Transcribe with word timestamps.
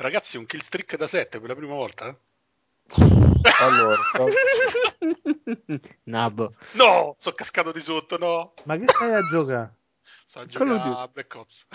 Ragazzi, 0.00 0.36
un 0.36 0.46
kill 0.46 0.60
streak 0.60 0.96
da 0.96 1.08
7 1.08 1.40
per 1.40 1.48
la 1.48 1.56
prima 1.56 1.74
volta? 1.74 2.16
Allora, 3.60 3.96
Nabo. 6.04 6.54
No, 6.74 7.16
sono 7.18 7.34
cascato 7.34 7.72
di 7.72 7.80
sotto, 7.80 8.16
no. 8.16 8.54
Ma 8.64 8.76
che 8.76 8.84
stai 8.86 9.12
a 9.14 9.20
giocare? 9.28 9.74
Sto 10.24 10.38
a 10.40 10.46
Quello 10.46 10.76
giocare 10.76 11.00
a 11.02 11.08
Black 11.08 11.34
Ops. 11.34 11.66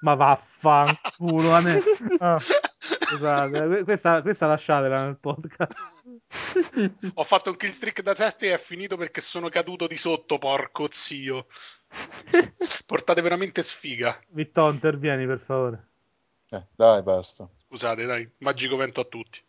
Ma 0.00 0.14
vaffanculo. 0.14 1.52
a 1.54 1.60
me- 1.60 1.80
Ah, 2.18 2.38
scusate, 2.40 3.84
questa, 3.84 4.22
questa 4.22 4.46
lasciatela 4.46 5.04
nel 5.04 5.18
podcast. 5.18 5.76
Ho 7.14 7.24
fatto 7.24 7.50
un 7.50 7.56
kill 7.56 7.70
streak 7.70 8.00
da 8.00 8.14
7 8.14 8.48
e 8.48 8.54
è 8.54 8.58
finito 8.58 8.96
perché 8.96 9.20
sono 9.20 9.50
caduto 9.50 9.86
di 9.86 9.96
sotto, 9.96 10.38
porco 10.38 10.88
zio. 10.90 11.46
Portate 12.86 13.20
veramente 13.20 13.62
sfiga. 13.62 14.18
Vitto, 14.28 14.70
intervieni 14.70 15.26
per 15.26 15.40
favore. 15.44 15.88
Eh, 16.52 16.66
dai, 16.76 17.02
basta. 17.02 17.48
Scusate, 17.66 18.04
dai, 18.04 18.30
magico 18.38 18.76
vento 18.76 19.00
a 19.00 19.04
tutti. 19.04 19.42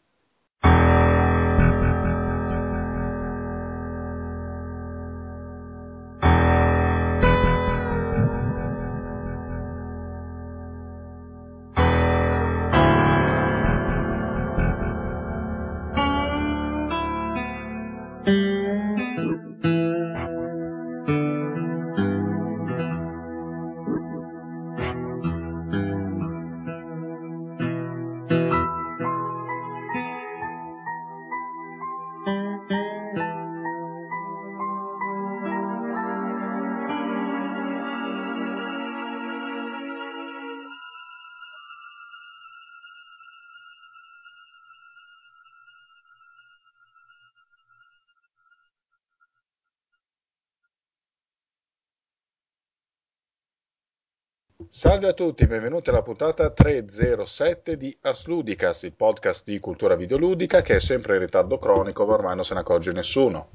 Salve 54.84 55.08
a 55.08 55.14
tutti, 55.14 55.48
benvenuti 55.48 55.92
alla 55.92 56.02
puntata 56.02 56.50
307 56.50 57.78
di 57.78 57.98
Ars 58.02 58.26
Ludicast, 58.26 58.84
il 58.84 58.92
podcast 58.92 59.46
di 59.46 59.58
cultura 59.58 59.96
videoludica 59.96 60.62
che 60.62 60.76
è 60.76 60.80
sempre 60.82 61.14
in 61.14 61.22
ritardo 61.22 61.58
cronico, 61.58 62.06
ma 62.06 62.16
ormai 62.16 62.36
non 62.36 62.44
se 62.44 62.54
ne 62.54 62.60
accorge 62.60 62.92
nessuno. 62.92 63.52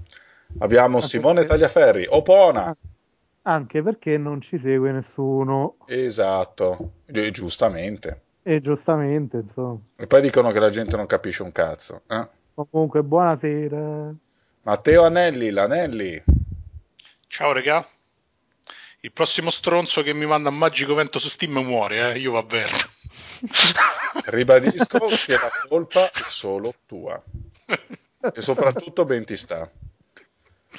Abbiamo 0.61 1.01
Simone 1.01 1.41
perché? 1.41 1.49
Tagliaferri, 1.49 2.06
Opona! 2.09 2.75
Anche 3.43 3.83
perché 3.83 4.17
non 4.17 4.41
ci 4.41 4.59
segue 4.59 4.91
nessuno. 4.91 5.77
Esatto, 5.84 6.93
e 7.05 7.31
giustamente. 7.31 8.23
E 8.43 8.62
giustamente, 8.62 9.37
insomma. 9.37 9.81
E 9.97 10.06
poi 10.06 10.23
dicono 10.23 10.51
che 10.51 10.61
la 10.61 10.71
gente 10.71 10.97
non 10.97 11.05
capisce 11.05 11.43
un 11.43 11.53
cazzo. 11.53 12.05
eh? 12.09 12.27
Comunque, 12.55 13.03
buonasera. 13.03 14.15
Matteo 14.62 15.05
Anelli, 15.05 15.51
l'Anelli. 15.51 16.25
Ciao, 17.27 17.53
regà. 17.53 17.87
Il 19.00 19.12
prossimo 19.12 19.50
stronzo 19.50 20.02
che 20.02 20.12
mi 20.12 20.27
manda 20.27 20.48
un 20.48 20.58
magico 20.58 20.94
vento 20.94 21.20
su 21.20 21.28
Steam 21.28 21.58
muore, 21.58 22.14
eh? 22.14 22.18
Io 22.18 22.32
vi 22.32 22.36
avverto. 22.38 22.88
Ribadisco 24.27 25.06
che 25.24 25.32
la 25.34 25.50
colpa 25.68 26.10
è 26.10 26.22
solo 26.27 26.74
tua. 26.84 27.22
E 28.20 28.42
soprattutto 28.42 29.04
ben 29.04 29.24
ti 29.24 29.36
sta. 29.36 29.70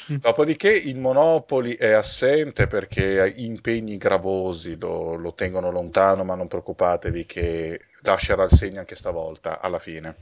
Dopodiché 0.07 0.69
il 0.69 0.97
Monopoli 0.97 1.75
è 1.75 1.91
assente 1.91 2.67
perché 2.67 3.21
ha 3.21 3.25
impegni 3.25 3.97
gravosi 3.97 4.77
lo, 4.77 5.15
lo 5.15 5.33
tengono 5.33 5.71
lontano, 5.71 6.25
ma 6.25 6.35
non 6.35 6.49
preoccupatevi 6.49 7.25
che 7.25 7.79
lascerà 8.01 8.43
il 8.43 8.51
segno 8.51 8.79
anche 8.79 8.95
stavolta, 8.95 9.61
alla 9.61 9.79
fine. 9.79 10.15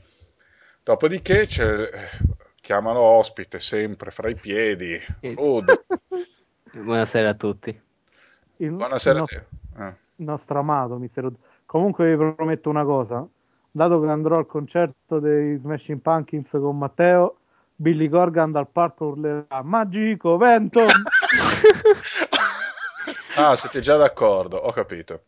Dopodiché 0.84 1.46
c'è, 1.46 1.90
chiamano 2.60 3.00
ospite 3.00 3.58
sempre 3.58 4.12
fra 4.12 4.28
i 4.28 4.36
piedi. 4.36 5.00
Rude. 5.20 5.84
Buonasera 6.70 7.30
a 7.30 7.34
tutti. 7.34 7.86
Il, 8.58 8.72
Buonasera 8.72 9.12
il 9.12 9.16
a 9.16 9.20
nostro, 9.20 9.46
te. 9.74 9.82
Eh. 9.84 9.94
il 10.16 10.24
nostro 10.24 10.58
amato 10.58 10.96
Mister 10.96 11.24
Ud- 11.24 11.36
Comunque 11.66 12.08
vi 12.10 12.16
prometto 12.34 12.70
una 12.70 12.84
cosa. 12.84 13.26
Dato 13.70 14.00
che 14.00 14.08
andrò 14.08 14.36
al 14.36 14.46
concerto 14.46 15.18
dei 15.20 15.58
Smashing 15.58 16.00
Pumpkins 16.00 16.48
con 16.50 16.78
Matteo, 16.78 17.36
Billy 17.74 18.08
Corgan 18.08 18.50
dal 18.50 18.68
parco 18.68 19.06
urlerà 19.06 19.62
Magico 19.62 20.36
vento! 20.36 20.80
Ah, 23.36 23.54
siete 23.54 23.80
già 23.80 23.96
d'accordo, 23.96 24.56
ho 24.56 24.72
capito. 24.72 25.22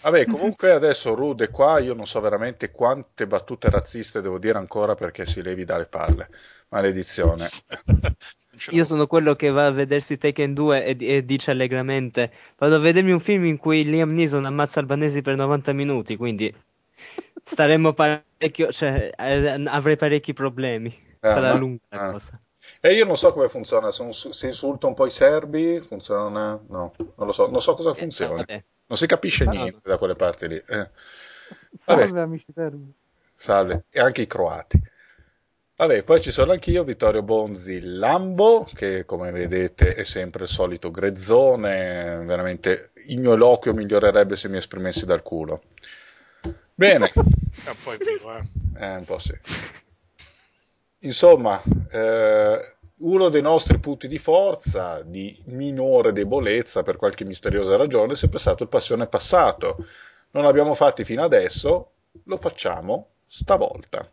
Vabbè, 0.00 0.26
comunque 0.26 0.70
adesso 0.72 1.14
Rude 1.14 1.44
è 1.44 1.50
qua, 1.50 1.78
io 1.78 1.92
non 1.94 2.06
so 2.06 2.18
veramente 2.20 2.70
quante 2.70 3.26
battute 3.26 3.68
razziste 3.68 4.22
devo 4.22 4.38
dire 4.38 4.56
ancora 4.56 4.94
perché 4.94 5.26
si 5.26 5.42
levi 5.42 5.64
dalle 5.64 5.84
palle. 5.86 6.30
Maledizione. 6.72 7.46
Io 8.70 8.84
sono 8.84 9.06
quello 9.06 9.34
che 9.34 9.50
va 9.50 9.66
a 9.66 9.70
vedersi 9.70 10.18
Taken 10.18 10.54
2 10.54 10.84
e, 10.84 10.96
e 11.00 11.24
dice 11.24 11.50
allegramente: 11.50 12.30
Vado 12.58 12.76
a 12.76 12.78
vedermi 12.78 13.12
un 13.12 13.20
film 13.20 13.44
in 13.44 13.56
cui 13.56 13.84
Liam 13.84 14.12
Neeson 14.12 14.44
ammazza 14.44 14.80
albanesi 14.80 15.20
per 15.22 15.36
90 15.36 15.72
minuti. 15.72 16.16
Quindi 16.16 16.52
staremmo 17.42 17.92
parecchio, 17.92 18.70
cioè 18.72 19.10
eh, 19.16 19.62
avrei 19.66 19.96
parecchi 19.96 20.32
problemi. 20.32 20.96
Ah, 21.20 21.34
Sarà 21.34 21.52
ma- 21.52 21.58
lunga 21.58 21.80
la 21.88 22.08
ah. 22.08 22.12
cosa. 22.12 22.38
E 22.80 22.92
io 22.92 23.04
non 23.04 23.16
so 23.16 23.32
come 23.32 23.48
funziona, 23.48 23.90
se, 23.90 24.02
un- 24.02 24.12
se 24.12 24.46
insulta 24.46 24.86
un 24.86 24.94
po' 24.94 25.06
i 25.06 25.10
serbi, 25.10 25.80
funziona? 25.80 26.60
No, 26.68 26.94
non 26.98 27.26
lo 27.26 27.32
so, 27.32 27.48
non 27.50 27.60
so 27.60 27.74
cosa 27.74 27.90
Eh, 27.90 27.94
funziona. 27.94 28.44
Non 28.46 28.98
si 28.98 29.06
capisce 29.06 29.44
niente 29.46 29.80
da 29.88 29.98
quelle 29.98 30.14
parti 30.14 30.48
lì. 30.48 30.56
Eh. 30.56 30.90
Vabbè. 31.84 32.02
Salve 32.02 32.20
amici 32.20 32.46
serbi. 32.54 32.92
Salve, 33.34 33.84
e 33.90 34.00
anche 34.00 34.22
i 34.22 34.26
croati. 34.26 34.80
Vabbè, 35.82 36.04
poi 36.04 36.20
ci 36.20 36.30
sono 36.30 36.52
anch'io, 36.52 36.84
Vittorio 36.84 37.24
Bonzi 37.24 37.80
Lambo, 37.82 38.68
che 38.72 39.04
come 39.04 39.32
vedete 39.32 39.94
è 39.94 40.04
sempre 40.04 40.44
il 40.44 40.48
solito 40.48 40.92
grezzone, 40.92 42.22
veramente 42.24 42.92
il 43.06 43.18
mio 43.18 43.32
eloquio 43.32 43.74
migliorerebbe 43.74 44.36
se 44.36 44.48
mi 44.48 44.58
esprimessi 44.58 45.06
dal 45.06 45.22
culo. 45.22 45.62
Bene, 46.72 47.10
È 47.10 47.68
un 47.68 47.76
po' 47.82 47.92
è 47.94 47.96
vero, 47.96 48.36
eh. 48.36 48.44
eh, 48.78 48.94
un 48.94 49.04
po' 49.04 49.18
sì. 49.18 49.34
Insomma, 51.00 51.60
eh, 51.90 52.74
uno 52.98 53.28
dei 53.28 53.42
nostri 53.42 53.80
punti 53.80 54.06
di 54.06 54.18
forza, 54.18 55.02
di 55.04 55.36
minore 55.46 56.12
debolezza 56.12 56.84
per 56.84 56.94
qualche 56.96 57.24
misteriosa 57.24 57.76
ragione, 57.76 58.12
è 58.12 58.16
sempre 58.16 58.38
stato 58.38 58.62
il 58.62 58.68
passione 58.68 59.08
passato. 59.08 59.84
Non 60.30 60.44
l'abbiamo 60.44 60.76
fatti 60.76 61.02
fino 61.02 61.24
adesso, 61.24 61.90
lo 62.22 62.36
facciamo 62.36 63.08
stavolta. 63.26 64.08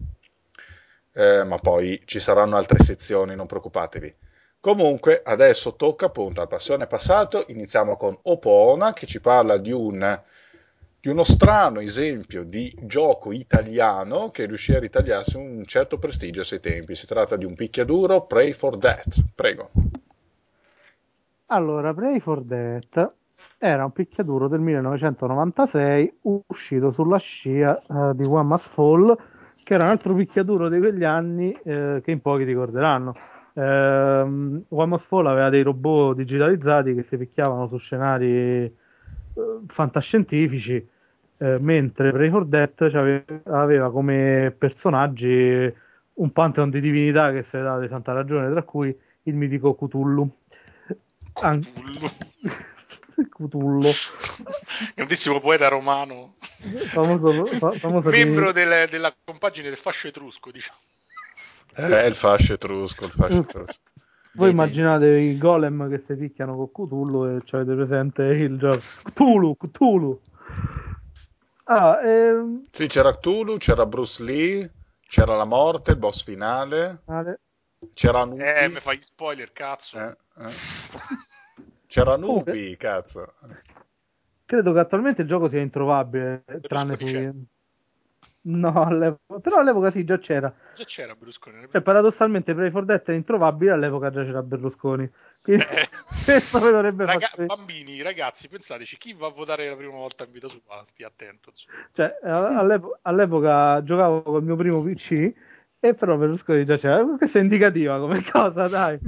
Eh, 1.19 1.43
ma 1.43 1.57
poi 1.57 2.01
ci 2.05 2.17
saranno 2.21 2.55
altre 2.55 2.81
sezioni, 2.81 3.35
non 3.35 3.45
preoccupatevi. 3.45 4.15
Comunque, 4.61 5.21
adesso 5.21 5.75
tocca 5.75 6.05
appunto 6.05 6.39
al 6.39 6.47
passione 6.47 6.87
passato. 6.87 7.43
Iniziamo 7.47 7.97
con 7.97 8.17
Opona 8.23 8.93
che 8.93 9.05
ci 9.05 9.19
parla 9.19 9.57
di 9.57 9.73
un 9.73 10.21
di 11.01 11.09
uno 11.09 11.23
strano 11.25 11.81
esempio 11.81 12.43
di 12.43 12.73
gioco 12.83 13.33
italiano 13.33 14.29
che 14.31 14.45
riuscì 14.45 14.73
a 14.73 14.79
ritagliarsi 14.79 15.35
un 15.35 15.65
certo 15.65 15.97
prestigio 15.97 16.39
a 16.39 16.45
suoi 16.45 16.61
tempi. 16.61 16.95
Si 16.95 17.05
tratta 17.05 17.35
di 17.35 17.43
un 17.43 17.53
picchiaduro, 17.53 18.25
Pray 18.25 18.53
for 18.53 18.77
That. 18.77 19.23
Prego. 19.35 19.71
Allora, 21.47 21.93
Pray 21.93 22.21
for 22.21 22.43
Death 22.43 23.11
era 23.57 23.83
un 23.83 23.91
picchiaduro 23.91 24.47
del 24.47 24.61
1996 24.61 26.19
uscito 26.21 26.91
sulla 26.91 27.17
scia 27.17 27.77
eh, 27.77 28.15
di 28.15 28.23
One 28.23 28.43
Must 28.43 28.69
Fall, 28.69 29.17
che 29.69 29.75
era 29.75 29.83
un 29.83 29.91
altro 29.91 30.15
picchiaduro 30.15 30.67
di 30.67 30.79
quegli 30.79 31.03
anni 31.03 31.55
eh, 31.63 32.01
che 32.03 32.09
in 32.09 32.21
pochi 32.21 32.43
ricorderanno. 32.43 33.15
One 33.53 34.63
Must 34.67 35.05
Fall 35.05 35.27
aveva 35.27 35.49
dei 35.49 35.61
robot 35.61 36.15
digitalizzati 36.15 36.95
che 36.95 37.03
si 37.03 37.17
picchiavano 37.17 37.67
su 37.67 37.77
scenari 37.77 38.63
eh, 38.63 38.73
fantascientifici, 39.67 40.89
eh, 41.37 41.57
mentre 41.59 42.29
for 42.31 42.45
Death 42.45 42.81
aveva 43.43 43.91
come 43.91 44.55
personaggi 44.57 45.71
un 46.13 46.31
pantheon 46.31 46.71
di 46.71 46.81
divinità 46.81 47.31
che 47.31 47.43
si 47.43 47.55
è 47.55 47.61
dato 47.61 47.81
di 47.81 47.87
santa 47.89 48.11
ragione, 48.11 48.49
tra 48.49 48.63
cui 48.63 48.97
il 49.23 49.35
mitico 49.35 49.75
Cthulhu. 49.75 50.27
An- 51.33 51.61
Cthulhu, 53.27 53.91
Grandissimo 54.95 55.39
poeta 55.39 55.67
romano, 55.67 56.35
famoso, 56.87 57.45
fa- 57.57 57.73
famoso 57.77 58.09
membro 58.09 58.51
di- 58.51 58.63
del- 58.63 58.87
della 58.89 59.13
compagine 59.23 59.69
del 59.69 59.77
fascio 59.77 60.07
etrusco, 60.07 60.51
diciamo. 60.51 60.77
Eh, 61.75 62.07
il 62.07 62.15
fascio 62.15 62.53
etrusco, 62.53 63.05
il 63.05 63.11
fascio 63.11 63.39
etrusco. 63.41 63.81
Voi 64.31 64.45
Vedi. 64.47 64.51
immaginate 64.51 65.07
i 65.17 65.37
golem 65.37 65.89
che 65.89 66.03
si 66.05 66.15
picchiano 66.15 66.55
con 66.55 66.71
Cthulhu 66.71 67.35
e 67.35 67.41
ci 67.45 67.55
avete 67.55 67.73
presente 67.73 68.23
il 68.23 68.57
gioco 68.57 68.81
Cthulhu, 69.03 69.57
Cthulhu. 69.57 70.21
Ah, 71.65 71.99
ehm, 72.03 72.67
Sì, 72.71 72.87
c'era 72.87 73.15
Cthulhu, 73.15 73.57
c'era 73.57 73.85
Bruce 73.85 74.23
Lee, 74.23 74.71
c'era 75.07 75.35
la 75.35 75.45
morte, 75.45 75.91
il 75.91 75.97
boss 75.97 76.23
finale, 76.23 77.01
Ale- 77.05 77.39
c'era 77.93 78.23
Nubi. 78.25 78.41
Eh, 78.43 78.69
mi 78.69 78.79
fai 78.79 78.97
gli 78.97 79.01
spoiler, 79.03 79.51
cazzo. 79.51 79.99
Eh, 79.99 80.15
eh. 80.37 80.49
C'era 81.89 82.15
Nubi, 82.17 82.77
cazzo. 82.77 83.33
credo 84.45 84.73
che 84.73 84.79
attualmente 84.79 85.23
il 85.23 85.27
gioco 85.27 85.49
sia 85.49 85.59
introvabile, 85.59 86.43
tranne 86.67 86.95
su... 86.97 87.47
No, 88.41 88.83
all'epoca- 88.83 89.39
però 89.39 89.57
all'epoca 89.57 89.89
sì, 89.91 90.03
già 90.05 90.17
c'era. 90.19 90.53
Già 90.75 90.83
c'era 90.85 91.15
Berlusconi. 91.15 91.67
Cioè, 91.71 91.81
paradossalmente, 91.81 92.53
Pray 92.53 92.69
for 92.69 92.85
Death 92.85 93.09
è 93.09 93.13
introvabile, 93.13 93.71
all'epoca 93.71 94.11
già 94.11 94.23
c'era 94.23 94.41
Berlusconi. 94.43 95.09
Quindi 95.41 95.63
Eh. 95.63 95.87
questo 96.25 96.59
mi 96.59 96.71
dovrebbe 96.71 97.05
Raga- 97.05 97.27
far... 97.27 97.45
bambini, 97.47 98.01
ragazzi, 98.01 98.47
pensateci, 98.47 98.97
chi 98.97 99.13
va 99.13 99.27
a 99.27 99.31
votare 99.31 99.67
la 99.67 99.75
prima 99.75 99.93
volta 99.93 100.25
in 100.25 100.31
vita 100.31 100.47
sua, 100.47 100.83
stia 100.85 101.07
attento. 101.07 101.51
Cioè, 101.93 102.17
all'epo- 102.23 102.99
all'epoca 103.01 103.83
giocavo 103.83 104.21
col 104.21 104.43
mio 104.43 104.55
primo 104.55 104.81
PC 104.83 105.33
e 105.79 105.93
però 105.95 106.17
Berlusconi 106.17 106.65
già 106.65 106.77
c'era. 106.77 107.03
Questa 107.17 107.39
è 107.39 107.41
indicativa 107.41 107.99
come 107.99 108.23
cosa, 108.31 108.67
dai. 108.67 108.99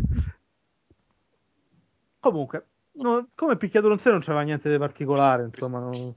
Comunque, 2.19 2.67
no, 2.93 3.29
come 3.35 3.57
picchiatura 3.57 3.93
in 3.93 3.99
sé 3.99 4.09
non 4.11 4.19
c'era 4.19 4.41
niente 4.41 4.69
di 4.69 4.77
particolare, 4.77 5.43
insomma. 5.43 5.79
non- 5.79 6.13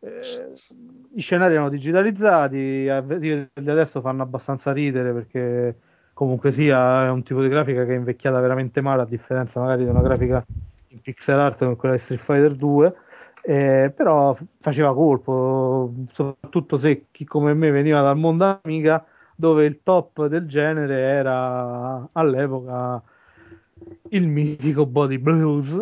eh, 0.00 0.58
I 1.14 1.20
scenari 1.20 1.54
erano 1.54 1.68
digitalizzati, 1.70 2.56
di 3.18 3.48
adesso 3.54 4.00
fanno 4.00 4.22
abbastanza 4.22 4.72
ridere 4.72 5.12
perché 5.12 5.78
comunque 6.12 6.52
sia 6.52 7.06
è 7.06 7.10
un 7.10 7.22
tipo 7.22 7.40
di 7.42 7.48
grafica 7.48 7.84
che 7.84 7.92
è 7.92 7.96
invecchiata 7.96 8.40
veramente 8.40 8.80
male, 8.80 9.02
a 9.02 9.06
differenza 9.06 9.60
magari 9.60 9.84
di 9.84 9.90
una 9.90 10.02
grafica 10.02 10.44
in 10.88 11.00
pixel 11.00 11.38
art 11.38 11.58
come 11.58 11.76
quella 11.76 11.94
di 11.94 12.00
Street 12.00 12.20
Fighter 12.20 12.54
2. 12.56 12.94
Eh, 13.46 13.92
però 13.94 14.36
faceva 14.60 14.94
colpo, 14.94 15.92
soprattutto 16.12 16.78
se 16.78 17.08
chi 17.10 17.24
come 17.26 17.52
me 17.54 17.70
veniva 17.70 18.00
dal 18.00 18.16
mondo 18.16 18.58
Amiga, 18.62 19.04
dove 19.36 19.66
il 19.66 19.80
top 19.82 20.26
del 20.26 20.46
genere 20.46 20.98
era 21.02 22.08
all'epoca 22.12 23.02
il 24.10 24.26
mitico 24.28 24.86
Body 24.86 25.18
Blues, 25.18 25.80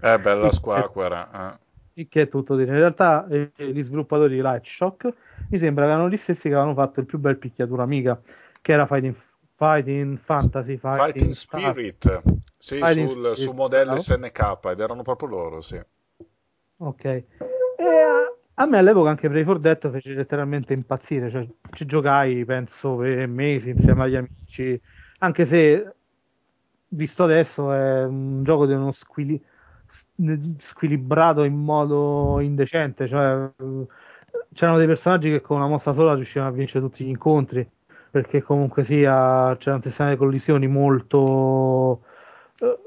Eh, 0.00 0.18
bella 0.18 0.50
squacquera. 0.52 1.58
eh. 1.94 2.08
che 2.08 2.22
è 2.22 2.28
tutto 2.28 2.54
dire. 2.56 2.70
In 2.70 2.78
realtà 2.78 3.26
eh, 3.28 3.50
gli 3.56 3.82
sviluppatori 3.82 4.34
di 4.36 4.40
Light 4.40 4.64
Shock 4.64 5.12
mi 5.48 5.58
sembra 5.58 5.86
che 5.86 5.90
erano 5.90 6.08
gli 6.08 6.16
stessi 6.16 6.42
che 6.42 6.54
avevano 6.54 6.74
fatto 6.74 7.00
il 7.00 7.06
più 7.06 7.18
bel 7.18 7.36
picchiatura 7.38 7.82
Amiga, 7.82 8.20
che 8.60 8.72
era 8.72 8.86
Fighting, 8.86 9.14
Fighting 9.56 10.18
Fantasy, 10.18 10.76
Fighting, 10.76 11.32
Fighting. 11.32 11.32
Spirit, 11.32 12.22
sì, 12.56 12.76
Fighting 12.78 13.08
sul, 13.08 13.18
Spirit, 13.18 13.34
su 13.34 13.52
modello 13.52 13.84
bravo. 13.84 14.00
SNK 14.00 14.58
ed 14.70 14.80
erano 14.80 15.02
proprio 15.02 15.28
loro, 15.28 15.60
sì. 15.60 15.80
Ok. 16.76 17.04
E 17.04 17.24
a, 18.54 18.66
me 18.66 18.78
all'epoca 18.78 19.10
anche 19.10 19.28
Pray 19.28 19.42
for 19.42 19.58
Death 19.58 19.90
fece 19.90 20.14
letteralmente 20.14 20.72
impazzire, 20.74 21.30
cioè 21.30 21.46
ci 21.72 21.86
giocai 21.86 22.44
penso 22.44 22.96
per 22.96 23.26
mesi 23.26 23.70
insieme 23.70 24.04
agli 24.04 24.16
amici, 24.16 24.80
anche 25.18 25.46
se 25.46 25.94
visto 26.88 27.24
adesso 27.24 27.72
è 27.72 28.04
un 28.04 28.42
gioco 28.44 28.66
di 28.66 28.72
uno 28.72 28.92
squili- 28.92 29.42
squilibrato 30.58 31.44
in 31.44 31.56
modo 31.56 32.40
indecente, 32.40 33.06
cioè 33.06 33.50
c'erano 34.52 34.78
dei 34.78 34.86
personaggi 34.86 35.30
che 35.30 35.40
con 35.40 35.58
una 35.58 35.68
mossa 35.68 35.92
sola 35.92 36.14
riuscivano 36.14 36.50
a 36.50 36.54
vincere 36.54 36.84
tutti 36.84 37.04
gli 37.04 37.08
incontri, 37.08 37.68
perché 38.10 38.42
comunque 38.42 38.84
sia 38.84 39.56
c'era 39.58 39.76
un 39.76 39.82
sistema 39.82 40.10
di 40.10 40.16
collisioni 40.16 40.66
molto 40.66 42.02
eh, 42.58 42.78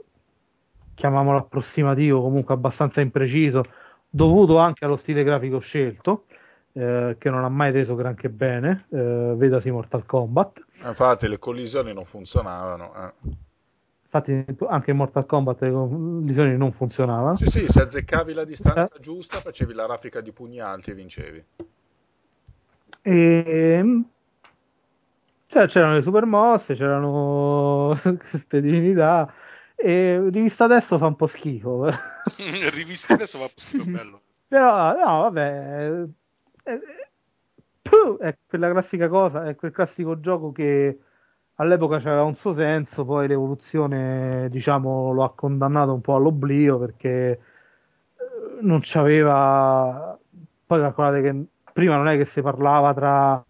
chiamiamolo 0.95 1.37
approssimativo, 1.37 2.21
comunque 2.21 2.53
abbastanza 2.53 3.01
impreciso, 3.01 3.63
dovuto 4.09 4.57
anche 4.57 4.85
allo 4.85 4.97
stile 4.97 5.23
grafico 5.23 5.59
scelto, 5.59 6.25
eh, 6.73 7.15
che 7.17 7.29
non 7.29 7.43
ha 7.43 7.49
mai 7.49 7.71
reso 7.71 7.95
granché 7.95 8.29
bene, 8.29 8.85
eh, 8.91 9.33
vedasi 9.35 9.71
Mortal 9.71 10.05
Kombat. 10.05 10.65
Infatti 10.83 11.27
le 11.27 11.39
collisioni 11.39 11.93
non 11.93 12.05
funzionavano. 12.05 12.93
eh. 12.95 13.49
Infatti 14.13 14.45
anche 14.67 14.91
in 14.91 14.97
Mortal 14.97 15.25
Kombat 15.25 15.61
le 15.61 15.71
collisioni 15.71 16.57
non 16.57 16.73
funzionavano. 16.73 17.35
Sì, 17.35 17.45
sì, 17.45 17.67
se 17.69 17.81
azzeccavi 17.81 18.33
la 18.33 18.43
distanza 18.43 18.95
Eh. 18.95 18.99
giusta 18.99 19.39
facevi 19.39 19.73
la 19.73 19.85
raffica 19.85 20.19
di 20.19 20.33
pugni 20.33 20.59
alti 20.59 20.91
e 20.91 20.93
vincevi. 20.93 21.45
E... 23.03 24.01
cioè, 25.47 25.67
c'erano 25.67 25.93
le 25.93 26.01
super 26.01 26.25
mosse, 26.25 26.73
c'erano 26.73 27.97
queste 28.29 28.59
divinità. 28.59 29.33
E 29.75 30.29
rivista 30.29 30.65
adesso 30.65 30.97
fa 30.97 31.05
un 31.05 31.15
po' 31.15 31.27
schifo. 31.27 31.85
Rivista 32.73 33.13
adesso 33.13 33.39
va 33.39 33.49
schifo 33.55 33.85
bello. 33.89 34.21
Però, 34.49 34.91
no, 34.93 35.21
vabbè, 35.21 36.03
è, 36.63 36.79
puh, 37.81 38.17
è 38.19 38.35
quella 38.45 38.69
classica 38.69 39.07
cosa, 39.07 39.45
è 39.45 39.55
quel 39.55 39.71
classico 39.71 40.19
gioco 40.19 40.51
che 40.51 40.99
all'epoca 41.61 41.99
c'aveva 41.99 42.23
un 42.23 42.35
suo 42.35 42.53
senso, 42.53 43.05
poi 43.05 43.27
l'evoluzione, 43.27 44.47
diciamo, 44.49 45.11
lo 45.13 45.23
ha 45.23 45.33
condannato 45.33 45.93
un 45.93 46.01
po' 46.01 46.15
all'oblio 46.15 46.79
perché 46.79 47.09
eh, 47.09 47.39
non 48.61 48.79
c'aveva. 48.81 50.17
Poi 50.65 50.79
calcolate 50.79 51.21
che 51.21 51.45
prima 51.73 51.97
non 51.97 52.07
è 52.07 52.17
che 52.17 52.25
si 52.25 52.41
parlava 52.41 52.93
tra, 52.93 53.45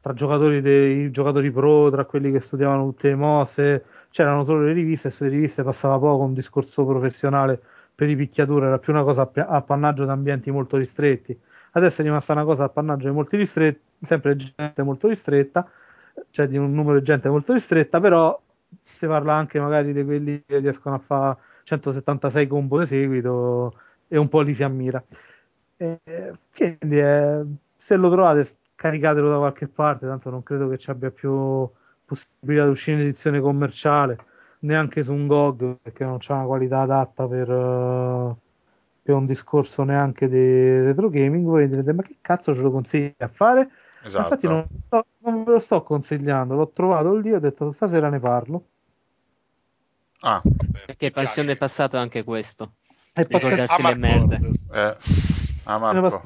tra 0.00 0.12
giocatori 0.12 0.60
dei 0.60 1.10
giocatori 1.10 1.50
pro, 1.50 1.90
tra 1.90 2.04
quelli 2.04 2.30
che 2.30 2.40
studiavano 2.40 2.84
tutte 2.84 3.08
le 3.08 3.14
mosse, 3.16 3.84
c'erano 4.10 4.44
solo 4.44 4.62
le 4.62 4.72
riviste 4.72 5.08
e 5.08 5.10
sulle 5.10 5.30
riviste 5.30 5.62
passava 5.62 5.98
poco 5.98 6.22
un 6.24 6.34
discorso 6.34 6.84
professionale 6.84 7.60
per 7.94 8.08
i 8.10 8.16
picchiature, 8.16 8.66
era 8.66 8.78
più 8.78 8.92
una 8.92 9.02
cosa 9.02 9.28
appannaggio 9.34 10.04
di 10.04 10.10
ambienti 10.10 10.50
molto 10.50 10.76
ristretti. 10.76 11.38
Adesso 11.72 12.02
è 12.02 12.04
rimasta 12.04 12.32
una 12.32 12.44
cosa 12.44 12.64
appannaggio 12.64 13.08
di 13.08 13.14
molti 13.14 13.36
ristretti, 13.36 13.80
sempre 14.02 14.36
gente 14.36 14.82
molto 14.82 15.08
ristretta, 15.08 15.68
cioè 16.30 16.46
di 16.48 16.56
un 16.56 16.72
numero 16.72 16.98
di 16.98 17.04
gente 17.04 17.28
molto 17.28 17.52
ristretta, 17.52 18.00
però 18.00 18.40
si 18.82 19.06
parla 19.06 19.34
anche 19.34 19.60
magari 19.60 19.92
di 19.92 20.04
quelli 20.04 20.42
che 20.46 20.58
riescono 20.58 20.96
a 20.96 20.98
fare 20.98 21.36
176 21.64 22.46
combo 22.46 22.78
di 22.80 22.86
seguito 22.86 23.80
e 24.08 24.16
un 24.18 24.28
po' 24.28 24.40
li 24.40 24.54
si 24.54 24.62
ammira. 24.62 25.02
E, 25.76 26.00
quindi 26.54 26.98
eh, 26.98 27.44
se 27.76 27.96
lo 27.96 28.10
trovate 28.10 28.56
caricatelo 28.74 29.30
da 29.30 29.38
qualche 29.38 29.68
parte, 29.68 30.06
tanto 30.06 30.30
non 30.30 30.42
credo 30.42 30.68
che 30.68 30.78
ci 30.78 30.90
abbia 30.90 31.10
più 31.10 31.68
possibilità 32.04 32.64
di 32.64 32.70
uscire 32.70 33.00
in 33.00 33.06
edizione 33.06 33.40
commerciale 33.40 34.16
neanche 34.60 35.02
su 35.02 35.12
un 35.12 35.26
GOG 35.26 35.78
perché 35.82 36.04
non 36.04 36.18
c'è 36.18 36.32
una 36.32 36.44
qualità 36.44 36.80
adatta 36.80 37.26
per, 37.26 37.48
uh, 37.50 38.36
per 39.02 39.14
un 39.14 39.26
discorso 39.26 39.82
neanche 39.82 40.28
di 40.28 40.80
retro 40.80 41.08
gaming. 41.08 41.44
Voi 41.44 41.68
direte: 41.68 41.92
Ma 41.92 42.02
che 42.02 42.16
cazzo 42.20 42.54
ce 42.54 42.62
lo 42.62 42.70
consigli 42.70 43.14
a 43.18 43.28
fare? 43.28 43.68
Esatto. 44.02 44.34
Infatti, 44.34 44.46
non, 44.46 44.66
sto, 44.82 45.06
non, 45.18 45.44
ve 45.44 45.52
lo 45.52 45.58
sto 45.58 45.82
consigliando. 45.82 46.54
L'ho 46.54 46.70
trovato 46.70 47.14
lì. 47.16 47.32
Ho 47.32 47.40
detto 47.40 47.72
stasera 47.72 48.08
ne 48.08 48.20
parlo. 48.20 48.66
Ah, 50.20 50.42
perché 50.86 51.10
passione 51.10 51.52
è 51.52 51.56
passato 51.56 51.96
anche 51.98 52.24
questo. 52.24 52.72
E 53.12 53.26
ricordarsi 53.28 53.82
le 53.82 53.94
merde. 53.94 54.40
Eh. 54.72 54.96
Ah, 55.64 55.78
Marco. 55.78 56.22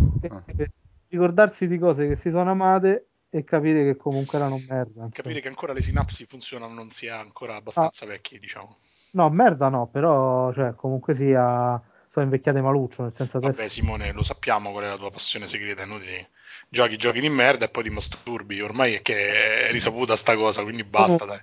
Ricordarsi 1.09 1.67
di 1.67 1.79
cose 1.79 2.07
che 2.07 2.17
si 2.17 2.31
sono 2.31 2.50
amate 2.50 3.07
e 3.31 3.45
capire 3.45 3.85
che 3.85 3.97
comunque 3.97 4.39
erano 4.39 4.61
merda. 4.69 5.09
Capire 5.11 5.41
che 5.41 5.49
ancora 5.49 5.73
le 5.73 5.81
sinapsi 5.81 6.27
funzionano 6.27 6.73
non 6.73 6.91
sia 6.91 7.19
ancora 7.19 7.57
abbastanza 7.57 8.05
ah. 8.05 8.09
vecchi, 8.09 8.39
diciamo. 8.39 8.77
No, 9.12 9.29
merda 9.31 9.69
no, 9.69 9.87
però 9.89 10.53
cioè, 10.53 10.75
comunque 10.75 11.15
sia 11.15 11.81
sono 12.11 12.25
invecchiate 12.25 12.61
maluccio, 12.61 13.03
nel 13.03 13.15
senso 13.15 13.39
Vabbè, 13.39 13.55
adesso... 13.55 13.75
Simone, 13.75 14.12
lo 14.12 14.25
sappiamo 14.25 14.73
qual 14.73 14.85
è 14.85 14.89
la 14.89 14.97
tua 14.97 15.11
passione 15.11 15.47
segreta, 15.47 15.83
inutili. 15.83 16.27
Giochi 16.73 16.97
giochi 16.97 17.19
di 17.19 17.29
merda 17.29 17.65
e 17.65 17.69
poi 17.69 17.83
ti 17.83 17.91
masturbi, 17.91 18.61
ormai 18.61 18.95
è 18.95 19.03
che 19.03 19.67
è 19.67 19.73
risaputa 19.73 20.15
sta 20.15 20.37
cosa, 20.37 20.62
quindi 20.62 20.85
basta, 20.85 21.25
dai. 21.25 21.41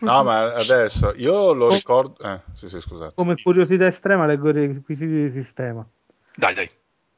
No, 0.00 0.22
ma 0.22 0.54
adesso 0.54 1.12
io 1.16 1.52
lo 1.52 1.68
ricordo. 1.70 2.22
Eh, 2.22 2.40
sì, 2.54 2.68
sì, 2.68 2.80
scusate. 2.80 3.14
Come 3.14 3.36
curiosità 3.42 3.86
estrema 3.86 4.26
leggo 4.26 4.50
i 4.50 4.52
requisiti 4.52 5.06
di 5.06 5.30
sistema. 5.30 5.86
Dai, 6.34 6.54
dai. 6.54 6.70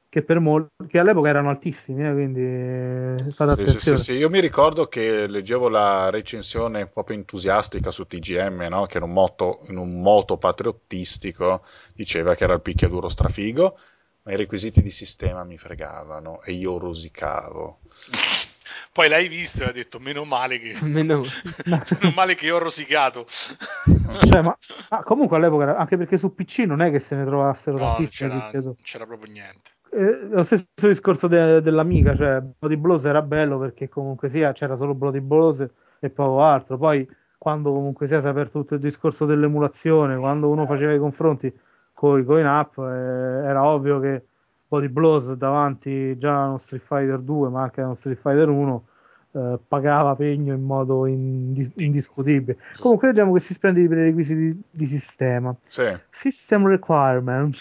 Che, 0.08 0.22
per 0.22 0.40
molti, 0.40 0.86
che 0.88 0.98
all'epoca 0.98 1.28
erano 1.28 1.50
altissimi, 1.50 2.04
eh, 2.04 2.12
quindi 2.12 3.32
fate 3.32 3.66
sì, 3.66 3.78
sì, 3.78 3.96
sì, 3.96 4.12
io 4.14 4.28
mi 4.28 4.40
ricordo 4.40 4.86
che 4.86 5.28
leggevo 5.28 5.68
la 5.68 6.10
recensione 6.10 6.88
proprio 6.88 7.16
entusiastica 7.16 7.92
su 7.92 8.06
TGM, 8.06 8.66
no? 8.68 8.86
che 8.86 8.96
era 8.96 9.06
un 9.06 9.12
moto, 9.12 9.60
in 9.68 9.76
un 9.76 10.00
moto 10.00 10.36
patriottistico 10.36 11.64
diceva 11.94 12.34
che 12.34 12.42
era 12.42 12.54
il 12.54 12.60
picchiaduro 12.60 13.08
strafigo, 13.08 13.78
ma 14.22 14.32
i 14.32 14.36
requisiti 14.36 14.82
di 14.82 14.90
sistema 14.90 15.44
mi 15.44 15.58
fregavano 15.58 16.42
e 16.42 16.52
io 16.52 16.78
rosicavo. 16.78 17.80
Poi 18.92 19.08
l'hai 19.08 19.28
visto 19.28 19.62
e 19.62 19.66
hai 19.66 19.72
detto 19.72 19.98
meno 19.98 20.24
male 20.24 20.58
che, 20.58 20.76
meno... 20.86 21.22
meno 21.66 22.12
male 22.14 22.34
che 22.34 22.50
ho 22.50 22.58
rosicato. 22.58 23.26
cioè, 23.28 24.42
ma, 24.42 24.56
ma, 24.90 25.02
comunque 25.02 25.36
all'epoca, 25.36 25.76
anche 25.76 25.96
perché 25.96 26.18
su 26.18 26.34
PC 26.34 26.60
non 26.60 26.82
è 26.82 26.90
che 26.90 27.00
se 27.00 27.14
ne 27.14 27.24
trovassero 27.24 27.78
no, 27.78 27.84
tantissimi. 27.84 28.30
Non 28.30 28.40
c'era, 28.50 28.62
non 28.62 28.74
c'era 28.82 29.06
proprio 29.06 29.32
niente. 29.32 29.70
Eh, 29.92 30.28
lo 30.28 30.44
stesso 30.44 30.66
discorso 30.86 31.26
de- 31.26 31.62
dell'amica, 31.62 32.16
cioè 32.16 32.40
Bloody 32.40 32.76
Blows 32.76 33.04
era 33.04 33.22
bello 33.22 33.58
perché 33.58 33.88
comunque 33.88 34.30
sia 34.30 34.52
c'era 34.52 34.76
solo 34.76 34.94
Bloody 34.94 35.20
Blows 35.20 35.66
e 35.98 36.10
poco 36.10 36.42
altro. 36.42 36.76
Poi 36.78 37.08
quando 37.36 37.72
comunque 37.72 38.06
sia 38.06 38.20
si 38.20 38.26
è 38.26 38.28
aperto 38.28 38.60
tutto 38.60 38.74
il 38.74 38.80
discorso 38.80 39.24
dell'emulazione, 39.24 40.16
quando 40.16 40.48
uno 40.48 40.66
faceva 40.66 40.92
i 40.92 40.98
confronti 40.98 41.52
con 42.00 42.18
i 42.18 42.24
coin 42.24 42.46
up, 42.46 42.78
eh, 42.78 43.46
era 43.46 43.62
ovvio 43.62 44.00
che 44.00 44.24
Body 44.66 44.88
Blows 44.88 45.34
davanti 45.34 46.16
già 46.16 46.44
a 46.44 46.46
uno 46.46 46.56
Street 46.56 46.82
Fighter 46.82 47.18
2, 47.18 47.50
ma 47.50 47.60
anche 47.64 47.82
a 47.82 47.84
uno 47.84 47.94
Street 47.96 48.16
Fighter 48.16 48.48
1, 48.48 48.86
eh, 49.32 49.58
pagava 49.68 50.16
pegno 50.16 50.54
in 50.54 50.62
modo 50.62 51.04
indis- 51.04 51.72
indiscutibile. 51.74 52.56
Comunque 52.78 53.08
vediamo 53.08 53.32
questi 53.32 53.52
splendidi 53.52 53.86
prerequisiti 53.86 54.62
di 54.70 54.86
sistema. 54.86 55.54
Sì. 55.66 55.94
System 56.08 56.68
Requirements. 56.68 57.60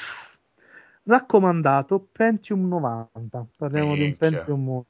Raccomandato 1.04 2.08
Pentium 2.10 2.66
90. 2.66 3.46
Parliamo 3.58 3.94
di 3.94 4.02
un 4.04 4.06
Minchia. 4.06 4.30
Pentium. 4.30 4.84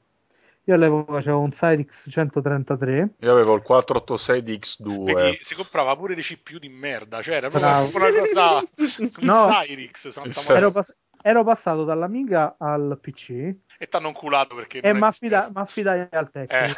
Io 0.64 0.74
all'epoca 0.74 1.16
avevo 1.16 1.40
un 1.40 1.50
Cyrix 1.50 2.08
133. 2.10 3.14
Io 3.20 3.32
avevo 3.32 3.54
il 3.54 3.62
486 3.62 4.42
di 4.42 4.54
X2. 4.58 5.12
Quindi 5.12 5.38
si 5.40 5.54
comprava 5.54 5.96
pure 5.96 6.14
dei 6.14 6.22
CPU 6.22 6.58
di 6.58 6.68
merda, 6.68 7.22
cioè 7.22 7.36
era 7.36 7.48
proprio 7.48 7.70
Bravo. 7.70 7.90
una 7.96 8.20
cosa 8.20 8.62
No. 9.20 9.48
Cyrix, 9.64 10.08
Santa. 10.08 10.40
Maria. 10.42 10.56
Ero, 10.56 10.70
pas- 10.70 10.94
ero 11.22 11.44
passato 11.44 11.84
dall'Amiga 11.84 12.56
al 12.58 12.98
PC 13.00 13.30
e 13.78 13.86
t'hanno 13.88 14.08
inculato 14.08 14.54
perché 14.54 14.80
e 14.80 14.92
mi 14.92 15.00
è- 15.00 15.04
affida- 15.04 15.50
mi 15.52 15.60
affidai 15.60 16.06
al 16.10 16.30
tecnico. 16.30 16.54
Eh. 16.54 16.74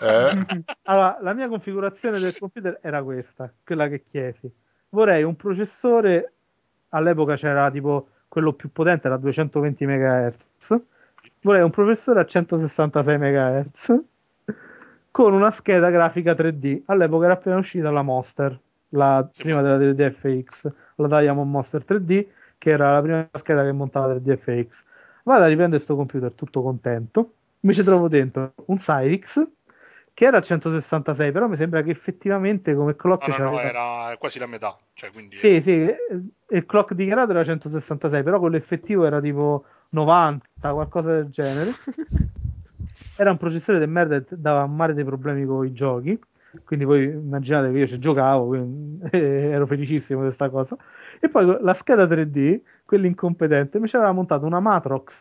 Eh? 0.00 0.62
Allora, 0.84 1.18
la 1.20 1.34
mia 1.34 1.48
configurazione 1.48 2.20
del 2.20 2.38
computer 2.38 2.78
era 2.80 3.02
questa, 3.02 3.52
quella 3.64 3.88
che 3.88 4.04
chiesi. 4.08 4.48
Vorrei 4.90 5.24
un 5.24 5.34
processore, 5.34 6.32
all'epoca 6.90 7.34
c'era 7.36 7.68
tipo 7.72 8.08
quello 8.28 8.52
più 8.52 8.70
potente, 8.70 9.08
era 9.08 9.16
220 9.16 9.84
MHz. 9.84 10.80
Vorrei 11.44 11.62
un 11.62 11.70
processore 11.70 12.20
a 12.20 12.24
166 12.24 13.18
MHz 13.18 14.00
con 15.10 15.34
una 15.34 15.50
scheda 15.50 15.90
grafica 15.90 16.32
3D. 16.32 16.82
All'epoca 16.86 17.26
era 17.26 17.34
appena 17.34 17.58
uscita 17.58 17.90
la 17.90 18.00
Monster, 18.00 18.58
la 18.90 19.28
Sì, 19.30 19.42
prima 19.42 19.60
della 19.60 19.76
3DFX, 19.76 20.72
la 20.96 21.20
Diamond 21.20 21.50
Monster 21.50 21.84
3D, 21.84 22.26
che 22.56 22.70
era 22.70 22.92
la 22.92 23.02
prima 23.02 23.28
scheda 23.34 23.62
che 23.62 23.72
montava 23.72 24.14
3DFX. 24.14 24.68
Vado 25.24 25.42
a 25.42 25.46
riprendere 25.46 25.76
questo 25.76 25.96
computer 25.96 26.32
tutto 26.32 26.62
contento. 26.62 27.34
Mi 27.60 27.74
ci 27.74 27.82
trovo 27.82 28.08
dentro 28.08 28.54
un 28.66 28.78
Cyrix 28.78 29.46
che 30.14 30.24
era 30.24 30.38
a 30.38 30.40
166, 30.42 31.30
però 31.30 31.46
mi 31.46 31.56
sembra 31.56 31.82
che 31.82 31.90
effettivamente 31.90 32.74
come 32.74 32.96
clock 32.96 33.28
No, 33.28 33.36
no, 33.36 33.44
no, 33.44 33.50
c'aveva- 33.56 33.68
era 34.08 34.16
quasi 34.16 34.38
la 34.38 34.46
metà, 34.46 34.76
cioè 34.94 35.10
quindi 35.10 35.36
Sì, 35.36 35.60
sì, 35.60 35.94
il 36.48 36.66
clock 36.66 36.94
dichiarato 36.94 37.32
era 37.32 37.44
166, 37.44 38.22
però 38.22 38.38
quello 38.38 38.56
effettivo 38.56 39.04
era 39.04 39.20
tipo 39.20 39.64
90, 39.94 40.46
qualcosa 40.72 41.10
del 41.14 41.30
genere. 41.30 41.70
Era 43.16 43.30
un 43.30 43.36
processore 43.36 43.78
di 43.78 43.86
merda 43.86 44.16
e 44.16 44.24
dava 44.30 44.64
un 44.64 44.74
mare 44.74 44.94
dei 44.94 45.04
problemi 45.04 45.44
con 45.46 45.64
i 45.64 45.72
giochi. 45.72 46.18
Quindi 46.64 46.84
voi 46.84 47.04
immaginate 47.04 47.72
che 47.72 47.78
io 47.78 47.86
ci 47.88 47.98
giocavo, 47.98 48.46
quindi 48.46 49.08
ero 49.16 49.66
felicissimo 49.66 50.20
di 50.20 50.26
questa 50.26 50.48
cosa. 50.50 50.76
E 51.20 51.28
poi 51.28 51.56
la 51.60 51.74
scheda 51.74 52.04
3D, 52.04 52.60
quell'incompetente, 52.84 53.80
mi 53.80 53.88
ci 53.88 53.96
aveva 53.96 54.12
montato 54.12 54.46
una 54.46 54.60
Matrox. 54.60 55.18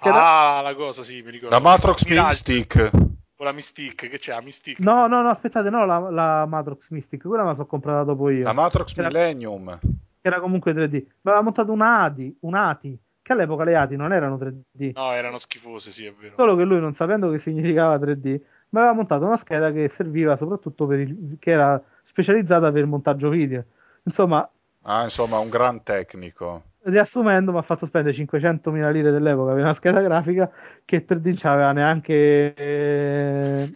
che 0.00 0.08
era- 0.08 0.56
Ah, 0.56 0.60
la 0.62 0.74
cosa, 0.74 1.02
sì, 1.04 1.22
mi 1.22 1.30
ricordo. 1.30 1.54
La 1.54 1.62
Matrox 1.62 2.04
Mirage, 2.06 2.26
Mystic. 2.26 2.90
O 3.38 3.44
la 3.44 3.52
Mystique, 3.52 4.08
che 4.08 4.18
c'è? 4.18 4.32
La 4.32 4.40
Mystique. 4.40 4.82
No, 4.84 5.06
no, 5.06 5.22
no, 5.22 5.28
aspettate, 5.28 5.70
no, 5.70 5.84
la, 5.86 5.98
la 6.10 6.46
Matrox 6.46 6.90
Mystic, 6.90 7.22
quella 7.22 7.42
me 7.44 7.50
la 7.50 7.54
sono 7.54 7.66
comprata 7.66 8.02
dopo 8.02 8.28
io. 8.30 8.42
La 8.42 8.52
Matrox 8.52 8.96
Era- 8.96 9.06
Millennium. 9.06 9.78
che 9.80 9.88
era 10.20 10.40
comunque 10.40 10.72
3D. 10.72 10.90
Mi 10.92 11.06
aveva 11.22 11.42
montato 11.42 11.70
una 11.70 12.00
ADI, 12.00 12.38
un 12.40 12.54
ATI, 12.54 12.98
che 13.26 13.32
all'epoca 13.32 13.64
le 13.64 13.74
ATI 13.76 13.96
non 13.96 14.12
erano 14.12 14.36
3D. 14.38 14.92
No, 14.94 15.10
erano 15.10 15.38
schifose, 15.38 15.90
sì, 15.90 16.06
è 16.06 16.12
vero. 16.12 16.34
Solo 16.36 16.54
che 16.54 16.62
lui, 16.62 16.78
non 16.78 16.94
sapendo 16.94 17.28
che 17.30 17.40
significava 17.40 17.96
3D, 17.98 18.24
mi 18.68 18.78
aveva 18.78 18.92
montato 18.92 19.24
una 19.24 19.36
scheda 19.36 19.72
che 19.72 19.88
serviva 19.88 20.36
soprattutto 20.36 20.86
per 20.86 21.00
il, 21.00 21.36
che 21.40 21.50
era 21.50 21.82
specializzata 22.04 22.70
per 22.70 22.82
il 22.82 22.86
montaggio 22.86 23.28
video. 23.28 23.64
Insomma, 24.04 24.48
Ah, 24.82 25.02
insomma, 25.02 25.38
un 25.38 25.48
gran 25.48 25.82
tecnico. 25.82 26.62
riassumendo, 26.82 27.50
mi 27.50 27.58
ha 27.58 27.62
fatto 27.62 27.84
spendere 27.86 28.14
500.000 28.14 28.88
lire 28.90 29.10
dell'epoca 29.10 29.52
per 29.54 29.62
una 29.62 29.74
scheda 29.74 30.00
grafica 30.02 30.48
che 30.84 31.04
3D 31.04 31.42
non 31.42 31.52
aveva 31.52 31.72
neanche, 31.72 32.54
eh, 32.54 33.68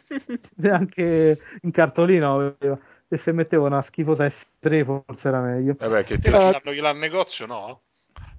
neanche 0.59 1.40
in 1.62 1.71
cartolina. 1.73 2.30
aveva. 2.30 2.78
E 3.09 3.16
se 3.16 3.33
mettevo 3.33 3.66
una 3.66 3.83
schifosa 3.83 4.25
S3 4.28 4.85
forse 4.85 5.26
era 5.26 5.40
meglio. 5.40 5.75
Vabbè, 5.76 5.99
Eh 5.99 6.04
che 6.04 6.14
Ti. 6.21 6.30
Però- 6.30 6.38
lasciarlo 6.38 6.87
al 6.87 6.97
negozio, 6.97 7.47
no? 7.47 7.80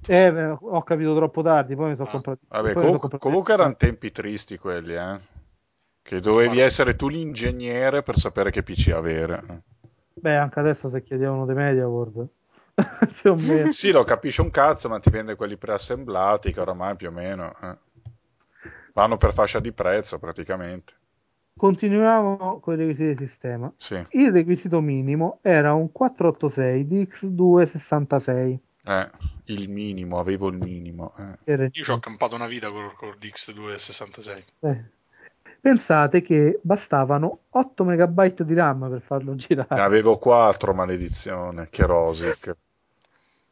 Eh, 0.07 0.57
ho 0.59 0.83
capito 0.83 1.15
troppo 1.15 1.41
tardi, 1.41 1.75
poi 1.75 1.89
mi 1.89 1.95
sono 1.95 2.07
Ah, 2.07 2.11
comprato. 2.11 2.39
Vabbè, 2.47 2.73
sono 2.73 2.91
comprato- 2.91 3.17
comunque 3.19 3.53
erano 3.53 3.75
tempi 3.75 4.11
tristi 4.11 4.57
quelli, 4.57 4.93
eh. 4.93 5.19
Che 6.01 6.19
dovevi 6.19 6.55
Infatti. 6.57 6.59
essere 6.65 6.95
tu 6.95 7.07
l'ingegnere 7.07 8.01
per 8.01 8.17
sapere 8.17 8.49
che 8.51 8.63
PC 8.63 8.89
avere. 8.89 9.61
Beh, 10.13 10.35
anche 10.35 10.59
adesso 10.59 10.89
se 10.89 11.03
chiedevano 11.03 11.45
dei 11.45 11.55
MediaWorld, 11.55 12.27
più 13.21 13.31
o 13.31 13.35
meno. 13.35 13.71
Sì, 13.71 13.91
lo 13.91 14.03
capisci 14.03 14.41
un 14.41 14.49
cazzo, 14.49 14.89
ma 14.89 14.99
ti 14.99 15.09
vende 15.11 15.35
quelli 15.35 15.57
preassemblati 15.57 16.51
che 16.51 16.59
oramai 16.59 16.95
più 16.95 17.09
o 17.09 17.11
meno 17.11 17.53
eh, 17.61 17.77
vanno 18.93 19.17
per 19.17 19.33
fascia 19.33 19.59
di 19.59 19.71
prezzo 19.71 20.19
praticamente. 20.19 20.93
Continuiamo 21.57 22.59
con 22.59 22.73
i 22.73 22.77
requisiti 22.77 23.13
di 23.13 23.27
sistema. 23.27 23.71
Sì, 23.77 24.03
Il 24.11 24.31
requisito 24.31 24.81
minimo 24.81 25.39
era 25.41 25.73
un 25.73 25.91
486 25.91 26.87
di 26.87 27.07
X266. 27.07 28.59
Eh, 28.83 29.09
il 29.45 29.69
minimo, 29.69 30.19
avevo 30.19 30.47
il 30.49 30.57
minimo. 30.57 31.13
eh. 31.45 31.69
Io 31.71 31.83
ci 31.83 31.91
ho 31.91 31.99
campato 31.99 32.35
una 32.35 32.47
vita 32.47 32.69
con, 32.69 32.91
con 32.95 33.15
DX266. 33.19 34.43
eh. 34.61 34.83
Pensate 35.61 36.23
che 36.23 36.59
bastavano 36.63 37.41
8 37.49 37.83
MB 37.85 38.41
di 38.41 38.53
RAM 38.55 38.89
per 38.89 39.01
farlo 39.01 39.35
girare. 39.35 39.75
Ne 39.75 39.81
avevo 39.81 40.17
4, 40.17 40.73
maledizione, 40.73 41.67
che 41.69 41.85
rosic. 41.85 42.55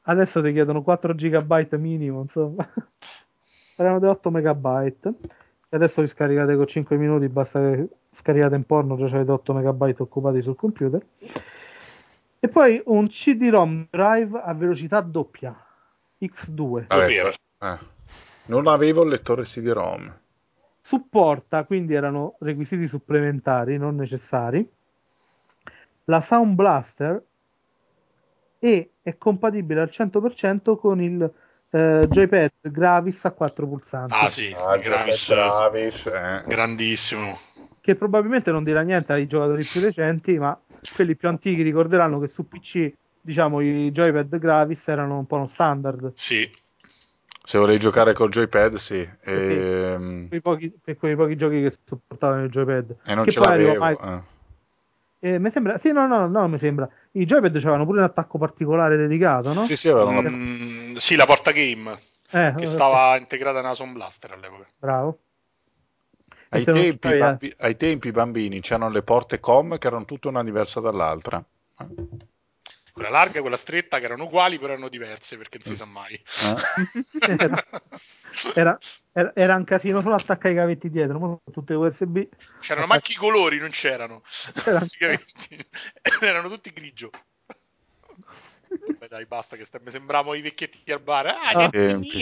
Adesso 0.01 0.41
ti 0.41 0.51
chiedono 0.51 0.81
4 0.81 1.13
GB 1.13 1.73
minimo, 1.73 2.21
insomma. 2.21 2.67
Erano 3.77 3.99
di 3.99 4.07
8 4.07 4.31
MB. 4.31 5.13
E 5.71 5.75
adesso 5.75 6.01
li 6.01 6.07
scaricate 6.07 6.55
con 6.55 6.65
5 6.65 6.97
minuti, 6.97 7.29
basta 7.29 7.59
che 7.59 7.87
scaricate 8.11 8.55
in 8.55 8.63
porno, 8.63 8.97
già 8.97 9.05
avete 9.05 9.29
8 9.29 9.53
MB 9.53 9.93
occupati 9.99 10.41
sul 10.41 10.55
computer. 10.55 11.05
E 12.39 12.47
poi 12.47 12.81
un 12.85 13.07
CD-ROM 13.07 13.87
drive 13.89 14.39
a 14.41 14.53
velocità 14.53 15.01
doppia, 15.01 15.53
X2. 16.21 16.85
Vabbè, 16.87 17.31
eh. 17.59 17.77
Non 18.45 18.67
avevo 18.67 19.03
il 19.03 19.09
lettore 19.09 19.43
CD-ROM. 19.43 20.17
supporta, 20.81 21.65
quindi 21.65 21.93
erano 21.93 22.35
requisiti 22.39 22.87
supplementari, 22.87 23.77
non 23.77 23.95
necessari, 23.95 24.67
la 26.05 26.21
Sound 26.21 26.55
Blaster 26.55 27.23
e 28.57 28.91
è 29.03 29.17
compatibile 29.17 29.81
al 29.81 29.89
100% 29.93 30.77
con 30.77 30.99
il 30.99 31.31
eh, 31.69 32.07
joypad 32.09 32.51
Gravis 32.61 33.23
a 33.25 33.31
4 33.31 33.67
pulsanti, 33.67 34.13
Ah, 34.15 34.29
sì, 34.29 34.51
Ah, 34.57 34.77
Gravis, 34.77 35.29
Gravis, 35.29 36.05
eh. 36.07 36.43
grandissimo. 36.47 37.37
Che 37.89 37.95
probabilmente 37.95 38.51
non 38.51 38.63
dirà 38.63 38.81
niente 38.81 39.13
ai 39.13 39.25
giocatori 39.25 39.63
più 39.63 39.81
recenti, 39.81 40.37
ma 40.37 40.57
quelli 40.93 41.15
più 41.15 41.27
antichi 41.27 41.63
ricorderanno 41.63 42.19
che 42.19 42.27
su 42.27 42.47
PC 42.47 42.93
diciamo 43.19 43.61
i 43.61 43.89
joypad 43.91 44.37
Gravis 44.37 44.87
erano 44.87 45.17
un 45.17 45.25
po' 45.25 45.37
uno 45.37 45.47
standard 45.47 46.11
Sì, 46.13 46.47
Se 47.43 47.57
volevi 47.57 47.79
giocare 47.79 48.13
col 48.13 48.29
joypad, 48.29 48.75
sì. 48.75 49.07
Ehm, 49.23 50.27
quei 50.27 50.41
pochi, 50.41 50.71
per 50.83 50.97
quei 50.97 51.15
pochi 51.15 51.35
giochi 51.35 51.61
che 51.63 51.77
supportavano 51.83 52.43
il 52.43 52.51
joypad 52.51 52.95
E 53.05 53.15
non 53.15 53.25
che 53.25 53.31
ce 53.31 53.39
l'avevo. 53.39 53.75
mai- 53.79 53.97
eh. 53.99 54.37
Eh, 55.21 55.39
mi 55.39 55.49
sembra, 55.51 55.79
sì, 55.79 55.91
no, 55.91 56.05
no, 56.07 56.27
no, 56.27 56.47
mi 56.47 56.59
sembra. 56.59 56.87
I 57.13 57.25
joypad 57.25 57.55
avevano 57.55 57.85
pure 57.85 57.97
un 57.97 58.03
attacco 58.05 58.37
particolare 58.37 58.97
dedicato, 58.97 59.51
no? 59.51 59.65
Sì, 59.65 59.75
sì, 59.75 59.89
avevano 59.89 60.21
Mm, 60.29 60.95
sì, 60.97 61.15
la 61.15 61.25
porta 61.25 61.51
game 61.51 61.91
Eh, 62.29 62.53
che 62.55 62.63
eh, 62.63 62.65
stava 62.67 63.17
integrata 63.17 63.61
nella 63.61 63.73
Sound 63.73 63.93
Blaster 63.93 64.31
all'epoca. 64.31 64.67
Bravo. 64.77 65.19
Ai 66.49 66.63
tempi, 66.63 66.87
i 66.89 66.97
c'avevi- 66.99 67.19
bambi- 67.19 67.53
ai 67.59 67.77
tempi 67.77 68.07
i 68.07 68.11
bambini 68.11 68.59
c'erano 68.61 68.89
le 68.89 69.01
porte 69.03 69.39
com 69.39 69.77
che 69.77 69.87
erano 69.87 70.05
tutte 70.05 70.27
una 70.27 70.43
diversa 70.43 70.79
dall'altra. 70.79 71.43
Eh? 71.79 71.85
Quella 72.91 73.09
larga 73.09 73.37
e 73.37 73.41
quella 73.41 73.55
stretta 73.55 73.99
che 73.99 74.05
erano 74.05 74.23
uguali 74.25 74.57
però 74.59 74.73
erano 74.73 74.89
diverse 74.89 75.37
perché 75.37 75.57
non 75.59 75.67
si 75.67 75.75
sa 75.77 75.85
mai. 75.85 76.13
Eh? 76.15 77.35
Era, 77.39 77.67
era, 78.55 78.77
era- 79.13 79.31
era 79.35 79.55
un 79.55 79.63
casino 79.63 80.01
solo 80.01 80.15
attaccare 80.15 80.53
i 80.53 80.57
cavetti 80.57 80.89
dietro, 80.89 81.41
tutte 81.51 81.73
USB. 81.73 82.27
C'erano 82.59 82.87
macchi 82.87 83.11
i 83.13 83.15
colori, 83.15 83.57
non 83.59 83.69
c'erano. 83.69 84.23
Erano 86.21 86.49
tutti 86.49 86.71
grigio. 86.71 87.09
Beh, 88.99 89.07
dai, 89.07 89.25
basta 89.25 89.55
che 89.55 89.65
sta- 89.65 89.79
mi 89.83 89.89
sembravo 89.91 90.33
i 90.35 90.41
vecchietti 90.41 90.91
al 90.91 90.99
bar. 91.01 91.27
Ah, 91.27 91.49
Ah. 91.53 91.69
che 91.69 91.77
Tempi. 91.87 92.21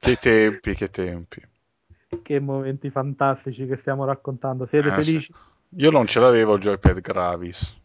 Che 0.00 0.16
tempi, 0.18 0.74
che 0.74 0.90
tempi. 0.90 1.42
Che 2.22 2.38
momenti 2.40 2.88
fantastici 2.90 3.66
che 3.66 3.76
stiamo 3.76 4.04
raccontando. 4.04 4.64
Siete 4.66 4.88
Eh, 4.94 5.02
sì. 5.02 5.12
felici? 5.12 5.34
Io 5.70 5.90
non 5.90 6.06
ce 6.06 6.20
l'avevo 6.20 6.54
il 6.54 6.60
joypad 6.60 7.00
Gravis. 7.00 7.76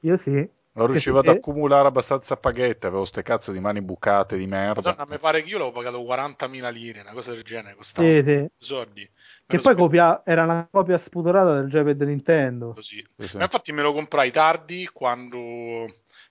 Io 0.00 0.16
sì. 0.16 0.48
Non 0.72 0.86
riuscivo 0.86 1.18
ad 1.18 1.24
Perché- 1.24 1.40
accumulare 1.40 1.88
abbastanza 1.88 2.36
paghette, 2.36 2.86
avevo 2.86 3.04
ste 3.04 3.22
cazzo 3.22 3.50
di 3.50 3.58
mani 3.58 3.80
bucate 3.82 4.36
di 4.36 4.46
merda. 4.46 4.90
Madonna, 4.90 5.06
mi 5.10 5.18
pare 5.18 5.42
che 5.42 5.48
io 5.48 5.58
l'avevo 5.58 5.74
pagato 5.76 6.02
40.000 6.04 6.68
lire, 6.68 7.00
una 7.00 7.10
cosa 7.10 7.32
del 7.32 7.42
genere, 7.42 7.74
costava 7.74 8.06
Sì, 8.06 8.22
sì. 8.22 8.46
soldi. 8.56 9.10
Che 9.44 9.58
poi 9.58 9.74
copia, 9.74 10.22
era 10.24 10.44
una 10.44 10.68
copia 10.70 10.96
spudorata 10.98 11.54
del 11.60 11.68
joypad 11.68 12.00
Nintendo. 12.02 12.74
così. 12.74 13.04
Sì, 13.18 13.26
sì. 13.26 13.36
Ma 13.38 13.42
infatti 13.44 13.72
me 13.72 13.82
lo 13.82 13.92
comprai 13.92 14.30
tardi 14.30 14.88
quando 14.92 15.86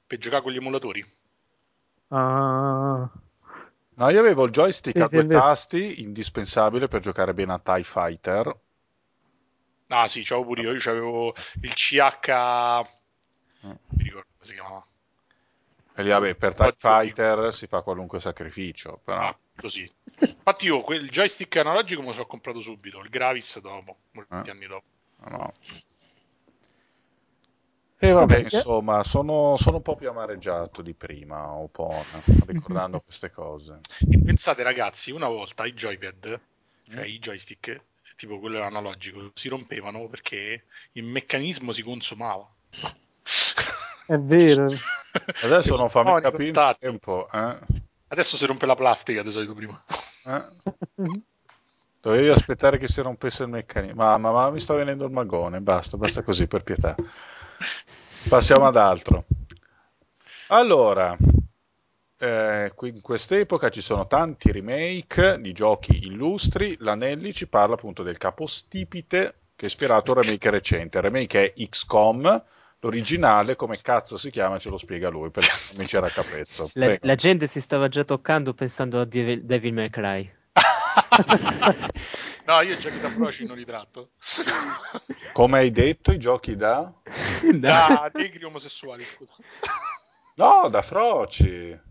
per 0.08 0.18
giocare 0.18 0.42
con 0.44 0.54
gli 0.54 0.58
emulatori. 0.58 1.06
Ah. 2.10 3.10
No, 3.98 4.10
io 4.10 4.20
avevo 4.20 4.46
il 4.46 4.52
joystick 4.52 4.96
Sì, 4.96 5.02
a 5.04 5.08
due 5.08 5.28
tasti, 5.28 6.02
indispensabile 6.02 6.88
per 6.88 7.02
giocare 7.02 7.34
bene 7.34 7.54
a 7.54 7.60
TIE 7.60 7.84
Fighter. 7.84 8.56
Ah 9.90 10.08
sì, 10.08 10.24
c'avevo 10.24 10.48
pure 10.48 10.62
io, 10.62 10.72
io 10.74 10.80
c'avevo 10.80 11.34
il 11.62 11.74
CH... 11.74 12.86
Mm. 13.66 13.70
mi 13.70 14.04
ricordo 14.04 14.28
come 14.38 14.46
si 14.46 14.54
chiamava. 14.54 14.86
E 15.96 16.04
lì, 16.04 16.10
vabbè, 16.10 16.36
per 16.36 16.54
TIE. 16.54 16.74
Fighter 16.76 17.54
si 17.54 17.68
fa 17.68 17.82
qualunque 17.82 18.20
sacrificio, 18.20 19.02
però... 19.04 19.20
Ah, 19.20 19.38
così. 19.56 19.90
Infatti 20.20 20.66
io 20.66 20.82
quel 20.82 21.10
joystick 21.10 21.56
analogico 21.58 22.02
me 22.02 22.08
lo 22.08 22.14
sono 22.14 22.26
comprato 22.28 22.62
subito, 22.62 23.00
il 23.00 23.10
Gravis 23.10 23.60
dopo, 23.60 23.98
molti 24.12 24.34
Ah. 24.34 24.52
anni 24.52 24.68
dopo. 24.68 24.88
no. 25.30 25.52
E 28.00 28.12
vabbè, 28.12 28.34
Vabbè, 28.34 28.44
insomma, 28.44 29.04
sono, 29.04 29.56
sono 29.58 29.78
un 29.78 29.82
po' 29.82 29.96
più 29.96 30.08
amareggiato 30.10 30.82
di 30.84 30.94
prima, 30.94 31.48
un 31.52 31.72
po', 31.72 31.92
ricordando 32.46 33.00
queste 33.02 33.32
cose. 33.32 33.80
E 34.10 34.20
pensate 34.24 34.62
ragazzi, 34.64 35.12
una 35.12 35.28
volta 35.28 35.66
i 35.66 35.74
joypad, 35.74 36.40
cioè 36.90 37.02
Mm. 37.02 37.10
i 37.10 37.20
joystick, 37.20 37.82
tipo 38.16 38.40
quello 38.40 38.62
analogico, 38.62 39.32
si 39.34 39.50
rompevano 39.50 40.08
perché 40.08 40.64
il 40.94 41.04
meccanismo 41.04 41.72
si 41.72 41.82
consumava. 41.82 42.48
È 44.06 44.18
vero. 44.18 44.68
Adesso 45.44 45.76
non 45.76 45.90
fammi 45.90 46.12
No, 46.12 46.20
capire 46.22 46.46
contatti. 46.46 46.80
tempo, 46.80 47.28
eh? 47.32 47.58
Adesso 48.10 48.38
si 48.38 48.46
rompe 48.46 48.66
la 48.66 48.76
plastica, 48.76 49.24
di 49.24 49.32
solito 49.32 49.54
prima. 49.54 49.84
Eh? 50.26 50.46
Dovevi 52.00 52.30
aspettare 52.30 52.78
che 52.78 52.88
si 52.88 53.02
rompesse 53.02 53.44
il 53.44 53.50
meccanismo. 53.50 53.96
Mamma, 54.04 54.32
ma 54.32 54.50
mi 54.52 54.60
sta 54.60 54.74
venendo 54.76 55.06
il 55.06 55.12
magone. 55.12 55.60
Basta, 55.60 55.98
basta 55.98 56.22
così 56.24 56.48
per 56.48 56.64
pietà. 56.64 56.96
Passiamo 58.30 58.68
ad 58.68 58.76
altro. 58.76 59.24
Allora, 60.48 61.16
eh, 62.20 62.72
in 62.82 63.02
quest'epoca 63.02 63.70
ci 63.70 63.82
sono 63.82 64.08
tanti 64.08 64.52
remake 64.52 65.40
di 65.40 65.54
giochi 65.54 66.06
illustri. 66.06 66.76
L'Anelli 66.80 67.34
ci 67.34 67.48
parla 67.48 67.76
appunto 67.76 68.04
del 68.04 68.18
capostipite 68.18 69.36
che 69.56 69.66
è 69.66 69.68
ispirato 69.68 70.12
a 70.12 70.16
un 70.16 70.22
remake 70.22 70.50
recente. 70.50 70.98
Il 70.98 71.04
remake 71.04 71.54
è 71.54 71.68
XCOM. 71.68 72.44
L'originale, 72.80 73.56
come 73.56 73.80
cazzo 73.82 74.18
si 74.18 74.30
chiama, 74.30 74.60
ce 74.60 74.70
lo 74.70 74.78
spiega 74.78 75.10
lui 75.10 75.32
perché 75.32 75.50
non 75.70 75.82
mi 75.82 75.88
c'era 75.88 76.10
capezzo. 76.10 76.70
La, 76.74 76.96
la 77.02 77.16
gente 77.16 77.48
si 77.48 77.60
stava 77.60 77.88
già 77.88 78.04
toccando 78.04 78.54
pensando 78.54 79.02
a 79.02 79.06
Devil, 79.06 79.44
Devil 79.44 79.74
May 79.74 79.90
Cry. 79.90 80.32
No, 82.46 82.62
io 82.62 82.74
i 82.74 82.80
giochi 82.80 83.00
da 83.00 83.10
broci 83.10 83.46
non 83.46 83.58
li 83.58 83.66
tratto. 83.66 84.12
Come 85.34 85.58
hai 85.60 85.72
detto, 85.72 86.12
i 86.12 86.18
giochi 86.18 86.56
da... 86.56 86.94
Da 87.54 88.12
negri 88.14 88.44
omosessuali, 88.44 89.06
scusa. 89.06 89.36
No, 90.36 90.68
da 90.70 90.82
froci. 90.82 91.86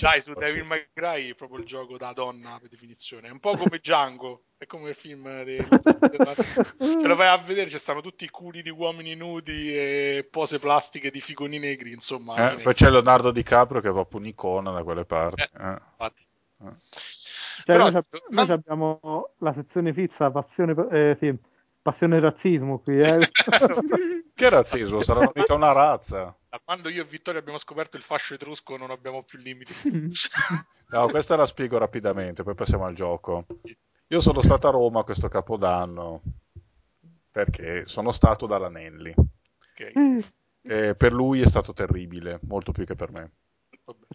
Dai, 0.00 0.20
su. 0.22 0.32
Devil 0.32 0.64
May 0.64 0.88
Cry 0.92 1.30
è 1.30 1.34
proprio 1.34 1.58
il 1.58 1.66
gioco 1.66 1.96
da 1.98 2.12
donna 2.12 2.58
per 2.58 2.70
definizione. 2.70 3.28
È 3.28 3.30
un 3.30 3.40
po' 3.40 3.56
come 3.56 3.78
Django, 3.78 4.44
è 4.56 4.66
come 4.66 4.90
il 4.90 4.94
film 4.94 5.44
de- 5.44 5.66
della- 6.00 6.34
Ce 6.34 7.06
lo 7.06 7.14
vai 7.14 7.28
a 7.28 7.36
vedere, 7.36 7.68
ci 7.68 7.78
stanno 7.78 8.00
tutti 8.00 8.24
i 8.24 8.30
culi 8.30 8.62
di 8.62 8.70
uomini 8.70 9.14
nudi 9.14 9.74
e 9.76 10.26
pose 10.30 10.58
plastiche 10.58 11.10
di 11.10 11.20
figoni 11.20 11.58
negri, 11.58 11.92
insomma. 11.92 12.52
Eh, 12.52 12.62
poi 12.62 12.74
c'è 12.74 12.88
Leonardo 12.88 13.30
DiCaprio 13.30 13.80
che 13.80 13.88
è 13.88 13.92
proprio 13.92 14.20
un'icona 14.20 14.72
da 14.72 14.82
quelle 14.82 15.04
parti. 15.04 15.42
Eh. 15.42 15.80
Eh. 16.62 16.72
Cioè, 17.64 17.76
Però, 17.76 17.88
noi, 17.88 18.02
ma- 18.28 18.42
noi 18.42 18.52
abbiamo 18.52 19.30
la 19.38 19.54
sezione 19.54 19.94
fissa 19.94 20.30
passione, 20.30 20.74
eh, 20.90 21.16
sì, 21.18 21.34
passione 21.80 22.20
razzismo 22.20 22.78
qui. 22.80 23.00
Eh. 23.00 23.18
Che 24.34 24.48
razzismo, 24.48 25.00
saranno 25.00 25.30
mica 25.32 25.54
una 25.54 25.70
razza. 25.70 26.36
Da 26.48 26.60
quando 26.62 26.88
io 26.88 27.02
e 27.02 27.06
Vittorio 27.06 27.38
abbiamo 27.38 27.56
scoperto 27.56 27.96
il 27.96 28.02
fascio 28.02 28.34
etrusco 28.34 28.76
non 28.76 28.90
abbiamo 28.90 29.22
più 29.22 29.38
limiti. 29.38 29.72
No, 30.86 31.08
questa 31.08 31.34
la 31.34 31.46
spiego 31.46 31.78
rapidamente, 31.78 32.44
poi 32.44 32.54
passiamo 32.54 32.84
al 32.84 32.94
gioco. 32.94 33.46
Io 34.08 34.20
sono 34.20 34.40
stato 34.42 34.68
a 34.68 34.70
Roma 34.70 35.02
questo 35.02 35.26
capodanno 35.28 36.20
perché 37.32 37.84
sono 37.86 38.12
stato 38.12 38.46
dall'Anelli. 38.46 39.12
Ok. 39.16 40.32
E 40.62 40.94
per 40.94 41.12
lui 41.12 41.40
è 41.40 41.46
stato 41.46 41.72
terribile, 41.72 42.38
molto 42.42 42.70
più 42.70 42.84
che 42.84 42.94
per 42.94 43.10
me. 43.10 43.30
Vabbè. 43.84 44.06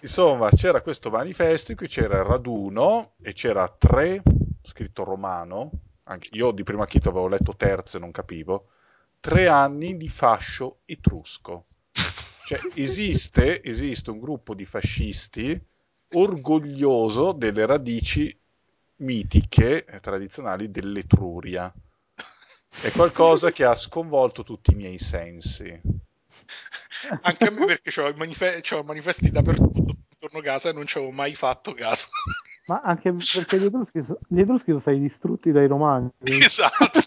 Insomma, 0.00 0.50
c'era 0.50 0.80
questo 0.80 1.10
manifesto 1.10 1.72
in 1.72 1.76
cui 1.76 1.88
c'era 1.88 2.18
il 2.18 2.24
raduno 2.24 3.14
e 3.22 3.32
c'era 3.32 3.68
tre, 3.68 4.22
scritto 4.62 5.04
romano, 5.04 5.70
anche 6.04 6.28
io 6.32 6.50
di 6.52 6.62
prima 6.62 6.86
chito 6.86 7.10
avevo 7.10 7.28
letto 7.28 7.54
terze, 7.56 7.98
non 7.98 8.10
capivo, 8.10 8.68
tre 9.20 9.48
anni 9.48 9.96
di 9.96 10.08
fascio 10.08 10.80
etrusco. 10.84 11.66
Cioè, 12.44 12.60
esiste, 12.74 13.62
esiste 13.62 14.10
un 14.10 14.20
gruppo 14.20 14.54
di 14.54 14.64
fascisti 14.64 15.60
orgoglioso 16.12 17.32
delle 17.32 17.66
radici 17.66 18.38
mitiche 18.96 19.84
e 19.84 20.00
tradizionali 20.00 20.70
dell'Etruria. 20.70 21.72
È 22.82 22.90
qualcosa 22.90 23.50
che 23.50 23.64
ha 23.64 23.74
sconvolto 23.76 24.42
tutti 24.42 24.72
i 24.72 24.76
miei 24.76 24.98
sensi. 24.98 25.80
Anche 27.22 27.46
a 27.46 27.50
me 27.50 27.66
perché 27.66 27.90
c'ho, 27.90 28.08
i 28.08 28.14
manife- 28.14 28.60
c'ho 28.60 28.82
manifesti 28.82 29.30
dappertutto 29.30 29.94
intorno 30.08 30.38
a 30.38 30.42
casa 30.42 30.70
e 30.70 30.72
non 30.72 30.86
ci 30.86 30.98
avevo 30.98 31.12
mai 31.12 31.34
fatto 31.34 31.72
caso. 31.74 32.08
Ma 32.66 32.80
anche 32.82 33.12
perché 33.12 33.58
gli 33.58 33.66
Etruschi, 33.66 34.02
so- 34.02 34.18
gli 34.26 34.40
Etruschi 34.40 34.70
sono 34.70 34.80
stati 34.80 34.98
distrutti 34.98 35.52
dai 35.52 35.66
Romani. 35.66 36.10
esatto. 36.24 37.00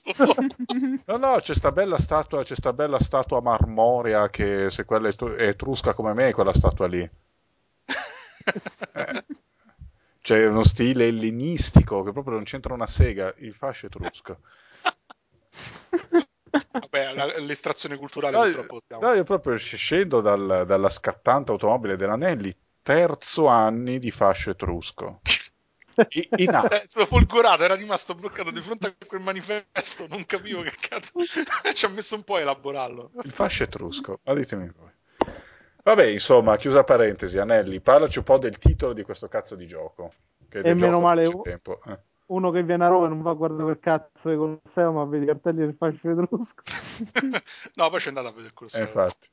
No, 1.06 1.18
no, 1.18 1.40
c'è 1.40 1.56
sta 1.56 1.72
bella 1.72 1.98
statua, 1.98 2.44
c'è 2.44 2.54
sta 2.54 2.74
bella 2.74 3.00
statua 3.00 3.42
marmorea 3.42 4.30
che 4.30 4.70
se 4.70 4.86
quella 4.86 5.10
è 5.10 5.13
etrusca 5.48 5.96
come 5.96 6.13
me, 6.13 6.28
è 6.28 6.34
quella 6.34 6.54
statua 6.54 6.86
lì. 6.86 7.10
Eh, 8.94 9.26
C'è 10.22 10.46
uno 10.46 10.63
stile 10.63 11.08
ellenistico 11.08 12.04
che 12.04 12.12
proprio 12.12 12.36
non 12.36 12.44
c'entra 12.44 12.74
una 12.74 12.86
sega, 12.86 13.34
il 13.38 13.54
fascio 13.56 13.88
etrusco. 13.88 14.40
Vabbè, 16.80 17.13
la- 17.13 17.40
l'estrazione 17.40 17.98
culturale 17.98 18.38
No, 18.38 18.44
purtroppo 18.44 18.82
no, 19.00 19.13
io 19.13 19.24
proprio 19.24 19.56
scendo 19.58 20.22
dal- 20.22 20.63
dalla 20.66 20.90
scattante 20.90 21.52
automobile 21.52 21.96
dell'Anelli, 21.96 22.56
terzo 22.82 23.48
anni 23.48 24.00
di 24.00 24.12
fascio 24.12 24.52
etrusco. 24.52 25.22
I- 26.16 26.28
in 26.36 26.54
A. 26.56 26.68
Eh, 26.70 26.84
sono 26.86 27.06
folgorato, 27.06 27.63
era 27.63 27.76
rimasto 27.76 28.13
bloccato 28.16 28.52
di 28.52 28.62
fronte 28.62 28.88
a 28.88 29.06
quel 29.08 29.22
manifesto, 29.22 30.08
non 30.08 30.26
capivo 30.26 30.62
che 30.62 30.74
cazzo. 30.80 31.12
Ci 31.74 31.86
ha 31.86 31.90
messo 31.90 32.16
un 32.16 32.24
po' 32.24 32.36
a 32.36 32.42
elaborarlo. 32.42 33.12
Il 33.24 33.32
fascio 33.32 33.63
etrusco, 33.63 34.20
ma 34.24 34.34
ditemi 34.34 34.72
voi. 34.76 34.92
Vabbè, 35.84 36.06
insomma, 36.06 36.58
chiusa 36.58 36.84
parentesi, 36.84 37.38
Anelli, 37.40 37.80
parlaci 37.80 38.18
un 38.18 38.26
po' 38.26 38.38
del 38.38 38.58
titolo 38.58 38.94
di 38.94 39.04
questo 39.04 39.28
cazzo 39.28 39.56
di 39.56 39.66
gioco. 39.66 40.13
Che 40.50 40.60
E 40.60 40.74
meno 40.74 41.00
gioco 41.00 41.02
male 41.02 41.24
tempo. 41.42 41.82
eh. 41.86 41.98
Uno 42.28 42.52
che 42.52 42.63
viene 42.63 42.84
a 42.84 42.88
Roma 42.90 43.06
e 43.06 43.10
non 43.10 43.22
va 43.22 43.32
a 43.32 43.36
guardare 43.36 43.63
quel 43.63 43.80
cazzo 43.80 44.30
di 44.30 44.36
Colosseo, 44.36 44.92
ma 44.92 45.06
vede 45.06 45.24
i 45.24 45.28
cartelli 45.28 45.60
del 45.60 45.76
fascio 45.78 46.10
etrusco. 46.10 46.63
no, 47.76 47.90
poi 47.90 48.00
c'è 48.00 48.10
andato 48.10 48.28
a 48.28 48.32
vedere 48.32 48.48
il 48.48 48.54
corso. 48.54 48.78
Eh, 48.78 48.82
infatti. 48.82 49.28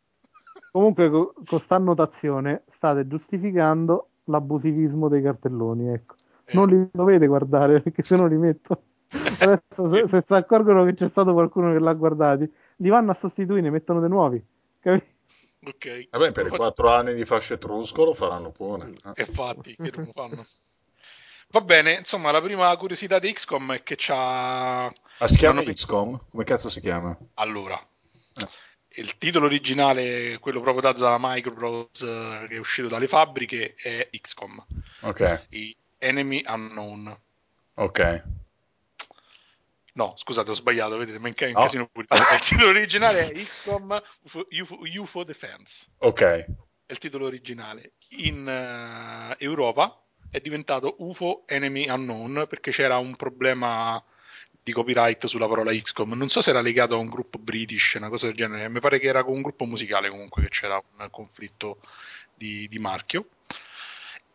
Comunque, 0.70 1.10
co- 1.10 1.34
con 1.44 1.60
sta 1.60 1.74
annotazione 1.74 2.62
state 2.76 3.06
giustificando 3.08 4.08
l'abusivismo 4.24 5.08
dei 5.08 5.22
cartelloni. 5.22 5.88
Ecco. 5.92 6.14
Eh, 6.44 6.54
Non 6.54 6.68
li 6.68 6.88
dovete 6.92 7.26
guardare 7.26 7.80
perché 7.80 8.02
se 8.04 8.16
no 8.16 8.26
li 8.26 8.36
metto. 8.36 8.82
Adesso, 9.40 9.88
se, 9.88 10.08
se 10.08 10.24
si 10.26 10.32
accorgono 10.32 10.84
che 10.84 10.94
c'è 10.94 11.08
stato 11.08 11.32
qualcuno 11.32 11.72
che 11.72 11.80
l'ha 11.80 11.92
guardati, 11.94 12.52
li 12.76 12.88
vanno 12.88 13.10
a 13.10 13.14
sostituire, 13.14 13.62
ne 13.62 13.70
mettono 13.70 14.00
dei 14.00 14.08
nuovi. 14.08 14.44
Capi? 14.78 15.02
Ok. 15.64 16.08
Vabbè, 16.10 16.30
per 16.32 16.46
i 16.46 16.50
quattro 16.50 16.90
anni 16.90 17.14
di 17.14 17.24
fascio 17.24 17.54
etrusco 17.54 18.04
lo 18.04 18.14
faranno 18.14 18.50
pure. 18.50 18.92
eh. 19.14 19.24
Infatti, 19.26 19.74
che 19.74 19.90
non 19.94 20.08
fanno. 20.12 20.44
Va 21.54 21.60
bene, 21.60 21.92
insomma, 21.92 22.32
la 22.32 22.42
prima 22.42 22.76
curiosità 22.76 23.20
di 23.20 23.32
XCOM 23.32 23.74
è 23.74 23.82
che 23.84 23.94
c'ha... 23.96 24.86
Ah, 24.86 25.28
si 25.28 25.36
chiama 25.36 25.62
XCOM? 25.62 26.20
Come 26.30 26.42
cazzo 26.42 26.68
si 26.68 26.80
chiama? 26.80 27.16
Allora, 27.34 27.80
Eh. 28.34 28.48
il 29.00 29.16
titolo 29.18 29.46
originale, 29.46 30.40
quello 30.40 30.60
proprio 30.60 30.82
dato 30.82 30.98
da 30.98 31.16
Microprose, 31.20 32.06
eh, 32.42 32.46
che 32.48 32.56
è 32.56 32.58
uscito 32.58 32.88
dalle 32.88 33.06
fabbriche, 33.06 33.74
è 33.76 34.08
XCOM, 34.10 34.66
Ok, 35.02 35.46
i 35.50 35.76
Enemy 35.98 36.42
Unknown. 36.44 37.16
ok. 37.74 38.22
No, 39.92 40.14
scusate, 40.16 40.50
ho 40.50 40.54
sbagliato, 40.54 40.96
vedete, 40.96 41.20
ma 41.20 41.28
in 41.28 41.34
ca- 41.34 41.46
in 41.46 41.52
No. 41.52 41.60
casino 41.60 41.86
pure. 41.86 42.06
Il 42.10 42.40
titolo 42.40 42.70
originale 42.70 43.30
è 43.30 43.32
XCOM 43.32 44.02
UFO, 44.22 44.46
UFO, 44.50 44.78
UFO 45.00 45.22
Defense. 45.22 45.86
Ok, 45.98 46.20
È 46.20 46.92
il 46.92 46.98
titolo 46.98 47.26
originale. 47.26 47.92
In 48.16 48.46
eh, 48.48 49.36
Europa 49.38 50.03
è 50.34 50.40
diventato 50.40 50.96
UFO 50.98 51.44
Enemy 51.46 51.88
Unknown 51.88 52.46
perché 52.48 52.72
c'era 52.72 52.98
un 52.98 53.14
problema 53.14 54.02
di 54.60 54.72
copyright 54.72 55.26
sulla 55.26 55.46
parola 55.46 55.72
XCOM. 55.72 56.14
Non 56.14 56.28
so 56.28 56.42
se 56.42 56.50
era 56.50 56.60
legato 56.60 56.96
a 56.96 56.98
un 56.98 57.06
gruppo 57.06 57.38
british, 57.38 57.94
una 57.94 58.08
cosa 58.08 58.26
del 58.26 58.34
genere. 58.34 58.68
Mi 58.68 58.80
pare 58.80 58.98
che 58.98 59.06
era 59.06 59.22
con 59.22 59.34
un 59.34 59.42
gruppo 59.42 59.64
musicale 59.64 60.08
comunque 60.08 60.42
che 60.42 60.48
c'era 60.48 60.74
un 60.98 61.08
conflitto 61.08 61.78
di, 62.34 62.66
di 62.66 62.78
marchio. 62.80 63.28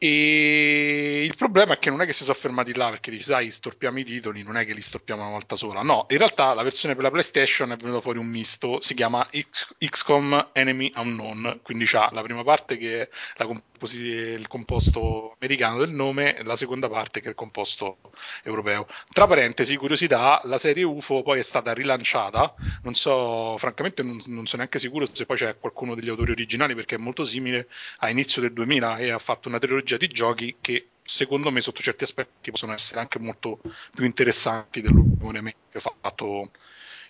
E 0.01 1.25
il 1.25 1.35
problema 1.35 1.73
è 1.73 1.77
che 1.77 1.89
non 1.89 1.99
è 1.99 2.05
che 2.05 2.13
si 2.13 2.23
sono 2.23 2.33
fermati 2.33 2.73
là 2.73 2.89
perché 2.89 3.12
dici, 3.12 3.23
sai, 3.23 3.51
storpiamo 3.51 3.99
i 3.99 4.05
titoli, 4.05 4.43
non 4.43 4.55
è 4.55 4.65
che 4.65 4.73
li 4.73 4.79
storpiamo 4.81 5.21
una 5.21 5.31
volta 5.31 5.57
sola. 5.57 5.81
No, 5.81 6.05
in 6.07 6.17
realtà 6.17 6.53
la 6.53 6.63
versione 6.63 6.93
per 6.95 7.03
la 7.03 7.12
PlayStation 7.12 7.69
è 7.73 7.75
venuto 7.75 7.99
fuori 7.99 8.17
un 8.17 8.27
misto, 8.27 8.79
si 8.79 8.93
chiama 8.93 9.27
X- 9.29 9.75
XCOM 9.77 10.51
Enemy 10.53 10.93
Unknown, 10.95 11.59
quindi 11.63 11.83
c'ha 11.85 12.07
la 12.13 12.21
prima 12.21 12.43
parte 12.45 12.77
che 12.77 13.01
è 13.01 13.09
la 13.35 13.45
composi- 13.45 14.05
il 14.05 14.47
composto 14.47 15.35
americano 15.38 15.79
del 15.79 15.89
nome 15.89 16.38
e 16.38 16.43
la 16.43 16.55
seconda 16.55 16.88
parte 16.88 17.19
che 17.19 17.27
è 17.27 17.29
il 17.31 17.35
composto 17.35 17.97
europeo. 18.43 18.88
Tra 19.12 19.27
parentesi, 19.27 19.75
curiosità, 19.75 20.39
la 20.45 20.57
serie 20.57 20.83
UFO 20.83 21.23
poi 21.23 21.39
è 21.39 21.43
stata 21.43 21.73
rilanciata, 21.73 22.53
non 22.83 22.93
so, 22.95 23.57
francamente 23.57 24.01
non, 24.03 24.21
non 24.27 24.45
sono 24.45 24.62
neanche 24.62 24.79
sicuro 24.79 25.07
se 25.12 25.25
poi 25.25 25.35
c'è 25.35 25.57
qualcuno 25.57 25.93
degli 25.93 26.07
autori 26.09 26.31
originali 26.31 26.73
perché 26.73 26.95
è 26.95 26.97
molto 26.97 27.25
simile 27.25 27.67
a 27.97 28.09
inizio 28.09 28.41
del 28.41 28.53
2000 28.53 28.97
e 28.97 29.09
ha 29.12 29.19
fatto 29.19 29.49
una 29.49 29.59
trilogia 29.59 29.88
di 29.97 30.08
giochi 30.08 30.58
che 30.62 30.93
secondo 31.04 31.52
me 31.52 31.62
sotto 31.62 31.82
certi 31.82 32.04
aspetti 32.04 32.52
possono 32.52 32.73
essere 32.73 32.99
anche 32.99 33.19
molto 33.19 33.60
più 33.93 34.06
interessanti 34.06 34.82
dell'ultimo 34.82 35.32
remake 35.32 35.80
fatto 35.80 36.52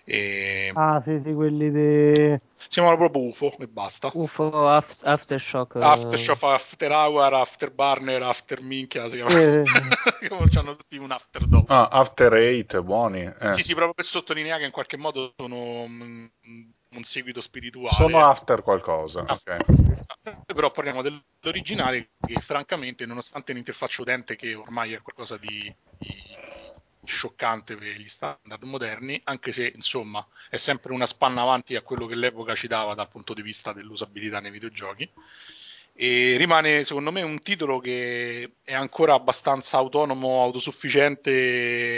e... 0.04 0.72
Ah, 0.74 1.00
sì, 1.00 1.20
sì, 1.24 1.32
quelli 1.32 1.70
di... 1.70 2.38
si 2.56 2.68
chiamano 2.68 2.96
proprio 2.96 3.22
UFO 3.24 3.56
e 3.58 3.66
basta 3.66 4.08
UFO 4.14 4.68
Aft- 4.68 5.04
Aftershock. 5.04 5.76
eh, 5.76 5.82
Aftershock, 5.82 6.42
After 6.42 6.92
Hour, 6.92 7.34
After 7.34 7.70
Burner, 7.70 8.22
After 8.22 8.60
Minchia 8.62 9.08
si 9.08 9.16
chiama 9.16 9.30
Eh, 9.34 9.66
hanno 10.54 10.76
tutti 10.76 10.96
un 10.98 11.10
after 11.10 11.46
dopo 11.46 11.68
Ah, 11.72 11.88
After 11.90 12.32
Eight, 12.34 12.80
buoni. 12.82 13.20
eh. 13.22 13.32
sì 13.54 13.62
sì 13.62 13.74
proprio 13.74 13.94
per 13.94 14.04
sottolineare 14.04 14.60
che 14.60 14.66
in 14.66 14.72
qualche 14.72 14.96
modo 14.96 15.32
sono 15.36 15.86
mm, 15.88 16.26
un 16.92 17.04
seguito 17.04 17.40
spirituale 17.40 17.94
Sono 17.94 18.24
After 18.24 18.62
qualcosa. 18.62 19.24
Ah. 19.26 19.34
ok. 19.34 20.44
però 20.54 20.70
parliamo 20.70 21.02
dell'originale 21.02 22.10
che 22.20 22.40
francamente 22.40 23.06
nonostante 23.06 23.52
l'interfaccia 23.52 24.02
utente 24.02 24.36
che 24.36 24.54
ormai 24.54 24.92
è 24.92 25.00
qualcosa 25.00 25.36
di, 25.36 25.72
di 25.98 26.38
scioccante 27.04 27.76
per 27.76 27.96
gli 27.96 28.08
standard 28.08 28.62
moderni 28.64 29.20
anche 29.24 29.52
se 29.52 29.72
insomma 29.74 30.26
è 30.48 30.56
sempre 30.56 30.92
una 30.92 31.06
spanna 31.06 31.42
avanti 31.42 31.76
a 31.76 31.82
quello 31.82 32.06
che 32.06 32.14
l'epoca 32.14 32.54
ci 32.54 32.66
dava 32.66 32.94
dal 32.94 33.08
punto 33.08 33.34
di 33.34 33.42
vista 33.42 33.72
dell'usabilità 33.72 34.40
nei 34.40 34.50
videogiochi 34.50 35.08
e 35.94 36.36
rimane 36.38 36.84
secondo 36.84 37.12
me 37.12 37.22
un 37.22 37.42
titolo 37.42 37.78
che 37.78 38.52
è 38.64 38.72
ancora 38.74 39.14
abbastanza 39.14 39.76
autonomo, 39.76 40.42
autosufficiente 40.42 41.30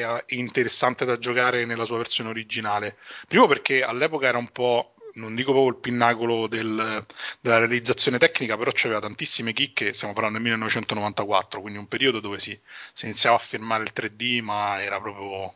e 0.03 0.37
interessante 0.37 1.05
da 1.05 1.19
giocare 1.19 1.65
nella 1.65 1.85
sua 1.85 1.99
versione 1.99 2.31
originale. 2.31 2.97
Primo 3.29 3.47
perché 3.47 3.83
all'epoca 3.83 4.27
era 4.27 4.39
un 4.39 4.51
po', 4.51 4.95
non 5.15 5.35
dico 5.35 5.53
proprio 5.53 5.73
il 5.75 5.81
pinnacolo 5.81 6.47
del- 6.49 7.05
della 7.41 7.59
realizzazione 7.59 8.19
tecnica, 8.19 8.57
però 8.57 8.71
c'aveva 8.75 9.01
tantissime 9.01 9.53
chicche, 9.53 9.93
stiamo 9.93 10.13
parlando 10.15 10.39
del 10.39 10.47
1994, 10.49 11.61
quindi 11.61 11.79
un 11.79 11.87
periodo 11.89 12.21
dove 12.21 12.39
si, 12.39 12.59
si 12.93 13.05
iniziava 13.07 13.37
a 13.37 13.39
firmare 13.39 13.83
il 13.85 13.93
3D, 13.93 14.41
ma 14.41 14.83
era 14.83 15.01
proprio, 15.01 15.55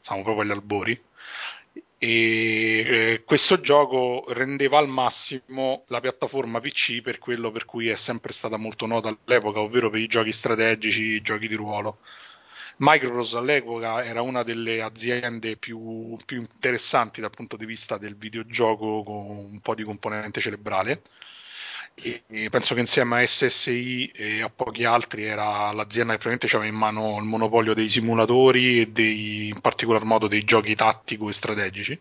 stavamo 0.00 0.22
proprio 0.24 0.44
agli 0.44 0.50
albori 0.56 1.00
e 1.98 2.84
eh, 2.86 3.22
questo 3.24 3.60
gioco 3.60 4.24
rendeva 4.28 4.78
al 4.78 4.88
massimo 4.88 5.84
la 5.88 6.00
piattaforma 6.00 6.60
PC 6.60 7.00
per 7.00 7.18
quello 7.18 7.50
per 7.50 7.64
cui 7.64 7.88
è 7.88 7.96
sempre 7.96 8.32
stata 8.32 8.56
molto 8.56 8.86
nota 8.86 9.08
all'epoca, 9.08 9.60
ovvero 9.60 9.90
per 9.90 10.00
i 10.00 10.06
giochi 10.06 10.32
strategici, 10.32 11.02
i 11.02 11.22
giochi 11.22 11.48
di 11.48 11.54
ruolo. 11.54 11.98
Microsoft 12.78 13.42
all'epoca 13.42 14.04
era 14.04 14.20
una 14.20 14.42
delle 14.42 14.82
aziende 14.82 15.56
più, 15.56 16.16
più 16.26 16.40
interessanti 16.40 17.20
dal 17.20 17.30
punto 17.30 17.56
di 17.56 17.64
vista 17.66 17.98
del 17.98 18.16
videogioco 18.16 19.02
con 19.04 19.26
un 19.28 19.60
po' 19.60 19.74
di 19.74 19.84
componente 19.84 20.40
cerebrale 20.40 21.02
e, 21.94 22.48
penso 22.50 22.74
che 22.74 22.80
insieme 22.80 23.22
a 23.22 23.26
SSI 23.26 24.06
e 24.08 24.42
a 24.42 24.50
pochi 24.50 24.84
altri 24.84 25.24
era 25.24 25.70
l'azienda 25.72 26.12
che 26.14 26.18
probabilmente 26.18 26.46
aveva 26.56 26.70
in 26.70 26.76
mano 26.78 27.18
il 27.18 27.24
monopolio 27.24 27.72
dei 27.72 27.88
simulatori 27.88 28.80
e 28.80 28.86
dei, 28.90 29.48
in 29.48 29.60
particolar 29.60 30.04
modo 30.04 30.26
dei 30.26 30.42
giochi 30.44 30.74
tattico 30.74 31.28
e 31.28 31.32
strategici. 31.32 32.00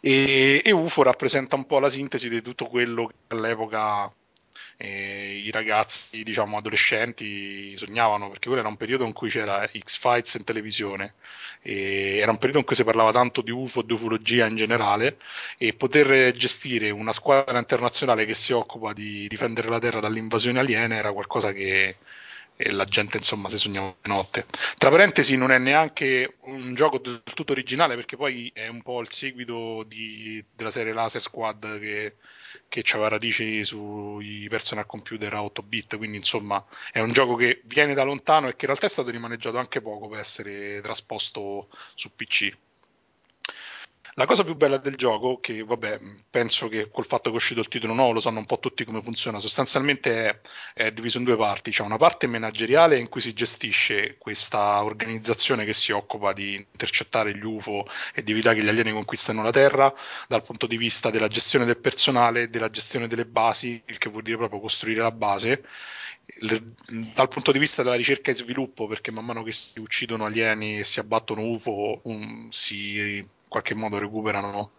E, 0.00 0.62
e 0.64 0.70
UFO 0.70 1.02
rappresenta 1.02 1.56
un 1.56 1.66
po' 1.66 1.80
la 1.80 1.90
sintesi 1.90 2.28
di 2.28 2.42
tutto 2.42 2.66
quello 2.66 3.06
che 3.08 3.14
all'epoca 3.28 4.12
eh, 4.76 5.42
i 5.44 5.50
ragazzi, 5.50 6.22
diciamo, 6.22 6.58
adolescenti 6.58 7.76
sognavano, 7.76 8.28
perché 8.28 8.46
quello 8.46 8.60
era 8.60 8.68
un 8.68 8.76
periodo 8.76 9.04
in 9.04 9.12
cui 9.12 9.28
c'era 9.30 9.66
X-Fights 9.66 10.34
in 10.34 10.44
televisione, 10.44 11.14
era 11.62 12.30
un 12.30 12.38
periodo 12.38 12.58
in 12.58 12.64
cui 12.64 12.76
si 12.76 12.84
parlava 12.84 13.12
tanto 13.12 13.40
di 13.40 13.50
UFO 13.50 13.82
di 13.82 13.92
ufologia 13.92 14.46
in 14.46 14.56
generale, 14.56 15.18
e 15.58 15.72
poter 15.74 16.34
gestire 16.36 16.90
una 16.90 17.12
squadra 17.12 17.58
internazionale 17.58 18.26
che 18.26 18.34
si 18.34 18.52
occupa 18.52 18.92
di 18.92 19.26
difendere 19.28 19.68
la 19.68 19.78
Terra 19.78 20.00
dall'invasione 20.00 20.58
aliena 20.60 20.96
era 20.96 21.12
qualcosa 21.12 21.52
che 21.52 21.96
e 22.56 22.72
la 22.72 22.84
gente 22.84 23.18
insomma 23.18 23.48
si 23.48 23.58
sognava 23.58 23.94
di 24.00 24.08
notte. 24.08 24.46
Tra 24.78 24.90
parentesi, 24.90 25.36
non 25.36 25.50
è 25.50 25.58
neanche 25.58 26.36
un 26.42 26.74
gioco 26.74 26.98
del 26.98 27.22
tutto 27.22 27.52
originale 27.52 27.94
perché 27.96 28.16
poi 28.16 28.50
è 28.54 28.66
un 28.68 28.82
po' 28.82 29.00
il 29.00 29.10
seguito 29.10 29.82
di- 29.84 30.42
della 30.54 30.70
serie 30.70 30.92
Laser 30.92 31.20
Squad 31.20 31.78
che, 31.78 32.14
che 32.68 32.82
aveva 32.92 33.08
radici 33.08 33.64
sui 33.64 34.46
personal 34.48 34.86
computer 34.86 35.32
a 35.34 35.42
8 35.42 35.62
bit. 35.62 35.96
Quindi, 35.96 36.16
insomma, 36.18 36.64
è 36.92 37.00
un 37.00 37.12
gioco 37.12 37.36
che 37.36 37.60
viene 37.64 37.94
da 37.94 38.02
lontano 38.02 38.48
e 38.48 38.50
che 38.56 38.62
in 38.62 38.68
realtà 38.68 38.86
è 38.86 38.90
stato 38.90 39.10
rimaneggiato 39.10 39.58
anche 39.58 39.80
poco 39.80 40.08
per 40.08 40.18
essere 40.20 40.80
trasposto 40.80 41.68
su 41.94 42.14
PC. 42.14 42.56
La 44.18 44.24
cosa 44.24 44.44
più 44.44 44.56
bella 44.56 44.78
del 44.78 44.96
gioco, 44.96 45.40
che 45.40 45.62
vabbè, 45.62 45.98
penso 46.30 46.68
che 46.68 46.88
col 46.90 47.04
fatto 47.04 47.24
che 47.28 47.34
è 47.34 47.36
uscito 47.36 47.60
il 47.60 47.68
titolo 47.68 47.92
nuovo 47.92 48.12
lo 48.12 48.20
sanno 48.20 48.38
un 48.38 48.46
po' 48.46 48.58
tutti 48.58 48.82
come 48.82 49.02
funziona, 49.02 49.40
sostanzialmente 49.40 50.28
è, 50.28 50.40
è 50.72 50.90
diviso 50.90 51.18
in 51.18 51.24
due 51.24 51.36
parti. 51.36 51.70
C'è 51.70 51.82
una 51.82 51.98
parte 51.98 52.26
manageriale 52.26 52.98
in 52.98 53.10
cui 53.10 53.20
si 53.20 53.34
gestisce 53.34 54.16
questa 54.16 54.82
organizzazione 54.82 55.66
che 55.66 55.74
si 55.74 55.92
occupa 55.92 56.32
di 56.32 56.54
intercettare 56.54 57.36
gli 57.36 57.44
UFO 57.44 57.86
e 58.14 58.22
di 58.22 58.32
evitare 58.32 58.56
che 58.56 58.62
gli 58.62 58.68
alieni 58.68 58.92
conquistino 58.92 59.42
la 59.42 59.50
Terra, 59.50 59.94
dal 60.28 60.42
punto 60.42 60.66
di 60.66 60.78
vista 60.78 61.10
della 61.10 61.28
gestione 61.28 61.66
del 61.66 61.76
personale, 61.76 62.48
della 62.48 62.70
gestione 62.70 63.08
delle 63.08 63.26
basi, 63.26 63.82
il 63.84 63.98
che 63.98 64.08
vuol 64.08 64.22
dire 64.22 64.38
proprio 64.38 64.60
costruire 64.60 65.02
la 65.02 65.12
base 65.12 65.62
dal 67.14 67.28
punto 67.28 67.52
di 67.52 67.58
vista 67.58 67.82
della 67.82 67.96
ricerca 67.96 68.30
e 68.30 68.34
sviluppo, 68.34 68.86
perché 68.86 69.10
man 69.10 69.26
mano 69.26 69.42
che 69.42 69.52
si 69.52 69.78
uccidono 69.78 70.24
alieni 70.24 70.78
e 70.78 70.84
si 70.84 71.00
abbattono 71.00 71.42
UFO, 71.42 72.00
um, 72.04 72.48
si 72.48 73.34
qualche 73.56 73.74
modo 73.74 73.98
recuperano 73.98 74.72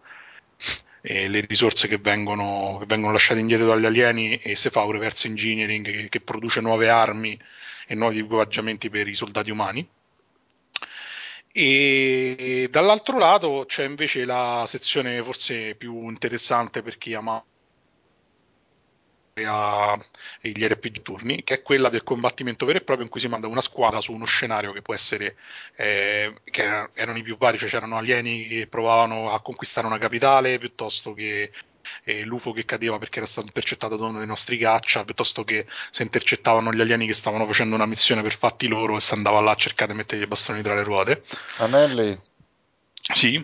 eh, 1.00 1.26
le 1.28 1.40
risorse 1.40 1.88
che 1.88 1.98
vengono, 1.98 2.76
che 2.78 2.86
vengono 2.86 3.12
lasciate 3.12 3.40
indietro 3.40 3.66
dagli 3.66 3.86
alieni 3.86 4.38
e 4.38 4.54
si 4.54 4.70
fa 4.70 4.82
un 4.82 4.92
reverse 4.92 5.26
engineering 5.26 5.84
che, 5.84 6.08
che 6.08 6.20
produce 6.20 6.60
nuove 6.60 6.88
armi 6.88 7.38
e 7.88 7.94
nuovi 7.96 8.20
equipaggiamenti 8.20 8.88
per 8.88 9.08
i 9.08 9.14
soldati 9.14 9.50
umani. 9.50 9.88
E 11.50 12.68
dall'altro 12.70 13.18
lato 13.18 13.64
c'è 13.66 13.84
invece 13.84 14.24
la 14.24 14.64
sezione 14.68 15.22
forse 15.24 15.74
più 15.74 16.08
interessante 16.08 16.82
per 16.82 16.98
chi 16.98 17.14
ama 17.14 17.42
gli 20.40 20.64
RPG 20.66 21.02
turni, 21.02 21.44
che 21.44 21.54
è 21.54 21.62
quella 21.62 21.88
del 21.88 22.04
combattimento 22.04 22.66
vero 22.66 22.78
e 22.78 22.82
proprio 22.82 23.04
in 23.04 23.10
cui 23.10 23.20
si 23.20 23.28
manda 23.28 23.46
una 23.46 23.60
squadra 23.60 24.00
su 24.00 24.12
uno 24.12 24.24
scenario 24.24 24.72
che 24.72 24.82
può 24.82 24.94
essere, 24.94 25.36
eh, 25.76 26.34
che 26.44 26.62
era- 26.62 26.88
erano 26.94 27.18
i 27.18 27.22
più 27.22 27.36
vari, 27.36 27.58
cioè 27.58 27.68
c'erano 27.68 27.96
alieni 27.98 28.46
che 28.46 28.66
provavano 28.66 29.32
a 29.32 29.40
conquistare 29.40 29.86
una 29.86 29.98
capitale, 29.98 30.58
piuttosto 30.58 31.14
che 31.14 31.50
eh, 32.04 32.22
l'UFO 32.24 32.52
che 32.52 32.64
cadeva 32.64 32.98
perché 32.98 33.18
era 33.18 33.26
stato 33.26 33.46
intercettato 33.46 33.96
da 33.96 34.06
uno 34.06 34.18
dei 34.18 34.26
nostri 34.26 34.58
caccia, 34.58 35.04
piuttosto 35.04 35.44
che 35.44 35.66
se 35.90 36.02
intercettavano 36.02 36.72
gli 36.72 36.80
alieni 36.80 37.06
che 37.06 37.14
stavano 37.14 37.46
facendo 37.46 37.74
una 37.74 37.86
missione 37.86 38.22
per 38.22 38.36
fatti 38.36 38.66
loro 38.66 38.96
e 38.96 39.00
si 39.00 39.14
andava 39.14 39.40
là 39.40 39.52
a 39.52 39.56
cercare 39.56 39.92
di 39.92 39.98
mettere 39.98 40.22
i 40.22 40.26
bastoni 40.26 40.62
tra 40.62 40.74
le 40.74 40.82
ruote. 40.82 41.22
Anelli, 41.58 42.16
Sì, 43.14 43.42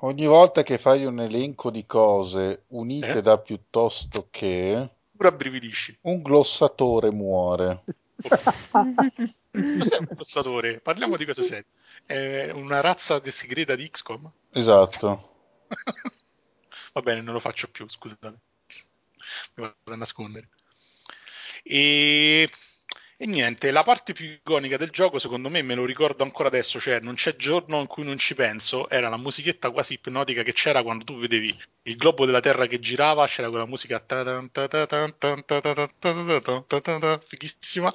ogni 0.00 0.26
volta 0.26 0.62
che 0.62 0.78
fai 0.78 1.04
un 1.04 1.20
elenco 1.20 1.70
di 1.70 1.86
cose 1.86 2.64
unite 2.68 3.18
Eh? 3.18 3.22
da 3.22 3.38
piuttosto 3.38 4.26
che, 4.30 4.88
pure 5.16 5.28
abbrividisci. 5.28 5.98
un 6.02 6.22
glossatore 6.22 7.10
muore. 7.10 7.82
Cos'è 8.20 9.98
un 9.98 10.08
glossatore? 10.10 10.80
Parliamo 10.80 11.16
di 11.16 11.24
cose 11.24 11.42
serie. 11.42 11.66
È 12.04 12.50
una 12.50 12.80
razza 12.80 13.20
segreta 13.30 13.74
di 13.74 13.90
XCOM? 13.90 14.30
Esatto. 14.52 15.66
Va 16.92 17.00
bene, 17.02 17.20
non 17.20 17.34
lo 17.34 17.40
faccio 17.40 17.68
più, 17.68 17.88
scusate. 17.88 18.26
Mi 19.54 19.62
vado 19.62 19.74
a 19.84 19.96
nascondere. 19.96 20.48
E... 21.62 22.48
e 23.20 23.26
niente, 23.26 23.72
la 23.72 23.82
parte 23.82 24.12
più 24.12 24.26
iconica 24.26 24.76
del 24.76 24.90
gioco, 24.90 25.18
secondo 25.18 25.48
me, 25.48 25.60
me 25.62 25.74
lo 25.74 25.84
ricordo 25.84 26.22
ancora 26.22 26.46
adesso, 26.48 26.78
cioè 26.78 27.00
non 27.00 27.16
c'è 27.16 27.34
giorno 27.34 27.80
in 27.80 27.88
cui 27.88 28.04
non 28.04 28.16
ci 28.16 28.36
penso, 28.36 28.88
era 28.88 29.08
la 29.08 29.16
musichetta 29.16 29.70
quasi 29.70 29.94
ipnotica 29.94 30.44
che 30.44 30.52
c'era 30.52 30.84
quando 30.84 31.02
tu 31.02 31.18
vedevi 31.18 31.52
il 31.82 31.96
globo 31.96 32.26
della 32.26 32.38
Terra 32.38 32.68
che 32.68 32.78
girava, 32.78 33.26
c'era 33.26 33.48
quella 33.48 33.66
musica 33.66 34.00
fighissima, 37.26 37.92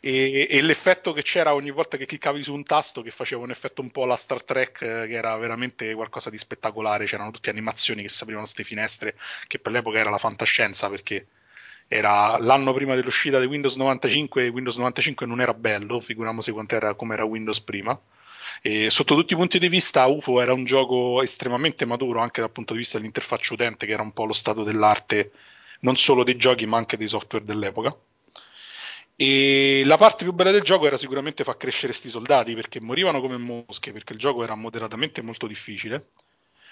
e, 0.00 0.48
e 0.50 0.62
l'effetto 0.62 1.12
che 1.12 1.22
c'era 1.22 1.54
ogni 1.54 1.70
volta 1.70 1.96
che 1.96 2.06
cliccavi 2.06 2.42
su 2.42 2.52
un 2.52 2.64
tasto 2.64 3.02
che 3.02 3.12
faceva 3.12 3.42
un 3.42 3.50
effetto 3.52 3.82
un 3.82 3.92
po' 3.92 4.02
alla 4.02 4.16
Star 4.16 4.42
Trek, 4.42 4.82
eh, 4.82 5.06
che 5.06 5.14
era 5.14 5.36
veramente 5.36 5.94
qualcosa 5.94 6.28
di 6.28 6.38
spettacolare, 6.38 7.04
c'erano 7.04 7.30
tutte 7.30 7.50
animazioni 7.50 8.02
che 8.02 8.08
si 8.08 8.22
aprivano 8.22 8.46
queste 8.46 8.64
finestre, 8.64 9.16
che 9.46 9.60
per 9.60 9.70
l'epoca 9.70 10.00
era 10.00 10.10
la 10.10 10.18
fantascienza, 10.18 10.88
perché 10.88 11.28
era 11.88 12.36
l'anno 12.38 12.72
prima 12.72 12.94
dell'uscita 12.94 13.38
di 13.38 13.46
Windows 13.46 13.76
95 13.76 14.48
Windows 14.48 14.76
95 14.76 15.26
non 15.26 15.40
era 15.40 15.54
bello, 15.54 16.00
figuriamoci 16.00 16.52
come 16.52 17.14
era 17.14 17.24
Windows 17.24 17.60
prima. 17.60 17.98
E 18.62 18.90
sotto 18.90 19.14
tutti 19.14 19.34
i 19.34 19.36
punti 19.36 19.58
di 19.58 19.68
vista 19.68 20.06
UFO 20.06 20.40
era 20.40 20.52
un 20.52 20.64
gioco 20.64 21.22
estremamente 21.22 21.84
maturo 21.84 22.20
anche 22.20 22.40
dal 22.40 22.50
punto 22.50 22.72
di 22.72 22.80
vista 22.80 22.96
dell'interfaccia 22.96 23.54
utente 23.54 23.86
che 23.86 23.92
era 23.92 24.02
un 24.02 24.12
po' 24.12 24.24
lo 24.24 24.32
stato 24.32 24.62
dell'arte 24.62 25.32
non 25.80 25.96
solo 25.96 26.24
dei 26.24 26.36
giochi 26.36 26.64
ma 26.66 26.76
anche 26.78 26.96
dei 26.96 27.08
software 27.08 27.44
dell'epoca 27.44 27.94
e 29.14 29.82
la 29.84 29.96
parte 29.96 30.24
più 30.24 30.32
bella 30.32 30.50
del 30.50 30.62
gioco 30.62 30.86
era 30.86 30.96
sicuramente 30.96 31.44
far 31.44 31.56
crescere 31.56 31.88
questi 31.88 32.08
soldati 32.08 32.54
perché 32.54 32.80
morivano 32.80 33.20
come 33.20 33.36
mosche 33.36 33.92
perché 33.92 34.12
il 34.12 34.18
gioco 34.18 34.42
era 34.42 34.54
moderatamente 34.54 35.22
molto 35.22 35.46
difficile 35.46 36.10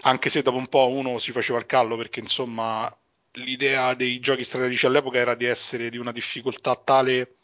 anche 0.02 0.30
se 0.30 0.42
dopo 0.42 0.56
un 0.58 0.68
po' 0.68 0.88
uno 0.88 1.18
si 1.18 1.32
faceva 1.32 1.58
il 1.58 1.66
callo 1.66 1.96
perché 1.96 2.20
insomma 2.20 2.94
l'idea 3.34 3.94
dei 3.94 4.20
giochi 4.20 4.44
strategici 4.44 4.86
all'epoca 4.86 5.18
era 5.18 5.34
di 5.34 5.44
essere 5.44 5.90
di 5.90 5.98
una 5.98 6.12
difficoltà 6.12 6.76
tale 6.76 7.36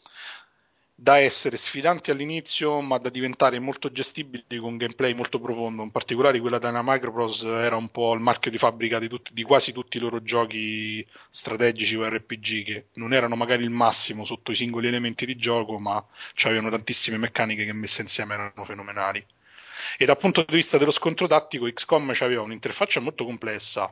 da 1.01 1.17
essere 1.17 1.57
sfidanti 1.57 2.11
all'inizio, 2.11 2.79
ma 2.79 2.99
da 2.99 3.09
diventare 3.09 3.57
molto 3.57 3.91
gestibili 3.91 4.59
con 4.59 4.77
gameplay 4.77 5.13
molto 5.15 5.39
profondo. 5.39 5.81
In 5.81 5.89
particolare 5.89 6.39
quella 6.39 6.59
della 6.59 6.83
Microprose 6.83 7.49
era 7.49 7.75
un 7.75 7.89
po' 7.89 8.13
il 8.13 8.19
marchio 8.19 8.51
di 8.51 8.59
fabbrica 8.59 8.99
di, 8.99 9.07
tutti, 9.07 9.33
di, 9.33 9.41
quasi 9.41 9.71
tutti 9.71 9.97
i 9.97 9.99
loro 9.99 10.21
giochi 10.21 11.03
strategici 11.31 11.95
o 11.95 12.07
RPG, 12.07 12.63
che 12.63 12.85
non 12.93 13.13
erano 13.13 13.35
magari 13.35 13.63
il 13.63 13.71
massimo 13.71 14.25
sotto 14.25 14.51
i 14.51 14.55
singoli 14.55 14.87
elementi 14.89 15.25
di 15.25 15.35
gioco, 15.35 15.79
ma 15.79 16.05
avevano 16.43 16.69
tantissime 16.69 17.17
meccaniche 17.17 17.65
che 17.65 17.73
messe 17.73 18.03
insieme 18.03 18.35
erano 18.35 18.63
fenomenali. 18.63 19.25
E 19.97 20.05
dal 20.05 20.17
punto 20.17 20.43
di 20.43 20.53
vista 20.53 20.77
dello 20.77 20.91
scontro 20.91 21.25
tattico, 21.25 21.65
XCOM 21.65 22.13
aveva 22.19 22.43
un'interfaccia 22.43 22.99
molto 22.99 23.25
complessa 23.25 23.91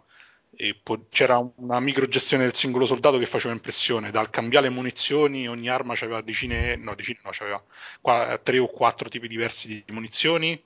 Po- 0.83 1.05
c'era 1.09 1.37
una 1.57 1.79
microgestione 1.79 2.43
del 2.43 2.53
singolo 2.53 2.85
soldato 2.85 3.17
che 3.17 3.25
faceva 3.25 3.53
impressione. 3.53 4.11
Dal 4.11 4.29
cambiare 4.29 4.69
munizioni 4.69 5.47
ogni 5.47 5.69
arma 5.69 5.93
aveva 5.93 6.21
decine 6.21 6.75
no 6.75 6.95
decine 6.95 7.19
no 7.23 7.31
aveva 7.39 7.63
qua, 8.01 8.37
tre 8.43 8.57
o 8.59 8.67
quattro 8.67 9.07
tipi 9.09 9.27
diversi 9.27 9.83
di 9.85 9.91
munizioni. 9.93 10.61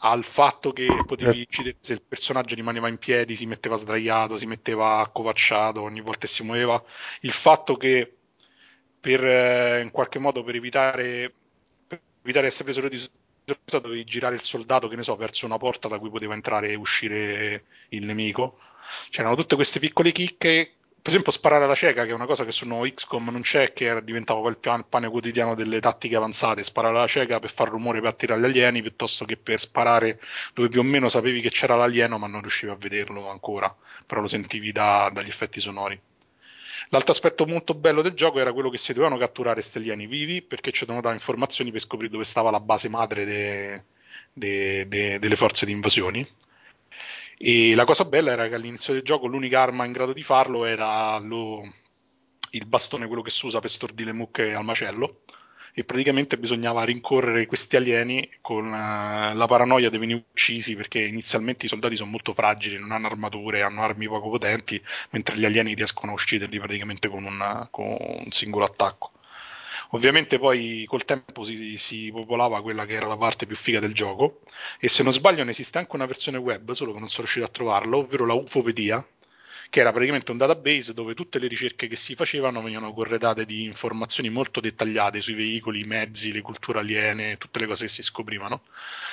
Al 0.00 0.24
fatto 0.24 0.72
che 0.72 1.02
potevi 1.04 1.38
decidere 1.38 1.76
se 1.80 1.92
il 1.94 2.02
personaggio 2.02 2.54
rimaneva 2.54 2.88
in 2.88 2.98
piedi 2.98 3.34
si 3.34 3.46
metteva 3.46 3.74
sdraiato 3.76 4.36
si 4.36 4.46
metteva 4.46 5.00
accovacciato 5.00 5.82
ogni 5.82 6.00
volta 6.00 6.20
che 6.20 6.28
si 6.28 6.44
muoveva. 6.44 6.82
Il 7.20 7.32
fatto 7.32 7.76
che 7.76 8.14
per 9.00 9.24
eh, 9.24 9.80
in 9.82 9.90
qualche 9.90 10.18
modo 10.18 10.42
per 10.42 10.54
evitare 10.54 11.32
per 11.86 12.00
evitare 12.22 12.46
di 12.46 12.52
essere 12.52 12.72
preso 12.72 12.88
di 12.88 12.96
sorpresa 12.96 13.78
dovevi 13.78 14.04
girare 14.04 14.34
il 14.36 14.42
soldato 14.42 14.88
che 14.88 14.96
ne 14.96 15.02
so 15.02 15.16
verso 15.16 15.46
una 15.46 15.56
porta 15.58 15.88
da 15.88 15.98
cui 15.98 16.10
poteva 16.10 16.34
entrare 16.34 16.70
e 16.70 16.74
uscire 16.76 17.64
il 17.90 18.04
nemico 18.06 18.58
c'erano 19.10 19.36
tutte 19.36 19.54
queste 19.54 19.78
piccole 19.78 20.12
chicche. 20.12 20.72
Per 21.00 21.12
esempio 21.12 21.32
sparare 21.32 21.64
alla 21.64 21.74
cieca 21.74 22.04
che 22.04 22.10
è 22.10 22.14
una 22.14 22.26
cosa 22.26 22.44
che 22.44 22.52
su 22.52 22.66
nuovo 22.66 22.84
XCOM 22.84 23.30
non 23.30 23.40
c'è 23.40 23.72
che 23.72 23.84
era, 23.86 24.00
diventava 24.00 24.40
quel 24.40 24.58
pane 24.58 25.08
quotidiano 25.08 25.54
delle 25.54 25.80
tattiche 25.80 26.16
avanzate. 26.16 26.62
Sparare 26.62 26.96
alla 26.96 27.06
cieca 27.06 27.38
per 27.38 27.50
far 27.50 27.68
rumore 27.68 28.00
per 28.00 28.10
attirare 28.10 28.40
gli 28.40 28.44
alieni 28.44 28.82
piuttosto 28.82 29.24
che 29.24 29.36
per 29.36 29.58
sparare 29.58 30.20
dove 30.52 30.68
più 30.68 30.80
o 30.80 30.82
meno 30.82 31.08
sapevi 31.08 31.40
che 31.40 31.50
c'era 31.50 31.76
l'alieno 31.76 32.18
ma 32.18 32.26
non 32.26 32.40
riuscivi 32.40 32.72
a 32.72 32.76
vederlo 32.76 33.28
ancora. 33.30 33.74
Però 34.06 34.20
lo 34.20 34.26
sentivi 34.26 34.72
da, 34.72 35.10
dagli 35.12 35.28
effetti 35.28 35.60
sonori. 35.60 35.98
L'altro 36.90 37.12
aspetto 37.12 37.46
molto 37.46 37.74
bello 37.74 38.02
del 38.02 38.12
gioco 38.12 38.38
era 38.40 38.52
quello 38.52 38.70
che 38.70 38.78
si 38.78 38.92
dovevano 38.92 39.18
catturare 39.18 39.54
questi 39.54 39.78
alieni 39.78 40.06
vivi 40.06 40.42
perché 40.42 40.72
ci 40.72 40.80
dovevano 40.80 41.02
dare 41.02 41.16
informazioni 41.16 41.70
per 41.70 41.80
scoprire 41.80 42.10
dove 42.10 42.24
stava 42.24 42.50
la 42.50 42.60
base 42.60 42.88
madre 42.88 43.24
de, 43.24 43.84
de, 44.32 44.88
de, 44.88 45.18
delle 45.18 45.36
forze 45.36 45.66
di 45.66 45.72
invasioni 45.72 46.26
e 47.40 47.74
la 47.76 47.84
cosa 47.84 48.04
bella 48.04 48.32
era 48.32 48.48
che 48.48 48.56
all'inizio 48.56 48.92
del 48.92 49.02
gioco 49.02 49.28
l'unica 49.28 49.62
arma 49.62 49.84
in 49.84 49.92
grado 49.92 50.12
di 50.12 50.24
farlo 50.24 50.64
era 50.64 51.16
lo, 51.18 51.62
il 52.50 52.66
bastone, 52.66 53.06
quello 53.06 53.22
che 53.22 53.30
si 53.30 53.46
usa 53.46 53.60
per 53.60 53.70
stordire 53.70 54.10
le 54.10 54.16
mucche 54.16 54.52
al 54.54 54.64
macello. 54.64 55.22
E 55.72 55.84
praticamente 55.84 56.36
bisognava 56.38 56.82
rincorrere 56.82 57.46
questi 57.46 57.76
alieni 57.76 58.28
con 58.40 58.66
uh, 58.66 59.36
la 59.36 59.46
paranoia 59.46 59.90
di 59.90 59.98
venire 59.98 60.24
uccisi 60.32 60.74
perché 60.74 60.98
inizialmente 60.98 61.66
i 61.66 61.68
soldati 61.68 61.94
sono 61.94 62.10
molto 62.10 62.34
fragili, 62.34 62.78
non 62.78 62.90
hanno 62.90 63.06
armature, 63.06 63.62
hanno 63.62 63.82
armi 63.82 64.08
poco 64.08 64.28
potenti, 64.30 64.82
mentre 65.10 65.36
gli 65.36 65.44
alieni 65.44 65.74
riescono 65.74 66.10
a 66.10 66.14
ucciderli 66.14 66.58
praticamente 66.58 67.08
con, 67.08 67.22
una, 67.24 67.68
con 67.70 67.86
un 67.86 68.30
singolo 68.30 68.64
attacco. 68.64 69.12
Ovviamente 69.90 70.38
poi 70.38 70.84
col 70.86 71.04
tempo 71.04 71.44
si, 71.44 71.76
si, 71.78 72.10
popolava 72.12 72.60
quella 72.60 72.84
che 72.84 72.94
era 72.94 73.06
la 73.06 73.16
parte 73.16 73.46
più 73.46 73.56
figa 73.56 73.80
del 73.80 73.94
gioco 73.94 74.40
e 74.78 74.88
se 74.88 75.02
non 75.02 75.12
sbaglio 75.12 75.44
ne 75.44 75.50
esiste 75.50 75.78
anche 75.78 75.96
una 75.96 76.04
versione 76.06 76.36
web, 76.36 76.72
solo 76.72 76.92
che 76.92 76.98
non 76.98 77.08
sono 77.08 77.22
riuscito 77.22 77.46
a 77.46 77.48
trovarla, 77.48 77.96
ovvero 77.96 78.26
la 78.26 78.34
Ufopedia, 78.34 79.06
che 79.70 79.80
era 79.80 79.90
praticamente 79.90 80.30
un 80.30 80.38
database 80.38 80.94
dove 80.94 81.14
tutte 81.14 81.38
le 81.38 81.46
ricerche 81.46 81.88
che 81.88 81.96
si 81.96 82.14
facevano 82.14 82.60
venivano 82.62 82.92
corredate 82.92 83.44
di 83.44 83.64
informazioni 83.64 84.30
molto 84.30 84.60
dettagliate 84.60 85.20
sui 85.20 85.34
veicoli, 85.34 85.80
i 85.80 85.84
mezzi, 85.84 86.32
le 86.32 86.40
culture 86.40 86.78
aliene, 86.78 87.36
tutte 87.36 87.58
le 87.58 87.66
cose 87.66 87.84
che 87.84 87.90
si 87.90 88.02
scoprivano. 88.02 88.62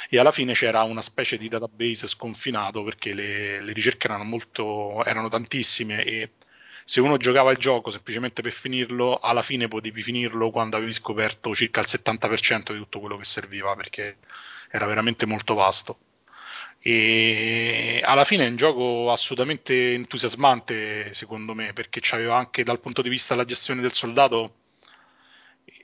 E 0.09 0.19
alla 0.19 0.31
fine 0.31 0.53
c'era 0.53 0.83
una 0.83 1.01
specie 1.01 1.37
di 1.37 1.49
database 1.49 2.07
sconfinato 2.07 2.83
perché 2.83 3.13
le, 3.13 3.61
le 3.61 3.73
ricerche 3.73 4.07
erano, 4.07 4.23
molto, 4.23 5.03
erano 5.03 5.29
tantissime 5.29 6.03
e 6.03 6.29
se 6.87 7.01
uno 7.01 7.17
giocava 7.17 7.51
il 7.51 7.57
gioco 7.57 7.89
semplicemente 7.89 8.43
per 8.43 8.51
finirlo, 8.51 9.17
alla 9.17 9.41
fine 9.41 9.67
potevi 9.67 10.03
finirlo 10.03 10.51
quando 10.51 10.77
avevi 10.77 10.93
scoperto 10.93 11.55
circa 11.55 11.81
il 11.81 11.87
70% 11.89 12.71
di 12.73 12.77
tutto 12.77 12.99
quello 12.99 13.17
che 13.17 13.25
serviva, 13.25 13.75
perché 13.75 14.17
era 14.69 14.85
veramente 14.85 15.25
molto 15.25 15.55
vasto. 15.55 15.97
E 16.79 18.01
alla 18.03 18.23
fine 18.23 18.45
è 18.45 18.49
un 18.49 18.55
gioco 18.55 19.11
assolutamente 19.11 19.93
entusiasmante, 19.93 21.11
secondo 21.13 21.55
me, 21.55 21.73
perché 21.73 21.99
c'aveva 22.03 22.37
anche 22.37 22.63
dal 22.63 22.79
punto 22.79 23.01
di 23.01 23.09
vista 23.09 23.33
della 23.33 23.47
gestione 23.47 23.81
del 23.81 23.93
soldato 23.93 24.53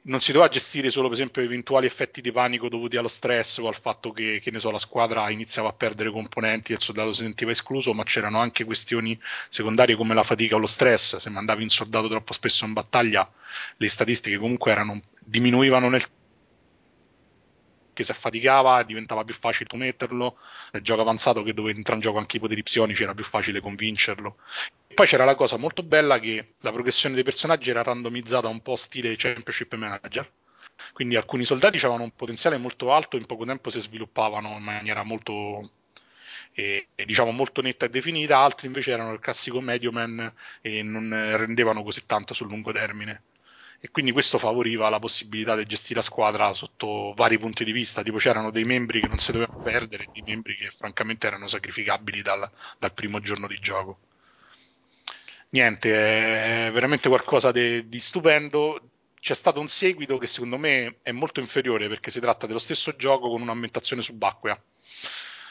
non 0.04 0.20
si 0.20 0.32
doveva 0.32 0.50
gestire 0.50 0.90
solo 0.90 1.08
per 1.08 1.18
esempio 1.18 1.44
eventuali 1.44 1.86
effetti 1.86 2.22
di 2.22 2.32
panico 2.32 2.70
dovuti 2.70 2.98
allo 2.98 3.08
stress 3.08 3.58
o 3.58 3.68
al 3.68 3.76
fatto 3.76 4.12
che, 4.12 4.40
che 4.42 4.60
so, 4.60 4.72
la 4.72 4.80
squadra 4.80 5.30
iniziava 5.30 5.70
a 5.70 5.74
perdere 5.74 6.12
componenti 6.12 6.72
e 6.72 6.76
il 6.76 6.82
soldato 6.82 7.14
si 7.14 7.22
sentiva 7.22 7.52
escluso, 7.52 7.94
ma 7.94 8.04
c'erano 8.04 8.40
anche 8.40 8.64
questioni 8.64 9.20
secondarie 9.50 9.96
come 9.96 10.16
la 10.16 10.24
fatica 10.24 10.56
o 10.56 10.60
lo 10.60 10.66
stress. 10.66 11.18
Se 11.18 11.30
mandavi 11.30 11.62
un 11.62 11.70
soldato 11.70 12.08
troppo 12.08 12.34
spesso 12.34 12.66
in 12.66 12.74
battaglia, 12.74 13.30
le 13.78 13.90
statistiche 13.90 14.38
comunque 14.38 14.72
erano, 14.72 15.02
diminuivano 15.20 15.90
nel 15.90 16.04
che 17.94 18.04
si 18.04 18.12
affaticava 18.12 18.84
diventava 18.84 19.26
più 19.26 19.34
facile 19.34 19.68
metterlo 19.78 20.38
nel 20.72 20.82
gioco 20.82 21.02
avanzato 21.02 21.44
che 21.44 21.54
dove 21.54 21.72
entra 21.72 21.96
in 21.96 22.00
gioco 22.00 22.20
anche 22.20 22.38
i 22.38 22.40
poteri 22.40 22.64
psionici 22.64 23.04
era 23.04 23.14
più 23.14 23.26
facile 23.26 23.60
convincerlo 23.60 24.38
poi 24.94 25.06
c'era 25.08 25.26
la 25.26 25.36
cosa 25.36 25.58
molto 25.58 25.84
bella 25.84 26.20
che 26.20 26.56
la 26.60 26.72
progressione 26.72 27.16
dei 27.16 27.24
personaggi 27.24 27.70
era 27.70 27.84
randomizzata 27.84 28.48
un 28.48 28.62
po' 28.62 28.76
stile 28.76 29.16
Championship 29.18 29.74
Manager 29.76 30.32
quindi 30.94 31.16
alcuni 31.16 31.44
soldati 31.46 31.78
avevano 31.78 32.04
un 32.04 32.12
potenziale 32.16 32.58
molto 32.58 32.92
alto 32.92 33.16
e 33.16 33.20
in 33.20 33.26
poco 33.26 33.46
tempo 33.46 33.70
si 33.70 33.80
sviluppavano 33.80 34.58
in 34.58 34.64
maniera 34.64 35.04
molto 35.04 35.72
e, 36.54 36.88
diciamo 37.06 37.32
molto 37.32 37.62
netta 37.62 37.86
e 37.86 37.90
definita, 37.90 38.38
altri 38.40 38.68
invece 38.68 38.92
erano 38.92 39.14
il 39.14 39.20
classico 39.20 39.62
medio 39.62 39.92
man 39.92 40.34
e 40.62 40.82
non 40.84 41.10
rendevano 41.38 41.84
così 41.84 42.06
tanto 42.06 42.34
sul 42.34 42.48
lungo 42.48 42.72
termine 42.72 43.24
e 43.80 43.90
quindi 43.90 44.12
questo 44.12 44.38
favoriva 44.38 44.90
la 44.90 45.00
possibilità 45.00 45.56
di 45.56 45.66
gestire 45.66 45.96
la 45.96 46.02
squadra 46.06 46.54
sotto 46.54 47.14
vari 47.16 47.38
punti 47.40 47.64
di 47.64 47.72
vista, 47.72 48.04
tipo 48.04 48.18
c'erano 48.18 48.52
dei 48.52 48.64
membri 48.64 49.02
che 49.02 49.08
non 49.08 49.18
si 49.18 49.32
dovevano 49.32 49.58
perdere 49.62 50.04
e 50.04 50.10
dei 50.12 50.22
membri 50.24 50.56
che 50.56 50.70
francamente 50.72 51.26
erano 51.26 51.48
sacrificabili 51.48 52.22
dal, 52.22 52.48
dal 52.78 52.94
primo 52.94 53.20
giorno 53.22 53.48
di 53.48 53.58
gioco. 53.60 53.98
Niente, 55.52 56.68
è 56.68 56.72
veramente 56.72 57.08
qualcosa 57.10 57.52
di 57.52 58.00
stupendo. 58.00 58.90
C'è 59.20 59.36
stato 59.36 59.60
un 59.60 59.68
seguito 59.68 60.18
che 60.18 60.28
secondo 60.28 60.58
me 60.58 60.98
è 61.02 61.12
molto 61.12 61.40
inferiore 61.40 61.88
perché 61.88 62.10
si 62.10 62.20
tratta 62.20 62.48
dello 62.48 62.60
stesso 62.60 62.96
gioco 62.96 63.30
con 63.30 63.42
un'ambientazione 63.42 64.02
subacquea. 64.02 64.62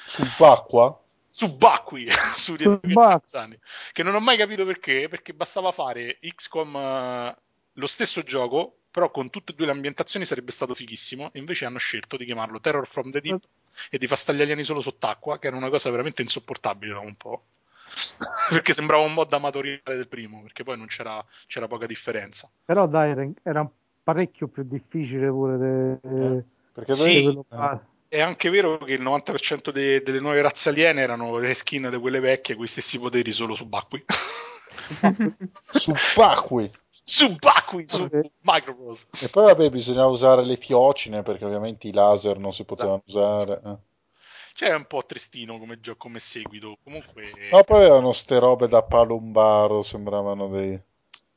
Subacqua? 0.06 1.00
subacquei 1.30 2.08
su 2.34 2.56
Subacqui. 2.56 3.58
che 3.92 4.02
non 4.02 4.14
ho 4.16 4.20
mai 4.20 4.36
capito 4.36 4.64
perché 4.64 5.08
perché 5.08 5.32
bastava 5.32 5.70
fare 5.70 6.18
XCOM 6.20 7.36
lo 7.74 7.86
stesso 7.86 8.22
gioco, 8.22 8.78
però 8.90 9.10
con 9.10 9.30
tutte 9.30 9.52
e 9.52 9.54
due 9.54 9.66
le 9.66 9.72
ambientazioni 9.72 10.24
sarebbe 10.24 10.50
stato 10.50 10.74
fighissimo. 10.74 11.30
Invece 11.34 11.64
hanno 11.64 11.78
scelto 11.78 12.16
di 12.16 12.24
chiamarlo 12.24 12.60
Terror 12.60 12.86
from 12.86 13.10
the 13.10 13.20
Deep 13.20 13.42
e 13.88 13.98
di 13.98 14.06
far 14.06 14.18
stare 14.18 14.36
gli 14.36 14.42
alieni 14.42 14.64
solo 14.64 14.80
sott'acqua, 14.80 15.38
che 15.38 15.46
era 15.46 15.56
una 15.56 15.70
cosa 15.70 15.88
veramente 15.90 16.22
insopportabile 16.22 16.92
da 16.92 16.98
un 16.98 17.14
po'. 17.14 17.44
perché 18.50 18.72
sembrava 18.72 19.04
un 19.04 19.12
mod 19.12 19.32
amatoriale 19.32 19.96
del 19.96 20.08
primo, 20.08 20.42
perché 20.42 20.64
poi 20.64 20.76
non 20.76 20.86
c'era, 20.86 21.24
c'era 21.46 21.66
poca 21.66 21.86
differenza. 21.86 22.50
Però 22.64 22.86
dai, 22.86 23.34
era 23.42 23.68
parecchio 24.02 24.48
più 24.48 24.64
difficile 24.64 25.28
pure. 25.28 25.58
De... 25.58 25.92
Eh, 26.02 26.44
perché 26.72 26.94
sì, 26.94 27.28
eh. 27.28 27.80
è 28.08 28.20
anche 28.20 28.50
vero 28.50 28.78
che 28.78 28.94
il 28.94 29.02
90% 29.02 29.70
de- 29.70 30.02
delle 30.02 30.20
nuove 30.20 30.40
razze 30.42 30.68
aliene 30.68 31.00
erano 31.00 31.38
le 31.38 31.54
skin 31.54 31.88
di 31.90 31.98
quelle 31.98 32.20
vecchie 32.20 32.54
con 32.54 32.64
gli 32.64 32.68
stessi 32.68 32.98
poteri 32.98 33.32
solo 33.32 33.54
subacquei. 33.54 34.04
subacquei 35.72 36.70
subacquei 37.02 37.88
su 37.88 38.08
Microprose. 38.42 39.06
E 39.20 39.28
poi 39.28 39.44
vabbè, 39.46 39.70
bisognava 39.70 40.08
usare 40.08 40.44
le 40.44 40.56
fiocine 40.56 41.22
perché 41.22 41.44
ovviamente 41.44 41.88
i 41.88 41.92
laser 41.92 42.38
non 42.38 42.52
si 42.52 42.64
potevano 42.64 43.02
esatto. 43.04 43.42
usare. 43.42 43.60
Eh. 43.64 43.76
Cioè, 44.60 44.68
è 44.68 44.74
un 44.74 44.84
po' 44.84 45.06
tristino 45.06 45.58
come 45.58 45.80
gioco, 45.80 45.96
come 45.96 46.18
seguito. 46.18 46.76
Comunque. 46.84 47.32
No, 47.50 47.64
poi 47.64 47.78
avevano 47.78 48.12
ste 48.12 48.38
robe 48.38 48.68
da 48.68 48.82
palombaro, 48.82 49.82
sembravano 49.82 50.48
dei. 50.48 50.78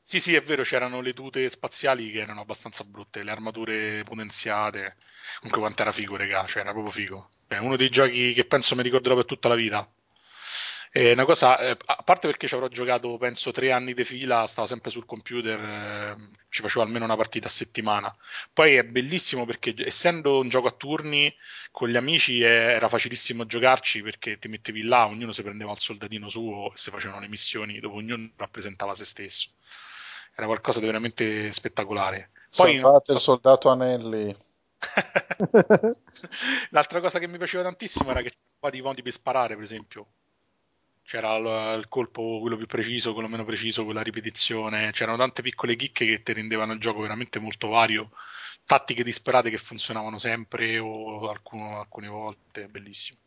Sì, 0.02 0.20
sì, 0.20 0.34
è 0.34 0.42
vero, 0.42 0.62
c'erano 0.62 1.00
le 1.00 1.14
tute 1.14 1.48
spaziali 1.48 2.10
che 2.10 2.18
erano 2.20 2.42
abbastanza 2.42 2.84
brutte, 2.84 3.22
le 3.22 3.30
armature 3.30 4.02
potenziate. 4.04 4.96
Comunque 5.38 5.62
quanto 5.62 5.80
era 5.80 5.92
figo, 5.92 6.16
regà, 6.16 6.44
cioè 6.44 6.60
era 6.60 6.72
proprio 6.72 6.92
figo. 6.92 7.30
È 7.46 7.56
uno 7.56 7.76
dei 7.76 7.88
giochi 7.88 8.34
che 8.34 8.44
penso 8.44 8.74
mi 8.76 8.82
ricorderò 8.82 9.14
per 9.14 9.24
tutta 9.24 9.48
la 9.48 9.54
vita. 9.54 9.88
È 10.94 11.10
una 11.10 11.24
cosa, 11.24 11.58
eh, 11.58 11.76
a 11.86 12.02
parte 12.04 12.28
perché 12.28 12.46
ci 12.46 12.54
avrò 12.54 12.68
giocato, 12.68 13.16
penso, 13.16 13.50
tre 13.50 13.72
anni 13.72 13.94
di 13.94 14.04
fila, 14.04 14.46
stavo 14.46 14.68
sempre 14.68 14.92
sul 14.92 15.04
computer, 15.06 15.58
eh, 15.58 16.16
ci 16.48 16.62
facevo 16.62 16.84
almeno 16.84 17.04
una 17.04 17.16
partita 17.16 17.48
a 17.48 17.50
settimana. 17.50 18.16
Poi 18.52 18.76
è 18.76 18.84
bellissimo 18.84 19.44
perché, 19.44 19.74
essendo 19.76 20.38
un 20.38 20.48
gioco 20.48 20.68
a 20.68 20.70
turni, 20.70 21.34
con 21.72 21.88
gli 21.88 21.96
amici 21.96 22.42
eh, 22.42 22.46
era 22.46 22.88
facilissimo 22.88 23.44
giocarci 23.44 24.02
perché 24.02 24.38
ti 24.38 24.46
mettevi 24.46 24.82
là, 24.84 25.06
ognuno 25.08 25.32
si 25.32 25.42
prendeva 25.42 25.72
il 25.72 25.80
soldatino 25.80 26.28
suo 26.28 26.72
e 26.72 26.76
si 26.76 26.90
facevano 26.90 27.18
le 27.18 27.28
missioni, 27.28 27.80
dove 27.80 27.96
ognuno 27.96 28.30
rappresentava 28.36 28.94
se 28.94 29.04
stesso. 29.04 29.48
Era 30.32 30.46
qualcosa 30.46 30.78
di 30.78 30.86
veramente 30.86 31.50
spettacolare. 31.50 32.30
Poi, 32.54 32.78
Salvate 32.78 33.12
il 33.14 33.18
soldato 33.18 33.68
Anelli. 33.68 34.36
L'altra 36.70 37.00
cosa 37.00 37.18
che 37.18 37.26
mi 37.26 37.38
piaceva 37.38 37.64
tantissimo 37.64 38.10
era 38.10 38.22
che 38.22 38.28
c'era 38.28 38.42
un 38.44 38.58
po' 38.60 38.70
di 38.70 38.80
modi 38.80 39.02
per 39.02 39.10
sparare, 39.10 39.54
per 39.56 39.64
esempio. 39.64 40.06
C'era 41.06 41.36
il, 41.36 41.78
il 41.78 41.88
colpo, 41.88 42.38
quello 42.40 42.56
più 42.56 42.66
preciso, 42.66 43.12
quello 43.12 43.28
meno 43.28 43.44
preciso, 43.44 43.84
quella 43.84 44.02
ripetizione. 44.02 44.90
C'erano 44.92 45.18
tante 45.18 45.42
piccole 45.42 45.76
chicche 45.76 46.06
che 46.06 46.22
ti 46.22 46.32
rendevano 46.32 46.72
il 46.72 46.80
gioco 46.80 47.00
veramente 47.00 47.38
molto 47.38 47.68
vario. 47.68 48.10
Tattiche 48.64 49.04
disperate 49.04 49.50
che 49.50 49.58
funzionavano 49.58 50.18
sempre 50.18 50.78
o 50.78 51.28
alcuno, 51.28 51.80
alcune 51.80 52.08
volte. 52.08 52.68
Bellissimo. 52.68 53.18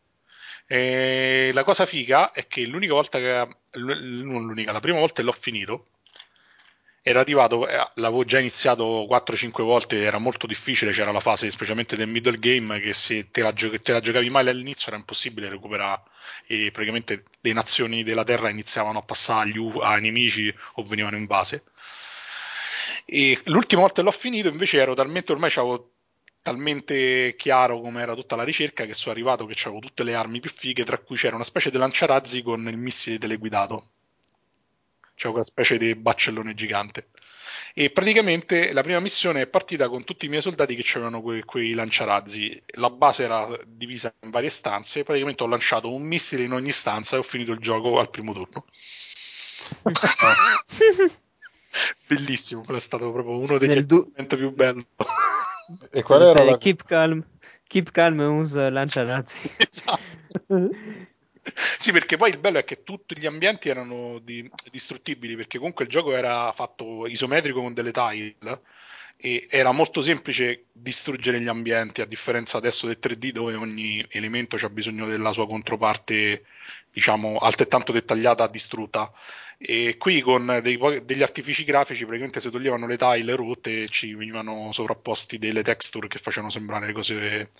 E 0.66 1.50
la 1.52 1.64
cosa 1.64 1.86
figa 1.86 2.32
è 2.32 2.46
che 2.46 2.66
l'unica 2.66 2.94
volta 2.94 3.18
che. 3.18 3.56
Non 3.72 4.46
l'unica, 4.46 4.72
la 4.72 4.80
prima 4.80 4.98
volta 4.98 5.16
che 5.16 5.22
l'ho 5.22 5.32
finito 5.32 5.86
era 7.08 7.20
arrivato, 7.20 7.66
eh, 7.66 7.90
l'avevo 7.94 8.24
già 8.24 8.38
iniziato 8.38 9.06
4-5 9.06 9.62
volte, 9.62 10.02
era 10.02 10.18
molto 10.18 10.46
difficile, 10.46 10.92
c'era 10.92 11.10
la 11.10 11.20
fase 11.20 11.50
specialmente 11.50 11.96
del 11.96 12.06
middle 12.06 12.38
game 12.38 12.80
che 12.80 12.92
se 12.92 13.30
te 13.30 13.40
la, 13.40 13.52
gio- 13.54 13.80
te 13.80 13.92
la 13.92 14.00
giocavi 14.00 14.28
male 14.28 14.50
all'inizio 14.50 14.88
era 14.88 14.98
impossibile 14.98 15.48
recuperare 15.48 16.02
e 16.46 16.70
praticamente 16.70 17.24
le 17.40 17.52
nazioni 17.54 18.02
della 18.02 18.24
Terra 18.24 18.50
iniziavano 18.50 18.98
a 18.98 19.02
passare 19.02 19.48
agli 19.48 19.56
U- 19.56 19.78
ai 19.78 20.02
nemici 20.02 20.54
o 20.74 20.82
venivano 20.82 21.16
in 21.16 21.24
base. 21.24 21.64
E 23.06 23.40
l'ultima 23.44 23.80
volta 23.80 24.02
che 24.02 24.02
l'ho 24.02 24.10
finito 24.10 24.48
invece 24.48 24.78
ero 24.78 24.92
talmente, 24.94 25.32
ormai 25.32 25.50
avevo 25.54 25.92
talmente 26.42 27.34
chiaro 27.36 27.80
come 27.80 28.02
era 28.02 28.14
tutta 28.14 28.36
la 28.36 28.44
ricerca 28.44 28.84
che 28.84 28.92
sono 28.92 29.14
arrivato 29.14 29.46
che 29.46 29.54
avevo 29.64 29.80
tutte 29.80 30.04
le 30.04 30.14
armi 30.14 30.40
più 30.40 30.50
fighe, 30.50 30.84
tra 30.84 30.98
cui 30.98 31.16
c'era 31.16 31.36
una 31.36 31.44
specie 31.44 31.70
di 31.70 31.78
lanciarazzi 31.78 32.42
con 32.42 32.68
il 32.68 32.76
missile 32.76 33.18
teleguidato 33.18 33.92
c'è 35.18 35.26
una 35.26 35.42
specie 35.42 35.76
di 35.76 35.96
baccellone 35.96 36.54
gigante. 36.54 37.08
E 37.74 37.90
praticamente 37.90 38.72
la 38.72 38.82
prima 38.82 39.00
missione 39.00 39.40
è 39.42 39.48
partita 39.48 39.88
con 39.88 40.04
tutti 40.04 40.26
i 40.26 40.28
miei 40.28 40.40
soldati 40.40 40.76
che 40.76 40.88
avevano 40.94 41.20
que- 41.20 41.44
quei 41.44 41.72
lanciarazzi. 41.72 42.62
La 42.76 42.88
base 42.88 43.24
era 43.24 43.48
divisa 43.66 44.14
in 44.20 44.30
varie 44.30 44.48
stanze. 44.48 45.02
Praticamente 45.02 45.42
ho 45.42 45.48
lanciato 45.48 45.92
un 45.92 46.02
missile 46.02 46.44
in 46.44 46.52
ogni 46.52 46.70
stanza 46.70 47.16
e 47.16 47.18
ho 47.18 47.24
finito 47.24 47.50
il 47.50 47.58
gioco 47.58 47.98
al 47.98 48.10
primo 48.10 48.32
turno. 48.32 48.64
Bellissimo, 52.06 52.62
quello 52.62 52.78
è 52.78 52.82
stato 52.82 53.10
proprio 53.10 53.38
uno 53.38 53.58
degli 53.58 53.82
du- 53.82 54.06
momenti 54.10 54.36
più 54.36 54.52
belli. 54.52 54.86
E 55.90 56.02
qual 56.02 56.22
era 56.22 56.44
la... 56.44 56.58
Keep 56.58 56.84
calm, 56.84 57.24
keep 57.66 57.90
calm 57.90 58.20
e 58.20 58.26
usa 58.26 58.70
lanciarazzi. 58.70 59.50
esatto. 59.58 60.00
Sì, 61.78 61.92
perché 61.92 62.16
poi 62.16 62.30
il 62.30 62.38
bello 62.38 62.58
è 62.58 62.64
che 62.64 62.82
tutti 62.82 63.16
gli 63.18 63.26
ambienti 63.26 63.68
erano 63.68 64.18
di- 64.18 64.48
distruttibili, 64.70 65.36
perché 65.36 65.58
comunque 65.58 65.84
il 65.84 65.90
gioco 65.90 66.14
era 66.14 66.52
fatto 66.52 67.06
isometrico 67.06 67.60
con 67.60 67.74
delle 67.74 67.92
tile 67.92 68.36
e 69.16 69.46
era 69.50 69.72
molto 69.72 70.00
semplice 70.00 70.66
distruggere 70.72 71.40
gli 71.40 71.48
ambienti, 71.48 72.00
a 72.00 72.06
differenza 72.06 72.56
adesso 72.58 72.86
del 72.86 72.98
3D 73.00 73.32
dove 73.32 73.54
ogni 73.54 74.04
elemento 74.10 74.56
ha 74.56 74.68
bisogno 74.68 75.06
della 75.06 75.32
sua 75.32 75.46
controparte, 75.46 76.44
diciamo, 76.92 77.36
altrettanto 77.38 77.92
dettagliata 77.92 78.46
distrutta. 78.46 79.12
E 79.60 79.96
qui 79.98 80.20
con 80.20 80.60
dei 80.62 80.78
degli 81.04 81.22
artifici 81.22 81.64
grafici 81.64 82.04
praticamente 82.04 82.40
si 82.40 82.48
toglievano 82.50 82.86
le 82.86 82.96
tile 82.96 83.34
rotte 83.34 83.82
e 83.84 83.88
ci 83.88 84.14
venivano 84.14 84.70
sovrapposti 84.72 85.38
delle 85.38 85.62
texture 85.64 86.06
che 86.06 86.18
facevano 86.18 86.52
sembrare 86.52 86.92
cose 86.92 87.50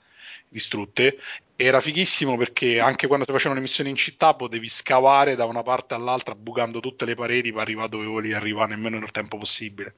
distrutte 0.48 1.18
era 1.56 1.80
fighissimo 1.80 2.36
perché 2.36 2.78
anche 2.80 3.06
quando 3.06 3.24
si 3.24 3.32
facevano 3.32 3.56
le 3.56 3.62
missioni 3.66 3.90
in 3.90 3.96
città 3.96 4.34
potevi 4.34 4.68
scavare 4.68 5.34
da 5.34 5.44
una 5.44 5.62
parte 5.62 5.94
all'altra 5.94 6.34
bucando 6.34 6.80
tutte 6.80 7.04
le 7.04 7.14
pareti 7.14 7.50
per 7.52 7.62
arrivare 7.62 7.88
dove 7.88 8.06
volevi 8.06 8.34
arrivare 8.34 8.74
nemmeno 8.74 8.98
nel 8.98 9.10
tempo 9.10 9.38
possibile. 9.38 9.94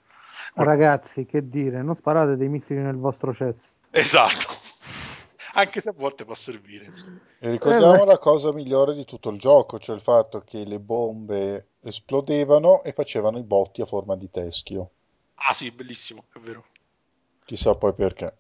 Ragazzi, 0.54 1.26
che 1.26 1.48
dire, 1.48 1.82
non 1.82 1.94
sparate 1.96 2.36
dei 2.36 2.48
missili 2.48 2.80
nel 2.80 2.96
vostro 2.96 3.34
cesso. 3.34 3.64
Esatto. 3.90 4.54
Anche 5.54 5.80
se 5.80 5.88
a 5.88 5.92
volte 5.92 6.24
può 6.24 6.34
servire. 6.34 6.86
insomma. 6.86 7.18
E 7.38 7.50
ricordiamo 7.50 8.02
Eh, 8.02 8.06
la 8.06 8.18
cosa 8.18 8.52
migliore 8.52 8.94
di 8.94 9.04
tutto 9.04 9.30
il 9.30 9.38
gioco, 9.38 9.78
cioè 9.78 9.96
il 9.96 10.02
fatto 10.02 10.40
che 10.42 10.64
le 10.64 10.78
bombe 10.78 11.70
esplodevano 11.80 12.82
e 12.82 12.92
facevano 12.92 13.38
i 13.38 13.42
botti 13.42 13.80
a 13.80 13.84
forma 13.84 14.16
di 14.16 14.30
teschio. 14.30 14.90
Ah 15.34 15.52
sì, 15.54 15.70
bellissimo, 15.72 16.24
è 16.32 16.38
vero. 16.38 16.64
Chissà 17.44 17.74
poi 17.74 17.92
perché. 17.94 18.34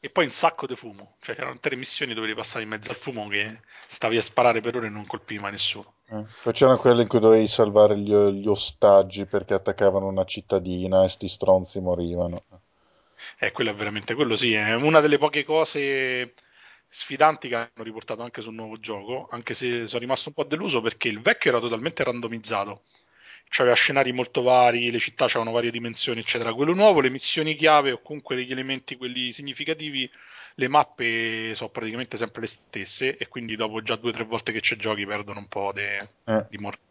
E 0.00 0.10
poi 0.10 0.24
un 0.24 0.30
sacco 0.30 0.66
di 0.66 0.76
fumo, 0.76 1.16
cioè 1.20 1.34
erano 1.38 1.58
tre 1.58 1.74
missioni 1.74 2.14
dove 2.14 2.26
devi 2.26 2.38
passare 2.38 2.62
in 2.62 2.70
mezzo 2.70 2.90
al 2.90 2.96
fumo 2.96 3.26
che 3.26 3.62
stavi 3.86 4.16
a 4.16 4.22
sparare 4.22 4.60
per 4.60 4.76
ore 4.76 4.86
e 4.86 4.90
non 4.90 5.06
colpivi 5.06 5.40
mai 5.40 5.50
nessuno. 5.50 5.94
Eh. 6.08 6.24
Poi 6.42 6.52
c'erano 6.52 6.78
quelle 6.78 7.02
in 7.02 7.08
cui 7.08 7.18
dovevi 7.18 7.48
salvare 7.48 7.98
gli, 7.98 8.12
gli 8.12 8.46
ostaggi 8.46 9.26
perché 9.26 9.54
attaccavano 9.54 10.06
una 10.06 10.24
cittadina 10.24 11.02
e 11.02 11.08
sti 11.08 11.28
stronzi 11.28 11.80
morivano. 11.80 12.42
Eh, 13.38 13.50
quello 13.50 13.70
è 13.70 13.74
veramente 13.74 14.14
quello, 14.14 14.36
sì, 14.36 14.52
è 14.52 14.74
una 14.74 15.00
delle 15.00 15.18
poche 15.18 15.44
cose 15.44 16.34
sfidanti 16.86 17.48
che 17.48 17.56
hanno 17.56 17.82
riportato 17.82 18.22
anche 18.22 18.40
sul 18.40 18.54
nuovo 18.54 18.78
gioco, 18.78 19.26
anche 19.30 19.52
se 19.52 19.88
sono 19.88 20.00
rimasto 20.00 20.28
un 20.28 20.34
po' 20.34 20.44
deluso 20.44 20.80
perché 20.80 21.08
il 21.08 21.20
vecchio 21.20 21.50
era 21.50 21.60
totalmente 21.60 22.04
randomizzato. 22.04 22.82
C'aveva 23.50 23.74
scenari 23.74 24.12
molto 24.12 24.42
vari, 24.42 24.90
le 24.90 24.98
città 24.98 25.24
avevano 25.24 25.52
varie 25.52 25.70
dimensioni, 25.70 26.20
eccetera. 26.20 26.52
Quello 26.52 26.74
nuovo, 26.74 27.00
le 27.00 27.10
missioni 27.10 27.56
chiave 27.56 27.92
o 27.92 28.00
comunque 28.02 28.36
degli 28.36 28.52
elementi 28.52 28.96
quelli 28.96 29.32
significativi, 29.32 30.08
le 30.54 30.68
mappe 30.68 31.54
sono 31.54 31.70
praticamente 31.70 32.16
sempre 32.16 32.42
le 32.42 32.46
stesse 32.46 33.16
e 33.16 33.28
quindi 33.28 33.56
dopo 33.56 33.80
già 33.80 33.96
due 33.96 34.10
o 34.10 34.12
tre 34.12 34.24
volte 34.24 34.52
che 34.52 34.60
ci 34.60 34.76
giochi 34.76 35.06
perdono 35.06 35.38
un 35.38 35.48
po' 35.48 35.72
de- 35.72 36.08
Eh. 36.24 36.46
di 36.50 36.58
morte. 36.58 36.86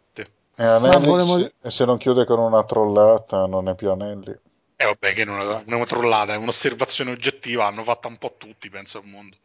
E 0.56 0.64
Anelli, 0.64 1.06
volevo- 1.06 1.38
se, 1.38 1.70
se 1.70 1.86
non 1.86 1.98
chiude 1.98 2.26
con 2.26 2.40
una 2.40 2.64
trollata, 2.64 3.46
non 3.46 3.70
è 3.70 3.76
più 3.76 3.92
Anelli. 3.92 4.36
E 4.76 4.86
vabbè, 4.86 5.14
che 5.14 5.26
non 5.26 5.40
è 5.40 5.74
una 5.74 5.86
trollata, 5.86 6.34
è 6.34 6.38
un'osservazione 6.38 7.12
oggettiva, 7.12 7.66
hanno 7.68 7.84
fatta 7.84 8.08
un 8.08 8.18
po' 8.18 8.36
tutti, 8.38 8.70
penso, 8.70 9.00
al 9.00 9.06
mondo. 9.06 9.36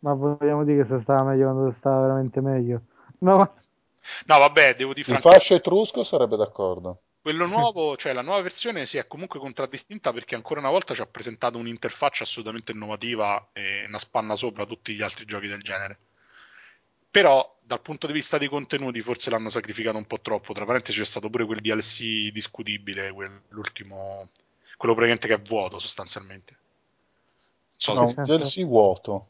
Ma 0.00 0.14
vogliamo 0.14 0.64
dire 0.64 0.82
che 0.82 0.88
se 0.88 1.00
stava 1.02 1.24
meglio 1.24 1.50
quando 1.52 1.72
stava 1.72 2.00
veramente 2.02 2.40
meglio. 2.40 2.82
No, 3.18 3.52
No, 4.26 4.38
vabbè, 4.38 4.74
devo 4.76 4.94
dire 4.94 5.10
Il 5.12 5.18
fascio 5.18 5.54
etrusco 5.54 6.02
sarebbe 6.02 6.36
d'accordo. 6.36 7.02
quello 7.20 7.46
nuovo, 7.46 7.96
cioè 7.96 8.12
la 8.12 8.22
nuova 8.22 8.40
versione 8.42 8.86
si 8.86 8.96
è 8.98 9.06
comunque 9.06 9.38
contraddistinta 9.38 10.12
perché 10.12 10.34
ancora 10.34 10.60
una 10.60 10.70
volta 10.70 10.94
ci 10.94 11.00
ha 11.00 11.06
presentato 11.06 11.58
un'interfaccia 11.58 12.24
assolutamente 12.24 12.72
innovativa 12.72 13.50
e 13.52 13.84
una 13.86 13.98
spanna 13.98 14.34
sopra 14.34 14.64
tutti 14.66 14.94
gli 14.94 15.02
altri 15.02 15.24
giochi 15.26 15.46
del 15.46 15.62
genere. 15.62 15.98
Però, 17.10 17.56
dal 17.60 17.80
punto 17.80 18.06
di 18.06 18.12
vista 18.12 18.38
dei 18.38 18.48
contenuti, 18.48 19.00
forse 19.02 19.30
l'hanno 19.30 19.48
sacrificato 19.48 19.96
un 19.96 20.06
po' 20.06 20.20
troppo. 20.20 20.52
Tra 20.52 20.64
parentesi, 20.64 20.98
c'è 20.98 21.04
stato 21.04 21.28
pure 21.30 21.44
quel 21.44 21.60
DLC 21.60 22.30
discutibile, 22.30 23.12
quel- 23.12 23.42
l'ultimo, 23.48 24.28
quello 24.76 24.94
praticamente 24.94 25.26
che 25.28 25.34
è 25.34 25.40
vuoto 25.46 25.78
sostanzialmente. 25.78 26.56
So, 27.76 27.94
No, 27.94 28.06
un 28.06 28.14
DLC 28.14 28.64
vuoto. 28.64 29.28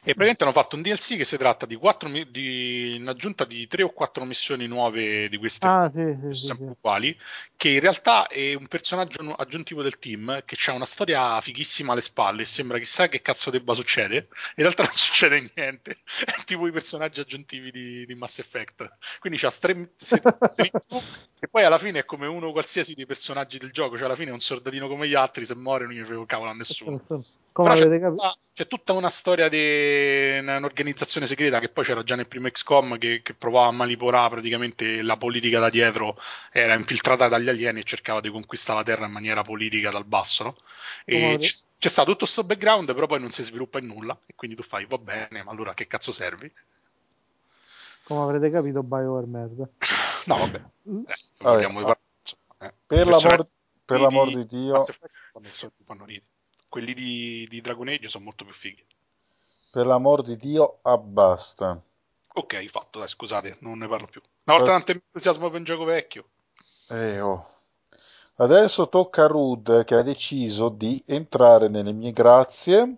E 0.00 0.14
praticamente 0.14 0.44
hanno 0.44 0.52
fatto 0.52 0.76
un 0.76 0.82
DLC 0.82 1.16
che 1.16 1.24
si 1.24 1.36
tratta 1.36 1.66
di, 1.66 1.76
quattro, 1.76 2.08
di 2.08 2.96
in 2.96 3.06
aggiunta 3.08 3.44
di 3.44 3.66
tre 3.66 3.82
o 3.82 3.90
quattro 3.90 4.24
missioni 4.24 4.66
nuove 4.66 5.28
di 5.28 5.36
queste 5.36 5.66
Ah, 5.66 5.90
sì, 5.92 6.32
sì, 6.32 6.32
sempre 6.32 6.64
sì. 6.66 6.70
uguali, 6.70 7.16
che 7.56 7.68
in 7.70 7.80
realtà 7.80 8.26
è 8.26 8.54
un 8.54 8.66
personaggio 8.66 9.20
aggiuntivo 9.34 9.82
del 9.82 9.98
team 9.98 10.42
che 10.44 10.56
ha 10.70 10.72
una 10.72 10.84
storia 10.84 11.40
fighissima 11.40 11.92
alle 11.92 12.00
spalle 12.00 12.42
e 12.42 12.46
sembra 12.46 12.78
chissà 12.78 13.08
che 13.08 13.20
cazzo 13.20 13.50
debba 13.50 13.74
succedere. 13.74 14.28
In 14.56 14.64
realtà 14.64 14.82
non 14.84 14.92
succede 14.96 15.50
niente, 15.54 15.98
è 16.24 16.44
tipo 16.44 16.66
i 16.66 16.72
personaggi 16.72 17.20
aggiuntivi 17.20 17.70
di, 17.70 18.06
di 18.06 18.14
Mass 18.14 18.38
Effect. 18.38 18.96
Quindi 19.18 19.38
c'ha 19.38 19.50
tre 19.50 19.92
se- 19.96 20.22
se- 20.54 20.70
e 21.38 21.48
poi 21.48 21.64
alla 21.64 21.78
fine 21.78 22.00
è 22.00 22.04
come 22.04 22.26
uno 22.26 22.52
qualsiasi 22.52 22.94
dei 22.94 23.06
personaggi 23.06 23.58
del 23.58 23.70
gioco, 23.70 23.96
cioè 23.96 24.06
alla 24.06 24.16
fine 24.16 24.30
è 24.30 24.32
un 24.32 24.40
soldatino 24.40 24.88
come 24.88 25.08
gli 25.08 25.14
altri, 25.14 25.44
se 25.44 25.54
muore 25.54 25.84
non 25.84 25.94
gli 25.94 26.02
frega 26.02 26.26
cavolo 26.26 26.50
a 26.50 26.54
nessuno. 26.54 27.00
Come 27.52 27.68
Però 27.68 27.74
c'è 27.74 27.88
capito? 27.88 28.10
tutta, 28.10 28.36
c'è 28.54 28.66
tutta 28.66 28.92
una 28.92 29.10
storia 29.10 29.48
di 29.48 29.59
un'organizzazione 30.40 31.26
segreta 31.26 31.60
che 31.60 31.68
poi 31.68 31.84
c'era 31.84 32.02
già 32.02 32.14
nel 32.16 32.28
primo 32.28 32.48
XCOM 32.50 32.98
che, 32.98 33.20
che 33.22 33.34
provava 33.34 33.68
a 33.68 33.72
manipolare 33.72 34.30
praticamente 34.30 35.02
la 35.02 35.16
politica 35.16 35.58
da 35.58 35.68
dietro, 35.68 36.18
era 36.50 36.74
infiltrata 36.74 37.28
dagli 37.28 37.48
alieni 37.48 37.80
e 37.80 37.84
cercava 37.84 38.20
di 38.20 38.30
conquistare 38.30 38.78
la 38.78 38.84
Terra 38.84 39.06
in 39.06 39.12
maniera 39.12 39.42
politica 39.42 39.90
dal 39.90 40.04
basso. 40.04 40.44
no? 40.44 40.56
E 41.04 41.14
Come- 41.20 41.36
c'è, 41.38 41.50
c'è 41.78 41.88
stato 41.88 42.10
tutto 42.10 42.24
questo 42.24 42.44
background, 42.44 42.92
però 42.94 43.06
poi 43.06 43.20
non 43.20 43.30
si 43.30 43.42
sviluppa 43.42 43.78
in 43.78 43.86
nulla. 43.86 44.18
E 44.26 44.34
quindi 44.34 44.56
tu 44.56 44.62
fai, 44.62 44.86
va 44.86 44.98
bene, 44.98 45.42
ma 45.42 45.50
allora 45.50 45.74
che 45.74 45.86
cazzo 45.86 46.12
servi? 46.12 46.50
Come 48.04 48.22
avrete 48.22 48.50
capito, 48.50 48.82
BioWare 48.82 49.26
merda. 49.26 49.68
No, 50.26 50.36
vabbè, 50.36 50.60
Mm. 50.90 51.02
eh, 51.06 51.14
Vabbè, 51.38 51.64
ah. 51.64 51.98
Eh, 52.58 52.72
Per 52.86 53.06
l'amor, 53.06 53.46
per 53.84 54.00
l'amor 54.00 54.28
di 54.28 54.46
Dio, 54.46 54.84
fanno 55.84 56.04
ridere. 56.04 56.26
Quelli 56.68 56.94
di, 56.94 57.46
di 57.48 57.60
Dragon 57.60 57.88
Age 57.88 58.08
sono 58.08 58.24
molto 58.24 58.44
più 58.44 58.52
fighi. 58.52 58.84
Per 59.70 59.86
l'amor 59.86 60.22
di 60.22 60.36
Dio, 60.36 60.78
abbasta. 60.82 61.80
Ok, 62.34 62.64
fatto, 62.70 62.98
dai, 62.98 63.08
scusate, 63.08 63.56
non 63.60 63.78
ne 63.78 63.88
parlo 63.88 64.06
più. 64.06 64.20
Una 64.44 64.56
volta 64.56 64.72
tanto 64.72 64.92
entusiasmo 64.92 65.48
per 65.48 65.58
un 65.58 65.64
gioco 65.64 65.84
vecchio. 65.84 66.24
Eh, 66.88 67.20
oh. 67.20 67.46
Adesso 68.36 68.88
tocca 68.88 69.24
a 69.24 69.26
Rud 69.26 69.84
che 69.84 69.94
ha 69.94 70.02
deciso 70.02 70.68
di 70.70 71.02
entrare 71.06 71.68
nelle 71.68 71.92
mie 71.92 72.12
grazie 72.12 72.96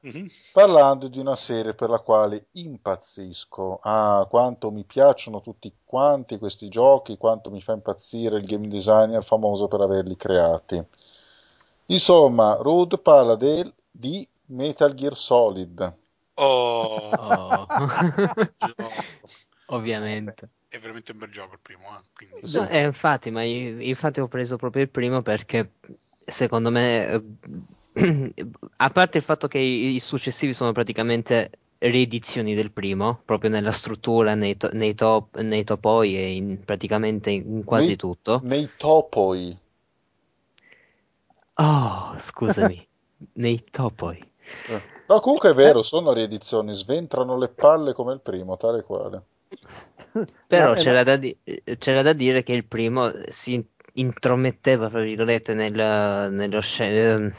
Mhm. 0.00 0.28
parlando 0.52 1.08
di 1.08 1.18
una 1.18 1.34
serie 1.34 1.74
per 1.74 1.88
la 1.88 1.98
quale 1.98 2.46
impazzisco. 2.52 3.78
Ah, 3.82 4.26
quanto 4.28 4.70
mi 4.70 4.84
piacciono 4.84 5.40
tutti 5.40 5.72
quanti 5.84 6.38
questi 6.38 6.68
giochi, 6.68 7.16
quanto 7.16 7.50
mi 7.50 7.60
fa 7.60 7.72
impazzire 7.72 8.36
il 8.38 8.44
game 8.46 8.68
designer 8.68 9.24
famoso 9.24 9.66
per 9.66 9.80
averli 9.80 10.16
creati. 10.16 10.84
Insomma, 11.86 12.56
Rud 12.56 13.00
parla 13.00 13.36
del- 13.36 13.72
di 13.90 14.26
Metal 14.46 14.94
Gear 14.94 15.16
Solid. 15.16 15.94
Oh, 16.34 17.10
Oh. 17.18 17.66
Ovviamente. 19.66 20.48
È 20.68 20.78
veramente 20.78 21.12
un 21.12 21.18
bel 21.18 21.30
gioco 21.30 21.54
il 21.54 21.60
primo, 21.62 21.82
eh, 21.96 22.02
quindi- 22.14 22.46
Sì. 22.46 22.58
No, 22.58 22.68
eh, 22.68 22.82
infatti, 22.84 23.30
ma 23.30 23.42
io- 23.42 23.80
infatti 23.80 24.20
ho 24.20 24.28
preso 24.28 24.56
proprio 24.56 24.82
il 24.82 24.90
primo 24.90 25.22
perché 25.22 25.72
secondo 26.24 26.70
me, 26.70 27.22
eh, 27.94 28.32
a 28.76 28.90
parte 28.90 29.18
il 29.18 29.24
fatto 29.24 29.48
che 29.48 29.58
i, 29.58 29.94
i 29.94 30.00
successivi 30.00 30.52
sono 30.52 30.72
praticamente 30.72 31.50
riedizioni 31.78 32.54
del 32.54 32.70
primo, 32.70 33.20
proprio 33.24 33.50
nella 33.50 33.72
struttura, 33.72 34.34
nei, 34.34 34.56
to- 34.56 34.70
nei, 34.72 34.94
top, 34.94 35.38
nei 35.40 35.64
topoi 35.64 36.16
e 36.16 36.34
in, 36.34 36.64
praticamente 36.64 37.30
in 37.30 37.64
quasi 37.64 37.88
Nei- 37.88 37.96
tutto. 37.96 38.40
Nei 38.44 38.70
topoi. 38.76 39.58
Oh, 41.54 42.14
scusami, 42.18 42.86
nei 43.34 43.64
topoi. 43.70 44.18
Eh. 44.68 44.80
No, 45.08 45.20
comunque 45.20 45.50
è 45.50 45.54
vero, 45.54 45.82
sono 45.82 46.12
riedizioni, 46.12 46.74
sventrano 46.74 47.38
le 47.38 47.48
palle 47.48 47.92
come 47.92 48.12
il 48.12 48.20
primo, 48.20 48.56
tale 48.56 48.82
quale. 48.82 49.22
Però 50.48 50.68
No, 50.68 50.74
eh, 50.74 50.82
c'era 50.82 51.02
da, 51.04 51.16
di- 51.16 51.36
c'era 51.78 52.02
da 52.02 52.12
dire 52.12 52.42
che 52.42 52.52
il 52.52 52.64
primo 52.64 53.12
si 53.28 53.64
intrometteva, 53.94 54.88
tra 54.88 55.00
virgolette, 55.00 55.54
nel, 55.54 56.30
nello 56.32 56.60
sce- 56.60 57.10
ehm, 57.12 57.32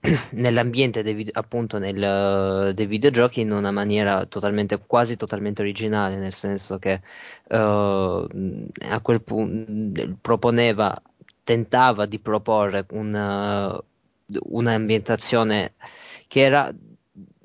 nell'ambiente 0.32 1.02
dei, 1.02 1.14
vide- 1.14 1.30
appunto 1.34 1.78
nel- 1.78 2.72
dei 2.74 2.86
videogiochi 2.86 3.40
in 3.40 3.52
una 3.52 3.70
maniera 3.70 4.24
totalmente, 4.26 4.78
quasi 4.86 5.16
totalmente 5.16 5.62
originale, 5.62 6.16
nel 6.16 6.32
senso 6.34 6.78
che 6.78 7.02
eh, 7.48 8.26
a 8.88 9.00
quel 9.00 9.22
punto 9.22 10.16
proponeva, 10.20 11.00
tentava 11.44 12.06
di 12.06 12.18
proporre 12.18 12.86
una, 12.90 13.80
un'ambientazione 14.28 15.74
che 16.26 16.40
era 16.40 16.72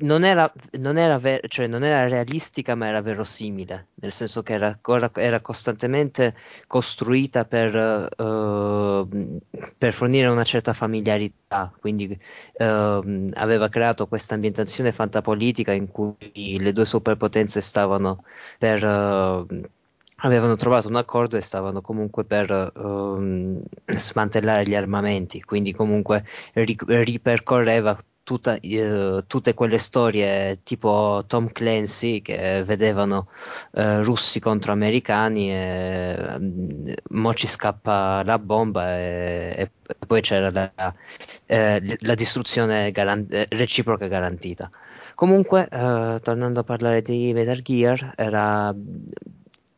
non 0.04 0.24
era, 0.26 0.52
non 0.80 0.98
era, 0.98 1.18
ver- 1.20 1.48
cioè 1.48 1.68
non 1.68 1.84
era 1.84 2.08
realistica, 2.08 2.76
ma 2.76 2.88
era 2.88 3.02
verosimile, 3.02 3.90
nel 3.96 4.12
senso 4.12 4.42
che 4.44 4.54
era, 4.54 4.78
era 5.16 5.40
costantemente 5.42 6.36
costruita 6.68 7.46
per, 7.46 7.76
eh, 7.76 9.40
per 9.78 9.94
fornire 9.94 10.28
una 10.28 10.44
certa 10.44 10.74
familiarità. 10.74 11.72
Quindi 11.80 12.18
ehm, 12.58 13.32
aveva 13.36 13.70
creato 13.70 14.08
questa 14.08 14.36
ambientazione 14.36 14.92
fantapolitica 14.92 15.72
in 15.72 15.88
cui 15.90 16.16
le 16.60 16.74
due 16.74 16.86
superpotenze 16.86 17.62
stavano 17.62 18.24
per. 18.58 18.84
eh, 18.84 19.70
Avevano 20.24 20.56
trovato 20.56 20.88
un 20.88 20.98
accordo 20.98 21.36
e 21.36 21.42
stavano 21.42 21.82
comunque 21.82 22.26
per 22.26 22.52
ehm, 22.76 23.60
smantellare 23.98 24.68
gli 24.68 24.76
armamenti, 24.76 25.42
quindi 25.42 25.74
comunque 25.74 26.24
ri- 26.54 26.78
ripercorreva 26.86 27.98
tutta- 28.32 28.58
eh, 28.62 29.24
tutte 29.28 29.54
quelle 29.54 29.78
storie 29.78 30.60
tipo 30.64 31.24
Tom 31.28 31.52
Clancy 31.52 32.22
che 32.22 32.64
vedevano 32.64 33.28
eh, 33.74 34.02
russi 34.04 34.40
contro 34.40 34.72
americani 34.72 35.52
e 35.54 36.38
mm, 36.40 36.92
mo 37.10 37.34
ci 37.34 37.48
scappa 37.48 38.24
la 38.24 38.40
bomba 38.40 38.98
e, 38.98 39.70
e 39.90 39.96
poi 40.08 40.22
c'era 40.22 40.50
la, 40.52 40.72
eh, 41.46 41.98
la 42.00 42.16
distruzione 42.16 42.92
garan- 42.92 43.28
eh, 43.30 43.48
reciproca 43.50 44.08
garantita. 44.08 44.70
Comunque, 45.16 45.68
eh, 45.70 46.20
tornando 46.24 46.62
a 46.62 46.64
parlare 46.64 47.02
di 47.02 47.34
Metal 47.34 47.62
Gear, 47.62 48.14
era, 48.16 48.74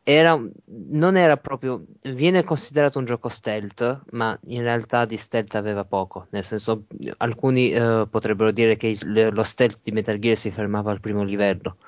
era, 0.04 0.38
non 0.66 1.16
era 1.16 1.36
proprio, 1.38 1.84
viene 2.02 2.44
considerato 2.44 2.98
un 2.98 3.06
gioco 3.06 3.28
stealth, 3.28 4.02
ma 4.12 4.38
in 4.48 4.62
realtà 4.62 5.04
di 5.06 5.16
stealth 5.16 5.54
aveva 5.54 5.84
poco, 5.84 6.26
nel 6.30 6.44
senso 6.44 6.84
alcuni 7.18 7.70
eh, 7.72 8.06
potrebbero 8.10 8.50
dire 8.52 8.76
che 8.76 8.88
il- 8.88 9.30
lo 9.32 9.42
stealth 9.42 9.80
di 9.82 9.92
Metal 9.92 10.18
Gear 10.18 10.36
si 10.36 10.50
fermava 10.50 10.90
al 10.90 11.00
primo 11.00 11.22
livello, 11.24 11.78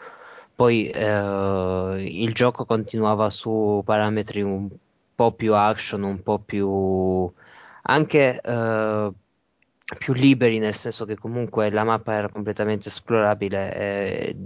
poi 0.55 0.89
eh, 0.91 2.05
il 2.09 2.33
gioco 2.35 2.65
continuava 2.65 3.29
su 3.31 3.83
parametri 3.85 4.43
un 4.43 4.69
po' 5.15 5.33
più 5.33 5.55
action, 5.55 6.03
un 6.03 6.23
po' 6.23 6.39
più 6.39 7.31
anche 7.83 8.41
eh, 8.41 9.13
più 9.99 10.13
liberi, 10.15 10.59
nel 10.59 10.75
senso 10.75 11.05
che 11.05 11.17
comunque 11.17 11.71
la 11.71 11.85
mappa 11.85 12.13
era 12.15 12.29
completamente 12.29 12.89
esplorabile 12.89 13.75
e 13.75 14.37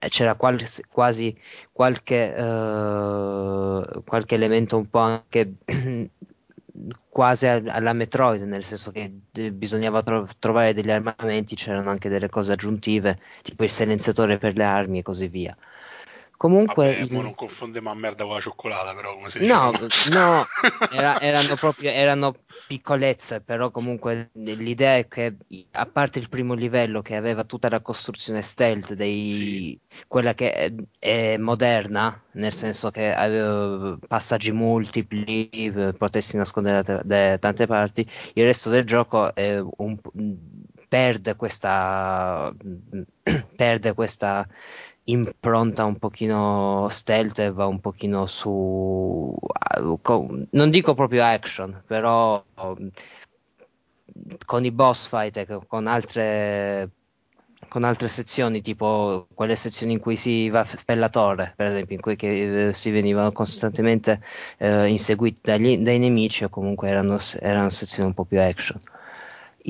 e 0.00 0.08
c'era 0.10 0.36
qual- 0.36 0.62
quasi 0.88 1.36
qualche, 1.72 2.32
eh, 2.34 4.02
qualche 4.04 4.34
elemento 4.36 4.76
un 4.76 4.88
po' 4.88 4.98
anche 5.00 5.54
quasi 7.08 7.46
al- 7.46 7.68
alla 7.68 7.92
Metroid, 7.92 8.42
nel 8.42 8.62
senso 8.64 8.90
che 8.92 9.20
eh, 9.32 9.50
bisognava 9.52 10.02
tro- 10.02 10.28
trovare 10.38 10.72
degli 10.74 10.90
armamenti, 10.90 11.54
c'erano 11.56 11.90
anche 11.90 12.08
delle 12.08 12.28
cose 12.28 12.52
aggiuntive, 12.52 13.18
tipo 13.42 13.64
il 13.64 13.70
silenziatore 13.70 14.38
per 14.38 14.56
le 14.56 14.64
armi 14.64 14.98
e 14.98 15.02
così 15.02 15.26
via. 15.28 15.56
Comunque, 16.38 16.86
Vabbè, 16.86 17.00
il- 17.02 17.12
mo 17.12 17.22
non 17.22 17.34
confondiamo 17.34 17.90
a 17.90 17.94
merda 17.94 18.24
con 18.24 18.34
la 18.34 18.40
cioccolata, 18.40 18.94
però 18.94 19.14
come 19.14 19.28
si 19.28 19.38
No, 19.40 19.70
diceva. 19.72 19.88
no, 20.12 20.46
era- 20.88 21.20
erano 21.20 21.56
proprio 21.56 21.90
erano 21.90 22.34
piccolezze, 22.66 23.40
però 23.40 23.70
comunque 23.70 24.30
l'idea 24.34 24.96
è 24.98 25.08
che 25.08 25.36
a 25.72 25.86
parte 25.86 26.18
il 26.18 26.28
primo 26.28 26.54
livello 26.54 27.00
che 27.02 27.16
aveva 27.16 27.44
tutta 27.44 27.68
la 27.70 27.80
costruzione 27.80 28.42
stealth 28.42 28.92
dei 28.94 29.80
quella 30.06 30.34
che 30.34 30.52
è, 30.52 30.72
è 30.98 31.36
moderna, 31.38 32.22
nel 32.32 32.52
senso 32.52 32.90
che 32.90 33.12
aveva 33.12 33.96
passaggi 34.06 34.52
multipli, 34.52 35.48
eh, 35.50 35.94
potersi 35.96 36.36
nascondere 36.36 36.82
da, 36.82 37.00
da 37.04 37.38
tante 37.38 37.66
parti, 37.66 38.06
il 38.34 38.44
resto 38.44 38.70
del 38.70 38.84
gioco 38.84 39.34
è 39.34 39.58
un- 39.60 39.98
perde 40.88 41.36
questa 41.36 42.52
perde 43.56 43.92
questa 43.94 44.46
impronta 45.10 45.84
un 45.84 45.96
pochino 45.98 46.88
stealth 46.90 47.38
e 47.40 47.50
va 47.50 47.66
un 47.66 47.80
pochino 47.80 48.26
su 48.26 49.34
co- 50.02 50.28
non 50.50 50.70
dico 50.70 50.94
proprio 50.94 51.24
action 51.24 51.82
però 51.86 52.44
um, 52.56 52.90
con 54.44 54.64
i 54.64 54.70
boss 54.70 55.06
fight 55.08 55.36
e 55.36 55.46
co- 55.46 55.64
con 55.66 55.86
altre 55.86 56.90
con 57.68 57.84
altre 57.84 58.08
sezioni 58.08 58.62
tipo 58.62 59.26
quelle 59.34 59.56
sezioni 59.56 59.92
in 59.94 60.00
cui 60.00 60.16
si 60.16 60.48
va 60.48 60.66
per 60.84 60.96
la 60.98 61.08
torre 61.08 61.52
per 61.56 61.66
esempio 61.66 61.94
in 61.96 62.00
cui 62.00 62.16
che, 62.16 62.68
eh, 62.68 62.72
si 62.74 62.90
venivano 62.90 63.32
costantemente 63.32 64.20
eh, 64.58 64.86
inseguiti 64.88 65.40
dagli- 65.42 65.78
dai 65.78 65.98
nemici 65.98 66.44
o 66.44 66.48
comunque 66.48 66.88
erano, 66.88 67.18
erano 67.40 67.70
sezioni 67.70 68.08
un 68.08 68.14
po' 68.14 68.24
più 68.24 68.40
action. 68.40 68.78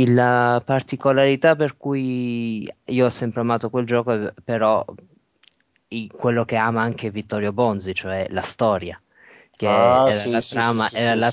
La 0.07 0.63
particolarità 0.65 1.57
per 1.57 1.77
cui 1.77 2.69
io 2.85 3.07
ho 3.07 3.09
sempre 3.11 3.41
amato 3.41 3.69
quel 3.71 3.85
gioco 3.87 4.33
però 4.45 4.85
quello 6.15 6.45
che 6.45 6.57
ama 6.57 6.83
anche 6.83 7.11
Vittorio 7.11 7.53
Bonzi, 7.53 7.95
cioè 7.95 8.27
la 8.31 8.43
storia, 8.43 9.01
che 9.53 10.01
Ah, 10.01 10.03
era 10.05 10.27
sì, 10.27 10.31
la 10.31 10.43
sì, 10.43 10.61
trama, 10.63 10.91
sì, 10.91 10.91
era 10.93 11.15
la 11.15 11.31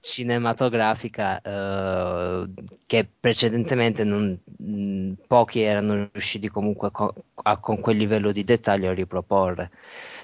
cinematografica 0.00 1.40
eh, 1.40 2.48
che 2.86 3.08
precedentemente 3.18 4.04
non- 4.04 4.38
mh, 4.58 5.12
pochi 5.26 5.60
erano 5.60 6.08
riusciti 6.12 6.48
comunque 6.48 6.90
co- 6.90 7.14
a- 7.42 7.58
con 7.58 7.80
quel 7.80 7.96
livello 7.96 8.32
di 8.32 8.44
dettaglio 8.44 8.90
a 8.90 8.94
riproporre. 8.94 9.70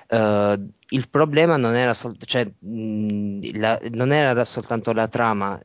Eh, 0.08 0.58
il 0.88 1.08
problema 1.08 1.56
non 1.56 1.74
era, 1.74 1.94
sol- 1.94 2.16
cioè, 2.24 2.44
mh, 2.58 3.58
la- 3.58 3.80
non 3.90 4.12
era 4.12 4.44
soltanto 4.44 4.92
la 4.92 5.08
trama, 5.08 5.60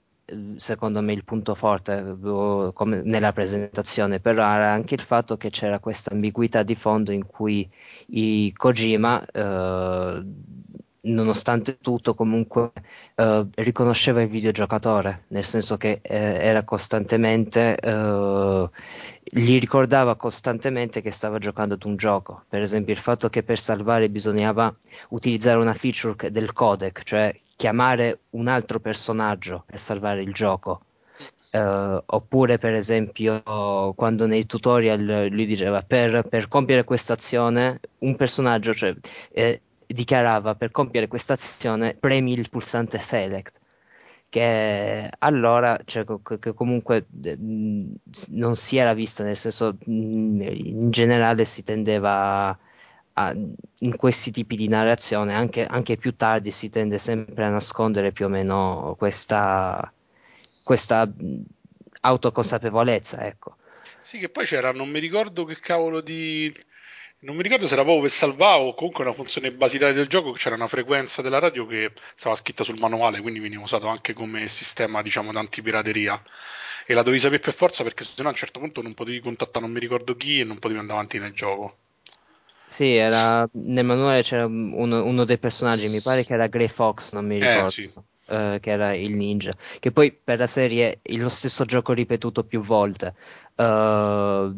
secondo 0.57 1.01
me, 1.01 1.13
il 1.13 1.23
punto 1.23 1.55
forte 1.55 1.97
eh, 1.97 2.71
come 2.73 3.01
nella 3.03 3.31
presentazione, 3.33 4.19
però 4.19 4.43
era 4.43 4.71
anche 4.71 4.95
il 4.95 5.01
fatto 5.01 5.37
che 5.37 5.49
c'era 5.49 5.79
questa 5.79 6.11
ambiguità 6.11 6.63
di 6.63 6.75
fondo 6.75 7.11
in 7.11 7.25
cui 7.25 7.69
i 8.07 8.51
Kojima, 8.55 9.25
eh, 9.25 10.23
nonostante 11.07 11.77
tutto, 11.79 12.13
comunque 12.13 12.71
eh, 13.15 13.45
riconosceva 13.55 14.21
il 14.21 14.29
videogiocatore, 14.29 15.25
nel 15.29 15.45
senso 15.45 15.77
che 15.77 15.99
eh, 16.01 16.15
era 16.15 16.63
costantemente 16.63 17.75
eh, 17.77 18.69
gli 19.29 19.59
ricordava 19.59 20.15
costantemente 20.15 21.01
che 21.01 21.11
stava 21.11 21.37
giocando 21.37 21.73
ad 21.73 21.83
un 21.83 21.97
gioco. 21.97 22.43
Per 22.47 22.61
esempio, 22.61 22.93
il 22.93 22.99
fatto 22.99 23.29
che 23.29 23.43
per 23.43 23.59
salvare 23.59 24.09
bisognava 24.09 24.73
utilizzare 25.09 25.57
una 25.57 25.73
feature 25.73 26.31
del 26.31 26.53
codec, 26.53 27.03
cioè 27.03 27.37
chiamare 27.55 28.21
un 28.31 28.47
altro 28.47 28.79
personaggio 28.79 29.63
per 29.65 29.79
salvare 29.79 30.21
il 30.21 30.33
gioco. 30.33 30.81
Uh, 31.49 32.01
oppure, 32.05 32.57
per 32.57 32.73
esempio, 32.73 33.41
quando 33.95 34.27
nei 34.27 34.45
tutorial 34.45 35.27
lui 35.29 35.45
diceva 35.45 35.81
per, 35.81 36.27
per 36.27 36.47
compiere 36.47 36.83
questa 36.83 37.13
azione, 37.13 37.79
un 37.99 38.15
personaggio 38.15 38.73
cioè, 38.73 38.93
eh, 39.31 39.61
dichiarava 39.87 40.55
per 40.55 40.71
compiere 40.71 41.07
questa 41.07 41.33
azione 41.33 41.95
premi 41.95 42.33
il 42.33 42.49
pulsante 42.49 42.99
select 42.99 43.59
che 44.29 45.09
allora 45.19 45.79
cioè, 45.85 46.05
che 46.39 46.53
comunque 46.53 47.05
non 47.11 48.55
si 48.55 48.77
era 48.77 48.93
visto 48.93 49.23
nel 49.23 49.37
senso 49.37 49.77
in 49.85 50.89
generale 50.91 51.45
si 51.45 51.63
tendeva 51.63 52.57
a, 53.13 53.35
in 53.79 53.95
questi 53.95 54.31
tipi 54.31 54.55
di 54.55 54.67
narrazione 54.67 55.33
anche, 55.33 55.65
anche, 55.65 55.97
più 55.97 56.15
tardi 56.15 56.51
si 56.51 56.69
tende 56.69 56.97
sempre 56.97 57.45
a 57.45 57.49
nascondere 57.49 58.11
più 58.11 58.25
o 58.25 58.29
meno 58.29 58.95
questa, 58.97 59.91
questa 60.61 61.09
autoconsapevolezza 62.01 63.25
ecco. 63.25 63.55
Sì 64.01 64.19
che 64.19 64.29
poi 64.29 64.45
c'era 64.45 64.71
non 64.71 64.89
mi 64.89 64.99
ricordo 64.99 65.45
che 65.45 65.57
cavolo 65.59 66.01
di 66.01 66.53
non 67.19 67.35
mi 67.35 67.41
ricordo 67.41 67.65
se 67.67 67.73
era 67.73 67.83
proprio 67.83 68.03
per 68.03 68.11
salvare 68.11 68.61
o 68.61 68.73
comunque 68.75 69.03
una 69.03 69.13
funzione 69.13 69.51
basilare 69.51 69.93
del 69.93 70.07
gioco, 70.07 70.33
c'era 70.33 70.55
una 70.55 70.67
frequenza 70.67 71.21
della 71.21 71.39
radio 71.39 71.65
che 71.65 71.91
stava 72.15 72.35
scritta 72.35 72.63
sul 72.63 72.79
manuale, 72.79 73.21
quindi 73.21 73.39
veniva 73.39 73.63
usato 73.63 73.87
anche 73.87 74.13
come 74.13 74.47
sistema, 74.47 75.01
diciamo, 75.01 75.31
d'antipirateria. 75.31 76.21
E 76.85 76.93
la 76.93 77.01
dovevi 77.01 77.19
sapere 77.19 77.41
per 77.41 77.53
forza 77.53 77.83
perché 77.83 78.03
sennò 78.03 78.29
a 78.29 78.31
un 78.31 78.37
certo 78.37 78.59
punto 78.59 78.81
non 78.81 78.93
potevi 78.93 79.19
contattare 79.19 79.65
non 79.65 79.73
mi 79.73 79.79
ricordo 79.79 80.15
chi 80.15 80.39
e 80.39 80.43
non 80.43 80.59
potevi 80.59 80.79
andare 80.79 80.99
avanti 80.99 81.19
nel 81.19 81.33
gioco. 81.33 81.77
Sì, 82.67 82.95
era, 82.95 83.47
nel 83.53 83.85
manuale 83.85 84.21
c'era 84.21 84.45
uno, 84.45 85.03
uno, 85.03 85.23
dei 85.25 85.37
personaggi, 85.37 85.87
mi 85.87 86.01
pare 86.01 86.23
che 86.23 86.33
era 86.33 86.47
Grey 86.47 86.67
Fox, 86.67 87.13
non 87.13 87.25
mi 87.25 87.37
eh, 87.37 87.39
ricordo. 87.39 87.67
Eh, 87.67 87.71
sì. 87.71 87.91
Uh, 88.27 88.59
che 88.59 88.71
era 88.71 88.93
il 88.93 89.15
ninja, 89.15 89.53
che 89.79 89.93
poi 89.93 90.11
per 90.11 90.37
la 90.37 90.47
serie 90.47 90.99
è 91.01 91.13
lo 91.13 91.29
stesso 91.29 91.63
gioco 91.63 91.93
ripetuto 91.93 92.43
più 92.43 92.59
volte. 92.59 93.13
Uh, 93.55 94.53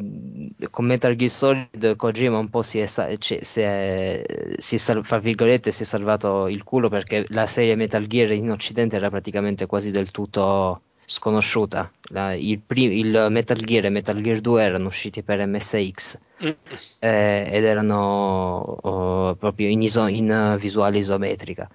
con 0.72 0.86
Metal 0.86 1.16
Gear 1.16 1.30
Solid 1.30 1.96
Kojima 1.96 2.40
un 2.40 2.50
po' 2.50 2.64
si 2.64 2.80
è, 2.80 2.88
cioè, 2.88 3.18
si 3.44 3.62
è, 3.62 4.24
si 4.58 4.76
è 4.76 4.78
sal- 4.78 5.06
si 5.06 5.84
è 5.84 5.86
salvato 5.86 6.48
il 6.48 6.64
culo 6.64 6.90
perché 6.90 7.26
la 7.30 7.46
serie 7.46 7.76
Metal 7.76 8.06
Gear 8.08 8.32
in 8.32 8.50
occidente 8.50 8.96
era 8.96 9.10
praticamente 9.12 9.68
quasi 9.68 9.92
del 9.92 10.10
tutto 10.10 10.82
sconosciuta 11.10 11.92
la, 12.10 12.34
il, 12.36 12.60
prim- 12.60 12.92
il, 12.92 13.28
Metal 13.32 13.58
Gear 13.58 13.86
e 13.86 13.90
Metal 13.90 14.22
Gear 14.22 14.42
2 14.42 14.64
erano 14.64 14.88
usciti 14.88 15.24
per 15.24 15.44
MSX 15.46 16.18
mm. 16.44 16.50
eh, 17.00 17.50
ed 17.52 17.64
erano 17.64 18.78
uh, 18.82 19.36
proprio 19.38 19.70
in, 19.70 19.82
iso- 19.82 20.06
in 20.06 20.56
visuale 20.60 21.00
isometrica 21.00 21.68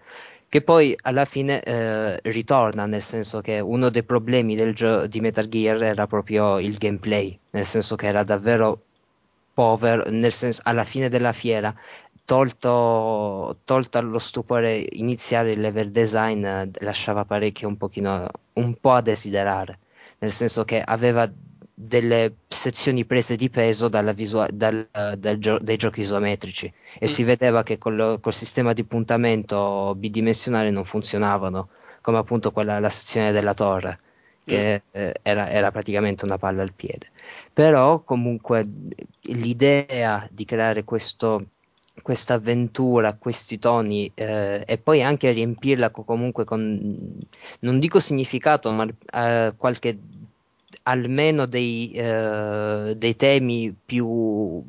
che 0.54 0.62
poi 0.62 0.96
alla 1.02 1.24
fine 1.24 1.60
eh, 1.64 2.20
ritorna, 2.30 2.86
nel 2.86 3.02
senso 3.02 3.40
che 3.40 3.58
uno 3.58 3.90
dei 3.90 4.04
problemi 4.04 4.54
gio- 4.72 5.08
di 5.08 5.18
Metal 5.20 5.48
Gear 5.48 5.82
era 5.82 6.06
proprio 6.06 6.60
il 6.60 6.76
gameplay, 6.78 7.36
nel 7.50 7.66
senso 7.66 7.96
che 7.96 8.06
era 8.06 8.22
davvero 8.22 8.80
povero, 9.52 10.08
nel 10.10 10.32
senso 10.32 10.60
alla 10.62 10.84
fine 10.84 11.08
della 11.08 11.32
fiera, 11.32 11.74
tolto, 12.24 13.58
tolto 13.64 14.00
lo 14.00 14.20
stupore 14.20 14.86
iniziale 14.92 15.54
il 15.54 15.60
level 15.60 15.90
design 15.90 16.44
eh, 16.44 16.70
lasciava 16.82 17.24
parecchio 17.24 17.66
un 17.66 17.76
pochino, 17.76 18.28
un 18.52 18.76
po' 18.80 18.92
a 18.92 19.00
desiderare, 19.00 19.80
nel 20.18 20.30
senso 20.30 20.64
che 20.64 20.80
aveva 20.80 21.28
delle 21.74 22.36
sezioni 22.46 23.04
prese 23.04 23.34
di 23.34 23.50
peso 23.50 23.90
visua- 24.14 24.48
dal, 24.52 24.88
dal 25.18 25.38
gio- 25.38 25.58
dai 25.58 25.76
giochi 25.76 26.00
isometrici 26.00 26.72
e 26.98 27.06
mm. 27.06 27.08
si 27.08 27.24
vedeva 27.24 27.64
che 27.64 27.78
col, 27.78 28.18
col, 28.20 28.32
sistema 28.32 28.72
di 28.72 28.84
puntamento 28.84 29.94
bidimensionale 29.96 30.70
non 30.70 30.84
funzionavano, 30.84 31.68
come 32.00 32.18
appunto 32.18 32.52
quella, 32.52 32.78
la 32.78 32.90
sezione 32.90 33.32
della 33.32 33.54
torre, 33.54 33.98
che 34.44 34.82
mm. 34.86 34.88
eh, 34.92 35.14
era, 35.22 35.50
era, 35.50 35.72
praticamente 35.72 36.24
una 36.24 36.38
palla 36.38 36.62
al 36.62 36.72
piede. 36.72 37.10
Però 37.52 38.00
comunque 38.00 38.64
l'idea 39.22 40.28
di 40.30 40.44
creare 40.44 40.84
questo, 40.84 41.44
questa 42.02 42.34
avventura, 42.34 43.14
questi 43.14 43.58
toni 43.58 44.10
eh, 44.14 44.62
e 44.64 44.78
poi 44.78 45.02
anche 45.02 45.32
riempirla 45.32 45.90
comunque 45.90 46.44
con, 46.44 47.18
non 47.60 47.78
dico 47.80 47.98
significato, 47.98 48.70
ma 48.70 48.86
eh, 49.12 49.54
qualche 49.56 49.98
almeno 50.82 51.46
dei, 51.46 51.92
uh, 51.96 52.94
dei 52.94 53.16
temi 53.16 53.74
più 53.84 54.62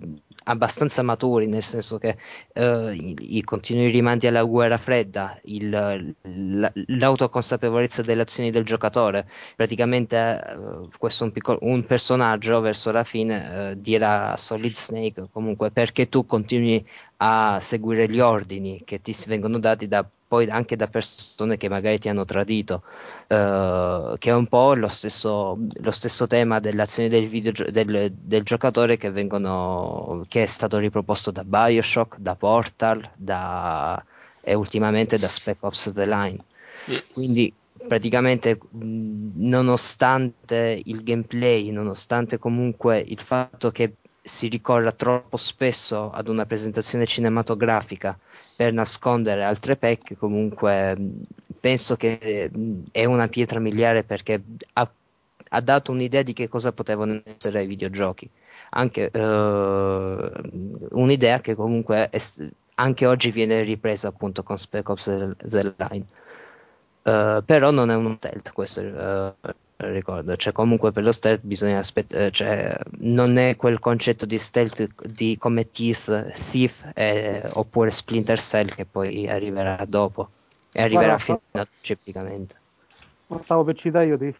abbastanza 0.45 1.01
maturi, 1.01 1.47
nel 1.47 1.63
senso 1.63 1.97
che 1.97 2.17
uh, 2.53 2.89
i, 2.89 3.37
i, 3.37 3.43
continui 3.43 3.89
rimandi 3.89 4.27
alla 4.27 4.43
guerra 4.43 4.77
fredda, 4.77 5.39
il, 5.45 5.69
la, 5.69 6.71
l'autoconsapevolezza 6.73 8.01
delle 8.01 8.21
azioni 8.21 8.51
del 8.51 8.63
giocatore, 8.63 9.27
praticamente 9.55 10.39
uh, 10.55 10.89
questo 10.97 11.23
un, 11.23 11.31
piccolo, 11.31 11.59
un 11.61 11.83
personaggio 11.85 12.59
verso 12.59 12.91
la 12.91 13.03
fine 13.03 13.71
uh, 13.71 13.75
dirà 13.75 14.33
a 14.33 14.37
Solid 14.37 14.75
Snake 14.75 15.27
comunque 15.31 15.71
perché 15.71 16.09
tu 16.09 16.25
continui 16.25 16.85
a 17.17 17.59
seguire 17.59 18.09
gli 18.09 18.19
ordini 18.19 18.81
che 18.83 19.01
ti 19.01 19.15
vengono 19.25 19.59
dati 19.59 19.87
da 19.87 20.05
poi 20.27 20.49
anche 20.49 20.75
da 20.75 20.87
persone 20.87 21.55
che 21.55 21.69
magari 21.69 21.99
ti 21.99 22.09
hanno 22.09 22.25
tradito, 22.25 22.81
uh, 23.27 24.17
che 24.17 24.29
è 24.29 24.33
un 24.33 24.47
po' 24.47 24.73
lo 24.73 24.87
stesso, 24.87 25.57
lo 25.71 25.91
stesso 25.91 26.25
tema 26.25 26.59
dell'azione 26.59 27.09
del, 27.09 27.27
videogio- 27.27 27.69
del, 27.69 28.11
del 28.11 28.43
giocatore 28.43 28.97
che, 28.97 29.11
vengono, 29.11 30.25
che 30.27 30.43
è 30.43 30.45
stato 30.47 30.77
riproposto 30.77 31.29
da 31.29 31.43
Bioshock, 31.43 32.17
da 32.17 32.35
Portal 32.35 33.07
da, 33.15 34.03
e 34.41 34.53
ultimamente 34.55 35.19
da 35.19 35.27
Spec 35.27 35.57
Ops 35.59 35.91
The 35.93 36.05
Line. 36.05 36.39
Mm. 36.89 36.97
Quindi 37.13 37.53
praticamente 37.87 38.57
nonostante 38.71 40.81
il 40.83 41.03
gameplay, 41.03 41.69
nonostante 41.69 42.39
comunque 42.39 42.99
il 42.99 43.19
fatto 43.19 43.71
che 43.71 43.93
si 44.25 44.47
ricorra 44.47 44.91
troppo 44.91 45.37
spesso 45.37 46.09
ad 46.09 46.27
una 46.27 46.47
presentazione 46.47 47.05
cinematografica 47.05 48.17
per 48.55 48.73
nascondere 48.73 49.43
altre 49.43 49.75
pecche, 49.75 50.17
comunque 50.17 50.97
penso 51.59 51.95
che 51.95 52.49
è 52.91 53.05
una 53.05 53.27
pietra 53.27 53.59
miliare 53.59 54.03
perché 54.03 54.41
ha, 54.73 54.89
ha 55.49 55.61
dato 55.61 55.91
un'idea 55.91 56.23
di 56.23 56.33
che 56.33 56.47
cosa 56.47 56.71
potevano 56.71 57.21
essere 57.23 57.63
i 57.63 57.67
videogiochi. 57.67 58.27
Anche 58.71 59.11
uh, 59.13 60.97
un'idea 60.97 61.39
che 61.39 61.53
comunque 61.53 62.09
è, 62.09 62.19
anche 62.75 63.05
oggi 63.05 63.29
viene 63.31 63.61
ripresa 63.61 64.07
appunto 64.07 64.41
con 64.41 64.57
Spec 64.57 64.89
Ops 64.89 65.35
The 65.37 65.75
Line. 65.77 66.05
Uh, 67.03 67.43
però 67.45 67.69
non 67.69 67.91
è 67.91 67.95
un 67.95 68.15
stealth 68.15 68.51
questo 68.51 68.81
uh, 68.81 69.33
ricordo, 69.77 70.35
cioè 70.35 70.53
comunque 70.53 70.91
per 70.91 71.03
lo 71.03 71.11
stealth 71.11 71.41
bisogna 71.43 71.79
aspettare, 71.79 72.31
cioè 72.31 72.77
non 72.99 73.37
è 73.37 73.55
quel 73.55 73.79
concetto 73.79 74.25
di 74.25 74.37
stealth 74.37 75.07
di 75.07 75.37
come 75.37 75.69
Teeth, 75.69 76.31
Thief 76.49 76.91
eh, 76.93 77.49
oppure 77.53 77.89
Splinter 77.89 78.39
Cell 78.39 78.69
che 78.69 78.85
poi 78.85 79.27
arriverà 79.27 79.83
dopo 79.85 80.29
e 80.71 80.81
arriverà 80.81 81.17
fino 81.17 81.41
a 81.51 81.67
ciplicamente. 81.81 82.55
Stavo 83.43 83.63
per 83.63 83.75
citare 83.75 84.05
io 84.05 84.17
Thief. 84.17 84.37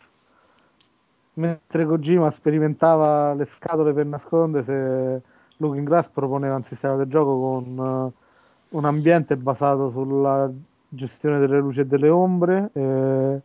Mentre 1.34 1.86
Kojima 1.86 2.32
sperimentava 2.32 3.34
le 3.34 3.48
scatole 3.58 3.92
per 3.92 4.06
nascondere, 4.06 4.64
se 4.64 5.22
Looking 5.58 5.86
Glass 5.86 6.08
proponeva 6.08 6.56
un 6.56 6.64
sistema 6.64 6.96
del 6.96 7.08
gioco 7.08 7.40
con 7.40 7.78
uh, 7.78 8.78
un 8.78 8.86
ambiente 8.86 9.36
basato 9.36 9.90
sulla 9.90 10.50
gestione 10.88 11.40
delle 11.40 11.60
luci 11.60 11.82
e 11.82 11.86
delle 11.86 12.10
ombre. 12.10 12.70
Eh, 12.72 13.42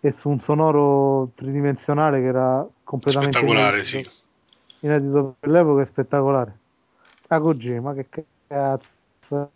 e 0.00 0.12
su 0.12 0.28
un 0.28 0.40
sonoro 0.40 1.30
tridimensionale 1.34 2.20
che 2.20 2.26
era 2.26 2.66
completamente 2.84 3.38
spettacolare, 3.38 3.78
inedito, 3.78 4.10
sì. 4.10 4.86
inedito 4.86 5.36
per 5.38 5.50
l'epoca, 5.50 5.82
è 5.82 5.86
spettacolare. 5.86 6.58
A 7.28 7.40
Kojima, 7.40 7.94
che 7.94 8.06
cazzo. 8.46 9.50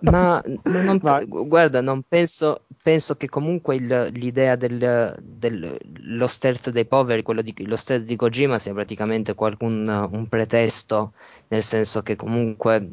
ma, 0.00 0.42
ma 0.64 0.82
non, 0.82 1.00
guarda, 1.26 1.80
non 1.80 2.02
penso, 2.08 2.62
penso 2.82 3.16
che 3.16 3.28
comunque 3.28 3.76
il, 3.76 4.08
l'idea 4.12 4.56
del, 4.56 5.14
del 5.20 5.78
lo 6.00 6.26
stealth 6.26 6.70
dei 6.70 6.86
poveri, 6.86 7.22
quello 7.22 7.42
di, 7.42 7.54
lo 7.66 7.76
stealth 7.76 8.04
di 8.04 8.16
Kojima 8.16 8.58
sia 8.58 8.72
praticamente 8.72 9.34
qualcun, 9.34 9.86
un 10.10 10.28
pretesto, 10.28 11.12
nel 11.48 11.62
senso 11.62 12.02
che 12.02 12.16
comunque 12.16 12.92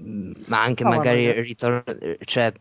ma 0.00 0.62
anche 0.62 0.84
no, 0.84 0.90
magari 0.90 1.26
ma 1.26 1.32
ritor- 1.32 2.24
cioè, 2.24 2.52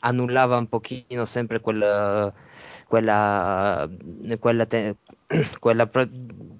annullava 0.00 0.56
un 0.56 0.66
pochino 0.66 1.26
sempre 1.26 1.60
quel 1.60 2.32
quella, 2.86 3.88
quella, 4.38 4.66
te, 4.66 4.96
quella 5.58 5.88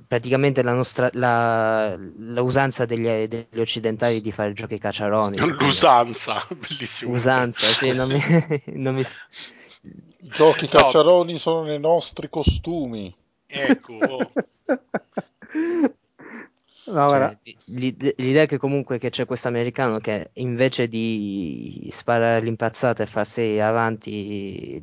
praticamente 0.07 0.63
la 0.63 0.75
nostra 0.75 1.09
la, 1.13 1.97
l'usanza 1.97 2.85
degli, 2.85 3.27
degli, 3.27 3.61
occidentali 3.61 4.21
di 4.21 4.33
fare 4.33 4.53
giochi 4.53 4.79
cacciaroni. 4.79 5.39
L'usanza, 5.59 6.45
bellissimo. 6.49 7.13
Usanza, 7.13 7.67
sì, 7.67 7.93
non 7.93 8.09
mi, 8.09 8.21
non 8.75 8.95
mi... 8.97 9.05
Giochi 10.19 10.67
cacciaroni 10.67 11.33
no. 11.33 11.39
sono 11.39 11.63
nei 11.63 11.79
nostri 11.79 12.29
costumi. 12.29 13.15
Ecco. 13.47 14.33
No, 16.87 17.07
guarda, 17.07 17.37
Cioè, 17.43 17.55
l'ide- 17.65 18.15
l'idea 18.19 18.43
è 18.43 18.47
che 18.47 18.59
comunque 18.59 18.99
che 18.99 19.11
c'è 19.11 19.25
questo 19.27 19.49
americano 19.49 19.99
che 19.99 20.31
invece 20.35 20.87
di 20.87 21.89
sparare 21.91 22.41
l'impazzata 22.41 23.03
e 23.03 23.07
farsi 23.07 23.59
avanti 23.59 24.81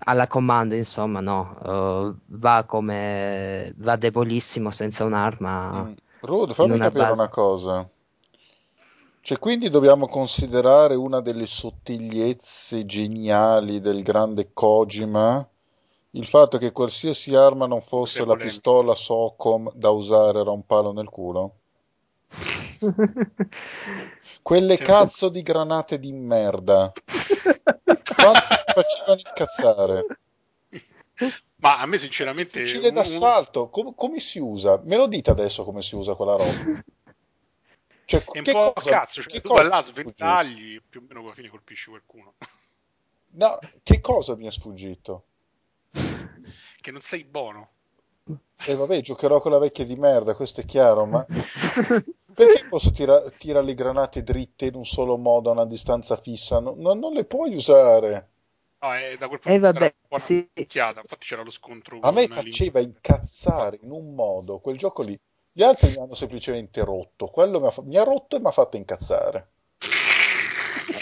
alla 0.00 0.26
comando, 0.26 0.74
insomma, 0.74 1.20
no, 1.20 1.56
eh, 1.64 2.14
va 2.26 2.64
come 2.66 3.72
va 3.76 3.94
debolissimo 3.96 4.70
senza 4.72 5.04
un'arma 5.04 5.84
Mm. 5.84 5.92
Rude, 6.20 6.54
fammi 6.54 6.72
una 6.72 6.86
capire 6.86 7.04
base. 7.06 7.20
una 7.20 7.28
cosa. 7.30 7.88
Cioè, 9.20 9.38
quindi 9.38 9.70
dobbiamo 9.70 10.06
considerare 10.06 10.94
una 10.94 11.20
delle 11.20 11.46
sottigliezze 11.46 12.84
geniali 12.84 13.80
del 13.80 14.02
grande 14.02 14.50
Kojima 14.52 15.46
il 16.14 16.26
fatto 16.26 16.58
che 16.58 16.72
qualsiasi 16.72 17.34
arma 17.34 17.66
non 17.66 17.80
fosse 17.80 18.24
la 18.24 18.36
pistola 18.36 18.94
Socom 18.94 19.72
da 19.74 19.90
usare 19.90 20.40
era 20.40 20.50
un 20.50 20.64
palo 20.64 20.92
nel 20.92 21.08
culo? 21.08 21.56
Quelle 24.42 24.76
Sì. 24.76 24.82
cazzo 24.82 25.28
di 25.28 25.42
granate 25.42 25.98
di 25.98 26.12
merda. 26.12 26.92
Quanto 27.04 28.46
facevano 28.74 29.20
incazzare? 29.26 30.06
Ma 31.56 31.78
a 31.78 31.86
me 31.86 31.98
sinceramente 31.98 32.60
fucile 32.60 32.92
d'assalto, 32.92 33.68
com- 33.70 33.94
come 33.94 34.20
si 34.20 34.38
usa? 34.38 34.80
Me 34.84 34.96
lo 34.96 35.06
dite 35.06 35.30
adesso 35.30 35.64
come 35.64 35.82
si 35.82 35.94
usa 35.96 36.14
quella 36.14 36.36
roba? 36.36 36.82
Cioè, 38.06 38.22
è 38.22 38.38
un 38.38 38.44
che 38.44 38.52
po' 38.52 38.72
cosa, 38.72 38.90
cazzo, 38.90 39.22
cioè, 39.22 39.32
che 39.32 39.40
tu 39.40 39.48
cosa 39.48 39.68
là, 39.68 39.80
sventagli, 39.80 40.80
più 40.86 41.00
o 41.00 41.04
meno 41.08 41.20
alla 41.20 41.32
fine 41.32 41.48
colpisci 41.48 41.88
qualcuno. 41.88 42.34
No, 43.36 43.58
che 43.82 44.00
cosa 44.00 44.36
mi 44.36 44.46
è 44.46 44.50
sfuggito? 44.50 45.24
Che 46.80 46.90
non 46.90 47.00
sei 47.00 47.24
buono. 47.24 47.70
E 48.62 48.74
vabbè, 48.74 49.00
giocherò 49.00 49.40
con 49.40 49.52
la 49.52 49.58
vecchia 49.58 49.84
di 49.86 49.96
merda, 49.96 50.34
questo 50.34 50.60
è 50.60 50.64
chiaro, 50.66 51.06
ma 51.06 51.24
perché 52.34 52.64
posso 52.68 52.92
tirare 52.92 53.34
tira 53.36 53.60
le 53.60 53.74
granate 53.74 54.22
dritte 54.22 54.66
in 54.66 54.74
un 54.74 54.84
solo 54.84 55.16
modo 55.16 55.50
a 55.50 55.52
una 55.52 55.66
distanza 55.66 56.16
fissa? 56.16 56.60
No- 56.60 56.74
no- 56.76 56.94
non 56.94 57.12
le 57.12 57.24
puoi 57.24 57.54
usare. 57.54 58.28
No, 58.82 58.92
è 58.94 59.16
da 59.16 59.26
quel 59.26 59.40
punto 59.40 59.56
E 59.56 59.58
di 59.58 59.62
vista 59.64 59.78
era 59.78 59.90
vabbè, 60.08 60.18
sì. 60.18 60.48
picchiata. 60.52 61.00
Infatti 61.00 61.26
c'era 61.26 61.42
lo 61.42 61.50
scontro 61.50 62.04
A 62.04 62.12
me 62.12 62.28
faceva 62.28 62.78
incazzare 62.78 63.80
in 63.82 63.90
un 63.90 64.14
modo 64.14 64.60
quel 64.60 64.78
gioco 64.78 65.02
lì. 65.02 65.18
Gli 65.50 65.64
altri 65.64 65.90
mi 65.90 65.98
hanno 66.00 66.14
semplicemente 66.14 66.84
rotto. 66.84 67.26
Quello 67.26 67.58
mi 67.60 67.66
ha, 67.66 67.72
fa- 67.72 67.82
mi 67.82 67.96
ha 67.96 68.04
rotto 68.04 68.36
e 68.36 68.38
mi 68.38 68.46
ha 68.46 68.52
fatto 68.52 68.76
incazzare. 68.76 69.53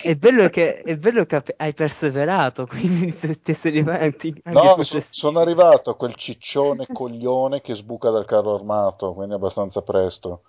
È 0.02 0.14
bello 0.16 0.48
che, 0.48 0.82
è 0.82 0.96
bello 0.96 1.24
che 1.24 1.42
hai 1.56 1.72
perseverato, 1.74 2.66
quindi 2.68 3.12
se- 3.12 3.40
ti 3.40 3.54
sei 3.54 3.70
arrivati 3.78 4.40
No, 4.46 4.62
so- 4.62 4.82
successivi. 4.84 5.02
sono 5.10 5.38
arrivato 5.40 5.90
a 5.90 5.96
quel 5.96 6.14
ciccione 6.14 6.86
coglione 6.92 7.60
che 7.60 7.74
sbuca 7.74 8.10
dal 8.10 8.24
carro 8.24 8.54
armato, 8.54 9.14
quindi 9.14 9.34
abbastanza 9.34 9.82
presto. 9.82 10.42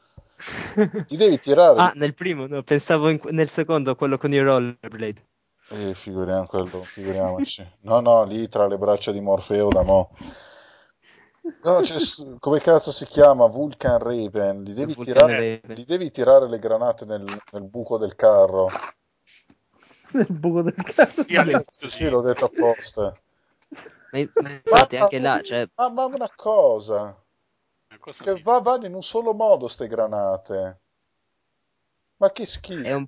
Ti 1.07 1.15
devi 1.15 1.39
tirare. 1.39 1.79
Ah, 1.79 1.93
nel 1.95 2.13
primo, 2.13 2.47
no, 2.47 2.63
pensavo 2.63 3.09
in- 3.09 3.19
nel 3.31 3.49
secondo, 3.49 3.95
quello 3.95 4.17
con 4.17 4.33
i 4.33 4.39
rollerblade. 4.39 5.21
Eh, 5.69 5.93
figuriamo 5.93 6.45
quello, 6.45 6.83
figuriamoci. 6.85 7.65
No, 7.81 7.99
no, 7.99 8.23
lì 8.23 8.47
tra 8.47 8.67
le 8.67 8.77
braccia 8.77 9.11
di 9.11 9.19
Morfeo 9.19 9.69
da 9.69 9.81
mo'. 9.83 10.09
No, 11.65 11.81
s- 11.83 12.35
come 12.39 12.59
cazzo 12.59 12.91
si 12.91 13.05
chiama? 13.05 13.47
Vulcan 13.47 13.97
Raven. 13.99 14.63
Li 14.63 14.73
devi 14.73 14.95
tirare, 14.97 15.61
Raven. 15.61 15.75
gli 15.75 15.83
devi 15.85 16.11
tirare 16.11 16.47
le 16.49 16.59
granate 16.59 17.05
nel, 17.05 17.23
nel 17.51 17.63
buco 17.63 17.97
del 17.97 18.15
carro. 18.15 18.69
Nel 20.13 20.27
buco 20.31 20.61
del 20.61 20.75
cazzo. 20.75 21.23
Sì, 21.67 21.89
Sì, 21.89 22.07
l'ho 22.09 22.21
detto 22.21 22.45
apposta. 22.45 23.19
Ma, 24.11 24.19
ma 24.39 24.49
infatti 24.49 24.95
anche 24.97 25.19
là, 25.19 25.41
cioè, 25.41 25.67
Ma, 25.75 25.89
ma 25.89 26.05
una 26.05 26.31
cosa, 26.33 27.21
Una 27.91 27.97
cosa 27.99 28.25
che 28.25 28.39
va, 28.41 28.59
vanno 28.59 28.87
in 28.87 28.93
un 28.95 29.03
solo 29.03 29.33
modo 29.33 29.67
ste 29.67 29.87
granate. 29.87 30.81
Ma 32.21 32.31
che 32.31 32.45
schifo. 32.47 32.89
è 32.89 32.93
un- 32.93 33.05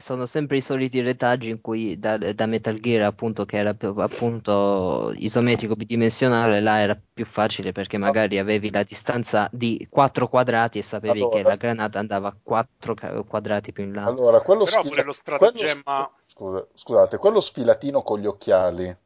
sono 0.00 0.24
sempre 0.26 0.56
i 0.56 0.60
soliti 0.62 1.00
retaggi 1.02 1.50
in 1.50 1.60
cui 1.60 1.98
da, 1.98 2.16
da 2.16 2.46
Metal 2.46 2.80
Gear 2.80 3.02
appunto 3.02 3.44
che 3.44 3.58
era 3.58 3.74
più- 3.74 3.94
appunto 3.98 5.12
isometrico 5.14 5.76
bidimensionale 5.76 6.60
là 6.60 6.80
era 6.80 6.98
più 7.12 7.26
facile 7.26 7.72
perché 7.72 7.98
magari 7.98 8.38
avevi 8.38 8.70
la 8.70 8.82
distanza 8.82 9.48
di 9.52 9.86
4 9.90 10.26
quadrati 10.28 10.78
e 10.78 10.82
sapevi 10.82 11.20
che 11.20 11.24
Allora. 11.24 11.48
la 11.50 11.56
granata 11.56 11.98
andava 11.98 12.34
4 12.42 12.94
quadrati 13.26 13.72
più 13.72 13.84
in 13.84 13.92
là 13.92 14.04
Allora, 14.04 14.40
quello, 14.40 14.64
Però 14.64 14.80
sfila- 14.80 14.94
lo 14.96 15.00
quello 15.02 15.12
stratagemma- 15.12 16.10
scusa- 16.26 16.66
scusate, 16.72 17.18
quello 17.18 17.40
sfilatino 17.40 18.02
con 18.02 18.18
gli 18.20 18.26
occhiali 18.26 18.96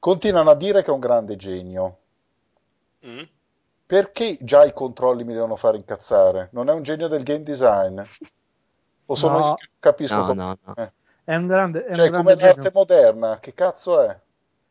continuano 0.00 0.50
a 0.50 0.54
dire 0.56 0.82
che 0.82 0.90
è 0.90 0.94
un 0.94 0.98
grande 1.00 1.36
genio. 1.36 1.98
Mm? 3.06 3.22
Perché 3.86 4.36
già 4.40 4.64
i 4.64 4.72
controlli 4.72 5.22
mi 5.22 5.32
devono 5.34 5.54
fare 5.54 5.76
incazzare? 5.76 6.48
Non 6.52 6.68
è 6.68 6.72
un 6.72 6.82
genio 6.82 7.06
del 7.08 7.22
game 7.22 7.42
design? 7.44 8.00
O 9.06 9.14
sono 9.14 9.38
No. 9.38 9.46
io 9.46 9.54
che 9.54 9.68
capisco 9.78 10.20
no 10.20 10.24
come- 10.24 10.42
no 10.42 10.58
no 10.66 10.74
eh. 10.74 10.92
È 11.24 11.34
un 11.36 11.46
grande, 11.46 11.84
è 11.84 11.94
Cioè, 11.94 12.06
un 12.06 12.10
grande 12.10 12.32
come 12.32 12.46
l'arte 12.46 12.70
moderna, 12.74 13.38
che 13.40 13.54
cazzo 13.54 14.00
è? 14.02 14.20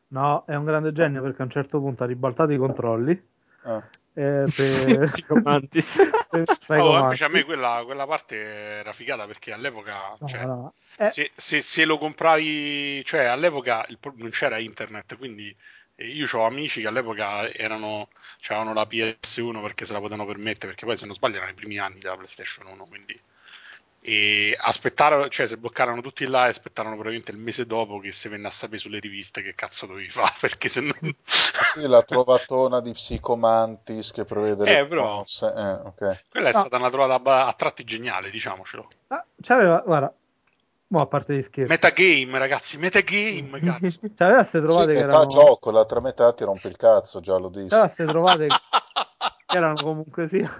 No, 0.10 0.44
è 0.46 0.56
un 0.56 0.66
grande 0.66 0.92
genio 0.92 1.22
perché 1.22 1.42
a 1.42 1.46
un 1.46 1.52
certo 1.52 1.80
punto 1.80 2.04
ha 2.04 2.06
ribaltato 2.08 2.52
i 2.52 2.58
controlli. 2.58 3.12
Eh. 3.66 3.82
eh, 4.14 4.48
per... 4.54 5.08
Sti 5.08 5.26
Mantis. 5.44 5.96
per 6.30 6.48
Oh, 6.74 6.98
invece 7.00 7.26
a 7.26 7.30
me 7.30 7.44
quella, 7.44 7.82
quella 7.86 8.06
parte 8.06 8.36
era 8.36 8.94
figata 8.94 9.26
perché 9.26 9.52
all'epoca, 9.54 10.18
No, 10.20 10.28
cioè, 10.28 10.46
no. 10.46 10.74
Eh, 10.98 11.10
se, 11.12 11.32
se- 11.36 11.62
se 11.62 11.86
lo 11.86 11.98
compravi, 11.98 13.04
cioè 13.06 13.26
all'epoca 13.26 13.86
il 13.90 13.98
non 14.16 14.30
c'era 14.30 14.58
internet, 14.60 15.18
quindi 15.18 15.56
eh, 15.96 16.08
io 16.08 16.28
ho 16.32 16.46
amici 16.46 16.82
che 16.82 16.88
all'epoca 16.88 17.50
erano, 17.52 18.10
avevano 18.48 18.74
la 18.74 18.86
PS1 18.86 19.62
perché 19.62 19.86
se 19.86 19.94
la 19.94 20.00
potevano 20.00 20.26
permettere, 20.28 20.68
perché 20.68 20.86
poi 20.86 20.98
se 20.98 21.06
non 21.06 21.16
sbaglio 21.16 21.38
erano 21.38 21.52
i 21.52 21.56
primi 21.56 21.78
anni 21.78 22.00
della 22.00 22.16
PlayStation 22.16 22.68
1, 22.68 22.86
quindi 22.86 23.20
e 24.04 24.58
aspettarono, 24.60 25.30
cioè 25.30 25.48
se 25.48 25.58
bloccarono 25.58 26.02
tutti 26.02 26.26
là 26.26 26.46
e 26.48 26.50
aspettarono 26.50 26.96
probabilmente 26.96 27.32
il 27.32 27.38
mese 27.38 27.66
dopo 27.68 28.00
che 28.00 28.12
si 28.12 28.28
venne 28.30 28.48
a 28.48 28.50
sapere 28.50 28.80
sulle 28.80 29.00
riviste 29.00 29.42
che 29.44 29.54
cazzo 29.54 29.86
dovevi 29.86 30.10
fare, 30.12 30.34
perché 30.40 30.70
se 30.70 30.82
no... 30.82 30.94
Sì, 31.24 31.88
la 31.88 32.02
trovatona 32.02 32.82
di 32.82 32.92
Psicomantis 32.94 34.12
che 34.12 34.26
prevede 34.26 34.66
le 34.66 34.80
Eh, 34.80 34.88
però- 34.88 35.18
mosse. 35.18 35.46
Eh, 35.46 35.72
ok. 35.88 36.22
Quella 36.30 36.50
è 36.50 36.54
No. 36.54 36.60
stata 36.60 36.78
una 36.78 36.90
trovata 36.90 37.46
a 37.46 37.54
tratti 37.54 37.84
geniale, 37.84 38.30
diciamocelo. 38.32 38.90
ah, 39.10 39.26
c'aveva, 39.42 39.82
guarda, 39.86 40.14
mo 40.88 41.02
a 41.02 41.06
parte 41.06 41.36
di 41.36 41.42
scherzi, 41.44 41.72
Metagame, 41.72 42.38
ragazzi, 42.40 42.78
metagame, 42.78 43.60
cazzo. 43.62 44.00
c'aveva 44.16 44.44
ste 44.44 44.60
Sì, 44.60 44.66
trovate 44.66 44.88
che 44.88 44.94
metà 44.98 45.04
erano, 45.04 45.28
gioco, 45.28 45.72
l'altra 45.72 46.00
metà 46.02 46.34
ti 46.34 46.44
rompe 46.44 46.68
il 46.68 46.76
cazzo, 46.78 47.20
già 47.20 47.38
lo 47.38 47.50
dissi. 47.50 47.70
c'aveva 47.70 47.88
ste 47.88 48.08
trovate 48.08 48.48
che 49.48 49.56
erano 49.58 49.82
comunque 49.82 50.28
sia 50.28 50.52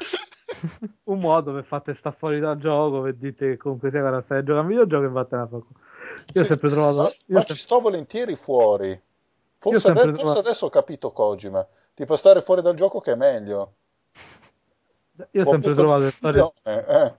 un 1.06 1.20
modo 1.20 1.54
per 1.54 1.64
farti 1.66 1.94
sta 1.96 2.12
fuori 2.12 2.40
dal 2.40 2.58
gioco, 2.58 3.02
per 3.02 3.16
dirti 3.16 3.46
che 3.46 3.58
comunque 3.58 3.90
sia 3.90 4.00
guarda, 4.02 4.22
stai 4.22 4.40
giocando 4.44 4.60
a 4.60 4.64
un 4.64 4.68
videogioco 4.70 5.06
e 5.06 5.10
vattene 5.10 5.42
a 5.42 5.48
fare. 5.48 5.64
Io 6.34 6.42
ho 6.42 6.44
Sì, 6.44 6.46
sempre 6.46 6.70
trovato, 6.70 6.96
ma, 6.96 7.04
ma 7.04 7.10
ho 7.10 7.12
ci 7.14 7.48
sempre- 7.48 7.56
sto 7.58 7.80
volentieri 7.80 8.36
fuori. 8.36 9.02
Forse, 9.58 9.78
ho 9.78 9.80
sempre 9.80 10.02
ade- 10.04 10.12
forse 10.12 10.24
trovato- 10.26 10.40
adesso 10.48 10.66
ho 10.66 10.70
capito 10.70 11.12
Kojima. 11.12 11.68
Tipo 11.94 12.16
stare 12.16 12.42
fuori 12.42 12.62
dal 12.62 12.76
gioco 12.76 13.00
che 13.00 13.12
è 13.12 13.16
meglio. 13.16 13.74
io 15.32 15.42
ho 15.44 15.46
Ho 15.48 15.52
sempre 15.52 15.74
trovato 15.74 16.02
le 16.04 16.12
storie, 16.12 16.52
eh. 16.64 17.14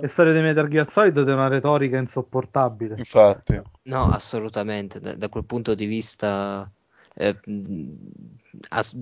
le 0.00 0.08
storie 0.08 0.32
dei 0.32 0.42
Metal 0.42 0.68
Gear 0.68 0.90
Solid 0.90 1.22
di 1.22 1.30
una 1.30 1.48
retorica 1.48 1.96
insopportabile. 1.98 2.94
Infatti. 2.98 3.60
No, 3.82 4.10
assolutamente. 4.10 5.00
Da, 5.00 5.14
da 5.14 5.28
quel 5.28 5.44
punto 5.44 5.74
di 5.74 5.86
vista, 5.86 6.70
eh, 7.14 7.36
mh, 7.44 7.92
as- 8.70 8.94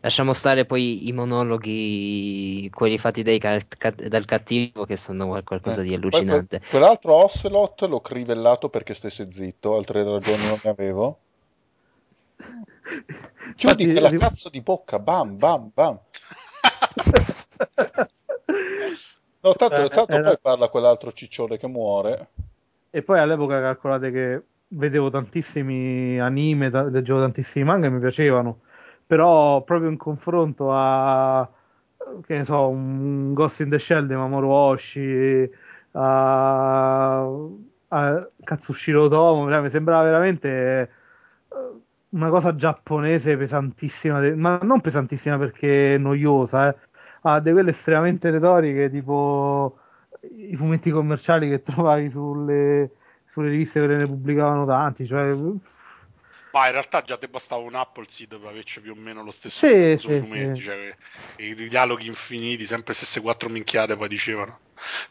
lasciamo 0.00 0.32
stare 0.32 0.64
poi 0.64 1.06
i 1.08 1.12
monologhi, 1.12 2.68
quelli 2.72 2.98
fatti 2.98 3.22
dai 3.22 3.38
dal 3.38 4.24
cattivo, 4.24 4.84
che 4.84 4.96
sono 4.96 5.28
qual- 5.28 5.44
qualcosa 5.44 5.80
Eh, 5.80 5.84
di 5.84 5.90
poi 5.90 5.98
allucinante. 6.00 6.58
que- 6.58 6.68
quell'altro 6.68 7.14
Ocelot 7.14 7.82
l'ho 7.82 8.00
crivellato 8.00 8.68
perché 8.68 8.94
stesse 8.94 9.30
zitto, 9.30 9.76
altre 9.76 10.02
ragioni 10.02 10.46
non 10.46 10.58
ne 10.62 10.70
avevo. 10.70 11.18
Chiudi 13.56 13.84
Infatti, 13.84 13.92
quella 13.92 14.08
ri- 14.08 14.18
cazzo 14.18 14.48
di 14.48 14.60
bocca, 14.60 14.98
bam, 14.98 15.38
bam, 15.38 15.70
bam. 15.72 16.00
No, 19.44 19.54
tanto, 19.54 19.74
Eh, 19.84 19.88
tanto 19.88 20.12
era- 20.12 20.22
poi 20.22 20.38
parla 20.40 20.68
quell'altro 20.68 21.12
ciccione 21.12 21.56
che 21.56 21.66
muore. 21.66 22.30
E 22.90 23.02
poi 23.02 23.18
all'epoca 23.18 23.60
calcolate 23.60 24.10
che 24.12 24.42
vedevo 24.72 25.10
tantissimi 25.10 26.18
anime, 26.20 26.70
ta- 26.70 26.84
leggevo 26.84 27.20
tantissimi 27.20 27.64
manga 27.64 27.86
e 27.86 27.90
mi 27.90 28.00
piacevano, 28.00 28.60
però 29.06 29.62
proprio 29.64 29.90
in 29.90 29.96
confronto 29.96 30.72
a, 30.72 31.48
che 32.26 32.36
ne 32.38 32.44
so, 32.44 32.68
un 32.68 33.32
Ghost 33.34 33.60
in 33.60 33.70
the 33.70 33.78
Shell 33.78 34.06
di 34.06 34.14
Mamoru 34.14 34.48
Oshii, 34.48 35.50
a, 35.92 37.22
a 37.88 38.28
Katsushiro 38.44 39.04
Otomo, 39.04 39.44
mi 39.60 39.70
sembrava 39.70 40.02
veramente 40.04 40.48
eh, 40.82 40.88
una 42.10 42.28
cosa 42.28 42.54
giapponese 42.54 43.36
pesantissima, 43.36 44.20
ma 44.36 44.58
non 44.62 44.80
pesantissima 44.80 45.38
perché 45.38 45.96
noiosa, 45.98 46.68
eh. 46.70 46.76
Ha 47.24 47.38
di 47.40 47.52
quelle 47.52 47.70
estremamente 47.70 48.30
retoriche, 48.30 48.90
tipo 48.90 49.78
i 50.36 50.56
fumetti 50.56 50.90
commerciali 50.90 51.48
che 51.48 51.62
trovavi 51.62 52.08
sulle, 52.10 52.90
sulle 53.32 53.48
riviste 53.48 53.80
che 53.80 53.86
ne 53.86 54.06
pubblicavano 54.06 54.66
tanti, 54.66 55.06
cioè 55.06 55.32
Ma 55.32 56.66
in 56.66 56.72
realtà 56.72 57.00
già 57.00 57.16
te 57.16 57.28
bastava 57.28 57.62
un 57.62 57.74
Appleseed 57.74 58.38
per 58.38 58.50
averci 58.50 58.82
più 58.82 58.92
o 58.92 58.94
meno 58.94 59.24
lo 59.24 59.30
stesso 59.30 59.66
Sì, 59.66 59.96
sì, 59.98 60.18
fumetti, 60.18 60.60
sì. 60.60 60.66
cioè 60.66 60.94
i 61.38 61.54
dialoghi 61.54 62.06
infiniti, 62.06 62.66
sempre 62.66 62.92
stesse 62.92 63.22
quattro 63.22 63.48
minchiate 63.48 63.96
poi 63.96 64.08
dicevano. 64.08 64.58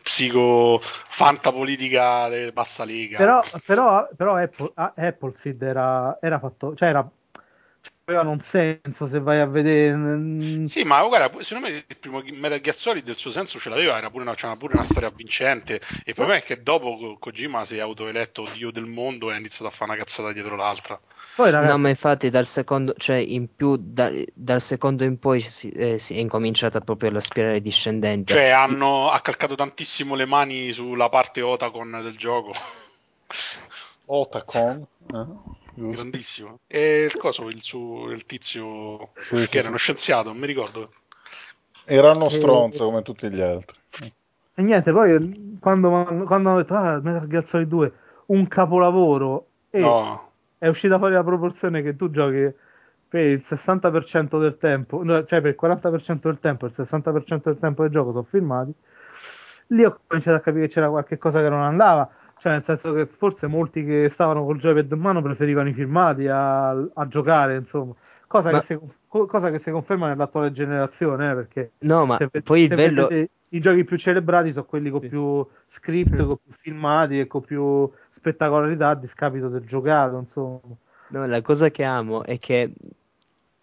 Psico 0.03 0.79
fantapolitica 0.81 2.29
bassa 2.51 2.83
lega. 2.83 3.17
Però, 3.17 3.43
però, 3.65 4.07
però 4.15 4.35
Apple, 4.35 4.71
ah, 4.75 4.93
Appleseed 4.95 5.61
era, 5.63 6.17
era 6.21 6.37
fatto, 6.37 6.75
cioè 6.75 6.89
era, 6.89 7.09
aveva 8.17 8.29
un 8.29 8.39
senso 8.39 9.07
se 9.07 9.19
vai 9.19 9.39
a 9.39 9.45
vedere. 9.45 10.67
Sì, 10.67 10.83
ma 10.83 11.01
guarda, 11.03 11.43
secondo 11.43 11.69
me 11.69 11.83
il 11.87 11.97
primo 11.97 12.21
Metal 12.33 12.59
Gear 12.61 12.75
Solid 12.75 13.07
il 13.07 13.17
suo 13.17 13.31
senso 13.31 13.59
ce 13.59 13.69
l'aveva, 13.69 13.97
era 13.97 14.09
pure 14.09 14.23
una, 14.23 14.35
c'era 14.35 14.55
pure 14.55 14.73
una 14.73 14.83
storia 14.83 15.09
avvincente. 15.09 15.75
E 15.75 15.81
il 16.05 16.13
problema 16.13 16.39
è 16.39 16.43
che 16.43 16.61
dopo 16.61 16.97
Ko- 16.97 17.17
Kojima 17.17 17.65
si 17.65 17.77
è 17.77 17.79
autoeletto 17.79 18.47
dio 18.53 18.71
del 18.71 18.85
mondo 18.85 19.29
e 19.29 19.33
ha 19.33 19.37
iniziato 19.37 19.67
a 19.67 19.71
fare 19.71 19.91
una 19.91 19.99
cazzata 19.99 20.31
dietro 20.31 20.55
l'altra. 20.55 20.99
Poi 21.35 21.49
ragazzi, 21.49 21.71
No, 21.71 21.77
ma 21.77 21.89
infatti 21.89 22.29
dal 22.29 22.45
secondo, 22.45 22.93
cioè 22.97 23.15
in 23.15 23.55
più 23.55 23.77
da- 23.79 24.11
dal 24.33 24.61
secondo 24.61 25.03
in 25.05 25.17
poi 25.17 25.39
si, 25.39 25.69
eh, 25.69 25.97
si 25.97 26.15
è 26.15 26.19
incominciata 26.19 26.81
proprio 26.81 27.09
la 27.09 27.21
spirale 27.21 27.61
discendente. 27.61 28.33
Cioè, 28.33 28.49
hanno 28.49 29.09
ha 29.09 29.21
calcato 29.21 29.55
tantissimo 29.55 30.15
le 30.15 30.25
mani 30.25 30.71
sulla 30.73 31.09
parte 31.09 31.41
Otacon 31.41 31.99
del 32.03 32.17
gioco. 32.17 32.51
Otacon. 34.07 34.85
eh, 35.13 35.25
giusto. 35.25 35.60
Grandissimo. 35.73 36.59
E 36.67 37.03
il 37.03 37.15
coso, 37.17 37.47
il, 37.49 37.61
suo, 37.61 38.09
il 38.11 38.25
tizio 38.25 39.11
Sì, 39.15 39.47
che 39.47 39.47
sì, 39.47 39.57
era 39.57 39.63
sì. 39.63 39.69
uno 39.69 39.77
scienziato, 39.77 40.29
non 40.29 40.37
mi 40.37 40.47
ricordo. 40.47 40.91
Era 41.85 42.09
uno 42.13 42.29
Eh, 42.29 42.29
stronzo 42.29 42.85
come 42.85 43.03
tutti 43.03 43.29
gli 43.29 43.39
altri. 43.39 43.77
E 44.53 44.61
niente, 44.63 44.91
poi 44.91 45.57
quando, 45.59 45.89
quando 46.25 46.49
hanno 46.49 46.57
detto 46.57 46.73
ah, 46.75 46.99
Metal 47.01 47.27
Gear 47.27 47.45
Solid 47.47 47.67
2, 47.67 47.93
un 48.27 48.47
capolavoro, 48.47 49.47
e 49.69 49.79
No, 49.79 50.31
è 50.57 50.67
uscita 50.67 50.97
fuori 50.97 51.13
la 51.13 51.23
proporzione 51.23 51.81
che 51.81 51.95
tu 51.95 52.09
giochi 52.11 52.53
per 53.07 53.25
il 53.25 53.41
60% 53.45 54.39
del 54.39 54.57
tempo, 54.57 55.03
no, 55.03 55.23
cioè 55.25 55.41
per 55.41 55.51
il 55.51 55.55
40% 55.55 56.27
del 56.29 56.39
tempo, 56.39 56.65
il 56.65 56.73
60% 56.73 57.49
del 57.49 57.59
tempo 57.59 57.81
del 57.83 57.91
gioco 57.91 58.11
sono 58.11 58.23
filmati, 58.23 58.73
lì 59.67 59.83
ho 59.85 59.99
cominciato 60.07 60.37
a 60.37 60.41
capire 60.41 60.67
che 60.67 60.73
c'era 60.73 60.89
qualche 60.89 61.17
cosa 61.17 61.41
che 61.41 61.49
non 61.49 61.61
andava, 61.61 62.09
cioè 62.41 62.53
nel 62.53 62.63
senso 62.65 62.93
che 62.93 63.05
forse 63.05 63.45
molti 63.47 63.85
che 63.85 64.09
stavano 64.11 64.43
col 64.43 64.57
joypad 64.57 64.91
in 64.91 64.99
mano 64.99 65.21
preferivano 65.21 65.69
i 65.69 65.73
filmati 65.73 66.27
a, 66.27 66.69
a 66.71 67.07
giocare, 67.07 67.55
insomma, 67.57 67.93
cosa, 68.27 68.51
Ma- 68.51 68.59
che 68.59 68.65
si, 68.65 68.79
co- 69.07 69.25
cosa 69.27 69.51
che 69.51 69.59
si 69.59 69.69
conferma 69.71 70.07
nell'attuale 70.07 70.51
generazione, 70.51 71.31
eh, 71.31 71.35
perché 71.35 71.71
No, 71.81 72.05
ma 72.05 72.17
se, 72.17 72.29
poi 72.43 72.61
il 72.63 72.67
se 72.67 72.75
bello... 72.75 73.07
vedete 73.07 73.29
i 73.49 73.59
giochi 73.59 73.83
più 73.83 73.97
celebrati 73.97 74.51
sono 74.53 74.65
quelli 74.65 74.89
con 74.89 75.01
Sì. 75.01 75.07
più 75.07 75.45
script, 75.67 76.15
con 76.17 76.37
più 76.37 76.53
filmati 76.53 77.19
e 77.19 77.27
con 77.27 77.41
più 77.41 77.91
spettacolarità 78.11 78.89
a 78.89 78.95
discapito 78.95 79.49
del 79.49 79.65
giocato, 79.65 80.17
insomma. 80.17 80.61
No, 81.07 81.25
la 81.27 81.41
cosa 81.41 81.69
che 81.69 81.83
amo 81.83 82.23
è 82.23 82.39
che, 82.39 82.73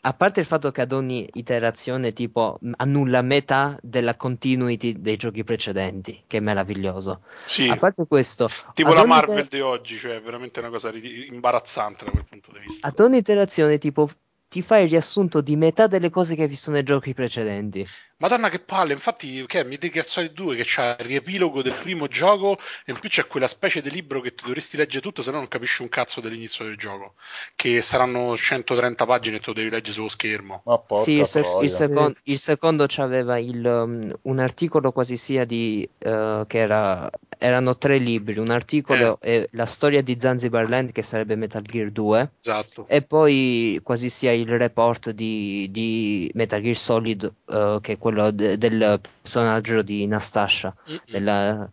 a 0.09 0.15
parte 0.15 0.41
il 0.41 0.47
fatto 0.47 0.71
che 0.71 0.81
ad 0.81 0.93
ogni 0.93 1.29
iterazione, 1.35 2.15
tipo, 2.15 2.59
annulla 2.77 3.21
metà 3.21 3.79
della 3.83 4.17
continuity 4.17 4.99
dei 4.99 5.17
giochi 5.17 5.45
precedenti, 5.45 6.25
che 6.27 6.39
è 6.39 6.41
meraviglioso. 6.41 7.21
sì, 7.45 7.69
A 7.69 7.77
parte 7.77 8.07
questo, 8.07 8.49
tipo 8.73 8.95
la 8.95 9.05
Marvel 9.05 9.41
iter- 9.41 9.51
di 9.51 9.61
oggi, 9.61 9.99
cioè 9.99 10.17
è 10.17 10.23
veramente 10.23 10.61
una 10.61 10.71
cosa 10.71 10.91
ri- 10.91 11.27
imbarazzante 11.27 12.07
da 12.07 12.11
quel 12.13 12.25
punto 12.25 12.53
di 12.53 12.59
vista. 12.61 12.89
ad 12.89 12.99
ogni 13.01 13.19
iterazione, 13.19 13.77
tipo, 13.77 14.09
ti 14.49 14.63
fai 14.63 14.85
il 14.85 14.89
riassunto 14.89 15.43
di 15.43 15.57
metà 15.57 15.87
delle 15.87 16.09
cose 16.09 16.35
che 16.35 16.43
hai 16.43 16.49
visto 16.49 16.71
nei 16.71 16.85
giochi 16.85 17.13
precedenti. 17.13 17.87
Madonna 18.21 18.49
che 18.49 18.59
palle, 18.59 18.95
infatti 18.95 19.47
che 19.47 19.61
è? 19.61 19.63
Metal 19.63 19.91
Gear 19.91 20.05
Solid 20.05 20.33
2 20.33 20.57
che 20.57 20.65
c'ha 20.67 20.97
il 20.99 21.07
riepilogo 21.07 21.63
del 21.63 21.75
primo 21.75 22.09
gioco 22.09 22.59
e 22.85 22.91
in 22.91 22.99
più 22.99 23.09
c'è 23.09 23.29
quella 23.29 23.47
specie 23.47 23.81
di 23.81 23.91
libro 23.91 24.21
che 24.21 24.35
ti 24.35 24.43
dovresti 24.45 24.77
leggere 24.77 25.03
tutto 25.03 25.23
se 25.23 25.31
no 25.31 25.37
non 25.37 25.47
capisci 25.47 25.83
un 25.83 25.89
cazzo 25.89 26.21
dell'inizio 26.21 26.65
del 26.65 26.77
gioco. 26.77 27.15
Che 27.55 27.81
saranno 27.81 28.37
130 28.37 29.07
pagine 29.07 29.37
e 29.37 29.39
te 29.39 29.47
lo 29.47 29.53
devi 29.53 29.71
leggere 29.71 29.93
sullo 29.93 30.09
schermo. 30.09 30.63
Ma 30.65 30.79
porca 30.79 31.05
Sì, 31.05 31.13
il, 31.13 31.27
sec- 31.27 31.63
il 31.63 31.71
secon- 31.71 32.17
il 32.25 32.39
secondo 32.41 32.87
c'aveva 32.89 33.39
il, 33.39 33.65
um, 33.65 34.13
un 34.23 34.39
articolo 34.41 34.91
quasi 34.91 35.17
sia 35.17 35.45
di 35.45 35.89
eh, 35.99 36.43
che 36.49 36.59
era, 36.59 37.09
erano 37.39 37.79
tre 37.79 37.99
libri, 37.99 38.41
un 38.41 38.51
articolo 38.51 39.21
e 39.21 39.49
la 39.53 39.67
storia 39.67 40.03
di 40.03 40.17
Zanzibar 40.19 40.69
Land 40.69 40.91
che 40.91 41.03
sarebbe 41.03 41.37
Metal 41.37 41.63
Gear 41.63 41.93
2 41.93 42.31
esatto. 42.41 42.87
E 42.89 43.03
poi 43.03 43.79
quasi 43.85 44.11
sia 44.11 44.33
il 44.33 44.49
report 44.49 45.11
di, 45.11 45.69
di 45.71 46.29
Metal 46.35 46.61
Gear 46.61 46.75
Solid 46.75 47.33
eh, 47.47 47.79
che 47.81 47.93
è 47.93 47.97
quello 47.97 48.08
de- 48.33 48.57
del 48.59 49.01
personaggio 49.23 49.83
di 49.83 50.07
Nastasha. 50.07 50.75
Mm-mm. 50.89 50.99
della- 51.07 51.69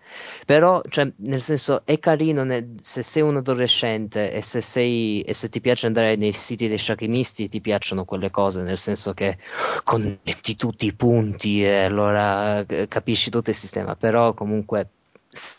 Però, 0.45 0.81
cioè, 0.89 1.11
nel 1.17 1.41
senso, 1.41 1.81
è 1.85 1.99
carino 1.99 2.43
nel- 2.43 2.75
se 2.81 3.01
sei 3.03 3.21
un 3.23 3.37
adolescente 3.37 4.31
e 4.31 4.41
se, 4.41 4.61
sei, 4.61 5.21
e 5.21 5.33
se 5.33 5.49
ti 5.49 5.59
piace 5.61 5.87
andare 5.87 6.15
nei 6.15 6.33
siti 6.33 6.67
dei 6.67 6.77
sciachimisti, 6.77 7.49
ti 7.49 7.61
piacciono 7.61 8.05
quelle 8.05 8.29
cose, 8.31 8.61
nel 8.61 8.77
senso 8.77 9.13
che 9.13 9.37
connetti 9.83 10.55
tutti 10.55 10.85
i 10.85 10.93
punti 10.93 11.63
e 11.63 11.83
allora 11.85 12.65
eh, 12.65 12.87
capisci 12.87 13.29
tutto 13.29 13.49
il 13.49 13.55
sistema, 13.55 13.95
però 13.95 14.33
comunque 14.33 14.89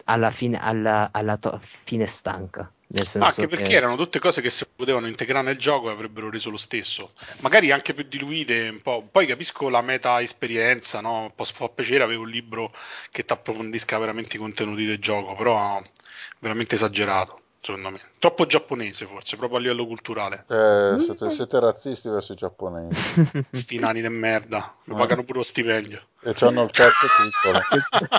alla 0.05 0.31
fine, 0.31 0.59
alla, 0.61 1.09
alla 1.12 1.37
to- 1.37 1.61
fine 1.85 2.07
stanca. 2.07 2.70
Nel 2.89 3.07
senso 3.07 3.28
anche 3.43 3.49
perché 3.49 3.70
che- 3.70 3.74
erano 3.74 3.97
tutte 3.97 4.20
cose 4.20 4.41
che 4.41 4.49
si 4.49 4.64
potevano 4.74 5.09
integrare 5.09 5.45
nel 5.45 5.59
gioco 5.59 5.89
e 5.89 5.93
avrebbero 5.93 6.30
reso 6.30 6.51
lo 6.51 6.57
stesso 6.57 7.12
magari 7.41 7.72
anche 7.72 7.95
più 7.95 8.05
diluite 8.05 8.68
un 8.68 8.80
po'. 8.80 9.07
poi 9.11 9.26
capisco 9.26 9.68
la 9.68 9.80
meta 9.82 10.20
esperienza 10.20 11.01
no? 11.01 11.32
può, 11.34 11.45
può 11.57 11.68
piacere 11.70 12.05
avere 12.05 12.18
un 12.20 12.28
libro 12.28 12.72
che 13.11 13.24
ti 13.24 13.32
approfondisca 13.32 13.99
veramente 13.99 14.37
i 14.37 14.39
contenuti 14.39 14.84
del 14.84 15.01
gioco 15.01 15.34
però 15.34 15.82
veramente 16.39 16.76
esagerato 16.76 17.41
secondo 17.61 17.91
me 17.91 18.01
troppo 18.20 18.47
giapponese 18.47 19.07
forse 19.07 19.37
proprio 19.37 19.59
a 19.59 19.62
livello 19.62 19.84
culturale 19.84 20.45
Eh, 20.49 20.97
siete, 21.01 21.28
siete 21.30 21.59
razzisti 21.59 22.09
verso 22.09 22.32
i 22.34 22.37
giapponesi. 22.37 22.95
sti 23.51 23.78
nani 23.80 24.01
di 24.01 24.09
merda 24.09 24.76
mi 24.87 24.95
Eh. 24.95 24.97
pagano 24.97 25.24
pure 25.24 25.39
lo 25.39 25.45
stipendio 25.45 26.01
E 26.22 26.32
c'hanno 26.34 26.62
il 26.62 26.70
cazzo 26.70 27.09
piccolo. 27.18 27.61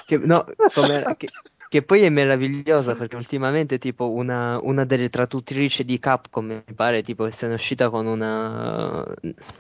che, 0.06 0.18
no, 0.18 0.46
come- 0.74 1.16
che- 1.18 1.30
che 1.70 1.82
poi 1.84 2.02
è 2.04 2.10
meravigliosa 2.10 2.96
perché 2.96 3.16
ultimamente 3.16 3.78
tipo 3.78 4.12
una, 4.12 4.60
una 4.62 4.86
delle 4.86 5.10
traduttrici 5.10 5.84
di 5.86 6.00
Capcom 6.00 6.46
mi 6.66 6.74
pare 6.74 7.02
tipo 7.04 7.30
se 7.32 7.46
ne 7.48 7.54
è 7.54 7.56
uscita 7.56 7.90
con, 7.90 8.06
una, 8.06 9.06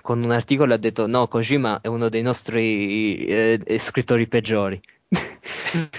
con 0.02 0.22
un 0.24 0.32
articolo 0.32 0.72
e 0.72 0.76
ha 0.76 0.78
detto 0.80 1.08
no 1.08 1.28
Kojima 1.28 1.82
è 1.82 1.88
uno 1.88 2.10
dei 2.10 2.22
nostri 2.22 3.26
eh, 3.26 3.60
eh, 3.64 3.80
scrittori 3.80 4.28
peggiori 4.28 4.80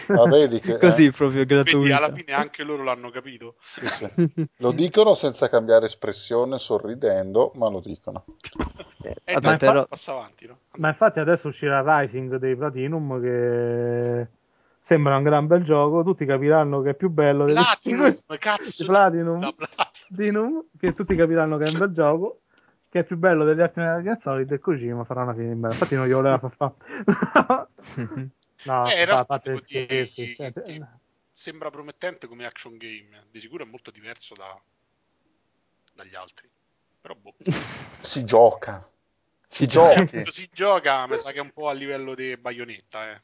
Ah, 0.09 0.27
vedi 0.27 0.61
che- 0.61 0.77
così 0.79 1.11
proprio 1.11 1.45
Quindi 1.45 1.55
gratuito 1.55 1.95
alla 1.97 2.13
fine 2.13 2.33
anche 2.33 2.63
loro 2.63 2.83
l'hanno 2.83 3.11
capito. 3.11 3.57
Sì, 3.61 3.87
sì. 3.89 4.47
Lo 4.59 4.73
dicono 4.73 5.15
senza 5.15 5.49
cambiare 5.49 5.87
espressione, 5.87 6.59
sorridendo, 6.59 7.53
ma 7.55 7.69
lo 7.69 7.81
dicono. 7.81 8.25
Eh, 9.03 9.15
E 9.25 9.35
vabbè, 9.35 9.41
dai, 9.41 9.59
però 9.59 9.87
passa 9.87 10.13
avanti, 10.13 10.47
no? 10.47 10.59
Ma 10.79 10.89
infatti 10.89 11.21
adesso 11.21 11.49
uscirà 11.49 12.01
Rising 12.01 12.37
dei 12.37 12.57
Platinum 12.57 13.21
che 13.21 14.29
sembra 14.89 15.19
un 15.19 15.23
gran 15.23 15.47
bel 15.47 15.63
gioco, 15.65 16.03
tutti 16.03 16.25
capiranno 16.25 16.81
che 16.81 16.91
è 16.91 16.95
più 16.95 17.11
bello 17.11 17.45
Platinum, 17.45 18.17
di 18.27 18.39
cazzo 18.39 18.83
di- 18.83 18.89
Platinum, 18.89 19.39
da 19.41 19.53
Platinum. 19.53 20.65
Che 20.81 20.95
tutti 20.95 21.15
capiranno 21.15 21.59
che 21.59 21.65
è 21.67 21.71
un 21.71 21.77
bel 21.79 21.93
gioco, 21.93 22.41
che 22.89 23.01
è 23.01 23.05
più 23.05 23.19
bello 23.19 23.45
degli 23.45 23.61
altri 23.61 23.83
Metal 23.83 24.19
Solid 24.23 24.51
e 24.51 24.59
Kojima 24.59 25.05
farà 25.05 25.25
una 25.25 25.35
fine 25.35 25.53
in 25.53 25.61
bella. 25.61 25.75
Infatti 25.75 25.95
non 25.95 26.07
glielo 26.07 26.23
voleva 26.23 26.39
far 26.39 26.55
fare. 26.57 27.69
no, 28.65 28.91
Eh, 28.91 29.07
fa- 29.07 29.25
fate 29.25 29.61
scherzi. 29.63 30.35
cioè, 30.37 30.53
che 30.55 30.87
sembra 31.35 31.69
promettente 31.69 32.27
come 32.27 32.47
action 32.47 32.79
game. 32.79 33.27
Di 33.31 33.41
sicuro 33.41 33.65
è 33.65 33.67
molto 33.67 33.91
diverso 33.91 34.35
da- 34.35 34.59
dagli 35.93 36.15
altri. 36.15 36.49
Però 37.03 37.15
boh. 37.15 37.35
Si 38.01 38.25
gioca. 38.25 38.89
Si 39.47 39.65
Si 39.65 39.67
gioca. 39.67 40.07
Si 40.07 40.49
gioca, 40.51 41.07
mi 41.07 41.19
sa 41.19 41.31
che 41.33 41.39
è 41.39 41.43
un 41.43 41.51
po' 41.53 41.69
a 41.69 41.73
livello 41.73 42.15
di 42.15 42.35
baionetta, 42.39 43.11
eh. 43.11 43.21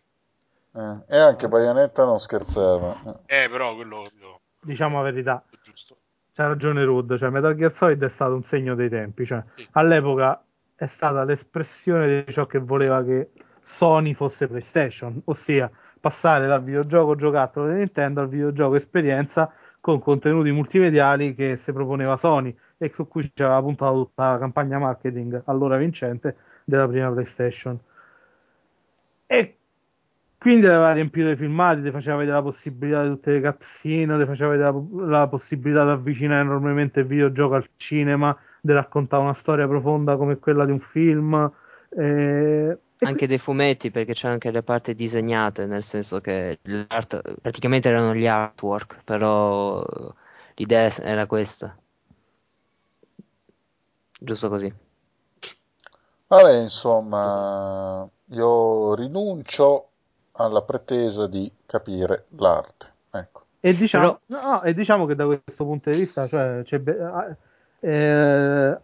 Eh, 0.76 1.14
e 1.14 1.18
anche 1.18 1.48
Bayonetta 1.48 2.04
non 2.04 2.18
scherzava. 2.18 2.94
Eh, 3.26 3.48
però 3.48 3.74
quello, 3.74 4.02
quello- 4.10 4.40
Diciamo 4.60 4.96
la 4.98 5.10
verità. 5.10 5.44
giusto. 5.62 5.96
C'ha 6.32 6.48
ragione 6.48 6.82
Rud, 6.84 7.16
cioè 7.16 7.28
Metal 7.30 7.54
Gear 7.54 7.72
Solid 7.72 8.02
è 8.02 8.08
stato 8.08 8.34
un 8.34 8.42
segno 8.42 8.74
dei 8.74 8.88
tempi, 8.88 9.24
cioè 9.24 9.42
Sì. 9.54 9.68
all'epoca 9.72 10.42
è 10.74 10.86
stata 10.86 11.22
l'espressione 11.22 12.24
di 12.24 12.32
ciò 12.32 12.46
che 12.46 12.58
voleva 12.58 13.04
che 13.04 13.30
Sony 13.62 14.14
fosse 14.14 14.48
PlayStation, 14.48 15.20
ossia 15.26 15.70
passare 16.00 16.46
dal 16.48 16.62
videogioco 16.62 17.14
giocattolo 17.14 17.68
di 17.68 17.74
Nintendo 17.74 18.20
al 18.20 18.28
videogioco 18.28 18.74
esperienza 18.74 19.52
con 19.80 20.00
contenuti 20.00 20.50
multimediali 20.50 21.34
che 21.34 21.56
si 21.56 21.72
proponeva 21.72 22.16
Sony 22.16 22.54
e 22.78 22.90
su 22.92 23.06
cui 23.06 23.30
ci 23.32 23.42
aveva 23.42 23.60
puntato 23.62 23.94
tutta 23.94 24.32
la 24.32 24.38
campagna 24.38 24.78
marketing 24.78 25.42
allora 25.46 25.76
vincente 25.76 26.36
della 26.64 26.88
prima 26.88 27.10
PlayStation. 27.10 27.78
E 29.26 29.56
quindi 30.44 30.66
aveva 30.66 30.92
riempito 30.92 31.30
i 31.30 31.36
filmati, 31.36 31.80
ti 31.80 31.90
faceva 31.90 32.18
vedere 32.18 32.36
la 32.36 32.42
possibilità 32.42 33.02
di 33.02 33.08
tutte 33.08 33.32
le 33.32 33.40
cutscene, 33.40 34.18
ti 34.18 34.26
faceva 34.26 34.50
vedere 34.50 34.72
la, 34.72 35.06
la 35.06 35.26
possibilità 35.26 35.84
di 35.84 35.90
avvicinare 35.92 36.42
enormemente 36.42 37.00
il 37.00 37.06
videogioco 37.06 37.54
al 37.54 37.66
cinema, 37.78 38.36
di 38.60 38.70
raccontare 38.74 39.22
una 39.22 39.32
storia 39.32 39.66
profonda 39.66 40.18
come 40.18 40.36
quella 40.36 40.66
di 40.66 40.72
un 40.72 40.80
film. 40.80 41.50
eh, 41.96 42.78
e 42.98 43.06
anche 43.06 43.26
dei 43.26 43.38
fumetti 43.38 43.90
perché 43.90 44.12
c'erano 44.12 44.34
anche 44.34 44.50
le 44.50 44.62
parti 44.62 44.94
disegnate 44.94 45.64
nel 45.64 45.82
senso 45.82 46.20
che 46.20 46.58
l'art 46.64 47.22
praticamente 47.40 47.88
erano 47.88 48.14
gli 48.14 48.26
artwork 48.26 48.98
però 49.02 49.82
l'idea 50.56 50.94
era 51.00 51.24
questa 51.24 51.74
giusto 54.20 54.50
così. 54.50 54.70
Vabbè, 56.28 56.58
insomma, 56.58 58.06
io 58.26 58.94
rinuncio 58.94 59.88
alla 60.36 60.62
pretesa 60.62 61.26
di 61.26 61.50
capire 61.66 62.26
l'arte. 62.36 62.92
Ecco. 63.12 63.42
E 63.60 63.74
diciamo, 63.74 64.20
Però- 64.26 64.42
no, 64.42 64.62
e 64.62 64.74
diciamo 64.74 65.06
che 65.06 65.14
da 65.14 65.24
questo 65.26 65.64
punto 65.64 65.90
di 65.90 65.98
vista, 65.98 66.28
cioè, 66.28 66.60
c'è 66.64 66.78
be- 66.78 67.36
eh, 67.80 68.78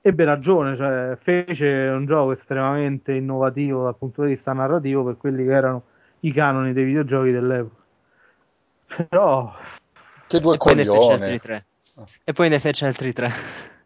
ebbe 0.00 0.24
ragione, 0.24 0.76
cioè, 0.76 1.16
fece 1.20 1.66
un 1.66 2.04
gioco 2.06 2.32
estremamente 2.32 3.12
innovativo 3.12 3.84
dal 3.84 3.96
punto 3.96 4.22
di 4.22 4.30
vista 4.30 4.52
narrativo 4.52 5.04
per 5.04 5.16
quelli 5.16 5.44
che 5.44 5.52
erano 5.52 5.82
i 6.20 6.32
canoni 6.32 6.72
dei 6.72 6.84
videogiochi 6.84 7.30
dell'epoca. 7.30 7.82
Però 9.08 9.52
Che 10.26 10.40
due 10.40 10.54
E 10.54 10.58
poi 10.58 10.74
ne 10.74 10.84
fece 10.84 10.98
altri 11.12 11.18
coglioni. 11.18 11.38
tre. 11.38 11.66
E 12.24 12.32
poi 12.32 12.48
ne 12.48 12.58
fece 12.58 12.86
altri 12.86 13.12
tre. 13.12 13.30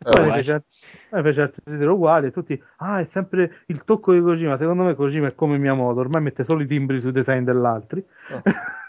Eh, 0.01 0.11
poi 0.11 0.21
ne 0.21 0.27
Guai. 0.27 0.43
fece, 0.43 0.65
poi 1.09 1.23
ne 1.23 1.25
fece 1.29 1.41
altri 1.43 1.63
titoli 1.65 1.87
uguali 1.87 2.27
e 2.29 2.31
tutti, 2.31 2.63
ah, 2.77 3.01
è 3.01 3.09
sempre 3.13 3.63
il 3.67 3.85
tocco 3.85 4.13
di 4.13 4.21
Kojima. 4.21 4.57
Secondo 4.57 4.85
me 4.85 4.95
Kojima 4.95 5.27
è 5.29 5.35
come 5.35 5.59
Miyamoto, 5.59 6.01
ormai 6.01 6.23
mette 6.23 6.45
solo 6.45 6.63
i 6.63 6.67
timbri 6.67 7.01
sui 7.01 7.13
design 7.13 7.45
dell'altri. 7.45 8.05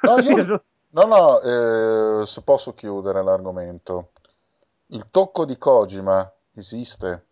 No, 0.01 0.17
io- 0.21 0.61
No, 0.91 1.03
no, 1.03 1.39
eh, 1.41 2.25
se 2.25 2.41
posso 2.41 2.73
chiudere 2.73 3.23
l'argomento. 3.23 4.11
Il 4.87 5.05
tocco 5.11 5.45
di 5.45 5.55
Kojima 5.57 6.31
esiste 6.55 7.25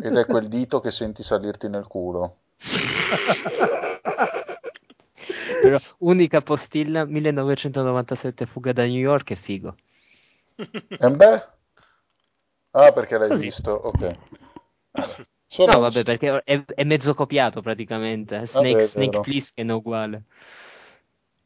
ed 0.00 0.16
è 0.16 0.24
quel 0.26 0.46
dito 0.46 0.78
che 0.80 0.92
senti 0.92 1.22
salirti 1.24 1.68
nel 1.68 1.88
culo. 1.88 2.36
Però 5.60 5.78
unica 5.98 6.40
postilla 6.40 7.04
1997 7.04 8.46
fuga 8.46 8.72
da 8.72 8.84
New 8.84 8.94
York 8.94 9.32
è 9.32 9.34
figo. 9.34 9.74
E 10.54 11.10
beh? 11.10 11.42
Ah, 12.72 12.90
perché 12.92 13.16
l'hai 13.16 13.30
Così. 13.30 13.38
visto? 13.38 13.70
Ok. 13.70 14.16
Sono- 15.46 15.72
No, 15.72 15.78
vabbè, 15.80 16.02
perché 16.04 16.42
è, 16.42 16.64
è 16.64 16.84
mezzo 16.84 17.14
copiato 17.14 17.60
praticamente. 17.62 18.44
Snake, 18.46 18.82
Vabbè, 18.82 18.88
Snake. 18.88 19.20
Plissken 19.20 19.68
è 19.68 19.72
uguale. 19.72 20.24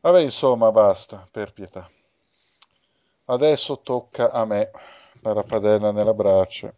Vabbè, 0.03 0.20
insomma, 0.20 0.70
basta, 0.70 1.27
per 1.33 1.53
pietà. 1.53 1.91
Adesso 3.27 3.81
tocca 3.83 4.31
a 4.31 4.47
me, 4.47 4.70
la 5.20 5.35
rappadella 5.35 5.93
nella 5.93 6.14
braccia. 6.14 6.75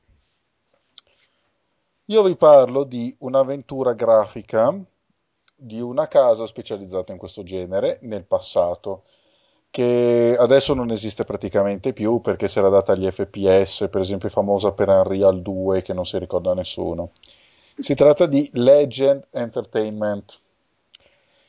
Io 2.07 2.22
vi 2.24 2.34
parlo 2.36 2.82
di 2.82 3.14
un'avventura 3.20 3.92
grafica 3.92 4.74
di 5.55 5.80
una 5.80 6.09
casa 6.09 6.44
specializzata 6.44 7.12
in 7.12 7.18
questo 7.18 7.44
genere 7.44 7.99
nel 8.03 8.24
passato, 8.24 9.05
che 9.70 10.36
adesso 10.38 10.74
non 10.74 10.90
esiste 10.90 11.24
praticamente 11.24 11.92
più 11.92 12.20
perché 12.20 12.48
si 12.48 12.58
era 12.58 12.68
data 12.68 12.92
agli 12.92 13.10
FPS, 13.10 13.88
per 13.90 14.00
esempio 14.00 14.28
famosa 14.28 14.72
per 14.72 14.88
Unreal 14.88 15.42
2 15.42 15.82
che 15.82 15.92
non 15.92 16.06
si 16.06 16.18
ricorda 16.18 16.54
nessuno. 16.54 17.10
Si 17.78 17.94
tratta 17.94 18.26
di 18.26 18.48
Legend 18.52 19.26
Entertainment 19.30 20.40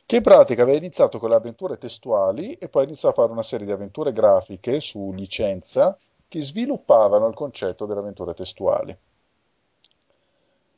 che 0.08 0.16
in 0.16 0.22
pratica 0.22 0.62
aveva 0.62 0.78
iniziato 0.78 1.18
con 1.18 1.28
le 1.28 1.36
avventure 1.36 1.76
testuali 1.76 2.52
e 2.52 2.70
poi 2.70 2.84
iniziò 2.84 3.10
a 3.10 3.12
fare 3.12 3.30
una 3.30 3.42
serie 3.42 3.66
di 3.66 3.72
avventure 3.72 4.10
grafiche 4.12 4.80
su 4.80 5.12
licenza 5.12 5.98
che 6.26 6.40
sviluppavano 6.42 7.26
il 7.26 7.34
concetto 7.34 7.84
delle 7.84 8.00
avventure 8.00 8.32
testuali. 8.32 8.96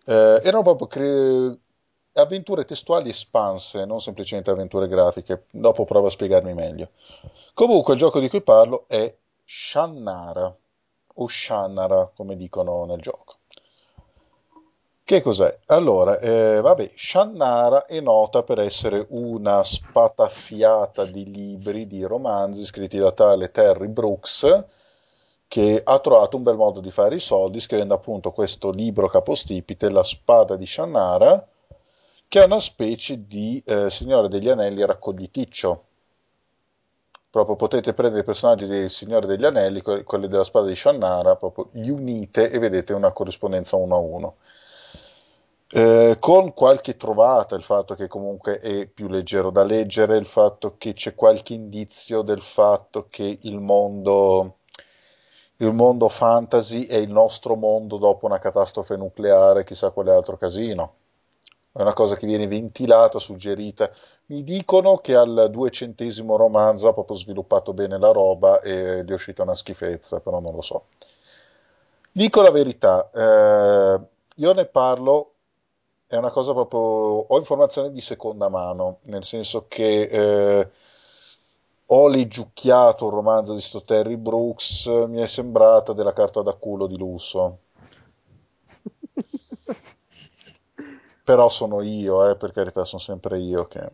Eh, 0.05 0.41
erano 0.43 0.63
proprio 0.63 0.87
cre- 0.89 1.59
avventure 2.21 2.65
testuali 2.65 3.11
espanse, 3.11 3.85
non 3.85 4.01
semplicemente 4.01 4.51
avventure 4.51 4.89
grafiche. 4.89 5.45
Dopo 5.51 5.85
provo 5.85 6.07
a 6.07 6.11
spiegarmi 6.11 6.55
meglio. 6.55 6.91
Comunque, 7.55 7.95
il 7.95 7.99
gioco 7.99 8.21
di 8.21 8.29
cui 8.29 8.43
parlo 8.43 8.85
è 8.87 9.15
Shannara, 9.45 10.57
o 11.15 11.29
Shannara, 11.29 12.11
come 12.15 12.37
dicono 12.37 12.85
nel 12.85 13.01
gioco. 13.01 13.39
Che 15.11 15.23
cos'è? 15.23 15.59
Allora, 15.67 16.21
eh, 16.21 16.61
vabbè, 16.61 16.93
Shannara 16.95 17.85
è 17.85 17.99
nota 17.99 18.45
per 18.45 18.61
essere 18.61 19.07
una 19.09 19.65
spataffiata 19.65 21.05
di 21.05 21.29
libri, 21.29 21.89
di 21.89 22.05
romanzi 22.05 22.65
scritti 22.65 22.97
da 22.97 23.11
tale 23.11 23.51
Terry 23.51 23.89
Brooks, 23.89 24.65
che 25.49 25.81
ha 25.83 25.99
trovato 25.99 26.37
un 26.37 26.45
bel 26.45 26.55
modo 26.55 26.79
di 26.79 26.93
fare 26.93 27.17
i 27.17 27.19
soldi 27.19 27.59
scrivendo 27.59 27.93
appunto 27.93 28.31
questo 28.31 28.71
libro 28.71 29.09
capostipite, 29.09 29.91
La 29.91 30.05
spada 30.05 30.55
di 30.55 30.65
Shannara, 30.65 31.45
che 32.31 32.41
è 32.41 32.45
una 32.45 32.61
specie 32.61 33.27
di 33.27 33.61
eh, 33.67 33.91
Signore 33.91 34.29
degli 34.29 34.49
Anelli 34.49 34.87
raccogliticcio. 34.87 35.85
Proprio 37.29 37.57
potete 37.57 37.93
prendere 37.93 38.21
i 38.21 38.25
personaggi 38.25 38.67
del 38.69 38.89
Signore 38.89 39.27
degli 39.27 39.45
Anelli, 39.45 39.81
que- 39.83 40.05
quelli 40.05 40.29
della 40.29 40.45
spada 40.45 40.69
di 40.69 40.77
Shannara, 40.77 41.35
proprio 41.35 41.71
li 41.73 41.91
unite 41.91 42.49
e 42.53 42.61
vedete 42.61 42.93
una 42.93 43.11
corrispondenza 43.11 43.75
uno 43.75 43.97
a 43.97 43.99
uno. 43.99 44.37
Eh, 45.73 46.19
con 46.21 46.55
qualche 46.55 46.97
trovata, 46.97 47.57
il 47.57 47.65
fatto 47.65 47.97
che 47.97 48.07
comunque 48.07 48.59
è 48.61 48.87
più 48.87 49.09
leggero 49.09 49.51
da 49.51 49.65
leggere, 49.65 50.17
il 50.17 50.25
fatto 50.25 50.77
che 50.79 50.93
c'è 50.93 51.17
qualche 51.17 51.55
indizio 51.55 52.23
del 52.23 52.43
fatto 52.43 53.09
che 53.11 53.39
il 53.43 53.59
mondo, 53.59 54.59
il 55.57 55.73
mondo 55.73 56.09
fantasy 56.09 56.87
è 56.87 56.95
il 56.95 57.11
nostro 57.11 57.57
mondo 57.57 57.99
dopo 57.99 58.27
una 58.27 58.39
catastrofe 58.39 58.97
nucleare, 58.97 59.65
chissà 59.65 59.91
quale 59.91 60.13
altro 60.13 60.37
casino. 60.37 61.00
È 61.73 61.81
una 61.81 61.93
cosa 61.93 62.17
che 62.17 62.27
viene 62.27 62.47
ventilata, 62.47 63.19
suggerita. 63.19 63.91
Mi 64.27 64.43
dicono 64.43 64.99
che 64.99 65.15
al 65.15 65.49
duecentesimo 65.51 66.37
romanzo 66.37 66.89
ha 66.89 66.93
proprio 66.93 67.17
sviluppato 67.17 67.73
bene 67.73 67.99
la 67.99 68.11
roba 68.11 68.61
e 68.61 69.05
gli 69.05 69.11
è 69.11 69.15
uscita 69.15 69.43
una 69.43 69.55
schifezza, 69.55 70.21
però 70.21 70.41
non 70.41 70.55
lo 70.55 70.63
so. 70.63 70.87
Dico 72.13 72.43
la 72.43 72.51
verità, 72.51 73.09
eh, 73.13 74.01
io 74.35 74.53
ne 74.53 74.65
parlo 74.67 75.33
è 76.07 76.17
una 76.17 76.31
cosa 76.31 76.53
proprio. 76.53 76.81
Ho 76.81 77.37
informazioni 77.39 77.93
di 77.93 78.01
seconda 78.01 78.49
mano, 78.49 78.99
nel 79.03 79.25
senso 79.25 79.67
che 79.69 80.03
eh, 80.03 80.71
ho 81.87 82.09
leggiucchiato 82.09 83.05
un 83.05 83.11
romanzo 83.13 83.55
di 83.55 83.61
sto 83.61 83.83
Terry 83.85 84.17
Brooks, 84.17 84.87
mi 84.87 85.21
è 85.21 85.27
sembrata 85.27 85.93
della 85.93 86.13
carta 86.13 86.43
da 86.43 86.55
culo 86.55 86.87
di 86.87 86.97
lusso. 86.97 87.59
Però 91.31 91.49
sono 91.49 91.81
io, 91.81 92.29
eh, 92.29 92.35
per 92.37 92.51
carità, 92.51 92.85
sono 92.85 93.01
sempre 93.01 93.39
io 93.39 93.69
che. 93.69 93.89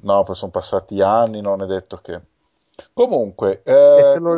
No, 0.00 0.22
poi 0.24 0.34
sono 0.34 0.50
passati 0.50 1.00
anni, 1.00 1.40
non 1.40 1.62
è 1.62 1.66
detto 1.66 1.98
che. 1.98 2.20
Comunque, 2.92 3.62
E 4.00 4.02
eh, 4.02 4.10
se 4.10 4.18
lo, 4.18 4.32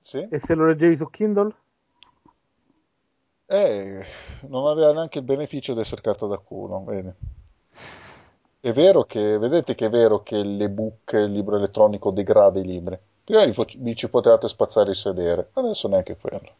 sì? 0.00 0.26
e 0.34 0.38
se 0.40 0.54
lo 0.54 0.66
leggevi 0.66 0.96
su 0.96 1.08
Kindle? 1.08 1.54
Eh, 3.46 4.04
non 4.48 4.66
aveva 4.66 4.92
neanche 4.92 5.18
il 5.20 5.24
beneficio 5.24 5.74
di 5.74 5.80
essere 5.80 6.02
carta 6.02 6.26
da 6.26 6.38
culo, 6.38 6.82
vedi. 6.84 7.12
È 8.60 8.72
vero 8.72 9.04
che, 9.04 9.36
vedete 9.36 9.74
che 9.74 9.84
è 9.84 9.90
vero 9.90 10.22
che 10.22 10.42
l'ebook, 10.42 11.12
il 11.12 11.30
libro 11.32 11.56
elettronico 11.56 12.10
degrada 12.10 12.58
i 12.60 12.64
libri. 12.64 12.98
Prima 13.22 13.44
vi, 13.44 13.54
vi 13.76 13.94
ci 13.94 14.08
potevate 14.08 14.48
spazzare 14.48 14.88
il 14.88 14.96
sedere, 14.96 15.50
adesso 15.52 15.86
neanche 15.86 16.16
quello. 16.16 16.54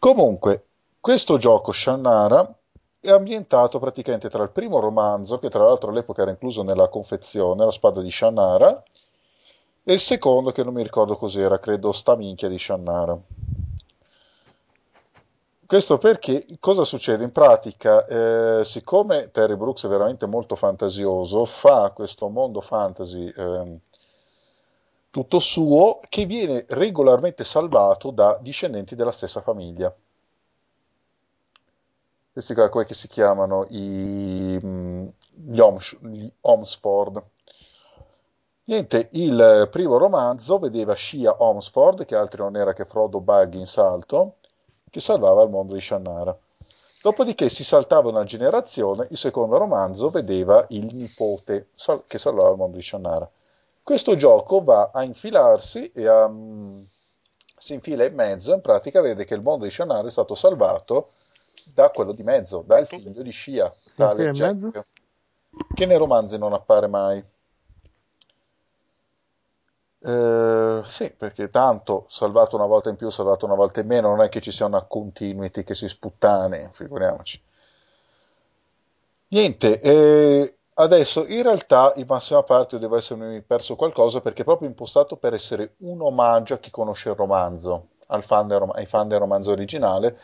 Comunque, 0.00 0.64
questo 0.98 1.38
gioco 1.38 1.70
Shannara 1.72 2.59
è 3.00 3.10
ambientato 3.10 3.78
praticamente 3.78 4.28
tra 4.28 4.42
il 4.42 4.50
primo 4.50 4.78
romanzo, 4.78 5.38
che 5.38 5.48
tra 5.48 5.64
l'altro 5.64 5.90
all'epoca 5.90 6.22
era 6.22 6.30
incluso 6.30 6.62
nella 6.62 6.88
confezione, 6.88 7.64
La 7.64 7.70
spada 7.70 8.02
di 8.02 8.10
Shannara, 8.10 8.82
e 9.82 9.92
il 9.92 10.00
secondo 10.00 10.52
che 10.52 10.62
non 10.62 10.74
mi 10.74 10.82
ricordo 10.82 11.16
cos'era, 11.16 11.58
credo 11.58 11.92
Sta 11.92 12.14
minchia 12.14 12.48
di 12.48 12.58
Shannara. 12.58 13.18
Questo 15.66 15.98
perché 15.98 16.44
cosa 16.58 16.84
succede? 16.84 17.22
In 17.22 17.30
pratica, 17.30 18.04
eh, 18.04 18.64
siccome 18.64 19.30
Terry 19.30 19.54
Brooks 19.54 19.84
è 19.84 19.88
veramente 19.88 20.26
molto 20.26 20.56
fantasioso, 20.56 21.44
fa 21.44 21.92
questo 21.92 22.28
mondo 22.28 22.60
fantasy 22.60 23.32
ehm, 23.34 23.78
tutto 25.10 25.38
suo 25.38 26.00
che 26.08 26.26
viene 26.26 26.64
regolarmente 26.68 27.44
salvato 27.44 28.10
da 28.10 28.36
discendenti 28.42 28.96
della 28.96 29.12
stessa 29.12 29.40
famiglia. 29.42 29.94
Questi 32.40 32.56
qua 32.56 32.70
come 32.70 32.86
si 32.88 33.06
chiamano 33.06 33.66
i, 33.68 34.58
mm, 34.64 35.06
gli, 35.46 35.58
Oms- 35.58 35.98
gli 36.00 36.26
Omsford. 36.40 37.22
Niente, 38.64 39.08
il 39.10 39.68
primo 39.70 39.98
romanzo 39.98 40.58
vedeva 40.58 40.96
Shia 40.96 41.34
Omsford, 41.36 42.06
che 42.06 42.16
altro 42.16 42.44
non 42.44 42.56
era 42.56 42.72
che 42.72 42.86
Frodo 42.86 43.20
Baggins 43.20 43.76
alto, 43.76 44.36
che 44.88 45.00
salvava 45.00 45.42
il 45.42 45.50
mondo 45.50 45.74
di 45.74 45.82
Shannara. 45.82 46.34
Dopodiché 47.02 47.50
si 47.50 47.62
saltava 47.62 48.08
una 48.08 48.24
generazione, 48.24 49.06
il 49.10 49.18
secondo 49.18 49.58
romanzo 49.58 50.08
vedeva 50.08 50.64
il 50.70 50.94
nipote 50.94 51.68
sal- 51.74 52.04
che 52.06 52.16
salvava 52.16 52.52
il 52.52 52.56
mondo 52.56 52.78
di 52.78 52.82
Shannara. 52.82 53.30
Questo 53.82 54.16
gioco 54.16 54.64
va 54.64 54.88
a 54.94 55.02
infilarsi 55.02 55.90
e 55.90 56.06
a, 56.06 56.26
mm, 56.26 56.80
si 57.58 57.74
infila 57.74 58.06
in 58.06 58.14
mezzo, 58.14 58.54
in 58.54 58.62
pratica 58.62 59.02
vede 59.02 59.26
che 59.26 59.34
il 59.34 59.42
mondo 59.42 59.66
di 59.66 59.70
Shannara 59.70 60.08
è 60.08 60.10
stato 60.10 60.34
salvato 60.34 61.10
da 61.72 61.90
quello 61.90 62.12
di 62.12 62.22
mezzo, 62.22 62.62
dal 62.66 62.86
figlio 62.86 63.22
di 63.22 63.32
Shia, 63.32 63.72
tale 63.94 64.30
Jack, 64.30 64.54
mezzo? 64.54 64.84
che 65.74 65.86
nei 65.86 65.96
romanzi 65.96 66.38
non 66.38 66.52
appare 66.52 66.86
mai. 66.86 67.24
Eh, 70.02 70.80
sì, 70.84 71.10
perché 71.10 71.50
tanto 71.50 72.06
salvato 72.08 72.56
una 72.56 72.66
volta 72.66 72.88
in 72.88 72.96
più, 72.96 73.10
salvato 73.10 73.44
una 73.44 73.54
volta 73.54 73.80
in 73.80 73.86
meno, 73.86 74.08
non 74.08 74.22
è 74.22 74.28
che 74.28 74.40
ci 74.40 74.50
sia 74.50 74.66
una 74.66 74.82
continuity 74.82 75.62
che 75.62 75.74
si 75.74 75.88
sputtane, 75.88 76.70
figuriamoci. 76.72 77.42
Niente, 79.28 79.80
eh, 79.80 80.54
adesso 80.74 81.24
in 81.26 81.42
realtà 81.42 81.92
in 81.96 82.04
massima 82.08 82.42
parte 82.42 82.78
devo 82.78 82.96
essermi 82.96 83.40
perso 83.42 83.76
qualcosa 83.76 84.20
perché 84.20 84.42
è 84.42 84.44
proprio 84.44 84.68
impostato 84.68 85.16
per 85.16 85.34
essere 85.34 85.74
un 85.78 86.00
omaggio 86.02 86.54
a 86.54 86.58
chi 86.58 86.70
conosce 86.70 87.10
il 87.10 87.14
romanzo, 87.14 87.88
al 88.08 88.24
fan 88.24 88.48
del 88.48 88.58
rom- 88.58 88.72
ai 88.74 88.86
fan 88.86 89.06
del 89.06 89.20
romanzo 89.20 89.52
originale, 89.52 90.18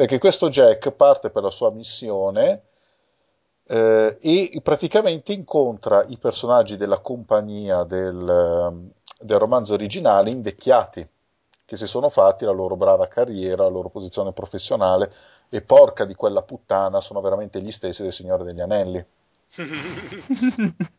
perché 0.00 0.16
questo 0.16 0.48
Jack 0.48 0.92
parte 0.92 1.28
per 1.28 1.42
la 1.42 1.50
sua 1.50 1.70
missione 1.70 2.62
eh, 3.66 4.16
e 4.18 4.60
praticamente 4.62 5.34
incontra 5.34 6.02
i 6.04 6.16
personaggi 6.16 6.78
della 6.78 7.00
compagnia 7.00 7.82
del, 7.82 8.26
ehm, 8.26 8.90
del 9.20 9.38
romanzo 9.38 9.74
originale 9.74 10.30
invecchiati, 10.30 11.06
che 11.66 11.76
si 11.76 11.86
sono 11.86 12.08
fatti 12.08 12.46
la 12.46 12.50
loro 12.50 12.76
brava 12.76 13.08
carriera, 13.08 13.64
la 13.64 13.68
loro 13.68 13.90
posizione 13.90 14.32
professionale 14.32 15.12
e 15.50 15.60
porca 15.60 16.06
di 16.06 16.14
quella 16.14 16.40
puttana 16.40 17.02
sono 17.02 17.20
veramente 17.20 17.60
gli 17.60 17.70
stessi 17.70 18.02
del 18.02 18.14
Signore 18.14 18.44
degli 18.44 18.60
Anelli. 18.62 19.04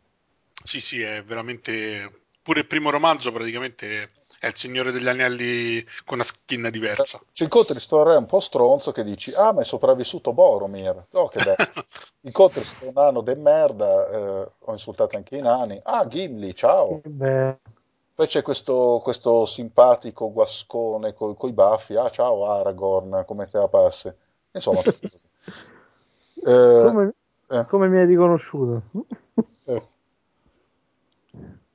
Sì, 0.63 0.79
sì, 0.79 1.01
è 1.01 1.23
veramente... 1.23 2.21
Pure 2.43 2.59
il 2.59 2.67
primo 2.67 2.91
romanzo 2.91 3.31
praticamente 3.31 4.11
è 4.41 4.47
il 4.47 4.57
Signore 4.57 4.91
degli 4.91 5.07
Anelli 5.07 5.85
con 6.03 6.15
una 6.15 6.23
skin 6.23 6.67
diversa. 6.71 7.21
Ci 7.31 7.43
incontri 7.43 7.79
sto 7.79 8.01
re 8.01 8.15
un 8.15 8.25
po' 8.25 8.39
stronzo 8.39 8.91
che 8.91 9.03
dici, 9.03 9.31
ah 9.33 9.53
ma 9.53 9.61
è 9.61 9.63
sopravvissuto 9.63 10.33
Boromir, 10.33 11.05
oh 11.11 11.27
che 11.27 11.43
bello. 11.43 11.85
incontri 12.21 12.63
sto 12.63 12.91
nano 12.91 13.21
de 13.21 13.35
merda, 13.35 14.09
eh, 14.09 14.51
ho 14.57 14.71
insultato 14.71 15.15
anche 15.15 15.37
i 15.37 15.41
nani, 15.41 15.79
ah 15.83 16.07
Gimli, 16.07 16.55
ciao. 16.55 17.01
Beh, 17.03 17.55
Poi 18.15 18.25
c'è 18.25 18.41
questo, 18.41 18.99
questo 19.03 19.45
simpatico 19.45 20.31
guascone 20.31 21.13
coi, 21.13 21.35
coi 21.37 21.53
baffi, 21.53 21.95
ah 21.95 22.09
ciao 22.09 22.47
Aragorn, 22.47 23.25
come 23.27 23.45
te 23.45 23.59
la 23.59 23.67
passi? 23.67 24.11
Insomma. 24.53 24.81
Eh, 26.43 26.89
come, 26.91 27.13
eh. 27.49 27.65
come 27.67 27.87
mi 27.87 27.99
hai 27.99 28.05
riconosciuto? 28.07 28.81
Eh. 29.65 29.87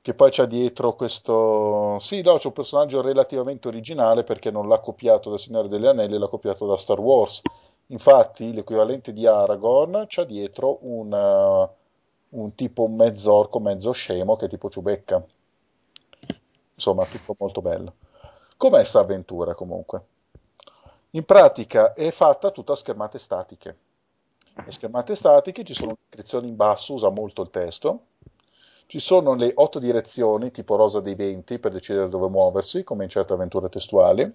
Che 0.07 0.13
poi 0.13 0.31
c'ha 0.31 0.45
dietro 0.45 0.95
questo... 0.95 1.99
Sì, 1.99 2.21
no, 2.21 2.37
c'è 2.37 2.47
un 2.47 2.53
personaggio 2.53 3.01
relativamente 3.01 3.67
originale 3.67 4.23
perché 4.23 4.51
non 4.51 4.69
l'ha 4.69 4.79
copiato 4.79 5.29
da 5.29 5.37
Signore 5.37 5.67
degli 5.67 5.85
Anelli, 5.85 6.17
l'ha 6.17 6.29
copiato 6.29 6.65
da 6.65 6.77
Star 6.77 6.97
Wars. 6.97 7.41
Infatti, 7.87 8.53
l'equivalente 8.53 9.11
di 9.11 9.27
Aragorn 9.27 10.05
c'ha 10.07 10.23
dietro 10.23 10.77
un, 10.83 11.13
eh, 11.13 11.69
un 12.29 12.55
tipo 12.55 12.87
mezzo 12.87 13.33
orco, 13.33 13.59
mezzo 13.59 13.91
scemo 13.91 14.37
che 14.37 14.45
è 14.45 14.47
tipo 14.47 14.69
Ciubecca. 14.69 15.21
Insomma, 16.73 17.03
tutto 17.03 17.35
molto 17.37 17.61
bello. 17.61 17.95
Com'è 18.55 18.85
sta 18.85 19.01
avventura 19.01 19.55
comunque? 19.55 20.05
In 21.09 21.25
pratica 21.25 21.91
è 21.91 22.11
fatta 22.11 22.51
tutta 22.51 22.71
a 22.71 22.77
schermate 22.77 23.19
statiche. 23.19 23.77
Le 24.53 24.71
schermate 24.71 25.15
statiche 25.15 25.65
ci 25.65 25.73
sono 25.73 25.97
descrizioni 25.99 26.47
in 26.47 26.55
basso, 26.55 26.93
usa 26.93 27.09
molto 27.09 27.41
il 27.41 27.49
testo. 27.49 28.03
Ci 28.87 28.97
sono 28.99 29.35
le 29.35 29.51
otto 29.53 29.77
direzioni, 29.77 30.49
tipo 30.49 30.75
Rosa 30.75 30.99
dei 30.99 31.13
Venti, 31.13 31.59
per 31.59 31.71
decidere 31.71 32.09
dove 32.09 32.27
muoversi, 32.27 32.83
come 32.83 33.03
in 33.03 33.09
certe 33.11 33.33
avventure 33.33 33.69
testuali. 33.69 34.33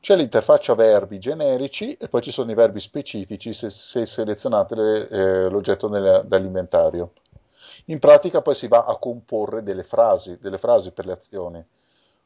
C'è 0.00 0.14
l'interfaccia 0.16 0.74
verbi 0.74 1.18
generici 1.18 1.94
e 1.94 2.08
poi 2.08 2.22
ci 2.22 2.30
sono 2.30 2.50
i 2.50 2.54
verbi 2.54 2.78
specifici 2.80 3.52
se, 3.52 3.70
se 3.70 4.06
selezionate 4.06 4.74
le- 4.74 5.08
eh, 5.08 5.48
l'oggetto 5.48 5.88
nel- 5.88 6.22
dall'inventario. 6.26 7.12
In 7.86 7.98
pratica 7.98 8.40
poi 8.42 8.54
si 8.54 8.68
va 8.68 8.84
a 8.84 8.96
comporre 8.96 9.62
delle 9.62 9.82
frasi, 9.82 10.38
delle 10.40 10.58
frasi 10.58 10.92
per 10.92 11.06
le 11.06 11.12
azioni. 11.12 11.64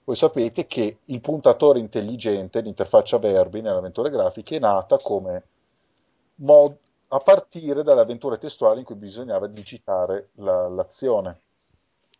Voi 0.05 0.17
sapete 0.17 0.67
che 0.67 0.99
il 1.07 1.21
puntatore 1.21 1.79
intelligente, 1.79 2.61
l'interfaccia 2.61 3.19
verbi 3.19 3.61
nelle 3.63 3.79
avventure 3.79 4.11
grafiche, 4.11 4.57
è 4.57 4.61
nata 4.61 4.99
come 4.99 5.43
mod- 6.37 6.77
a 7.11 7.19
partire 7.19 7.83
dalle 7.83 8.01
avventure 8.01 8.39
testuali 8.39 8.81
in 8.81 8.85
cui 8.85 8.97
bisognava 8.97 9.47
digitare 9.47 10.31
la- 10.35 10.69
l'azione. 10.69 11.41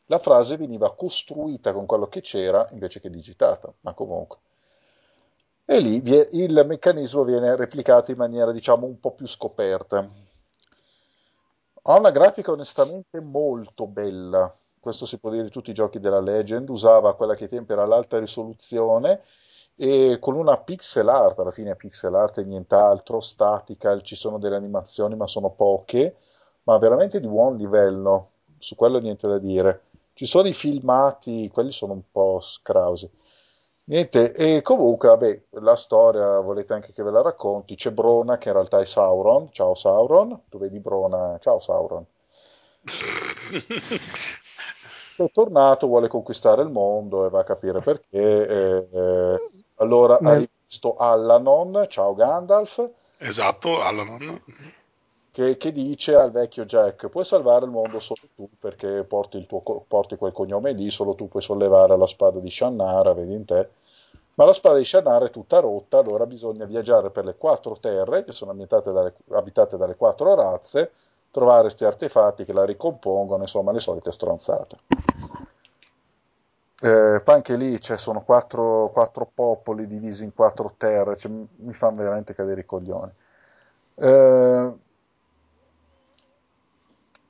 La 0.07 0.19
frase 0.19 0.57
veniva 0.57 0.95
costruita 0.95 1.73
con 1.73 1.87
quello 1.87 2.07
che 2.09 2.21
c'era 2.21 2.69
invece 2.73 3.01
che 3.01 3.11
digitata, 3.11 3.73
ma 3.81 3.95
comunque. 3.95 4.39
E 5.65 5.81
lì 5.81 6.03
il 6.33 6.65
meccanismo 6.67 7.25
viene 7.25 7.57
replicato 7.57 8.11
in 8.11 8.19
maniera, 8.19 8.53
diciamo, 8.53 8.87
un 8.87 9.01
po' 9.01 9.13
più 9.13 9.27
scoperta. 9.27 10.07
Ha 11.83 11.99
una 11.99 12.11
grafica 12.11 12.53
onestamente 12.53 13.21
molto 13.21 13.87
bella, 13.87 14.55
questo 14.79 15.05
si 15.05 15.19
può 15.19 15.31
dire 15.31 15.43
di 15.43 15.51
tutti 15.51 15.71
i 15.71 15.75
giochi 15.75 15.99
della 15.99 16.21
Legend, 16.21 16.69
usava 16.69 17.15
quella 17.15 17.35
che 17.35 17.45
ai 17.45 17.51
tempi 17.51 17.73
era 17.73 17.85
l'alta 17.87 18.19
risoluzione 18.19 19.23
e 19.77 20.19
con 20.21 20.37
una 20.37 20.59
pixel 20.59 21.09
art, 21.09 21.39
alla 21.39 21.51
fine 21.51 21.77
pixel 21.77 22.15
art 22.15 22.39
e 22.39 22.45
nient'altro, 22.45 23.21
statica, 23.21 24.01
ci 24.01 24.15
sono 24.17 24.39
delle 24.39 24.57
animazioni 24.57 25.17
ma 25.17 25.27
sono 25.27 25.51
poche, 25.51 26.17
ma 26.65 26.79
veramente 26.79 27.21
di 27.21 27.27
buon 27.27 27.57
livello, 27.57 28.31
su 28.59 28.75
quello 28.75 28.99
niente 28.99 29.27
da 29.27 29.39
dire. 29.39 29.85
Ci 30.13 30.27
sono 30.27 30.49
i 30.49 30.53
filmati, 30.53 31.49
quelli 31.51 31.73
sono 31.73 31.95
un 31.95 32.03
po' 32.11 32.41
scrausi. 32.41 33.11
Niente, 33.85 34.33
e 34.35 34.63
comunque, 34.63 35.09
vabbè, 35.09 35.43
la 35.61 35.75
storia, 35.75 36.39
volete 36.41 36.75
anche 36.75 36.93
che 36.93 37.03
ve 37.03 37.11
la 37.11 37.23
racconti, 37.23 37.75
c'è 37.75 37.91
Brona 37.91 38.39
che 38.39 38.49
in 38.49 38.55
realtà 38.55 38.79
è 38.81 38.85
Sauron, 38.85 39.51
ciao 39.51 39.75
Sauron, 39.75 40.43
tu 40.49 40.59
vedi 40.59 40.79
Brona, 40.79 41.39
ciao 41.39 41.59
Sauron. 41.59 42.07
È 45.23 45.31
tornato, 45.31 45.87
vuole 45.87 46.09
conquistare 46.09 46.63
il 46.63 46.71
mondo 46.71 47.25
e 47.25 47.31
va 47.31 47.41
a 47.41 47.45
capire 47.45 47.81
perché. 47.81 48.09
e- 48.11 48.89
e 48.91 49.43
allora 49.77 50.21
ha 50.23 50.33
rivisto 50.35 50.97
Allanon, 50.97 51.85
ciao 51.89 52.15
Gandalf, 52.15 52.91
Esatto, 53.19 53.81
Alan. 53.81 54.41
che, 55.31 55.57
che 55.57 55.73
dice 55.73 56.15
al 56.15 56.31
vecchio 56.31 56.65
Jack: 56.65 57.09
Puoi 57.09 57.25
salvare 57.25 57.65
il 57.65 57.71
mondo 57.71 58.01
solo 58.01 58.21
tu 58.35 58.49
perché 58.59 59.05
porti, 59.05 59.37
il 59.39 59.47
tuo, 59.47 59.63
porti 59.87 60.17
quel 60.17 60.33
cognome 60.33 60.73
lì, 60.73 60.91
solo 60.91 61.15
tu 61.15 61.29
puoi 61.29 61.43
sollevare 61.43 61.97
la 61.97 62.07
spada 62.07 62.39
di 62.41 62.51
Shannara, 62.51 63.13
vedi 63.15 63.35
in 63.35 63.45
te. 63.45 63.71
Ma 64.35 64.45
la 64.45 64.53
spada 64.53 64.79
di 64.79 64.85
Shannara 64.85 65.27
è 65.27 65.31
tutta 65.31 65.61
rotta, 65.61 65.99
allora 65.99 66.27
bisogna 66.27 66.65
viaggiare 66.65 67.11
per 67.11 67.25
le 67.25 67.37
quattro 67.37 67.79
terre 67.79 68.25
che 68.25 68.33
sono 68.33 68.51
abitate 68.53 68.93
dalle, 68.93 69.15
abitate 69.31 69.77
dalle 69.77 69.97
quattro 69.97 70.35
razze, 70.35 70.93
trovare 71.31 71.63
questi 71.63 71.85
artefatti 71.85 72.45
che 72.45 72.53
la 72.53 72.65
ricompongono, 72.65 73.43
insomma, 73.43 73.73
le 73.73 73.81
solite 73.81 74.13
stronzate. 74.13 74.77
Eh, 76.83 77.21
poi 77.23 77.35
anche 77.35 77.57
lì 77.57 77.79
cioè, 77.81 77.99
sono 77.99 78.23
quattro, 78.23 78.89
quattro 78.93 79.31
popoli 79.33 79.87
divisi 79.87 80.25
in 80.25 80.33
quattro 80.35 80.73
terre, 80.77 81.15
cioè, 81.17 81.31
mi 81.31 81.73
fanno 81.75 81.97
veramente 81.97 82.35
cadere 82.35 82.63
i 82.63 82.65
coglioni. 82.65 83.13
Eh, 83.97 84.75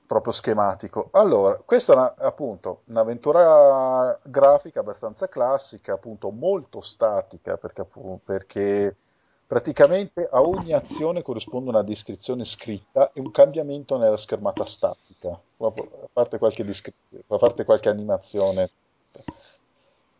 proprio 0.06 0.32
schematico. 0.32 1.08
Allora, 1.12 1.60
questa 1.64 1.92
è 1.92 1.96
una- 1.96 2.14
appunto 2.18 2.80
un'avventura 2.86 4.18
grafica 4.24 4.80
abbastanza 4.80 5.28
classica, 5.28 5.92
appunto 5.94 6.30
molto 6.30 6.80
statica, 6.80 7.56
perché, 7.56 7.86
perché 8.24 8.96
praticamente 9.50 10.28
a 10.30 10.42
ogni 10.42 10.72
azione 10.72 11.22
corrisponde 11.22 11.70
una 11.70 11.82
descrizione 11.82 12.44
scritta 12.44 13.10
e 13.12 13.18
un 13.18 13.32
cambiamento 13.32 13.98
nella 13.98 14.16
schermata 14.16 14.64
statica, 14.64 15.28
a 15.56 15.72
parte 16.12 16.38
qualche 16.38 16.64
descrizione, 16.64 17.24
a 17.26 17.36
parte 17.36 17.64
qualche 17.64 17.88
animazione. 17.88 18.70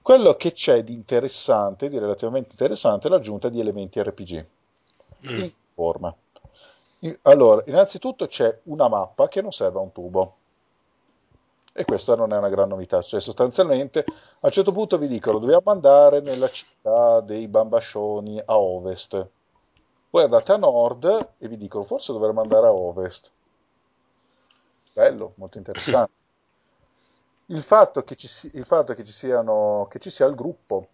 Quello 0.03 0.35
che 0.35 0.51
c'è 0.51 0.83
di 0.83 0.95
interessante, 0.95 1.89
di 1.89 1.99
relativamente 1.99 2.49
interessante, 2.51 3.07
è 3.07 3.11
l'aggiunta 3.11 3.49
di 3.49 3.61
elementi 3.61 4.03
RPG 4.03 4.47
Mm. 5.29 5.39
in 5.39 5.53
forma. 5.75 6.13
Allora, 7.23 7.63
innanzitutto 7.67 8.27
c'è 8.27 8.59
una 8.65 8.89
mappa 8.89 9.29
che 9.29 9.43
non 9.43 9.53
serve 9.53 9.79
a 9.79 9.83
un 9.83 9.93
tubo. 9.93 10.37
E 11.73 11.85
questa 11.85 12.17
non 12.17 12.33
è 12.33 12.37
una 12.37 12.49
gran 12.49 12.69
novità, 12.69 13.01
cioè 13.01 13.21
sostanzialmente 13.21 14.05
a 14.05 14.47
un 14.47 14.51
certo 14.51 14.73
punto 14.73 14.99
vi 14.99 15.07
dicono 15.07 15.39
dobbiamo 15.39 15.71
andare 15.71 16.21
nella 16.21 16.49
città 16.49 17.21
dei 17.21 17.47
Bambascioni 17.49 18.41
a 18.45 18.59
ovest. 18.59 19.27
Poi 20.11 20.25
andate 20.25 20.53
a 20.53 20.57
nord 20.57 21.35
e 21.39 21.49
vi 21.49 21.57
dicono 21.57 21.85
forse 21.85 22.13
dovremmo 22.13 22.41
andare 22.41 22.67
a 22.67 22.73
ovest. 22.73 23.31
Bello, 24.93 25.33
molto 25.37 25.59
interessante. 25.59 26.13
Il 27.47 27.63
fatto 27.63 28.03
che 28.03 28.17
ci, 28.17 28.27
si- 28.27 28.51
il 28.55 28.65
fatto 28.65 28.95
che 28.95 29.05
ci 29.05 29.13
siano, 29.13 29.87
che 29.89 29.99
ci 29.99 30.11
sia 30.11 30.27
il 30.27 30.35
gruppo, 30.35 30.89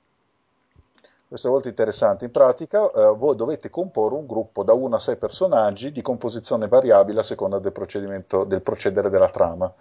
questo 1.29 1.49
è 1.49 1.51
molto 1.51 1.69
interessante. 1.69 2.25
In 2.25 2.31
pratica, 2.31 2.91
eh, 2.91 3.15
voi 3.17 3.35
dovete 3.37 3.69
comporre 3.69 4.15
un 4.15 4.27
gruppo 4.27 4.63
da 4.63 4.73
1 4.73 4.95
a 4.95 4.99
6 4.99 5.17
personaggi 5.17 5.91
di 5.91 6.01
composizione 6.01 6.69
variabile 6.69 7.21
a 7.21 7.23
seconda 7.23 7.59
del 7.59 7.73
procedimento, 7.73 8.45
del 8.45 8.63
procedere 8.63 9.11
della 9.11 9.29
trama. 9.29 9.73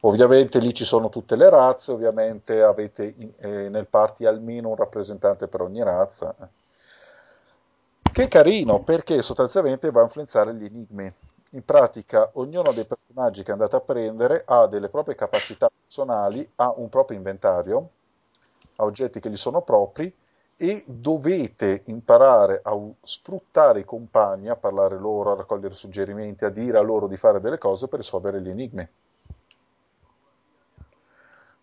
Ovviamente 0.00 0.58
lì 0.58 0.72
ci 0.72 0.86
sono 0.86 1.10
tutte 1.10 1.36
le 1.36 1.50
razze, 1.50 1.92
ovviamente 1.92 2.62
avete 2.62 3.14
eh, 3.36 3.68
nel 3.68 3.86
party 3.86 4.24
almeno 4.24 4.70
un 4.70 4.76
rappresentante 4.76 5.48
per 5.48 5.60
ogni 5.60 5.82
razza. 5.82 6.34
Che 8.10 8.28
carino 8.28 8.82
perché 8.82 9.20
sostanzialmente 9.22 9.90
va 9.90 10.00
a 10.00 10.04
influenzare 10.04 10.54
gli 10.54 10.64
enigmi. 10.64 11.12
in 11.50 11.64
pratica 11.64 12.30
ognuno 12.34 12.72
dei 12.72 12.84
personaggi 12.86 13.42
che 13.42 13.52
andate 13.52 13.76
a 13.76 13.80
prendere 13.80 14.42
ha 14.44 14.66
delle 14.66 14.88
proprie 14.88 15.14
capacità 15.14 15.70
personali, 15.70 16.50
ha 16.56 16.72
un 16.76 16.88
proprio 16.88 17.16
inventario, 17.18 17.90
ha 18.76 18.84
oggetti 18.84 19.20
che 19.20 19.30
gli 19.30 19.36
sono 19.36 19.62
propri 19.62 20.12
e 20.56 20.82
dovete 20.86 21.82
imparare 21.86 22.60
a 22.64 22.76
sfruttare 23.02 23.80
i 23.80 23.84
compagni, 23.84 24.48
a 24.48 24.56
parlare 24.56 24.98
loro, 24.98 25.32
a 25.32 25.36
raccogliere 25.36 25.74
suggerimenti, 25.74 26.44
a 26.44 26.50
dire 26.50 26.78
a 26.78 26.82
loro 26.82 27.06
di 27.06 27.16
fare 27.16 27.40
delle 27.40 27.58
cose 27.58 27.88
per 27.88 28.00
risolvere 28.00 28.40
gli 28.40 28.48
enigmi. 28.48 28.88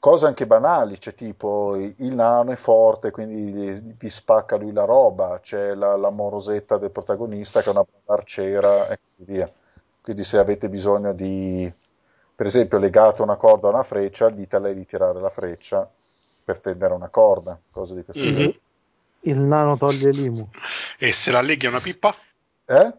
Cose 0.04 0.26
anche 0.26 0.45
banali, 0.45 0.97
c'è 0.97 1.16
tipo 1.16 1.78
il 1.78 2.14
nano 2.14 2.51
è 2.51 2.58
forte, 2.58 3.10
quindi 3.10 3.93
vi 3.97 4.10
spacca 4.10 4.58
lui 4.58 4.74
la 4.74 4.84
roba, 4.84 5.39
c'è 5.39 5.76
la, 5.76 5.95
la 5.95 6.10
morosetta 6.10 6.78
del 6.78 6.91
protagonista 6.91 7.62
che 7.62 7.68
è 7.68 7.72
una 7.72 7.86
brava 7.89 8.20
arciera 8.20 8.89
e 8.89 8.99
così 8.99 9.24
via. 9.24 9.49
Quindi 10.01 10.26
se 10.26 10.39
avete 10.39 10.68
bisogno 10.68 11.14
di, 11.14 11.74
per 12.36 12.45
esempio, 12.45 12.80
legato 12.80 13.24
una 13.24 13.38
corda 13.38 13.68
a 13.68 13.72
una 13.72 13.84
freccia, 13.84 14.28
dite 14.28 14.58
a 14.58 14.60
lei 14.60 14.74
di 14.74 14.86
tirare 14.86 15.22
la 15.22 15.30
freccia 15.30 15.89
per 16.43 16.60
tendere 16.60 16.93
una 16.93 17.08
corda, 17.08 17.58
cose 17.72 17.95
di 17.95 18.04
questo 18.04 18.26
Mhm. 18.26 18.30
genere. 18.30 18.60
Il 19.22 19.39
nano 19.39 19.78
toglie 19.78 20.12
l'IMU. 20.12 20.49
E 20.97 21.14
se 21.14 21.32
la 21.32 21.39
leghi 21.39 21.68
a 21.68 21.70
una 21.70 21.80
pippa? 21.80 22.14
Eh? 22.66 22.93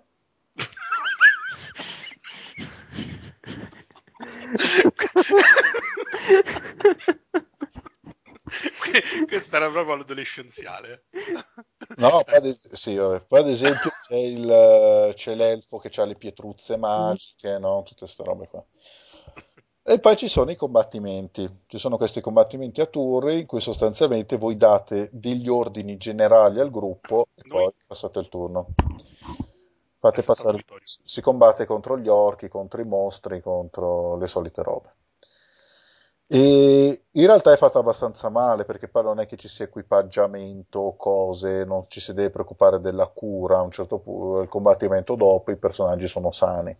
Questa 9.26 9.56
era 9.56 9.70
proprio 9.70 9.96
l'adolescenziale. 9.96 11.04
No, 11.96 12.22
poi 12.24 12.34
ad, 12.34 12.46
es- 12.46 12.72
sì. 12.72 12.94
Poi 12.94 13.40
ad 13.40 13.48
esempio 13.48 13.90
c'è, 14.02 14.16
il, 14.16 15.10
c'è 15.14 15.34
l'elfo 15.34 15.78
che 15.78 15.90
ha 16.00 16.04
le 16.04 16.16
pietruzze 16.16 16.76
magiche, 16.76 17.58
no? 17.58 17.82
Tutte 17.82 18.00
queste 18.00 18.22
robe 18.22 18.48
qua. 18.48 18.64
E 19.86 20.00
poi 20.00 20.16
ci 20.16 20.28
sono 20.28 20.50
i 20.50 20.56
combattimenti. 20.56 21.62
Ci 21.66 21.78
sono 21.78 21.96
questi 21.96 22.20
combattimenti 22.20 22.80
a 22.80 22.86
turni 22.86 23.40
in 23.40 23.46
cui 23.46 23.60
sostanzialmente 23.60 24.36
voi 24.38 24.56
date 24.56 25.10
degli 25.12 25.48
ordini 25.48 25.96
generali 25.98 26.60
al 26.60 26.70
gruppo 26.70 27.26
e 27.34 27.42
Noi- 27.46 27.64
poi 27.64 27.72
passate 27.86 28.18
il 28.20 28.28
turno. 28.28 28.68
Fate 29.98 30.22
passare, 30.22 30.62
si 30.84 31.22
combatte 31.22 31.64
contro 31.64 31.98
gli 31.98 32.08
orchi, 32.08 32.48
contro 32.48 32.82
i 32.82 32.86
mostri, 32.86 33.40
contro 33.40 34.16
le 34.18 34.26
solite 34.26 34.62
robe. 34.62 34.94
E 36.26 37.04
in 37.10 37.26
realtà 37.26 37.52
è 37.52 37.56
fatta 37.56 37.78
abbastanza 37.78 38.28
male 38.28 38.64
perché 38.64 38.88
poi 38.88 39.02
non 39.04 39.20
è 39.20 39.26
che 39.26 39.36
ci 39.36 39.48
sia 39.48 39.66
equipaggiamento 39.66 40.78
o 40.80 40.96
cose, 40.96 41.64
non 41.64 41.82
ci 41.86 42.00
si 42.00 42.12
deve 42.14 42.30
preoccupare 42.30 42.80
della 42.80 43.06
cura. 43.08 43.58
A 43.58 43.62
un 43.62 43.70
certo 43.70 43.98
punto, 43.98 44.40
il 44.42 44.48
combattimento 44.48 45.14
dopo, 45.16 45.50
i 45.50 45.56
personaggi 45.56 46.06
sono 46.08 46.30
sani. 46.30 46.76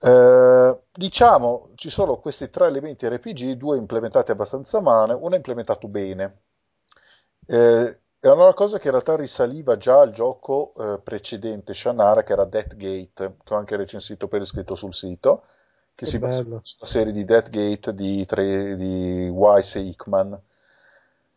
Eh, 0.00 0.78
diciamo, 0.92 1.70
ci 1.74 1.88
sono 1.90 2.18
questi 2.18 2.50
tre 2.50 2.66
elementi 2.66 3.08
RPG, 3.08 3.52
due 3.52 3.76
implementati 3.78 4.30
abbastanza 4.30 4.80
male, 4.80 5.14
uno 5.14 5.34
implementato 5.34 5.88
bene. 5.88 6.42
Eh, 7.46 8.00
è 8.20 8.28
una 8.28 8.54
cosa 8.54 8.78
che 8.78 8.86
in 8.86 8.92
realtà 8.92 9.16
risaliva 9.16 9.76
già 9.76 10.00
al 10.00 10.10
gioco 10.10 10.74
eh, 10.76 11.00
precedente, 11.00 11.74
Shannara, 11.74 12.22
che 12.22 12.32
era 12.32 12.44
Deathgate, 12.44 13.36
che 13.42 13.54
ho 13.54 13.56
anche 13.56 13.76
recensito 13.76 14.28
per 14.28 14.40
iscritto 14.42 14.74
sul 14.74 14.94
sito, 14.94 15.44
che 15.94 16.04
Che 16.04 16.10
si 16.10 16.18
basa 16.18 16.42
sulla 16.42 16.86
serie 16.86 17.12
di 17.12 17.24
Deathgate 17.24 17.94
di, 17.94 18.24
tre- 18.26 18.76
di 18.76 19.28
Weiss 19.28 19.76
e 19.76 19.80
Hickman. 19.80 20.40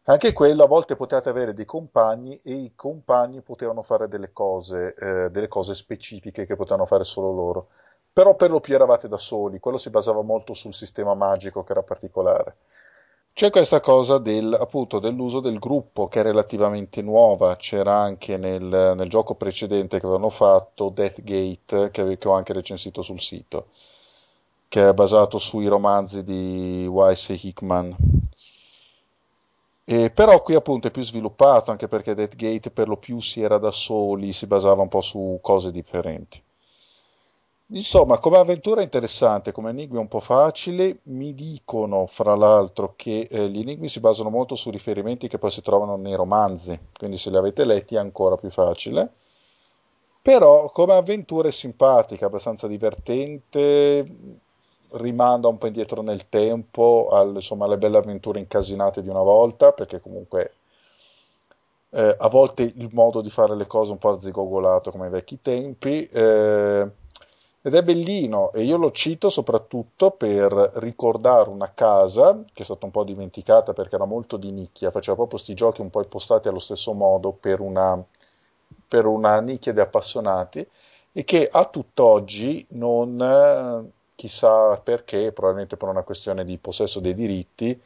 Anche 0.09 0.33
quello 0.33 0.63
a 0.63 0.67
volte 0.67 0.95
potevate 0.95 1.29
avere 1.29 1.53
dei 1.53 1.65
compagni 1.65 2.35
e 2.43 2.53
i 2.53 2.73
compagni 2.75 3.41
potevano 3.41 3.83
fare 3.83 4.07
delle 4.07 4.31
cose, 4.31 4.93
eh, 4.95 5.29
delle 5.29 5.47
cose 5.47 5.75
specifiche 5.75 6.45
che 6.45 6.55
potevano 6.55 6.85
fare 6.85 7.03
solo 7.03 7.31
loro. 7.31 7.67
Però 8.13 8.35
per 8.35 8.49
lo 8.49 8.59
più 8.59 8.73
eravate 8.73 9.07
da 9.07 9.17
soli, 9.17 9.59
quello 9.59 9.77
si 9.77 9.89
basava 9.89 10.21
molto 10.21 10.53
sul 10.53 10.73
sistema 10.73 11.13
magico 11.13 11.63
che 11.63 11.71
era 11.73 11.83
particolare. 11.83 12.55
C'è 13.33 13.51
questa 13.51 13.79
cosa 13.79 14.17
del, 14.17 14.51
appunto, 14.53 14.99
dell'uso 14.99 15.39
del 15.39 15.59
gruppo 15.59 16.07
che 16.07 16.19
è 16.21 16.23
relativamente 16.23 17.01
nuova, 17.03 17.55
c'era 17.55 17.95
anche 17.95 18.37
nel, 18.37 18.63
nel 18.63 19.09
gioco 19.09 19.35
precedente 19.35 19.99
che 19.99 20.05
avevano 20.05 20.29
fatto, 20.29 20.89
Deathgate, 20.89 21.91
che, 21.91 22.17
che 22.17 22.27
ho 22.27 22.33
anche 22.33 22.53
recensito 22.53 23.01
sul 23.03 23.19
sito, 23.21 23.67
che 24.67 24.89
è 24.89 24.93
basato 24.93 25.37
sui 25.37 25.67
romanzi 25.67 26.23
di 26.23 26.85
Weiss 26.87 27.29
e 27.29 27.39
Hickman. 27.41 27.95
E 29.85 30.09
però 30.09 30.41
qui 30.41 30.55
appunto 30.55 30.87
è 30.87 30.91
più 30.91 31.01
sviluppato, 31.01 31.71
anche 31.71 31.87
perché 31.87 32.13
Deathgate 32.13 32.71
per 32.71 32.87
lo 32.89 32.97
più 32.97 33.21
si 33.21 33.41
era 33.41 33.57
da 33.57 33.71
soli, 33.71 34.33
si 34.33 34.45
basava 34.45 34.81
un 34.81 34.89
po' 34.89 35.01
su 35.01 35.39
cose 35.41 35.71
differenti. 35.71 36.43
Insomma, 37.71 38.17
come 38.19 38.37
avventura 38.37 38.81
interessante, 38.81 39.51
come 39.51 39.71
enigmi 39.71 39.97
un 39.97 40.07
po' 40.07 40.21
facile, 40.21 40.99
mi 41.03 41.33
dicono 41.33 42.05
fra 42.05 42.33
l'altro 42.35 42.93
che 42.95 43.27
eh, 43.29 43.49
gli 43.49 43.59
enigmi 43.59 43.89
si 43.89 43.99
basano 43.99 44.29
molto 44.29 44.55
su 44.55 44.69
riferimenti 44.69 45.27
che 45.27 45.37
poi 45.37 45.51
si 45.51 45.61
trovano 45.61 45.97
nei 45.97 46.15
romanzi, 46.15 46.79
quindi 46.97 47.17
se 47.17 47.29
li 47.29 47.35
avete 47.35 47.65
letti 47.65 47.95
è 47.95 47.97
ancora 47.99 48.37
più 48.37 48.49
facile. 48.49 49.11
Però 50.21 50.69
come 50.71 50.93
avventura 50.93 51.49
è 51.49 51.51
simpatica, 51.51 52.25
abbastanza 52.25 52.67
divertente, 52.67 54.05
rimanda 54.91 55.47
un 55.47 55.57
po' 55.57 55.67
indietro 55.67 56.01
nel 56.01 56.29
tempo 56.29 57.07
al- 57.11 57.35
insomma, 57.35 57.65
alle 57.65 57.77
belle 57.77 57.97
avventure 57.97 58.39
incasinate 58.39 59.01
di 59.01 59.09
una 59.09 59.21
volta, 59.21 59.71
perché 59.73 59.99
comunque 60.01 60.53
eh, 61.91 62.15
a 62.17 62.27
volte 62.29 62.63
il 62.63 62.89
modo 62.91 63.21
di 63.21 63.29
fare 63.29 63.55
le 63.55 63.67
cose 63.67 63.89
è 63.89 63.93
un 63.93 63.99
po' 63.99 64.09
arzigogolato 64.09 64.91
come 64.91 65.05
ai 65.05 65.11
vecchi 65.11 65.41
tempi. 65.41 66.05
eh, 66.05 66.91
ed 67.61 67.73
è 67.75 67.83
bellino 67.83 68.51
e 68.53 68.63
io 68.63 68.77
lo 68.77 68.91
cito 68.91 69.29
soprattutto 69.29 70.11
per 70.11 70.51
ricordare 70.75 71.49
una 71.49 71.73
casa 71.73 72.41
che 72.53 72.61
è 72.61 72.65
stata 72.65 72.85
un 72.85 72.91
po' 72.91 73.03
dimenticata 73.03 73.73
perché 73.73 73.95
era 73.95 74.05
molto 74.05 74.37
di 74.37 74.51
nicchia, 74.51 74.91
faceva 74.91 75.15
proprio 75.17 75.37
questi 75.37 75.53
giochi 75.53 75.81
un 75.81 75.89
po' 75.89 76.01
impostati 76.01 76.47
allo 76.47 76.59
stesso 76.59 76.93
modo 76.93 77.33
per 77.33 77.59
una, 77.59 78.01
per 78.87 79.05
una 79.05 79.39
nicchia 79.41 79.73
di 79.73 79.79
appassionati 79.81 80.65
e 81.11 81.23
che 81.25 81.47
a 81.51 81.65
tutt'oggi 81.65 82.65
non, 82.69 83.91
chissà 84.17 84.75
perché, 84.83 85.31
probabilmente 85.31 85.77
per 85.77 85.89
una 85.89 86.01
questione 86.01 86.43
di 86.43 86.57
possesso 86.57 86.99
dei 86.99 87.13
diritti, 87.13 87.79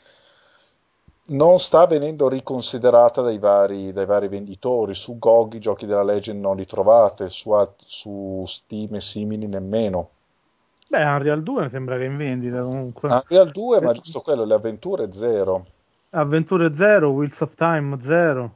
non 1.27 1.59
sta 1.59 1.85
venendo 1.85 2.29
riconsiderata 2.29 3.21
dai 3.21 3.37
vari, 3.37 3.91
dai 3.91 4.05
vari 4.05 4.29
venditori. 4.29 4.93
Su 4.93 5.19
GOG 5.19 5.55
i 5.55 5.59
giochi 5.59 5.85
della 5.85 6.03
Legend 6.03 6.39
non 6.39 6.55
li 6.55 6.65
trovate, 6.65 7.29
su, 7.29 7.51
su 7.85 8.43
Steam 8.47 8.95
e 8.95 9.01
simili 9.01 9.45
nemmeno. 9.47 10.09
Beh, 10.87 11.03
Unreal 11.03 11.43
2 11.43 11.63
mi 11.63 11.69
sembra 11.69 11.97
che 11.97 12.03
è 12.03 12.07
in 12.07 12.17
vendita 12.17 12.61
comunque. 12.61 13.09
Unreal 13.09 13.51
2, 13.51 13.81
ma 13.81 13.91
giusto 13.91 14.21
quello, 14.21 14.45
le 14.45 14.53
avventure 14.53 15.11
zero. 15.11 15.65
Avventure 16.11 16.73
0, 16.73 17.09
Wheels 17.09 17.41
of 17.41 17.55
Time 17.55 17.99
0. 18.01 18.51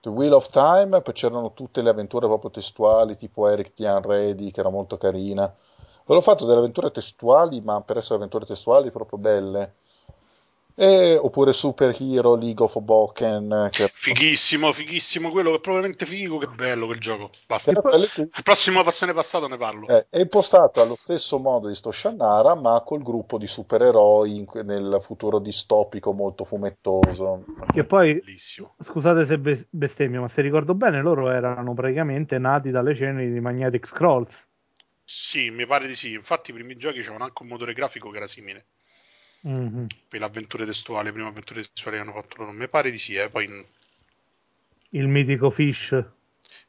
The 0.00 0.08
Wheel 0.08 0.32
of 0.32 0.48
Time, 0.48 1.00
poi 1.00 1.14
c'erano 1.14 1.52
tutte 1.54 1.82
le 1.82 1.90
avventure 1.90 2.26
proprio 2.26 2.50
testuali, 2.50 3.14
tipo 3.14 3.48
Eric 3.48 3.74
the 3.74 3.86
Unready, 3.86 4.50
che 4.50 4.58
era 4.58 4.70
molto 4.70 4.96
carina. 4.96 5.52
Avevo 6.04 6.20
fatto 6.20 6.44
delle 6.44 6.58
avventure 6.58 6.90
testuali, 6.90 7.60
ma 7.60 7.80
per 7.80 7.98
essere 7.98 8.16
avventure 8.16 8.44
testuali 8.44 8.90
proprio 8.90 9.18
belle. 9.18 9.74
E- 10.74 11.18
oppure 11.20 11.52
Super 11.52 11.94
Hero 12.00 12.34
League 12.34 12.64
of 12.64 12.78
Boken, 12.80 13.68
che 13.70 13.90
Fighissimo, 13.92 14.72
fighissimo, 14.72 15.30
quello 15.30 15.50
che 15.50 15.56
è 15.56 15.60
probabilmente 15.60 16.06
figo, 16.06 16.38
che 16.38 16.46
bello 16.46 16.86
quel 16.86 16.98
gioco. 16.98 17.30
Basta. 17.46 17.72
quello 17.74 18.06
che 18.06 18.28
Al 18.32 18.42
prossimo 18.42 18.82
passione 18.82 19.12
passato 19.12 19.46
ne 19.48 19.58
parlo. 19.58 19.86
Eh, 19.86 20.06
è 20.08 20.20
impostato 20.20 20.80
allo 20.80 20.96
stesso 20.96 21.38
modo 21.38 21.68
di 21.68 21.74
sto 21.74 21.92
Shannara, 21.92 22.54
ma 22.54 22.80
col 22.80 23.02
gruppo 23.02 23.36
di 23.36 23.46
supereroi 23.46 24.36
in 24.36 24.46
nel 24.64 24.98
futuro 25.02 25.38
distopico 25.38 26.12
molto 26.12 26.44
fumettoso. 26.44 27.44
Che 27.70 27.84
poi, 27.84 28.14
Bellissimo. 28.14 28.74
scusate 28.82 29.26
se 29.26 29.38
bes- 29.38 29.66
bestemmio, 29.68 30.22
ma 30.22 30.28
se 30.28 30.40
ricordo 30.40 30.74
bene, 30.74 31.02
loro 31.02 31.30
erano 31.30 31.74
praticamente 31.74 32.38
nati 32.38 32.70
dalle 32.70 32.94
ceneri 32.94 33.30
di 33.30 33.40
Magnetic 33.40 33.86
Scrolls. 33.86 34.32
Sì, 35.04 35.50
mi 35.50 35.66
pare 35.66 35.86
di 35.86 35.94
sì. 35.94 36.12
Infatti 36.12 36.50
i 36.50 36.54
primi 36.54 36.76
giochi 36.76 37.02
c'erano 37.02 37.24
anche 37.24 37.42
un 37.42 37.48
motore 37.48 37.72
grafico 37.74 38.10
che 38.10 38.16
era 38.16 38.26
simile. 38.26 38.66
Mhm. 39.42 39.86
Per 40.08 40.20
le 40.20 40.26
avventure 40.26 40.64
testuali, 40.66 41.06
le 41.06 41.12
prime 41.12 41.28
avventure 41.28 41.62
testuali 41.62 41.96
che 41.96 42.02
hanno 42.02 42.12
fatto 42.12 42.36
loro. 42.38 42.52
Mi 42.52 42.68
pare 42.68 42.90
di 42.90 42.98
sì, 42.98 43.14
eh. 43.14 43.28
Poi... 43.28 43.66
Il 44.90 45.08
mitico 45.08 45.50
Fish, 45.50 46.04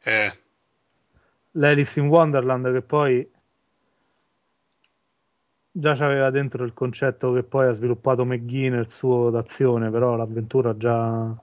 Eh, 0.04 0.38
l'Alice 1.54 2.00
in 2.00 2.08
Wonderland, 2.08 2.72
che 2.72 2.82
poi 2.82 3.28
già 5.72 5.96
c'aveva 5.96 6.30
dentro 6.30 6.64
il 6.64 6.74
concetto 6.74 7.34
che 7.34 7.44
poi 7.44 7.68
ha 7.68 7.74
sviluppato 7.74 8.26
McGee 8.26 8.70
nel 8.70 8.90
suo 8.92 9.30
d'azione, 9.30 9.90
però 9.90 10.16
l'avventura 10.16 10.78
già... 10.78 11.36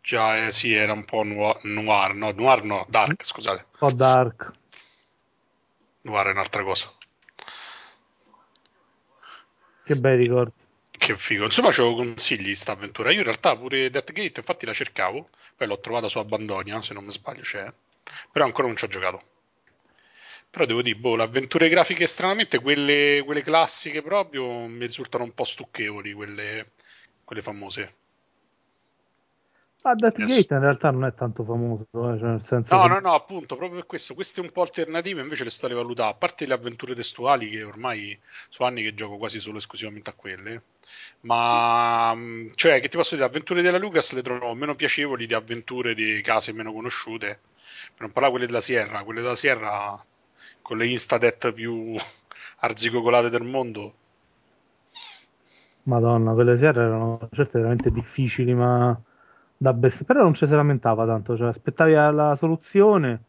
già, 0.00 0.46
eh, 0.46 0.52
sì, 0.52 0.72
era 0.72 0.92
un 0.92 1.04
po' 1.04 1.22
noir, 1.24 2.14
no? 2.14 2.30
Noir 2.32 2.64
no, 2.64 2.86
dark, 2.88 3.24
scusate. 3.24 3.66
un 3.70 3.78
po' 3.78 3.90
dark. 3.90 4.52
È 6.04 6.08
un'altra 6.08 6.62
cosa. 6.62 6.92
Che 9.84 9.96
bei 9.96 10.16
ricordi. 10.18 10.52
Che 10.90 11.16
figo. 11.16 11.44
Insomma, 11.44 11.70
c'avevo 11.70 11.94
consigli 11.94 12.44
di 12.44 12.54
sta 12.54 12.72
avventura. 12.72 13.10
Io 13.10 13.18
in 13.18 13.24
realtà 13.24 13.56
pure 13.56 13.88
Deathgate, 13.88 14.40
infatti 14.40 14.66
la 14.66 14.74
cercavo. 14.74 15.30
Poi 15.56 15.66
l'ho 15.66 15.80
trovata 15.80 16.08
su 16.08 16.18
Abandonia, 16.18 16.82
se 16.82 16.92
non 16.92 17.04
mi 17.04 17.10
sbaglio 17.10 17.40
c'è. 17.40 17.72
Però 18.30 18.44
ancora 18.44 18.66
non 18.66 18.76
ci 18.76 18.84
ho 18.84 18.88
giocato. 18.88 19.22
Però 20.50 20.66
devo 20.66 20.82
dire, 20.82 20.96
boh, 20.98 21.16
le 21.16 21.22
avventure 21.22 21.70
grafiche 21.70 22.06
stranamente, 22.06 22.60
quelle, 22.60 23.22
quelle 23.24 23.42
classiche 23.42 24.02
proprio, 24.02 24.66
mi 24.66 24.84
risultano 24.84 25.24
un 25.24 25.32
po' 25.32 25.44
stucchevoli, 25.44 26.12
quelle, 26.12 26.72
quelle 27.24 27.42
famose. 27.42 27.94
Ma 29.84 29.94
Deathgate 29.94 30.22
Adesso- 30.24 30.54
in 30.54 30.60
realtà 30.60 30.90
non 30.90 31.04
è 31.04 31.14
tanto 31.14 31.44
famoso, 31.44 31.84
eh, 31.84 32.18
cioè 32.18 32.28
nel 32.30 32.44
senso 32.44 32.74
No, 32.74 32.82
che- 32.82 32.88
no, 32.88 33.00
no, 33.00 33.14
appunto, 33.14 33.56
proprio 33.56 33.78
per 33.80 33.86
questo, 33.86 34.14
queste 34.14 34.40
un 34.40 34.50
po' 34.50 34.62
alternative 34.62 35.20
invece 35.20 35.44
le 35.44 35.50
sto 35.50 35.66
a 35.66 35.68
rivalutare, 35.70 36.10
a 36.10 36.14
parte 36.14 36.46
le 36.46 36.54
avventure 36.54 36.94
testuali 36.94 37.48
che 37.50 37.62
ormai 37.62 38.18
sono 38.48 38.68
anni 38.68 38.82
che 38.82 38.94
gioco 38.94 39.16
quasi 39.18 39.38
solo 39.40 39.56
e 39.56 39.58
esclusivamente 39.58 40.10
a 40.10 40.14
quelle, 40.14 40.62
ma 41.20 42.14
mh, 42.14 42.52
cioè, 42.54 42.80
che 42.80 42.88
ti 42.88 42.96
posso 42.96 43.14
dire, 43.14 43.26
le 43.26 43.30
avventure 43.32 43.62
della 43.62 43.78
Lucas 43.78 44.12
le 44.12 44.22
trovo 44.22 44.54
meno 44.54 44.74
piacevoli 44.74 45.26
di 45.26 45.34
avventure 45.34 45.94
di 45.94 46.20
case 46.22 46.52
meno 46.52 46.72
conosciute, 46.72 47.40
per 47.92 48.00
non 48.02 48.12
parlare 48.12 48.30
quelle 48.34 48.46
della 48.46 48.60
Sierra, 48.60 49.02
quelle 49.04 49.20
della 49.22 49.36
Sierra 49.36 50.04
con 50.62 50.78
le 50.78 50.86
instadet 50.88 51.52
più 51.52 51.94
arzigogolate 52.60 53.28
del 53.30 53.42
mondo, 53.44 53.94
Madonna, 55.84 56.32
quelle 56.32 56.56
sere 56.56 56.82
erano 56.82 57.28
certe 57.32 57.58
veramente 57.58 57.90
difficili, 57.90 58.54
ma 58.54 58.98
da 59.56 59.72
best... 59.72 60.04
Però 60.04 60.22
non 60.22 60.34
ci 60.34 60.46
si 60.46 60.52
lamentava 60.52 61.06
tanto, 61.06 61.36
cioè 61.36 61.48
aspettavi 61.48 61.92
la 61.92 62.34
soluzione. 62.36 63.22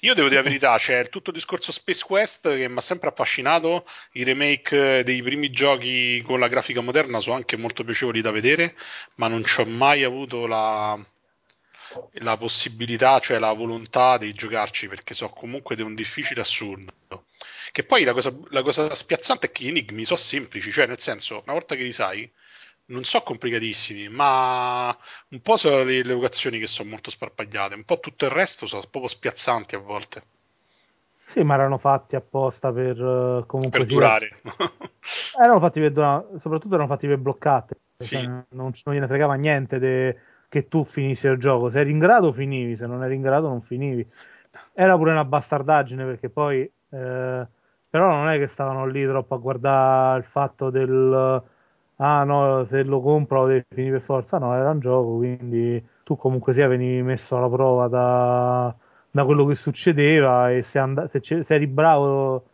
Io 0.00 0.14
devo 0.14 0.28
dire 0.28 0.42
la 0.42 0.46
verità, 0.46 0.76
c'è 0.76 0.98
il 0.98 1.08
tutto 1.08 1.30
il 1.30 1.36
discorso 1.36 1.72
Space 1.72 2.04
Quest 2.04 2.54
che 2.54 2.68
mi 2.68 2.76
ha 2.76 2.82
sempre 2.82 3.08
affascinato. 3.08 3.86
I 4.12 4.24
remake 4.24 5.02
dei 5.02 5.22
primi 5.22 5.50
giochi 5.50 6.22
con 6.26 6.38
la 6.38 6.48
grafica 6.48 6.82
moderna 6.82 7.20
sono 7.20 7.36
anche 7.36 7.56
molto 7.56 7.82
piacevoli 7.82 8.20
da 8.20 8.30
vedere, 8.30 8.74
ma 9.14 9.28
non 9.28 9.44
ci 9.44 9.60
ho 9.60 9.64
mai 9.64 10.04
avuto 10.04 10.46
la, 10.46 10.98
la 12.12 12.36
possibilità, 12.36 13.18
cioè 13.20 13.38
la 13.38 13.52
volontà 13.52 14.18
di 14.18 14.32
giocarci 14.34 14.88
perché 14.88 15.14
so 15.14 15.30
comunque 15.30 15.74
di 15.74 15.82
un 15.82 15.94
difficile 15.94 16.42
assurdo. 16.42 17.24
Che 17.72 17.84
poi 17.84 18.04
la 18.04 18.12
cosa, 18.12 18.30
la 18.50 18.60
cosa 18.60 18.94
spiazzante 18.94 19.46
è 19.46 19.52
che 19.52 19.64
gli 19.64 19.68
enigmi 19.68 20.04
sono 20.04 20.18
semplici, 20.18 20.70
cioè 20.70 20.86
nel 20.86 20.98
senso, 20.98 21.40
una 21.44 21.54
volta 21.54 21.74
che 21.74 21.82
li 21.82 21.92
sai, 21.92 22.30
non 22.86 23.04
so 23.04 23.22
complicatissimi, 23.22 24.08
ma 24.08 24.96
un 25.28 25.40
po' 25.40 25.56
sono 25.56 25.82
le, 25.82 26.02
le 26.02 26.12
locazioni 26.12 26.58
che 26.58 26.66
sono 26.66 26.90
molto 26.90 27.10
sparpagliate, 27.10 27.74
un 27.74 27.84
po' 27.84 28.00
tutto 28.00 28.24
il 28.24 28.30
resto 28.30 28.66
sono 28.66 28.82
proprio 28.82 29.08
spiazzanti 29.08 29.74
a 29.74 29.78
volte, 29.78 30.22
Sì, 31.26 31.42
ma 31.42 31.54
erano 31.54 31.78
fatti 31.78 32.16
apposta 32.16 32.72
per 32.72 32.98
eh, 32.98 33.44
comunque 33.46 33.78
per 33.80 33.86
durare. 33.88 34.40
Erano 35.36 35.58
fatti 35.58 35.80
per 35.80 35.92
durare, 35.92 36.26
soprattutto 36.38 36.74
erano 36.74 36.88
fatti 36.88 37.06
per 37.06 37.16
bloccate. 37.16 37.76
Sì. 37.96 38.16
Cioè, 38.16 38.22
non, 38.22 38.44
non 38.50 38.94
gliene 38.94 39.06
fregava 39.06 39.34
niente 39.34 39.78
de- 39.78 40.16
che 40.48 40.68
tu 40.68 40.84
finissi 40.84 41.26
il 41.26 41.38
gioco. 41.38 41.70
Se 41.70 41.80
eri 41.80 41.90
in 41.90 41.98
grado, 41.98 42.32
finivi, 42.32 42.76
se 42.76 42.86
non 42.86 43.02
eri 43.02 43.14
in 43.14 43.22
grado, 43.22 43.48
non 43.48 43.62
finivi. 43.62 44.06
Era 44.74 44.96
pure 44.96 45.12
una 45.12 45.24
bastardaggine 45.24 46.04
perché 46.04 46.28
poi, 46.28 46.60
eh, 46.60 47.46
però, 47.88 48.10
non 48.10 48.28
è 48.28 48.38
che 48.38 48.46
stavano 48.46 48.86
lì 48.86 49.04
troppo 49.06 49.34
a 49.34 49.38
guardare 49.38 50.18
il 50.18 50.24
fatto 50.24 50.70
del 50.70 51.42
ah 52.04 52.24
no, 52.24 52.64
se 52.66 52.82
lo 52.82 53.00
compro 53.00 53.42
lo 53.42 53.46
devi 53.48 53.64
finire 53.68 53.98
per 53.98 54.02
forza. 54.02 54.38
No, 54.38 54.54
era 54.54 54.70
un 54.70 54.80
gioco, 54.80 55.16
quindi 55.16 55.82
tu 56.04 56.16
comunque 56.16 56.52
sia 56.52 56.66
venivi 56.68 57.02
messo 57.02 57.36
alla 57.36 57.48
prova 57.48 57.88
da, 57.88 58.74
da 59.10 59.24
quello 59.24 59.44
che 59.46 59.54
succedeva 59.54 60.50
e 60.50 60.62
se, 60.62 60.78
and- 60.78 61.08
se, 61.10 61.20
ce- 61.20 61.44
se 61.44 61.54
eri 61.54 61.66
bravo 61.66 62.44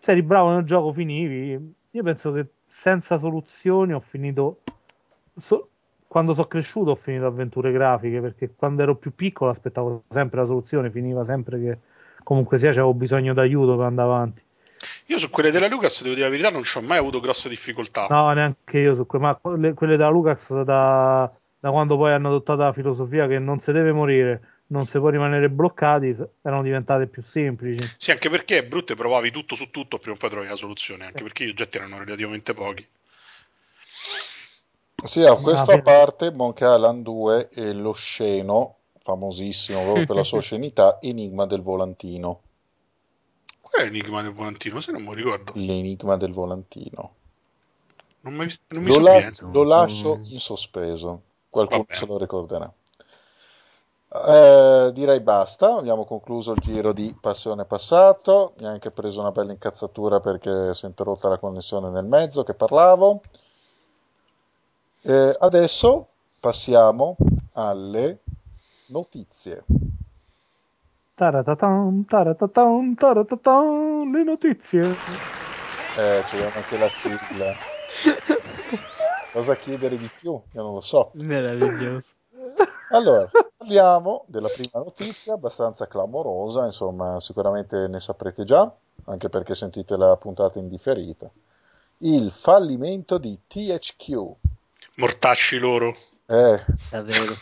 se 0.00 0.10
eri 0.10 0.22
bravo 0.22 0.50
nel 0.52 0.64
gioco 0.64 0.92
finivi. 0.92 1.74
Io 1.90 2.02
penso 2.02 2.32
che 2.32 2.46
senza 2.68 3.18
soluzioni 3.18 3.92
ho 3.92 4.00
finito. 4.00 4.60
so- 5.40 5.68
quando 6.08 6.34
sono 6.34 6.46
cresciuto 6.46 6.90
ho 6.90 6.94
finito 6.96 7.24
avventure 7.26 7.72
grafiche 7.72 8.20
perché 8.20 8.50
quando 8.54 8.82
ero 8.82 8.96
più 8.96 9.14
piccolo 9.14 9.50
aspettavo 9.50 10.04
sempre 10.10 10.40
la 10.40 10.46
soluzione, 10.46 10.90
finiva 10.90 11.24
sempre 11.24 11.58
che 11.60 11.78
comunque 12.22 12.58
sia 12.58 12.70
c'avevo 12.70 12.92
bisogno 12.94 13.32
d'aiuto 13.34 13.76
per 13.76 13.86
andare 13.86 14.08
avanti. 14.08 14.42
Io 15.06 15.18
su 15.18 15.30
quelle 15.30 15.50
della 15.50 15.68
Lucas, 15.68 16.02
devo 16.02 16.14
dire 16.14 16.26
la 16.26 16.30
verità, 16.32 16.50
non 16.50 16.62
ci 16.62 16.78
ho 16.78 16.82
mai 16.82 16.98
avuto 16.98 17.20
grosse 17.20 17.48
difficoltà. 17.48 18.06
No, 18.08 18.32
neanche 18.32 18.78
io 18.78 18.94
su 18.94 19.06
que- 19.06 19.18
ma 19.18 19.34
quelle, 19.34 19.74
quelle 19.74 19.96
della 19.96 20.08
Lucas 20.10 20.62
da, 20.62 21.30
da 21.60 21.70
quando 21.70 21.96
poi 21.96 22.12
hanno 22.12 22.28
adottato 22.28 22.62
la 22.62 22.72
filosofia 22.72 23.26
che 23.26 23.38
non 23.38 23.60
si 23.60 23.72
deve 23.72 23.92
morire, 23.92 24.60
non 24.68 24.86
si 24.86 24.98
può 24.98 25.08
rimanere 25.08 25.48
bloccati, 25.50 26.16
erano 26.42 26.62
diventate 26.62 27.06
più 27.06 27.22
semplici. 27.22 27.90
Sì, 27.96 28.10
anche 28.10 28.30
perché 28.30 28.58
è 28.58 28.64
brutto 28.64 28.92
e 28.92 28.96
provavi 28.96 29.30
tutto 29.30 29.54
su 29.54 29.70
tutto, 29.70 29.98
prima 29.98 30.14
o 30.16 30.18
poi 30.18 30.28
trovavi 30.30 30.50
la 30.50 30.56
soluzione, 30.56 31.04
anche 31.06 31.22
perché 31.22 31.44
gli 31.44 31.50
oggetti 31.50 31.76
erano 31.76 31.98
relativamente 31.98 32.54
pochi. 32.54 32.86
Sì, 35.04 35.22
a 35.22 35.36
questo 35.36 35.72
Ah, 35.72 35.82
parte 35.82 36.30
Monkey 36.30 36.66
Island 36.74 37.02
2 37.02 37.50
e 37.50 37.74
lo 37.74 37.92
sceno, 37.92 38.78
famosissimo 39.02 39.82
proprio 39.82 40.04
per 40.04 40.16
la 40.16 40.24
sua 40.24 40.38
oscenità, 40.38 40.98
Enigma 41.00 41.44
del 41.44 41.60
volantino. 41.60 42.40
Qual 43.72 43.86
è 43.86 43.90
l'enigma 43.90 44.20
del 44.20 44.34
volantino? 44.34 44.80
Se 44.82 44.92
non 44.92 45.02
mi 45.02 45.14
ricordo. 45.14 45.52
L'enigma 45.56 46.16
del 46.16 46.32
volantino. 46.32 47.14
Non 48.20 48.34
mi, 48.34 48.46
non 48.68 48.82
mi 48.82 48.88
Lo, 48.90 49.00
las- 49.00 49.40
lo 49.40 49.62
lascio 49.62 50.20
in 50.28 50.38
sospeso, 50.38 51.22
qualcuno 51.48 51.86
Vabbè. 51.88 51.98
se 51.98 52.06
lo 52.06 52.18
ricorderà. 52.18 52.70
Eh, 54.14 54.90
direi 54.92 55.20
basta, 55.20 55.74
abbiamo 55.74 56.04
concluso 56.04 56.52
il 56.52 56.60
giro 56.60 56.92
di 56.92 57.16
Passione 57.18 57.64
Passato, 57.64 58.52
mi 58.58 58.66
ha 58.66 58.70
anche 58.70 58.90
preso 58.90 59.20
una 59.20 59.30
bella 59.32 59.52
incazzatura 59.52 60.20
perché 60.20 60.74
si 60.74 60.84
è 60.84 60.88
interrotta 60.88 61.30
la 61.30 61.38
connessione 61.38 61.88
nel 61.88 62.04
mezzo 62.04 62.44
che 62.44 62.52
parlavo. 62.52 63.22
Eh, 65.02 65.36
adesso 65.40 66.06
passiamo 66.38 67.16
alle 67.54 68.18
notizie. 68.86 69.64
Taratatan, 71.22 72.04
taratatan, 72.10 72.96
taratatan, 72.98 74.10
le 74.10 74.24
notizie. 74.24 74.80
Eh, 74.80 76.24
ci 76.26 76.34
abbiamo 76.34 76.56
anche 76.56 76.76
la 76.76 76.88
sigla. 76.88 77.54
Cosa 79.30 79.54
chiedere 79.54 79.98
di 79.98 80.10
più? 80.18 80.32
Io 80.32 80.62
non 80.62 80.74
lo 80.74 80.80
so. 80.80 81.12
Meraviglioso. 81.14 82.14
Allora, 82.90 83.30
parliamo 83.56 84.24
della 84.26 84.48
prima 84.48 84.82
notizia, 84.84 85.34
abbastanza 85.34 85.86
clamorosa, 85.86 86.64
insomma, 86.64 87.20
sicuramente 87.20 87.86
ne 87.86 88.00
saprete 88.00 88.42
già, 88.42 88.70
anche 89.04 89.28
perché 89.28 89.54
sentite 89.54 89.96
la 89.96 90.16
puntata 90.16 90.58
indifferita. 90.58 91.30
Il 91.98 92.32
fallimento 92.32 93.18
di 93.18 93.38
THQ. 93.46 94.34
Mortacci 94.96 95.58
loro. 95.58 95.96
Eh, 96.26 96.64
Davvero. 96.90 97.34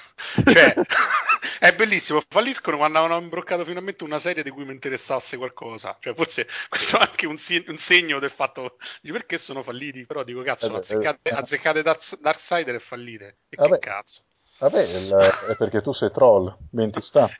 Cioè, 0.44 0.74
è 1.60 1.74
bellissimo. 1.74 2.22
Falliscono 2.26 2.78
quando 2.78 2.98
avevano 2.98 3.20
imbroccato 3.20 3.64
finalmente 3.64 4.02
una 4.02 4.18
serie 4.18 4.42
di 4.42 4.50
cui 4.50 4.64
mi 4.64 4.72
interessasse 4.72 5.36
qualcosa. 5.36 5.96
Cioè, 6.00 6.14
forse 6.14 6.46
questo 6.68 6.98
è 6.98 7.02
anche 7.02 7.26
un, 7.26 7.36
segno 7.36 8.18
del 8.18 8.30
fatto 8.30 8.78
di 9.02 9.12
perché 9.12 9.38
sono 9.38 9.62
falliti. 9.62 10.06
Però 10.06 10.24
dico, 10.24 10.42
cazzo, 10.42 10.72
Eh 10.72 10.78
azzeccate, 10.78 11.28
eh. 11.28 11.34
azzeccate 11.34 11.82
Dark- 11.82 12.20
Darksider 12.20 12.74
e 12.74 12.80
fallite. 12.80 13.36
E 13.50 13.56
Vabbè. 13.56 13.72
che 13.72 13.78
cazzo? 13.78 14.22
vabbè, 14.58 14.80
il- 14.80 15.16
è 15.50 15.56
perché 15.56 15.80
tu 15.80 15.92
sei 15.92 16.10
troll, 16.10 16.54
ben 16.70 16.90
ti 16.90 17.00
sta. 17.00 17.28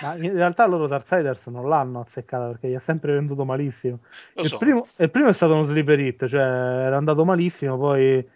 Ma 0.00 0.14
in 0.14 0.32
realtà 0.32 0.64
loro 0.66 0.86
Darksiders 0.86 1.46
non 1.46 1.68
l'hanno 1.68 2.00
azzeccata 2.00 2.46
perché 2.46 2.68
gli 2.68 2.74
ha 2.74 2.80
sempre 2.80 3.12
venduto 3.12 3.44
malissimo. 3.44 4.00
Il, 4.34 4.46
so. 4.46 4.56
primo, 4.56 4.86
il 4.96 5.10
primo 5.10 5.28
è 5.28 5.34
stato 5.34 5.52
uno 5.52 5.64
sleeper 5.64 6.00
hit, 6.00 6.28
cioè 6.28 6.40
era 6.40 6.96
andato 6.96 7.24
malissimo, 7.26 7.76
poi 7.76 8.26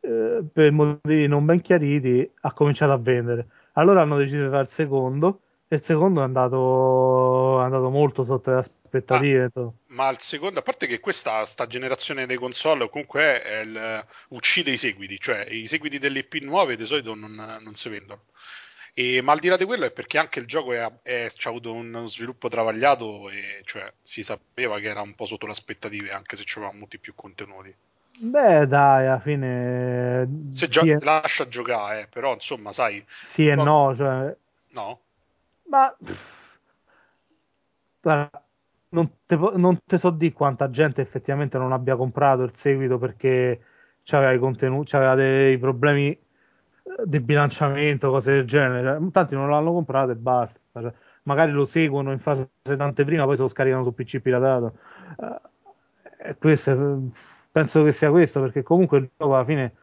eh, 0.00 0.44
per 0.52 0.70
motivi 0.70 1.26
non 1.26 1.44
ben 1.44 1.60
chiariti 1.60 2.30
ha 2.42 2.52
cominciato 2.52 2.92
a 2.92 2.98
vendere. 2.98 3.46
Allora 3.80 4.02
hanno 4.02 4.18
deciso 4.18 4.44
di 4.44 4.50
fare 4.50 4.62
il 4.62 4.70
secondo 4.70 5.40
e 5.66 5.76
il 5.76 5.82
secondo 5.82 6.20
è 6.20 6.24
andato, 6.24 7.60
è 7.60 7.64
andato 7.64 7.88
molto 7.88 8.24
sotto 8.24 8.50
le 8.50 8.56
aspettative. 8.58 9.50
to- 9.50 9.74
Ma 9.88 10.08
il 10.08 10.18
secondo, 10.20 10.60
a 10.60 10.62
parte 10.62 10.86
che 10.86 11.00
questa 11.00 11.44
sta 11.46 11.66
generazione 11.66 12.24
dei 12.26 12.36
console 12.36 12.88
comunque 12.88 13.42
è 13.42 13.60
il, 13.60 14.06
uccide 14.28 14.70
i 14.70 14.76
seguiti, 14.76 15.18
cioè 15.18 15.46
i 15.50 15.66
seguiti 15.66 15.98
delle 15.98 16.20
IP 16.20 16.34
nuove 16.42 16.76
di 16.76 16.84
solito 16.86 17.14
non, 17.14 17.34
non 17.60 17.74
si 17.74 17.88
vendono. 17.88 18.26
E, 18.94 19.20
ma 19.22 19.32
al 19.32 19.38
di 19.40 19.48
là 19.48 19.56
di 19.56 19.64
quello 19.64 19.84
è 19.86 19.90
perché 19.92 20.18
anche 20.18 20.38
il 20.40 20.46
gioco 20.46 20.72
è, 20.72 20.92
è- 21.02 21.30
c'ha 21.34 21.48
avuto 21.48 21.72
uno 21.72 22.06
sviluppo 22.06 22.48
travagliato 22.48 23.30
e 23.30 23.62
cioè 23.64 23.92
si 24.02 24.22
sapeva 24.22 24.78
che 24.78 24.88
era 24.88 25.00
un 25.02 25.14
po' 25.14 25.26
sotto 25.26 25.46
le 25.46 25.52
aspettative 25.52 26.10
anche 26.12 26.36
se 26.36 26.44
c'erano 26.44 26.72
molti 26.78 26.98
più 26.98 27.14
contenuti. 27.14 27.74
Beh, 28.22 28.66
dai, 28.66 29.06
alla 29.06 29.18
fine 29.20 30.28
Se 30.50 30.68
gio- 30.68 30.82
sì, 30.82 30.96
lascia 31.00 31.48
giocare, 31.48 32.06
però 32.12 32.34
insomma, 32.34 32.72
sai, 32.72 33.02
sì 33.24 33.46
e 33.46 33.54
no, 33.54 33.94
cioè, 33.96 34.36
no? 34.72 35.00
Ma 35.68 35.96
guarda, 38.02 38.44
non 38.90 39.10
te, 39.26 39.36
non 39.36 39.78
te 39.84 39.98
so 39.98 40.10
di 40.10 40.32
quanta 40.32 40.70
gente 40.70 41.00
effettivamente 41.00 41.58
non 41.58 41.72
abbia 41.72 41.96
comprato 41.96 42.42
il 42.42 42.52
seguito 42.56 42.98
perché 42.98 43.60
c'aveva 44.02 44.32
i 44.32 44.38
contenuti, 44.38 44.90
c'aveva 44.90 45.14
dei 45.14 45.58
problemi 45.58 46.10
eh, 46.10 46.18
di 47.04 47.20
bilanciamento, 47.20 48.10
cose 48.10 48.32
del 48.32 48.46
genere. 48.46 48.98
Cioè, 48.98 49.10
Tanti 49.12 49.34
non 49.34 49.48
l'hanno 49.50 49.72
comprato 49.72 50.10
e 50.10 50.16
basta. 50.16 50.58
Cioè, 50.72 50.92
magari 51.24 51.52
lo 51.52 51.66
seguono 51.66 52.12
in 52.12 52.18
fase 52.20 52.50
d'anteprima, 52.62 53.24
poi 53.24 53.36
se 53.36 53.42
lo 53.42 53.48
scaricano 53.48 53.84
su 53.84 53.94
PC 53.94 54.20
piratato. 54.20 54.74
Eh, 55.18 56.28
e 56.30 56.36
questo, 56.36 56.70
è- 56.70 57.10
penso 57.50 57.82
che 57.84 57.92
sia 57.92 58.10
questo 58.10 58.40
perché 58.40 58.62
comunque 58.62 58.98
il 58.98 59.10
gioco 59.16 59.34
alla 59.34 59.44
fine 59.44 59.74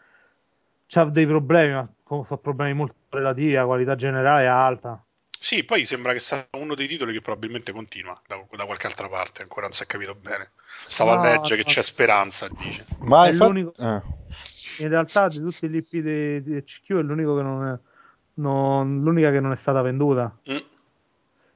c'ha 0.88 1.04
dei 1.06 1.26
problemi, 1.26 1.74
ma 1.74 1.88
sono 2.06 2.38
problemi 2.42 2.74
molto 2.74 2.96
relativi, 3.10 3.54
la 3.54 3.66
qualità 3.66 3.96
generale 3.96 4.44
è 4.44 4.48
alta. 4.48 5.02
Sì, 5.40 5.64
poi 5.64 5.86
sembra 5.86 6.14
che 6.14 6.20
sia 6.20 6.48
uno 6.58 6.74
dei 6.74 6.88
titoli 6.88 7.14
che 7.14 7.22
probabilmente 7.22 7.72
continua 7.72 8.20
da, 8.26 8.44
da 8.56 8.66
qualche 8.66 8.88
altra 8.88 9.08
parte, 9.08 9.44
ancora 9.44 9.68
non 9.68 9.74
si 9.74 9.84
è 9.84 9.86
capito 9.86 10.16
bene. 10.16 10.52
Stavo 10.88 11.14
No, 11.14 11.22
a 11.22 11.24
leggere 11.30 11.62
che 11.64 11.70
c'è 11.70 11.82
speranza, 11.84 12.48
dice. 12.48 12.86
Ma 13.02 13.26
È 13.26 13.30
infatti- 13.30 13.48
l'unico- 13.54 13.74
eh. 13.78 14.02
In 14.80 14.90
realtà 14.90 15.28
di 15.28 15.40
tutti 15.40 15.68
gli 15.70 15.76
IP 15.78 15.90
di, 15.92 16.42
di 16.44 16.56
HQ 16.58 16.98
è 17.00 17.02
l'unico 17.02 17.36
che 17.36 17.42
non 17.42 17.68
è, 17.68 17.78
non- 18.36 19.02
l'unica 19.04 19.32
che 19.32 19.40
non 19.40 19.52
è 19.52 19.56
stata 19.58 19.82
venduta. 19.82 20.36
Mm. 20.52 20.58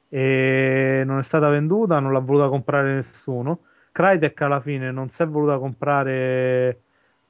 E 0.10 1.04
non 1.06 1.20
è 1.20 1.24
stata 1.24 1.48
venduta, 1.50 2.00
non 2.00 2.12
l'ha 2.12 2.20
voluta 2.20 2.50
comprare 2.50 2.96
nessuno. 2.96 3.62
Crytek 3.92 4.40
alla 4.42 4.62
fine 4.62 4.92
non 4.92 5.10
si 5.10 5.22
è 5.22 5.28
voluta 5.28 5.58
comprare. 5.58 6.82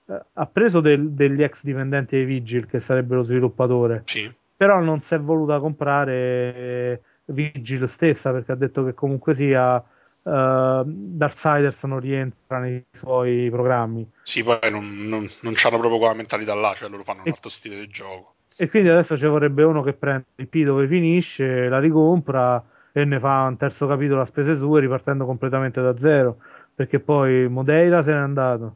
eh, 0.07 0.21
ha 0.33 0.45
preso 0.47 0.81
del- 0.81 1.11
degli 1.11 1.41
ex 1.41 1.63
dipendenti 1.63 2.15
dei 2.15 2.25
Vigil 2.25 2.65
che 2.65 2.79
sarebbe 2.81 3.15
lo 3.15 3.23
sviluppatore, 3.23 4.01
Sì. 4.05 4.29
però 4.57 4.79
non 4.81 5.01
si 5.01 5.13
è 5.13 5.19
voluta 5.19 5.59
comprare 5.59 6.13
eh, 6.55 7.01
Vigil 7.25 7.87
stessa 7.89 8.31
perché 8.31 8.51
ha 8.51 8.55
detto 8.55 8.83
che 8.83 8.93
comunque 8.93 9.33
sia 9.35 9.77
eh, 10.23 10.83
Darksiders 10.85 11.83
non 11.83 11.99
rientra 11.99 12.59
nei 12.59 12.83
suoi 12.91 13.49
programmi. 13.49 14.07
Sì, 14.23 14.43
poi 14.43 14.59
non, 14.69 14.85
non, 15.07 15.27
non 15.41 15.53
c'hanno 15.55 15.77
proprio 15.77 15.97
quella 15.99 16.13
mentalità 16.13 16.53
là, 16.55 16.73
cioè 16.75 16.89
loro 16.89 17.03
fanno 17.03 17.21
un 17.21 17.27
E- 17.27 17.31
altro 17.31 17.49
stile 17.49 17.77
di 17.77 17.87
gioco. 17.87 18.35
E 18.57 18.69
quindi 18.69 18.89
adesso 18.89 19.17
ci 19.17 19.25
vorrebbe 19.25 19.63
uno 19.63 19.81
che 19.81 19.93
prende 19.93 20.25
il 20.35 20.47
P 20.47 20.63
dove 20.63 20.87
finisce, 20.87 21.67
la 21.69 21.79
ricompra 21.79 22.63
e 22.91 23.05
ne 23.05 23.19
fa 23.19 23.43
un 23.45 23.57
terzo 23.57 23.87
capitolo 23.87 24.21
a 24.21 24.25
spese 24.25 24.55
sue 24.55 24.81
ripartendo 24.81 25.25
completamente 25.25 25.81
da 25.81 25.97
zero. 25.97 26.37
Perché 26.81 26.99
poi 26.99 27.47
Modeira 27.47 28.01
se 28.01 28.11
n'è 28.11 28.17
andato, 28.17 28.75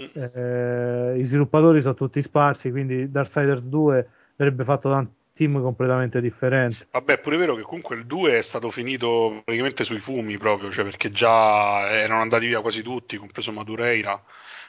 Mm. 0.00 0.06
eh, 0.14 1.18
i 1.18 1.24
sviluppatori 1.24 1.80
sono 1.82 1.94
tutti 1.94 2.20
sparsi, 2.22 2.70
quindi 2.70 3.10
Darksiders 3.12 3.60
2 3.60 4.08
verrebbe 4.34 4.64
fatto 4.64 4.88
un 4.88 5.06
team 5.34 5.60
completamente 5.60 6.20
differente. 6.22 6.88
Vabbè, 6.90 7.12
è 7.12 7.18
pure 7.20 7.36
vero 7.36 7.54
che 7.54 7.62
comunque 7.62 7.94
il 7.96 8.06
2 8.06 8.38
è 8.38 8.40
stato 8.40 8.70
finito 8.70 9.42
praticamente 9.44 9.84
sui 9.84 10.00
fumi 10.00 10.38
proprio, 10.38 10.70
cioè 10.70 10.84
perché 10.84 11.10
già 11.10 11.86
erano 11.90 12.22
andati 12.22 12.46
via 12.46 12.60
quasi 12.62 12.82
tutti, 12.82 13.18
compreso 13.18 13.52
Madureira. 13.52 14.20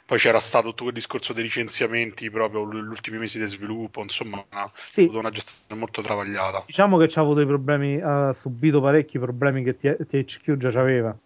Poi 0.06 0.18
c'era 0.20 0.40
stato 0.40 0.68
tutto 0.70 0.84
quel 0.84 0.94
discorso 0.96 1.34
dei 1.34 1.44
licenziamenti 1.44 2.30
proprio 2.30 2.68
negli 2.68 2.86
ultimi 2.86 3.18
mesi 3.18 3.40
di 3.40 3.48
sviluppo, 3.48 4.02
insomma, 4.02 4.46
ha 4.50 4.72
Sì, 4.90 5.04
avuto 5.06 5.18
una 5.20 5.32
gestione 5.32 5.80
molto 5.80 6.02
travagliata. 6.04 6.64
diciamo 6.68 6.98
che 7.00 7.08
c'ha 7.08 7.22
avuto 7.22 7.40
i 7.42 7.46
problemi, 7.48 8.00
ha 8.02 8.32
subito 8.34 8.80
parecchi 8.82 9.18
problemi 9.18 9.64
che 9.64 9.76
THQ 9.78 10.58
già 10.58 10.80
aveva. 10.80 11.18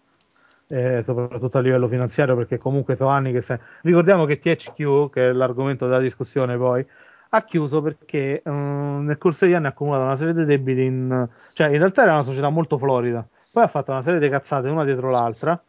Eh, 0.70 1.02
soprattutto 1.06 1.58
a 1.58 1.62
livello 1.62 1.88
finanziario, 1.88 2.36
perché 2.36 2.58
comunque 2.58 2.96
sono 2.96 3.10
anni 3.10 3.32
che 3.32 3.42
se... 3.42 3.60
ricordiamo 3.82 4.26
che 4.26 4.40
THQ, 4.40 5.10
che 5.10 5.30
è 5.30 5.32
l'argomento 5.32 5.86
della 5.86 6.00
discussione 6.00 6.58
poi, 6.58 6.86
ha 7.32 7.44
chiuso 7.44 7.82
perché 7.82 8.42
eh, 8.44 8.50
nel 8.50 9.18
corso 9.18 9.46
degli 9.46 9.54
anni 9.54 9.66
ha 9.66 9.70
accumulato 9.70 10.04
una 10.04 10.18
serie 10.18 10.34
di 10.34 10.46
debiti 10.46 10.84
in... 10.84 11.28
cioè 11.54 11.68
in 11.68 11.78
realtà 11.78 12.04
era 12.04 12.14
una 12.14 12.24
società 12.24 12.50
molto 12.50 12.78
florida, 12.78 13.28
poi 13.52 13.64
ha 13.64 13.68
fatto 13.68 13.92
una 13.92 14.04
serie 14.04 14.20
di 14.20 14.30
cazzate 14.30 14.70
una 14.70 14.86
dietro 14.86 15.10
l'altra, 15.10 15.62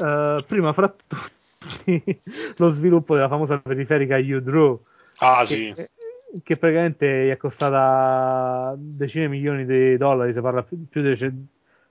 eh, 0.00 0.44
prima 0.46 0.72
fra 0.72 0.88
tutti 0.88 2.20
lo 2.56 2.68
sviluppo 2.68 3.14
della 3.14 3.28
famosa 3.28 3.58
periferica 3.58 4.16
U-Draw, 4.16 4.80
Ah, 5.22 5.44
che, 5.44 5.74
sì. 5.76 6.40
che 6.42 6.56
praticamente 6.56 7.26
gli 7.26 7.28
è 7.28 7.36
costata 7.36 8.74
decine 8.76 9.26
di 9.26 9.30
milioni 9.30 9.66
di 9.66 9.96
dollari, 9.98 10.32
si 10.32 10.40
parla 10.40 10.62
più, 10.62 10.86
più 10.88 11.02
di 11.02 11.48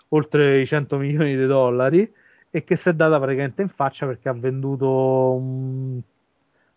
oltre 0.10 0.62
i 0.62 0.66
100 0.66 0.98
milioni 0.98 1.36
di 1.36 1.46
dollari, 1.46 2.12
e 2.52 2.64
che 2.64 2.76
si 2.76 2.90
è 2.90 2.94
data 2.94 3.20
praticamente 3.20 3.62
in 3.62 3.70
faccia 3.70 4.06
perché 4.06 4.30
ha 4.30 4.34
venduto 4.34 5.34
un, 5.34 6.02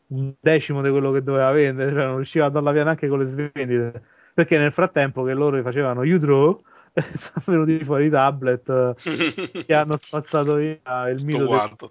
un 0.09 0.33
decimo 0.39 0.83
di 0.83 0.91
quello 0.91 1.11
che 1.13 1.23
doveva 1.23 1.51
vendere, 1.51 1.93
cioè 1.93 2.05
non 2.05 2.17
riusciva 2.17 2.47
a 2.47 2.51
darla 2.51 2.73
via 2.73 2.85
neanche 2.85 3.09
con 3.09 3.21
le 3.21 3.27
svendite, 3.27 4.03
perché 4.35 4.59
nel 4.59 4.73
frattempo 4.73 5.23
che 5.25 5.33
loro 5.33 5.61
facevano 5.63 6.03
U-Draw, 6.03 6.63
sono 7.19 7.45
venuti 7.47 7.85
fuori 7.85 8.07
i 8.07 8.11
tablet 8.11 8.69
eh, 8.69 9.65
che 9.65 9.75
hanno 9.75 9.97
spazzato 9.97 10.57
via 10.57 11.09
il 11.09 11.25
mito 11.25 11.39
del 11.39 11.47
quanto. 11.47 11.91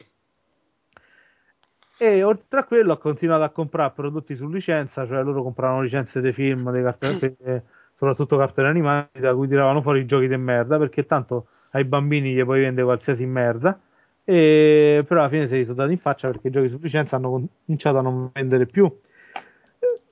e 1.98 2.22
oltre 2.22 2.60
a 2.60 2.64
quello 2.66 2.94
ha 2.94 2.98
continuato 2.98 3.42
a 3.44 3.50
comprare 3.50 3.94
prodotti 3.96 4.36
su 4.36 4.48
licenza, 4.48 5.08
cioè 5.08 5.24
loro 5.24 5.42
compravano 5.42 5.82
licenze 5.82 6.22
dei 6.22 6.34
film, 6.34 6.72
dei 6.72 6.84
cartoni, 6.84 7.36
eh, 7.44 7.64
soprattutto 7.98 8.38
cartoni 8.38 8.68
animati, 8.68 9.20
da 9.20 9.34
cui 9.34 9.48
tiravano 9.48 9.82
fuori 9.82 10.02
i 10.02 10.06
giochi 10.06 10.28
di 10.28 10.38
merda, 10.38 10.78
perché 10.78 11.08
tanto 11.08 11.48
ai 11.72 11.84
bambini 11.84 12.34
gli 12.34 12.44
puoi 12.44 12.62
vendere 12.62 12.86
qualsiasi 12.86 13.26
merda. 13.26 13.80
E 14.24 15.04
però 15.08 15.22
alla 15.22 15.30
fine 15.30 15.48
si 15.48 15.56
è 15.56 15.58
risultato 15.58 15.90
in 15.92 15.98
faccia 15.98 16.30
perché 16.30 16.48
i 16.48 16.52
giochi 16.52 16.70
su 16.70 16.78
licenza 16.82 17.16
hanno 17.16 17.50
cominciato 17.66 17.98
a 17.98 18.02
non 18.02 18.30
vendere 18.34 18.66
più. 18.66 18.90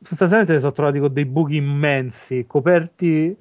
Sostanzialmente 0.02 0.53
si 0.53 0.60
sono 0.60 0.72
trovati 0.72 0.99
con 0.99 1.14
dei 1.14 1.26
buchi 1.26 1.57
immensi, 1.57 2.45
coperti 2.48 3.38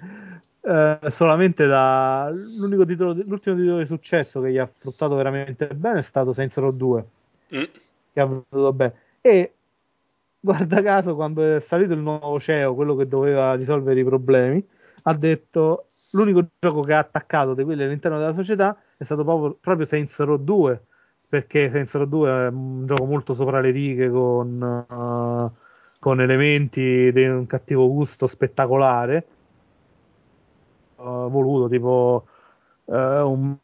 eh, 0.61 0.99
solamente 1.09 1.67
da 1.67 2.31
l'unico 2.33 2.85
titolo, 2.85 3.13
l'ultimo 3.13 3.57
titolo 3.57 3.79
di 3.79 3.87
successo 3.87 4.41
che 4.41 4.51
gli 4.51 4.59
ha 4.59 4.69
fruttato 4.79 5.15
veramente 5.15 5.69
bene 5.69 6.01
è 6.01 6.03
stato 6.03 6.33
Saints 6.33 6.57
Row 6.57 6.73
2 6.73 7.05
Mm. 7.55 7.63
che 8.13 8.21
ha 8.21 8.27
venduto 8.27 8.73
bene. 8.75 8.95
E 9.23 9.53
guarda 10.39 10.83
caso, 10.83 11.15
quando 11.15 11.57
è 11.57 11.61
salito 11.61 11.95
il 11.95 12.01
nuovo 12.01 12.39
CEO, 12.39 12.75
quello 12.75 12.95
che 12.95 13.09
doveva 13.09 13.55
risolvere 13.55 14.01
i 14.01 14.05
problemi, 14.05 14.63
ha 15.03 15.15
detto 15.15 15.88
l'unico 16.11 16.47
gioco 16.59 16.83
che 16.83 16.95
ha 16.95 16.99
attaccato 16.99 17.55
di 17.55 17.65
quelli 17.65 17.83
all'interno 17.83 18.19
della 18.19 18.33
società 18.35 18.77
è 18.97 19.05
stato 19.05 19.25
proprio, 19.25 19.57
proprio 19.61 19.87
Saints 19.87 20.17
Row 20.19 20.37
2. 20.37 20.83
Perché 21.29 21.69
Saints 21.71 21.93
Row 21.95 22.07
2 22.07 22.31
è 22.31 22.47
un 22.49 22.87
gioco 22.87 23.05
molto 23.05 23.35
sopra 23.35 23.61
le 23.61 23.71
righe 23.71 24.09
con, 24.11 24.63
eh, 24.91 25.59
con 25.99 26.21
elementi 26.21 27.13
di 27.13 27.25
un 27.27 27.47
cattivo 27.47 27.89
gusto 27.93 28.27
spettacolare, 28.27 29.27
eh, 30.97 31.03
voluto 31.31 31.69
tipo 31.69 32.27
eh, 32.87 33.21
un- 33.21 33.59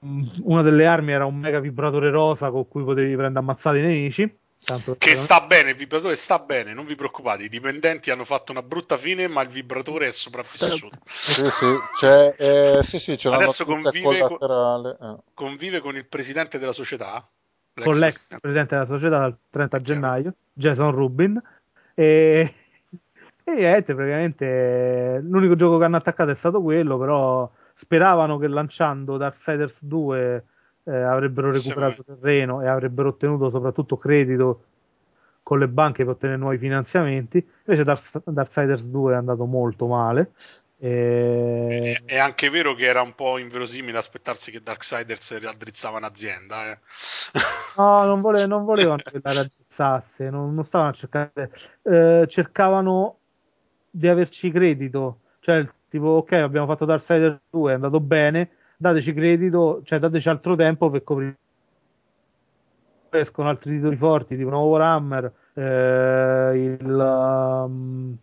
una 0.45 0.63
delle 0.63 0.87
armi 0.87 1.13
era 1.13 1.25
un 1.27 1.37
mega 1.37 1.61
vibratore 1.61 2.11
rosa 2.11 2.51
con 2.51 2.69
cui 2.69 2.85
potevi 2.85 3.15
prendere 3.17 3.39
ammazzati 3.41 3.79
i 3.79 3.83
nemici. 3.83 4.39
Tanto 4.65 4.97
Che 4.97 5.15
sta 5.15 5.41
bene, 5.43 5.71
il 5.71 5.77
vibratore 5.77 6.17
sta 6.17 6.39
bene, 6.39 6.73
non 6.73 6.87
vi 6.87 6.95
preoccupate. 6.95 7.45
I 7.45 7.49
dipendenti 7.49 8.11
hanno 8.11 8.25
fatto 8.25 8.51
una 8.53 8.63
brutta 8.63 8.97
fine, 8.97 9.29
ma 9.29 9.43
il 9.43 9.49
vibratore 9.49 10.07
è 10.07 10.11
sopravvissuto. 10.11 10.89
Sì, 11.05 11.51
sì, 11.51 11.67
c'è, 11.93 12.35
eh, 12.39 12.83
sì, 12.83 12.99
sì, 12.99 13.17
c'è 13.17 13.29
una 13.29 13.37
Adesso 13.39 13.65
notizia 13.67 13.91
convive 13.91 14.21
con- 14.21 14.39
collaterale. 14.39 14.97
eh. 15.01 15.17
Convive 15.35 15.81
con 15.81 15.97
il 15.97 16.07
presidente 16.07 16.59
della 16.59 16.73
società, 16.73 17.29
l'ex 17.75 17.85
con 17.85 17.99
l'ex 17.99 18.13
presidente. 18.17 18.41
presidente 18.41 18.75
della 18.75 18.87
società 18.87 19.19
dal 19.19 19.37
30 19.51 19.77
È 19.77 19.83
chiaro. 19.83 20.01
gennaio, 20.01 20.35
Jason 20.53 20.91
Rubin. 20.93 21.43
E, 21.95 22.55
e 23.45 23.55
niente, 23.55 23.95
praticamente 23.95 25.21
l'unico 25.23 25.57
gioco 25.57 25.79
che 25.79 25.85
hanno 25.85 25.97
attaccato 25.97 26.31
è 26.31 26.35
stato 26.35 26.63
quello, 26.63 26.99
però 26.99 27.51
speravano 27.75 28.39
che 28.39 28.49
lanciando 28.49 29.17
Darksiders 29.19 29.77
2 29.81 30.45
eh, 30.85 30.95
avrebbero 30.95 31.53
Sì, 31.53 31.69
recuperato 31.69 32.05
terreno 32.05 32.63
e 32.63 32.69
avrebbero 32.69 33.09
ottenuto 33.09 33.51
soprattutto 33.51 33.97
credito 33.97 34.65
con 35.43 35.59
le 35.59 35.69
banche 35.69 36.05
per 36.05 36.15
ottenere 36.15 36.39
nuovi 36.39 36.59
finanziamenti. 36.59 37.47
Invece 37.65 37.85
Dark- 37.85 38.23
Darksiders 38.25 38.83
2 38.83 39.13
è 39.13 39.17
andato 39.17 39.45
molto 39.45 39.87
male. 39.87 40.33
E... 40.79 42.03
È 42.05 42.19
anche 42.19 42.51
vero 42.51 42.75
che 42.75 42.85
era 42.85 43.01
un 43.01 43.15
po' 43.15 43.39
inverosimile 43.39 43.97
aspettarsi 43.97 44.51
che 44.51 44.63
Darksiders 44.63 45.39
raddrizzava 45.41 45.99
un'azienda. 45.99 46.71
Eh. 46.73 46.79
No, 47.77 48.05
non, 48.05 48.21
vole- 48.21 48.47
non 48.47 48.65
volevano 48.65 49.03
che 49.03 49.19
la 49.21 49.33
raddrizzasse, 49.33 50.31
non, 50.31 50.55
non 50.55 50.65
stavano 50.65 50.91
a 50.91 50.93
cercare, 50.93 51.51
eh, 51.83 52.25
cercavano 52.29 53.19
di 53.91 54.07
averci 54.07 54.51
credito, 54.53 55.19
cioè 55.41 55.67
tipo 55.89 56.07
ok 56.07 56.33
abbiamo 56.35 56.67
fatto 56.67 56.85
Darksiders 56.85 57.41
2, 57.51 57.73
è 57.73 57.75
andato 57.75 57.99
bene, 57.99 58.51
dateci 58.85 59.15
credito, 59.15 59.81
cioè 59.85 59.99
dateci 59.99 60.29
altro 60.29 60.55
tempo 60.57 60.91
per 60.91 61.03
coprire 61.03 61.37
escono 63.11 63.49
altri 63.49 63.77
titoli 63.77 63.97
forti 63.97 64.37
tipo 64.37 64.51
nuovo 64.51 64.71
Warhammer, 64.71 65.33
eh, 65.55 66.51
il 66.55 67.65
um, 67.67 68.17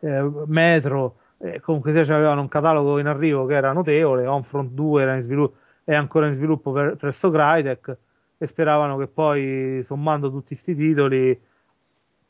eh, 0.00 0.30
Metro, 0.46 1.16
eh, 1.38 1.60
comunque 1.60 1.92
sia 1.92 2.14
avevano 2.14 2.40
un 2.40 2.48
catalogo 2.48 2.98
in 2.98 3.06
arrivo 3.06 3.44
che 3.44 3.54
era 3.54 3.72
notevole, 3.72 4.26
Homefront 4.26 4.70
2 4.70 5.02
era 5.02 5.16
in 5.16 5.22
sviluppo, 5.22 5.56
è 5.84 5.94
ancora 5.94 6.28
in 6.28 6.34
sviluppo 6.34 6.72
per, 6.72 6.96
presso 6.96 7.30
Crytek 7.30 7.96
e 8.38 8.46
speravano 8.46 8.96
che 8.96 9.08
poi 9.08 9.82
sommando 9.84 10.30
tutti 10.30 10.54
questi 10.54 10.76
titoli 10.76 11.38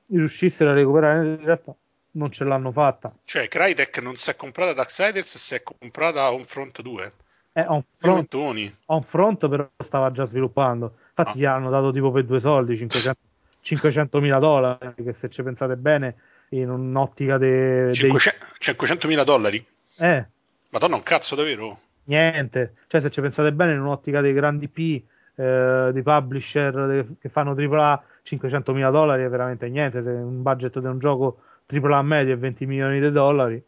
riuscissero 0.07 0.71
a 0.71 0.73
recuperare 0.73 1.27
in 1.27 1.45
realtà 1.45 1.77
non 2.13 2.33
ce 2.33 2.45
l'hanno 2.45 2.73
fatta 2.73 3.15
Cioè, 3.25 3.47
Crytek 3.47 3.99
non 3.99 4.17
si 4.17 4.31
è 4.31 4.35
comprata 4.37 4.73
Darksiders, 4.73 5.37
si 5.37 5.55
è 5.55 5.63
comprata 5.63 6.33
Homefront 6.33 6.81
2. 6.81 7.13
Eh, 7.61 7.67
Homefront, 7.67 7.87
Frontoni. 8.29 8.77
Homefront 8.87 9.49
però 9.49 9.69
stava 9.83 10.11
già 10.13 10.25
sviluppando 10.25 10.95
infatti 11.09 11.31
Ah. 11.31 11.41
gli 11.41 11.45
hanno 11.45 11.71
dato 11.71 11.91
tipo 11.93 12.11
per 12.13 12.25
due 12.25 12.41
soldi 12.41 12.77
500 12.77 14.21
mila 14.21 14.39
dollari 14.39 14.95
che 14.95 15.13
se 15.15 15.29
ci 15.31 15.43
pensate 15.43 15.77
bene 15.77 16.15
in 16.51 16.71
un'ottica 16.71 17.37
de- 17.39 17.91
dei 17.93 18.13
500.000 18.59 19.25
dollari? 19.25 19.65
eh, 19.97 20.27
Madonna, 20.71 20.97
un 20.97 21.03
cazzo 21.03 21.35
davvero? 21.35 21.79
niente 22.05 22.75
cioè 22.87 23.01
se 23.01 23.11
ci 23.11 23.21
pensate 23.21 23.53
bene 23.53 23.73
in 23.73 23.81
un'ottica 23.81 24.21
dei 24.21 24.33
grandi 24.33 24.69
P 24.69 25.03
eh, 25.35 25.91
di 25.93 26.03
publisher 26.03 26.87
de- 26.87 27.07
che 27.21 27.29
fanno 27.29 27.55
AAA 27.55 28.03
500 28.23 28.73
mila 28.73 28.91
dollari 28.91 29.25
è 29.25 29.29
veramente 29.29 29.69
niente 29.69 30.03
se 30.03 30.09
un 30.11 30.43
budget 30.43 30.79
di 30.79 30.87
un 30.87 30.99
gioco 30.99 31.41
AAA 31.67 32.03
medio 32.03 32.35
è 32.35 32.39
20 32.39 32.65
milioni 32.67 33.01
di 33.01 33.11
dollari 33.11 33.63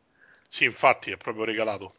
Sì, 0.48 0.64
infatti, 0.64 1.10
è 1.10 1.16
proprio 1.16 1.44
regalato. 1.44 1.94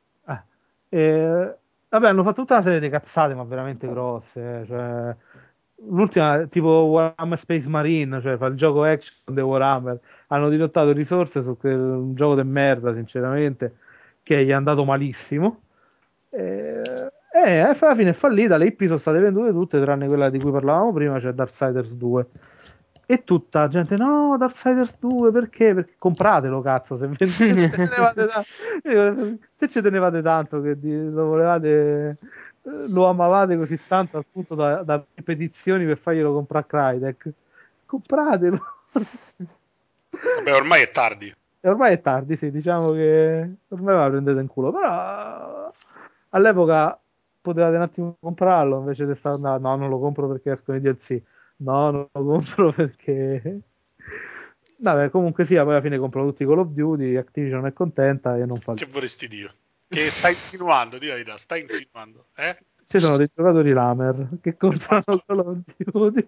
E, 0.93 1.55
vabbè, 1.99 2.07
hanno 2.09 2.23
fatto 2.23 2.41
tutta 2.41 2.55
una 2.55 2.63
serie 2.63 2.79
di 2.79 2.89
cazzate, 2.89 3.33
ma 3.35 3.43
veramente 3.43 3.87
grosse. 3.87 4.61
eh, 4.61 4.65
Cioè, 4.65 5.15
l'ultima, 5.89 6.45
tipo 6.47 6.67
Warhammer 6.69 7.37
Space 7.37 7.67
Marine, 7.69 8.21
cioè 8.21 8.37
fa 8.37 8.47
il 8.47 8.55
gioco 8.55 8.83
action 8.83 9.15
di 9.35 9.41
Warhammer. 9.41 9.99
Hanno 10.27 10.49
dirottato 10.49 10.91
risorse 10.91 11.41
su 11.41 11.57
quel 11.57 11.79
un 11.79 12.15
gioco 12.15 12.35
di 12.41 12.47
merda, 12.47 12.93
sinceramente, 12.93 13.77
che 14.23 14.43
gli 14.45 14.49
è 14.49 14.53
andato 14.53 14.83
malissimo. 14.85 15.61
E, 16.29 16.81
e 17.33 17.59
alla 17.59 17.95
fine 17.95 18.09
è 18.11 18.13
fallita. 18.13 18.57
Le 18.57 18.65
IP 18.67 18.83
sono 18.85 18.97
state 18.97 19.19
vendute 19.19 19.51
tutte, 19.51 19.79
tranne 19.81 20.07
quella 20.07 20.29
di 20.29 20.39
cui 20.39 20.51
parlavamo 20.51 20.93
prima, 20.93 21.19
cioè 21.19 21.33
Darksiders 21.33 21.93
2. 21.93 22.27
E 23.11 23.25
tutta 23.25 23.59
la 23.59 23.67
gente, 23.67 23.97
no, 23.97 24.37
Darksiders 24.37 24.95
2 24.97 25.31
perché? 25.31 25.73
Perché 25.73 25.95
compratelo, 25.97 26.61
cazzo. 26.61 26.95
Se, 26.95 27.13
se, 27.13 27.27
ci 29.67 29.81
tenevate 29.83 30.21
tanto 30.21 30.61
che 30.61 30.77
lo 30.81 31.25
volevate, 31.25 32.17
eh, 32.61 32.87
lo 32.87 33.07
amavate 33.07 33.57
così 33.57 33.77
tanto 33.85 34.15
al 34.15 34.25
punto 34.31 34.55
da, 34.55 34.83
da 34.83 35.03
petizioni 35.25 35.85
per 35.85 35.97
farglielo 35.97 36.31
comprare 36.31 36.65
a 36.65 36.69
Crytek, 36.69 37.29
compratelo. 37.85 38.59
Vabbè, 38.93 40.55
ormai 40.55 40.83
è 40.83 40.89
tardi. 40.91 41.35
E 41.59 41.67
ormai 41.69 41.95
è 41.95 41.99
tardi, 41.99 42.37
sì, 42.37 42.49
diciamo 42.49 42.93
che 42.93 43.55
ormai 43.67 43.93
ve 43.93 44.01
la 44.01 44.09
prendete 44.09 44.39
in 44.39 44.47
culo, 44.47 44.71
però 44.71 45.69
all'epoca 46.29 46.97
potevate 47.41 47.75
un 47.75 47.81
attimo 47.81 48.15
comprarlo, 48.21 48.79
invece 48.79 49.05
di 49.05 49.15
stare 49.15 49.37
no, 49.37 49.57
no, 49.57 49.75
non 49.75 49.89
lo 49.89 49.99
compro 49.99 50.29
perché 50.29 50.53
escono 50.53 50.77
i 50.77 50.79
DLC. 50.79 51.21
No, 51.61 51.91
non 51.91 52.07
lo 52.11 52.23
compro 52.23 52.73
perché 52.73 53.61
Vabbè, 54.81 55.11
comunque 55.11 55.45
sia, 55.45 55.63
poi 55.63 55.73
alla 55.73 55.81
fine 55.81 55.99
compro 55.99 56.25
tutti 56.25 56.41
i 56.41 56.45
Call 56.47 56.57
of 56.57 56.69
Duty, 56.69 57.15
Activision 57.15 57.67
è 57.67 57.73
contenta 57.73 58.35
e 58.35 58.45
non 58.45 58.59
fa 58.59 58.73
Che 58.73 58.87
vorresti 58.87 59.27
dire? 59.27 59.53
Che 59.87 60.09
stai 60.09 60.31
insinuando, 60.31 60.97
di 60.97 61.05
verità, 61.05 61.37
stai 61.37 61.61
insinuando, 61.61 62.25
eh? 62.35 62.57
Ci 62.87 62.99
sono 62.99 63.17
dei 63.17 63.29
giocatori 63.33 63.73
Lamer 63.73 64.27
che 64.41 64.57
comprano 64.57 65.03
Call 65.25 65.39
of 65.39 65.57
Duty 65.77 66.27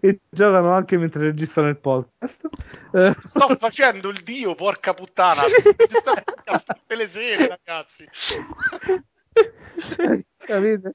e 0.00 0.20
giocano 0.28 0.72
anche 0.72 0.96
mentre 0.96 1.24
registrano 1.24 1.68
il 1.68 1.76
podcast. 1.76 2.48
Eh, 2.92 3.14
Sto 3.18 3.56
facendo 3.60 4.08
il 4.08 4.22
dio, 4.22 4.54
porca 4.54 4.94
puttana. 4.94 5.42
Sta 5.42 6.74
tutte 6.74 6.96
le 6.96 7.06
sere, 7.06 7.46
ragazzi. 7.48 8.08
capite? 10.38 10.94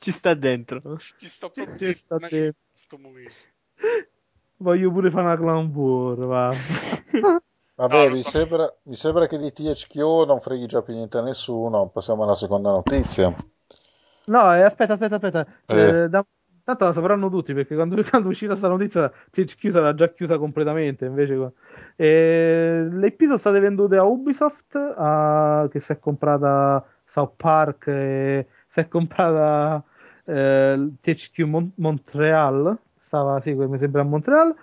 Ci 0.02 0.10
sta 0.10 0.34
dentro. 0.34 0.80
Ci 1.16 1.28
sto 1.28 1.50
proprio 1.50 1.76
Ci 1.76 1.94
sta 1.94 2.18
dentro. 2.18 2.36
in 2.38 2.52
questo 2.70 2.98
momento. 2.98 3.32
Voglio 4.58 4.90
pure 4.92 5.10
fare 5.10 5.24
una 5.26 5.36
clown 5.36 5.66
war, 5.74 6.16
va. 6.18 6.54
Vabbè, 7.74 8.08
No, 8.08 8.10
mi, 8.10 8.22
so. 8.22 8.30
sembra, 8.30 8.72
mi 8.84 8.94
sembra 8.96 9.26
che 9.26 9.38
di 9.38 9.52
THQ 9.52 9.96
non 10.26 10.40
freghi 10.40 10.66
già 10.66 10.82
più 10.82 10.94
niente 10.94 11.18
a 11.18 11.22
nessuno. 11.22 11.88
Passiamo 11.88 12.22
alla 12.24 12.34
seconda 12.34 12.70
notizia. 12.70 13.34
No, 14.26 14.54
eh, 14.54 14.62
aspetta, 14.62 14.92
aspetta, 14.94 15.16
aspetta. 15.16 15.46
Eh. 15.66 16.04
Eh, 16.04 16.08
da- 16.08 16.24
Tanto 16.62 16.84
la 16.84 16.92
sapranno 16.92 17.28
tutti 17.30 17.52
perché 17.54 17.74
quando, 17.74 18.00
quando 18.08 18.28
uscirà 18.28 18.50
questa 18.50 18.68
notizia 18.68 19.10
THQ 19.30 19.70
sarà 19.70 19.94
già 19.94 20.12
chiusa 20.12 20.38
completamente. 20.38 21.06
Invece, 21.06 21.36
qua- 21.36 21.52
Eh, 21.96 22.86
le 22.90 23.06
IP 23.06 23.22
sono 23.22 23.38
state 23.38 23.58
vendute 23.60 23.96
a 23.96 24.04
Ubisoft 24.04 24.74
a- 24.76 25.66
che 25.70 25.80
si 25.80 25.92
è 25.92 25.98
comprata 25.98 26.84
South 27.06 27.32
Park 27.36 27.86
e 27.88 28.46
si 28.68 28.80
è 28.80 28.88
comprata 28.88 29.82
eh, 30.30 30.90
THQ 31.00 31.38
Mon- 31.40 31.72
Montreal. 31.76 32.78
Stava, 33.00 33.40
sì, 33.40 33.52
mi 33.54 33.78
sembra 33.78 34.02
a 34.02 34.04
Montreal. 34.04 34.54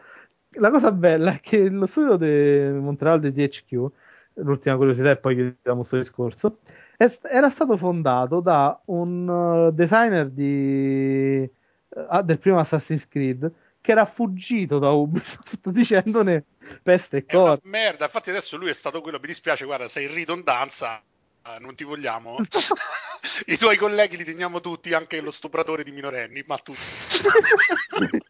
La 0.52 0.72
cosa 0.72 0.92
bella 0.92 1.34
è 1.34 1.40
che 1.42 1.70
lo 1.70 1.86
studio 1.86 2.16
di 2.16 2.80
Montreal 2.80 3.20
di 3.20 3.34
THQ, 3.34 3.92
l'ultima 4.36 4.76
curiosità 4.76 5.12
e 5.12 5.18
poi 5.18 5.36
chiudiamo 5.36 5.80
questo 5.80 5.98
discorso, 5.98 6.60
è 6.96 7.16
era 7.24 7.50
stato 7.50 7.78
fondato 7.78 8.40
da 8.40 8.80
un 8.86 9.28
uh, 9.28 9.72
designer 9.72 10.30
di, 10.30 11.44
eh, 11.44 12.24
del 12.24 12.40
primo 12.40 12.60
Assassin's 12.60 13.08
Creed 13.08 13.52
che 13.82 13.92
era 13.92 14.06
fuggito 14.06 14.80
da 14.80 14.90
Ubisoft 14.92 15.70
dicendone 15.72 16.44
peste 16.84 17.18
e 17.18 17.26
corna. 17.26 17.60
merda. 17.64 18.06
Infatti, 18.06 18.30
adesso 18.30 18.58
lui 18.58 18.70
è 18.70 18.74
stato 18.74 19.00
quello. 19.00 19.18
Mi 19.20 19.28
dispiace, 19.28 19.64
guarda, 19.64 19.88
sei 19.88 20.06
in 20.08 20.14
ridondanza. 20.14 21.02
Eh, 21.56 21.60
Non 21.60 21.76
ti 21.76 21.84
vogliamo. 21.84 22.38
I 23.48 23.58
tuoi 23.58 23.78
colleghi 23.78 24.18
li 24.18 24.24
teniamo 24.24 24.60
tutti, 24.62 24.94
anche 24.94 25.22
lo 25.22 25.32
stupratore 25.32 25.84
di 25.84 25.92
minorenni, 25.92 26.44
ma 26.46 26.58
tutti. 26.58 26.80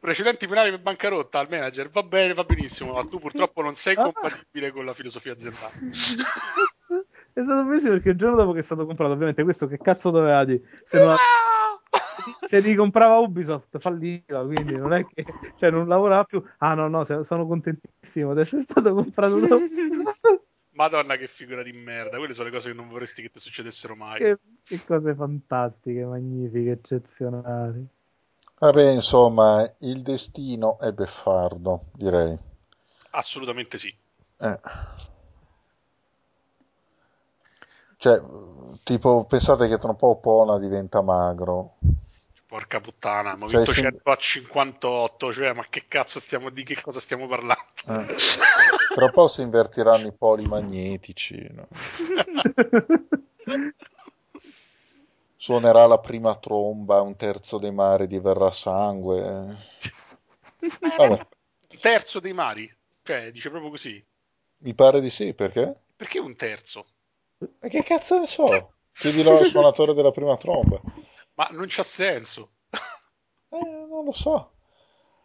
Precedenti 0.00 0.46
penali 0.46 0.70
per 0.70 0.80
bancarotta 0.80 1.38
al 1.38 1.48
manager, 1.48 1.88
va 1.88 2.02
bene, 2.02 2.34
va 2.34 2.44
benissimo, 2.44 2.92
ma 2.92 3.04
tu 3.04 3.18
purtroppo 3.18 3.62
non 3.62 3.72
sei 3.72 3.94
compatibile 3.94 4.70
con 4.70 4.84
la 4.84 4.92
filosofia 4.92 5.32
aziendale. 5.32 5.72
È 7.32 7.40
stato 7.40 7.64
bellissimo 7.64 7.92
perché 7.92 8.10
il 8.10 8.16
giorno 8.16 8.36
dopo 8.36 8.52
che 8.52 8.60
è 8.60 8.62
stato 8.62 8.84
comprato, 8.84 9.12
ovviamente 9.12 9.42
questo 9.44 9.66
che 9.66 9.78
cazzo 9.78 10.10
doveva 10.10 10.44
dire? 10.44 10.60
Se, 10.84 10.98
non- 11.02 11.16
se 12.46 12.60
li 12.60 12.74
comprava 12.74 13.18
Ubisoft 13.18 13.78
falliva, 13.78 14.44
quindi 14.44 14.76
non 14.76 14.92
è 14.92 15.06
che 15.06 15.24
cioè, 15.56 15.70
non 15.70 15.86
lavorava 15.88 16.24
più. 16.24 16.42
Ah 16.58 16.74
no, 16.74 16.88
no, 16.88 17.04
sono 17.04 17.46
contentissimo, 17.46 18.30
adesso 18.30 18.56
è 18.56 18.62
stato 18.62 18.94
comprato 18.94 19.38
da 19.40 19.54
Ubisoft. 19.54 20.42
Madonna, 20.74 21.16
che 21.16 21.28
figura 21.28 21.62
di 21.62 21.72
merda. 21.72 22.18
Quelle 22.18 22.34
sono 22.34 22.48
le 22.48 22.54
cose 22.54 22.70
che 22.70 22.76
non 22.76 22.88
vorresti 22.88 23.22
che 23.22 23.30
ti 23.30 23.38
succedessero 23.38 23.94
mai. 23.94 24.18
Che, 24.18 24.38
che 24.64 24.84
cose 24.84 25.14
fantastiche, 25.14 26.04
magnifiche, 26.04 26.72
eccezionali. 26.72 27.86
Vabbè, 28.58 28.90
insomma, 28.90 29.64
il 29.80 30.02
destino 30.02 30.78
è 30.78 30.92
beffardo, 30.92 31.86
direi. 31.92 32.36
Assolutamente 33.10 33.78
sì. 33.78 33.94
Eh. 34.38 34.60
Cioè, 37.96 38.22
tipo, 38.82 39.24
pensate 39.24 39.68
che 39.68 39.78
tra 39.78 39.90
un 39.90 39.96
po' 39.96 40.18
Pona 40.18 40.58
diventa 40.58 41.02
magro. 41.02 41.76
Porca 42.54 42.80
puttana, 42.80 43.30
abbiamo 43.30 43.48
Cioè, 43.48 43.64
vinto 43.64 43.72
sì. 43.72 43.80
100 43.80 44.10
a 44.12 44.16
58, 44.16 45.32
cioè, 45.32 45.52
ma 45.54 45.66
che 45.68 45.86
cazzo 45.88 46.20
stiamo 46.20 46.50
di 46.50 46.62
che 46.62 46.80
cosa 46.80 47.00
stiamo 47.00 47.26
parlando? 47.26 47.64
Eh. 47.84 48.06
Tra 48.94 49.06
un 49.06 49.10
po' 49.10 49.26
si 49.26 49.42
invertiranno 49.42 50.06
i 50.06 50.12
poli 50.12 50.44
magnetici. 50.44 51.48
no? 51.50 51.66
Suonerà 55.36 55.84
la 55.86 55.98
prima 55.98 56.36
tromba, 56.36 57.00
un 57.00 57.16
terzo 57.16 57.58
dei 57.58 57.72
mari 57.72 58.06
diverrà 58.06 58.52
sangue. 58.52 59.58
Vabbè, 60.78 61.08
Un 61.08 61.26
terzo 61.80 62.20
dei 62.20 62.34
mari? 62.34 62.72
Cioè, 63.02 63.32
dice 63.32 63.50
proprio 63.50 63.70
così. 63.70 64.00
mi 64.58 64.74
pare 64.74 65.00
di 65.00 65.10
sì, 65.10 65.34
perché? 65.34 65.74
Perché 65.96 66.20
un 66.20 66.36
terzo? 66.36 66.86
Ma 67.38 67.68
che 67.68 67.82
cazzo 67.82 68.20
ne 68.20 68.28
so? 68.28 68.74
Chiedilo 68.92 69.38
al 69.38 69.44
suonatore 69.44 69.92
della 69.92 70.12
prima 70.12 70.36
tromba. 70.36 70.80
Ma 71.34 71.48
non 71.50 71.66
c'ha 71.68 71.82
senso. 71.82 72.50
Eh, 73.48 73.86
non 73.88 74.04
lo 74.04 74.12
so. 74.12 74.52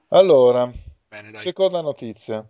Allora, 0.10 0.72
Bene, 1.08 1.32
dai. 1.32 1.42
seconda 1.42 1.82
notizia. 1.82 2.48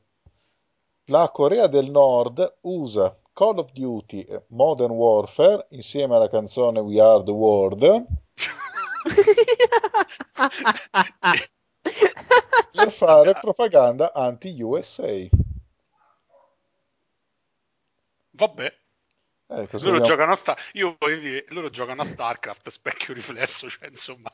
La 1.06 1.30
Corea 1.30 1.68
del 1.68 1.90
Nord 1.90 2.57
usa 2.61 3.18
Call 3.34 3.60
of 3.60 3.72
Duty 3.72 4.22
e 4.22 4.44
Modern 4.49 4.91
Warfare 4.91 5.68
insieme 5.69 6.15
alla 6.15 6.30
canzone 6.30 6.80
We 6.80 7.02
Are 7.02 7.23
the 7.23 7.31
World 7.31 7.80
per 12.72 12.91
fare 12.91 13.34
propaganda 13.40 14.14
anti-USA. 14.14 15.27
Vabbè, 18.31 18.73
Eh, 19.52 19.68
cosa 19.68 19.86
loro 19.86 19.98
dobbiamo- 19.98 20.06
giocano 20.06 20.32
a 20.32 20.36
Star... 20.36 20.58
Io 20.74 20.96
dire, 21.00 21.46
loro 21.50 21.70
giocano 21.72 22.02
a 22.02 22.06
StarCraft, 22.06 22.70
specchio 22.70 23.14
riflesso, 23.16 23.68
cioè, 23.70 23.90
insomma. 23.90 24.30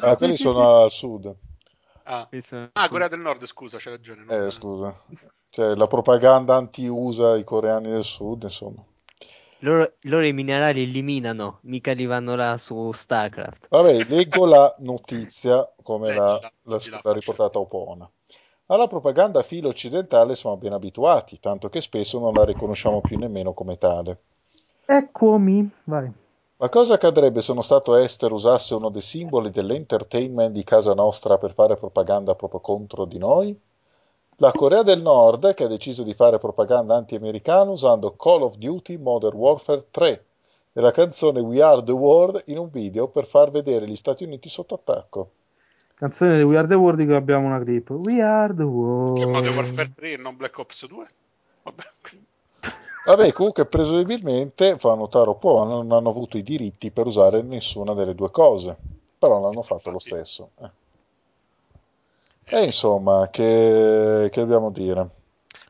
Ah, 0.00 0.16
quelli 0.16 0.36
sono 0.36 0.82
al 0.82 0.90
sud. 0.90 1.34
Ah. 2.04 2.28
Ah, 2.72 2.88
Corea 2.88 3.08
del 3.08 3.18
Nord, 3.18 3.44
scusa, 3.44 3.78
c'è 3.78 3.90
ragione. 3.90 4.24
no? 4.24 4.32
Eh, 4.32 4.50
scusa. 4.50 4.98
Cioè, 5.50 5.74
la 5.74 5.86
propaganda 5.86 6.54
anti-USA, 6.56 7.36
i 7.36 7.44
coreani 7.44 7.90
del 7.90 8.04
sud, 8.04 8.44
insomma. 8.44 8.82
Loro, 9.60 9.94
loro 10.02 10.24
i 10.24 10.32
minerali 10.32 10.82
eliminano, 10.82 11.58
mica 11.62 11.92
li 11.92 12.06
vanno 12.06 12.34
là 12.36 12.56
su 12.56 12.92
StarCraft. 12.92 13.68
Vabbè, 13.70 14.04
leggo 14.04 14.46
la 14.46 14.74
notizia 14.78 15.68
come 15.82 16.14
l'ha, 16.14 16.32
l'ha- 16.32 16.52
leggila, 16.62 16.96
l'ha 16.96 17.02
faccia. 17.02 17.12
riportata 17.18 17.58
Opona. 17.58 18.08
Alla 18.66 18.86
propaganda 18.86 19.42
filo 19.42 19.68
occidentale 19.68 20.36
siamo 20.36 20.56
ben 20.56 20.72
abituati, 20.72 21.40
tanto 21.40 21.68
che 21.68 21.80
spesso 21.80 22.18
non 22.18 22.32
la 22.32 22.44
riconosciamo 22.44 23.00
più 23.00 23.18
nemmeno 23.18 23.52
come 23.54 23.78
tale. 23.78 24.18
Eccomi, 24.88 25.68
vai. 25.84 26.12
Ma 26.58 26.68
cosa 26.68 26.94
accadrebbe 26.94 27.42
se 27.42 27.50
uno 27.50 27.60
Stato 27.60 27.96
estero 27.96 28.34
usasse 28.34 28.74
uno 28.74 28.88
dei 28.88 29.02
simboli 29.02 29.50
dell'entertainment 29.50 30.52
di 30.52 30.62
casa 30.62 30.94
nostra 30.94 31.36
per 31.38 31.52
fare 31.52 31.76
propaganda 31.76 32.34
proprio 32.36 32.60
contro 32.60 33.04
di 33.04 33.18
noi? 33.18 33.58
La 34.36 34.52
Corea 34.52 34.82
del 34.82 35.02
Nord 35.02 35.54
che 35.54 35.64
ha 35.64 35.68
deciso 35.68 36.02
di 36.02 36.14
fare 36.14 36.38
propaganda 36.38 36.94
anti-americana 36.94 37.70
usando 37.70 38.14
Call 38.16 38.42
of 38.42 38.56
Duty 38.56 38.96
Modern 38.96 39.36
Warfare 39.36 39.86
3 39.90 40.24
e 40.72 40.80
la 40.80 40.92
canzone 40.92 41.40
We 41.40 41.60
Are 41.60 41.82
the 41.82 41.92
World 41.92 42.42
in 42.46 42.58
un 42.58 42.70
video 42.70 43.08
per 43.08 43.26
far 43.26 43.50
vedere 43.50 43.88
gli 43.88 43.96
Stati 43.96 44.24
Uniti 44.24 44.48
sotto 44.48 44.74
attacco. 44.74 45.30
Canzone 45.94 46.36
di 46.36 46.42
We 46.42 46.56
Are 46.56 46.68
the 46.68 46.74
World 46.74 46.98
di 46.98 47.06
cui 47.06 47.14
abbiamo 47.14 47.46
una 47.46 47.58
clip. 47.60 47.90
We 47.90 48.22
Are 48.22 48.54
the 48.54 48.62
World. 48.62 49.18
Che 49.18 49.26
Modern 49.26 49.54
Warfare 49.56 49.92
3 49.94 50.12
e 50.12 50.16
non 50.16 50.36
Black 50.36 50.56
Ops 50.58 50.86
2? 50.86 51.08
Vabbè, 51.64 51.82
Vabbè, 53.06 53.30
comunque 53.32 53.66
presumibilmente 53.66 54.78
fa 54.78 54.94
notare 54.94 55.28
un 55.28 55.38
po', 55.38 55.62
non 55.62 55.92
hanno 55.92 56.10
avuto 56.10 56.36
i 56.38 56.42
diritti 56.42 56.90
per 56.90 57.06
usare 57.06 57.40
nessuna 57.40 57.94
delle 57.94 58.16
due 58.16 58.32
cose, 58.32 58.76
però 59.16 59.40
l'hanno 59.40 59.62
fatto 59.62 59.90
lo 59.90 60.00
stesso. 60.00 60.50
Eh. 60.60 60.70
E 62.46 62.64
insomma, 62.64 63.28
che, 63.30 64.28
che 64.32 64.40
dobbiamo 64.40 64.72
dire? 64.72 65.08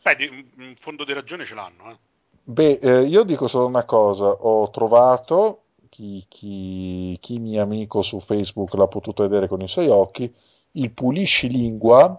Beh, 0.02 0.16
di- 0.16 0.50
un 0.56 0.74
fondo 0.80 1.04
di 1.04 1.12
ragione 1.12 1.44
ce 1.44 1.54
l'hanno, 1.54 1.90
eh. 1.90 1.96
Beh, 2.42 2.78
eh, 2.80 3.02
io 3.02 3.22
dico 3.24 3.48
solo 3.48 3.66
una 3.66 3.84
cosa, 3.84 4.30
ho 4.30 4.70
trovato, 4.70 5.64
chi, 5.90 6.24
chi, 6.28 7.18
chi 7.20 7.38
mio 7.38 7.60
amico 7.60 8.00
su 8.00 8.18
Facebook 8.18 8.72
l'ha 8.74 8.86
potuto 8.86 9.22
vedere 9.22 9.46
con 9.46 9.60
i 9.60 9.68
suoi 9.68 9.88
occhi, 9.88 10.34
il 10.72 10.90
pulisci 10.90 11.50
lingua 11.50 12.16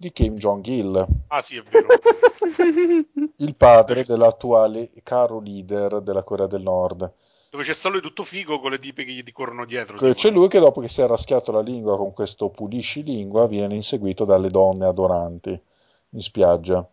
di 0.00 0.12
Kim 0.12 0.36
Jong-il, 0.38 1.06
Ah, 1.28 1.42
sì, 1.42 1.56
è 1.56 1.62
vero. 1.62 1.88
il 3.36 3.54
padre 3.54 4.02
dell'attuale 4.02 4.90
caro 5.02 5.40
leader 5.40 6.00
della 6.00 6.22
Corea 6.22 6.46
del 6.46 6.62
Nord. 6.62 7.12
Dove 7.50 7.64
c'è 7.64 7.74
stato 7.74 7.96
lui 7.96 8.02
tutto 8.02 8.22
figo 8.22 8.60
con 8.60 8.70
le 8.70 8.78
tipe 8.78 9.04
che 9.04 9.12
gli 9.12 9.30
corrono 9.30 9.66
dietro. 9.66 9.98
C'è 9.98 10.14
tipo, 10.14 10.30
lui 10.30 10.48
che 10.48 10.58
dopo 10.58 10.80
che 10.80 10.88
si 10.88 11.02
è 11.02 11.06
raschiato 11.06 11.52
la 11.52 11.60
lingua 11.60 11.98
con 11.98 12.14
questo 12.14 12.48
pulisci 12.48 13.02
lingua 13.02 13.46
viene 13.46 13.74
inseguito 13.74 14.24
dalle 14.24 14.48
donne 14.48 14.86
adoranti 14.86 15.60
in 16.08 16.20
spiaggia. 16.22 16.88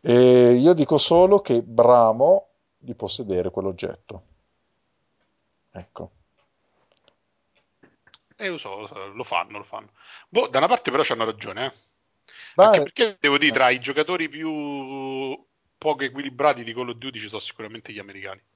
E 0.00 0.52
io 0.52 0.72
dico 0.72 0.98
solo 0.98 1.40
che 1.40 1.62
bramo 1.62 2.46
di 2.78 2.94
possedere 2.94 3.50
quell'oggetto. 3.50 4.22
Ecco. 5.72 6.10
Eh, 8.36 8.48
lo 8.48 8.56
so, 8.56 8.78
lo 8.78 8.86
so, 8.86 9.06
lo 9.08 9.24
fanno, 9.24 9.58
lo 9.58 9.64
fanno. 9.64 9.88
Boh, 10.28 10.46
da 10.46 10.58
una 10.58 10.68
parte 10.68 10.92
però 10.92 11.02
c'hanno 11.02 11.24
ragione, 11.24 11.66
eh. 11.66 11.88
Ma 12.56 12.66
Anche 12.66 12.82
perché 12.82 13.16
devo 13.20 13.38
dire, 13.38 13.52
tra 13.52 13.70
i 13.70 13.80
giocatori 13.80 14.28
più 14.28 14.50
poco 15.78 16.04
equilibrati 16.04 16.62
di 16.62 16.74
Call 16.74 16.90
of 16.90 16.96
Duty 16.96 17.18
ci 17.18 17.28
sono 17.28 17.40
sicuramente 17.40 17.92
gli 17.92 17.98
americani. 17.98 18.40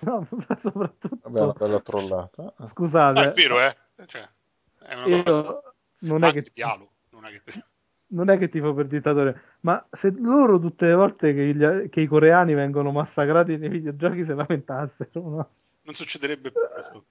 No, 0.00 0.26
ma 0.30 0.58
soprattutto... 0.60 1.18
Vabbè, 1.22 1.40
una 1.40 1.52
bella 1.52 1.80
trollata. 1.80 2.52
Scusate, 2.68 3.20
No, 3.20 3.26
è 3.26 3.32
vero, 3.32 3.60
eh. 3.60 3.76
Cioè, 4.06 4.28
è 4.80 4.94
una 4.94 5.22
cosa... 5.22 5.62
non 6.00 6.24
è 6.24 6.26
anche 6.26 6.42
che... 6.42 6.50
Dialo, 6.52 6.90
non 7.10 7.26
è 7.26 7.30
che... 7.30 7.42
non 8.14 8.28
è 8.28 8.38
che 8.38 8.48
tifo 8.48 8.74
per 8.74 8.86
dittatore, 8.86 9.56
ma 9.60 9.84
se 9.90 10.12
loro 10.18 10.58
tutte 10.58 10.86
le 10.86 10.94
volte 10.94 11.34
che, 11.34 11.54
gli- 11.54 11.88
che 11.88 12.00
i 12.00 12.06
coreani 12.06 12.54
vengono 12.54 12.90
massacrati 12.92 13.56
nei 13.56 13.68
videogiochi 13.68 14.24
se 14.24 14.34
lamentassero, 14.34 15.28
no? 15.28 15.50
Non 15.82 15.94
succederebbe 15.94 16.50
più 16.50 16.60
questo. 16.72 17.04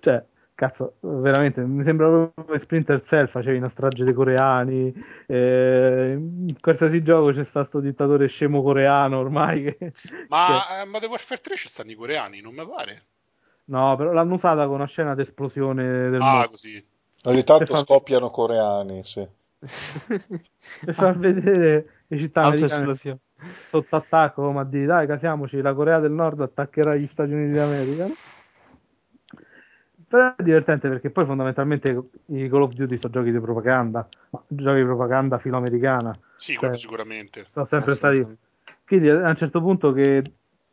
Cioè, 0.00 0.24
cazzo, 0.60 0.96
veramente, 1.00 1.62
mi 1.62 1.82
sembra 1.84 2.06
proprio 2.06 2.44
che 2.44 2.58
Splinter 2.58 3.02
Cell 3.02 3.28
facevi 3.28 3.56
una 3.56 3.70
strage 3.70 4.04
dei 4.04 4.12
coreani, 4.12 4.92
eh, 5.26 6.12
in 6.18 6.60
qualsiasi 6.60 7.02
gioco 7.02 7.30
c'è 7.30 7.44
stato 7.44 7.64
sto 7.66 7.80
dittatore 7.80 8.26
scemo 8.26 8.62
coreano 8.62 9.18
ormai 9.18 9.62
che... 9.62 9.76
che- 9.78 9.92
Ma 10.28 10.66
a 10.80 10.84
Modern 10.84 11.12
Warfare 11.12 11.40
3 11.40 11.56
ci 11.56 11.68
stanno 11.68 11.92
i 11.92 11.94
coreani, 11.94 12.42
non 12.42 12.52
mi 12.52 12.66
pare. 12.68 13.04
No, 13.64 13.96
però 13.96 14.12
l'hanno 14.12 14.34
usata 14.34 14.66
con 14.66 14.74
una 14.74 14.86
scena 14.86 15.14
d'esplosione 15.14 16.10
del 16.10 16.20
Ah, 16.20 16.32
mondo, 16.32 16.50
così. 16.50 16.84
Ogni 17.24 17.44
tanto 17.44 17.72
far- 17.72 17.86
scoppiano 17.86 18.28
coreani, 18.28 19.02
sì. 19.02 19.26
per 20.84 20.94
far 20.94 21.16
vedere 21.16 22.02
le 22.06 22.18
città 22.18 22.42
americane 22.42 22.94
sotto 23.70 23.96
attacco, 23.96 24.50
ma 24.50 24.64
di 24.64 24.84
dai, 24.84 25.06
casiamoci, 25.06 25.62
la 25.62 25.72
Corea 25.72 26.00
del 26.00 26.12
Nord 26.12 26.42
attaccherà 26.42 26.96
gli 26.96 27.06
Stati 27.06 27.32
Uniti 27.32 27.54
d'America. 27.54 28.08
Però 30.10 30.34
è 30.34 30.42
divertente 30.42 30.88
perché 30.88 31.08
poi 31.10 31.24
fondamentalmente 31.24 32.02
i 32.26 32.48
Call 32.48 32.62
of 32.62 32.72
Duty 32.72 32.98
sono 32.98 33.12
giochi 33.12 33.30
di 33.30 33.38
propaganda, 33.38 34.08
ma 34.30 34.42
giochi 34.48 34.78
di 34.78 34.84
propaganda 34.84 35.38
filoamericana. 35.38 36.18
Sì, 36.36 36.56
Cioè, 36.58 36.76
sicuramente. 36.76 37.46
sono 37.52 37.64
sempre 37.64 37.94
stati. 37.94 38.26
Quindi 38.84 39.08
a 39.08 39.28
un 39.28 39.36
certo 39.36 39.60
punto 39.60 39.92
che 39.92 40.24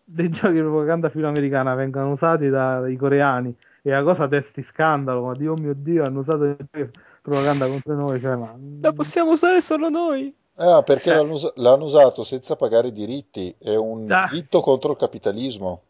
dei 0.04 0.30
giochi 0.34 0.54
di 0.56 0.62
propaganda 0.62 1.10
filoamericana 1.10 1.76
vengano 1.76 2.14
usati 2.14 2.50
dai 2.50 2.96
coreani 2.96 3.56
e 3.84 3.92
la 3.92 4.02
cosa 4.02 4.26
desti 4.26 4.64
scandalo, 4.64 5.24
ma 5.26 5.36
Dio 5.36 5.54
mio 5.56 5.76
Dio, 5.76 6.04
hanno 6.04 6.22
usato 6.22 6.40
dei 6.40 6.56
giochi 6.58 6.84
di 6.86 7.00
propaganda 7.22 7.68
contro 7.68 7.94
noi, 7.94 8.20
cioè, 8.20 8.36
ma... 8.36 8.56
La 8.82 8.92
possiamo 8.92 9.30
usare 9.32 9.62
solo 9.62 9.90
noi. 9.90 10.34
Ah, 10.56 10.82
perché 10.82 11.12
Eh. 11.12 11.16
l'hanno, 11.16 11.34
us- 11.34 11.54
l'hanno 11.58 11.84
usato 11.84 12.24
senza 12.24 12.56
pagare 12.56 12.88
i 12.88 12.92
diritti. 12.92 13.54
È 13.60 13.76
un 13.76 14.10
Ah. 14.12 14.28
delitto 14.32 14.62
contro 14.62 14.90
il 14.94 14.98
capitalismo. 14.98 15.82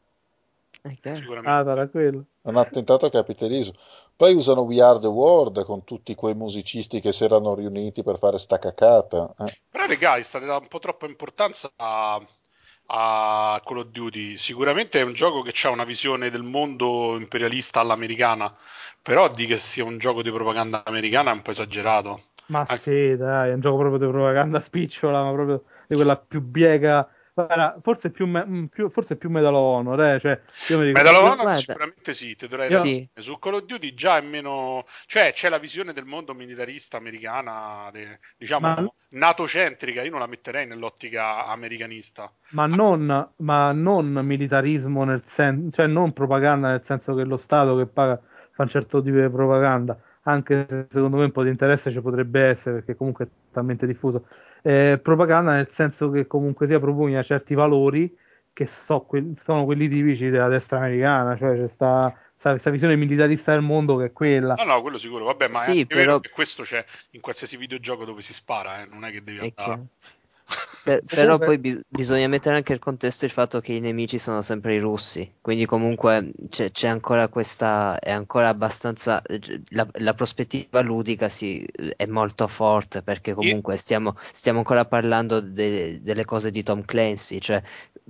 Ok. 0.91 1.15
Sicuramente. 1.15 1.49
Ah, 1.49 1.63
sarà 1.63 1.87
quello. 1.87 2.25
È 2.41 2.49
un 2.49 2.57
attentato 2.57 3.05
al 3.05 3.11
capitalismo. 3.11 3.73
Poi 4.15 4.33
usano 4.33 4.61
We 4.61 4.81
Are 4.81 4.99
the 4.99 5.07
World 5.07 5.63
con 5.65 5.83
tutti 5.83 6.15
quei 6.15 6.33
musicisti 6.33 6.99
che 7.01 7.11
si 7.11 7.23
erano 7.25 7.53
riuniti 7.53 8.03
per 8.03 8.17
fare 8.17 8.37
sta 8.37 8.57
cacata. 8.57 9.33
eh. 9.39 9.57
Però, 9.69 9.85
regà, 9.85 10.21
state 10.21 10.45
dando 10.45 10.61
un 10.63 10.67
po' 10.69 10.79
troppa 10.79 11.05
importanza 11.07 11.71
a, 11.75 12.15
a 12.87 13.61
Call 13.65 13.77
of 13.79 13.87
Duty. 13.87 14.37
Sicuramente 14.37 14.99
è 14.99 15.03
un 15.03 15.13
gioco 15.13 15.41
che 15.41 15.53
ha 15.67 15.69
una 15.71 15.83
visione 15.83 16.29
del 16.29 16.43
mondo 16.43 17.17
imperialista 17.17 17.81
all'americana, 17.81 18.53
però 19.01 19.29
di 19.29 19.45
che 19.45 19.57
sia 19.57 19.83
un 19.83 19.97
gioco 19.97 20.21
di 20.21 20.31
propaganda 20.31 20.83
americana 20.85 21.31
è 21.31 21.33
un 21.33 21.41
po' 21.41 21.51
esagerato. 21.51 22.21
Ma 22.47 22.59
Anche- 22.59 22.77
sì, 22.77 23.17
dai, 23.17 23.49
è 23.49 23.53
un 23.53 23.59
gioco 23.59 23.77
proprio 23.77 23.99
di 23.99 24.07
propaganda 24.11 24.59
spicciola, 24.61 25.21
ma 25.23 25.31
proprio 25.33 25.63
di 25.87 25.95
quella 25.95 26.15
più 26.17 26.41
biega. 26.41 27.09
Guarda, 27.45 27.77
forse 27.83 28.09
più, 28.09 28.25
me- 28.25 28.45
mm, 28.47 28.65
più- 28.65 28.89
forse 28.89 29.15
più 29.15 29.29
Medal 29.29 29.53
of 29.53 29.61
Honor, 29.61 30.01
eh? 30.01 30.19
Cioè, 30.19 30.39
io 30.69 30.79
mi 30.79 30.85
ricordo... 30.85 31.07
Medal 31.09 31.23
of 31.23 31.29
Honor 31.29 31.43
guarda- 31.43 31.59
sicuramente 31.59 32.13
sì, 32.15 32.35
ti 32.35 32.47
dovrei 32.47 32.71
Io- 32.71 32.81
dire. 32.81 33.09
Su 33.13 33.37
Call 33.37 33.53
of 33.53 33.65
Duty 33.65 33.93
già 33.93 34.17
è 34.17 34.21
meno... 34.21 34.85
Cioè, 35.05 35.33
c'è 35.33 35.47
la 35.49 35.59
visione 35.59 35.93
del 35.93 36.05
mondo 36.05 36.33
militarista 36.33 36.97
americana, 36.97 37.91
de- 37.91 38.19
diciamo, 38.37 38.67
Ma- 38.67 38.91
NATO-centrica, 39.09 40.01
io 40.01 40.09
non 40.09 40.19
la 40.19 40.25
metterei 40.25 40.65
nell'ottica 40.65 41.45
americanista. 41.45 42.31
Ma 42.49 42.65
non, 42.65 43.29
ma 43.37 43.71
non 43.71 44.07
militarismo 44.13 45.03
nel 45.03 45.23
senso, 45.33 45.75
cioè 45.75 45.85
non 45.85 46.13
propaganda 46.13 46.69
nel 46.69 46.81
senso 46.85 47.13
che 47.13 47.23
lo 47.23 47.37
Stato 47.37 47.77
che 47.77 47.85
paga 47.85 48.19
fa 48.51 48.63
un 48.63 48.69
certo 48.69 48.99
tipo 49.03 49.19
di 49.19 49.29
propaganda, 49.29 49.95
anche 50.23 50.65
se 50.67 50.87
secondo 50.89 51.17
me 51.17 51.25
un 51.25 51.31
po' 51.31 51.43
di 51.43 51.49
interesse 51.49 51.91
ci 51.91 52.01
potrebbe 52.01 52.47
essere 52.47 52.77
perché 52.77 52.95
comunque 52.95 53.25
è 53.25 53.27
talmente 53.51 53.85
diffuso. 53.85 54.25
Eh, 54.61 54.99
propaganda 55.01 55.53
nel 55.53 55.69
senso 55.71 56.09
che 56.09 56.27
comunque 56.27 56.67
sia 56.67 56.79
propugna 56.79 57.23
certi 57.23 57.53
valori 57.53 58.15
che 58.53 58.67
so- 58.67 59.01
que- 59.01 59.33
sono 59.43 59.65
quelli 59.65 59.87
tipici 59.87 60.29
della 60.29 60.47
destra 60.47 60.77
americana, 60.77 61.37
cioè 61.37 61.55
c'è 61.55 61.67
sta, 61.67 62.13
sta, 62.37 62.49
questa 62.51 62.69
visione 62.71 62.95
militarista 62.95 63.51
del 63.51 63.61
mondo 63.61 63.97
che 63.97 64.05
è 64.05 64.11
quella. 64.11 64.55
No, 64.55 64.63
no, 64.63 64.81
quello 64.81 64.97
sicuro, 64.97 65.25
vabbè, 65.25 65.49
ma 65.49 65.59
Sì, 65.59 65.69
è 65.69 65.73
anche 65.81 65.85
però- 65.85 66.01
vero 66.05 66.19
che 66.19 66.29
questo 66.29 66.63
c'è 66.63 66.83
in 67.11 67.21
qualsiasi 67.21 67.55
videogioco 67.57 68.03
dove 68.03 68.21
si 68.21 68.33
spara, 68.33 68.81
eh, 68.81 68.85
non 68.85 69.05
è 69.05 69.11
che 69.11 69.23
devi 69.23 69.39
andare... 69.39 69.85
Per- 70.87 71.03
però 71.03 71.37
poi 71.37 71.57
bis- 71.57 71.81
bisogna 71.85 72.29
mettere 72.29 72.55
anche 72.55 72.71
il 72.71 72.79
contesto 72.79 73.25
il 73.25 73.31
fatto 73.31 73.59
che 73.59 73.73
i 73.73 73.81
nemici 73.81 74.17
sono 74.17 74.41
sempre 74.41 74.75
i 74.75 74.79
russi, 74.79 75.29
quindi 75.41 75.65
comunque 75.65 76.31
c'è, 76.47 76.71
c'è 76.71 76.87
ancora 76.87 77.27
questa, 77.27 77.99
è 77.99 78.09
ancora 78.09 78.47
abbastanza, 78.47 79.21
la, 79.71 79.85
la 79.91 80.13
prospettiva 80.13 80.79
ludica 80.79 81.27
sì, 81.27 81.65
è 81.97 82.05
molto 82.05 82.47
forte 82.47 83.01
perché 83.01 83.33
comunque 83.33 83.75
stiamo, 83.75 84.15
stiamo 84.31 84.59
ancora 84.59 84.85
parlando 84.85 85.41
de- 85.41 86.01
delle 86.01 86.23
cose 86.23 86.51
di 86.51 86.63
Tom 86.63 86.85
Clancy, 86.85 87.39
cioè 87.39 87.61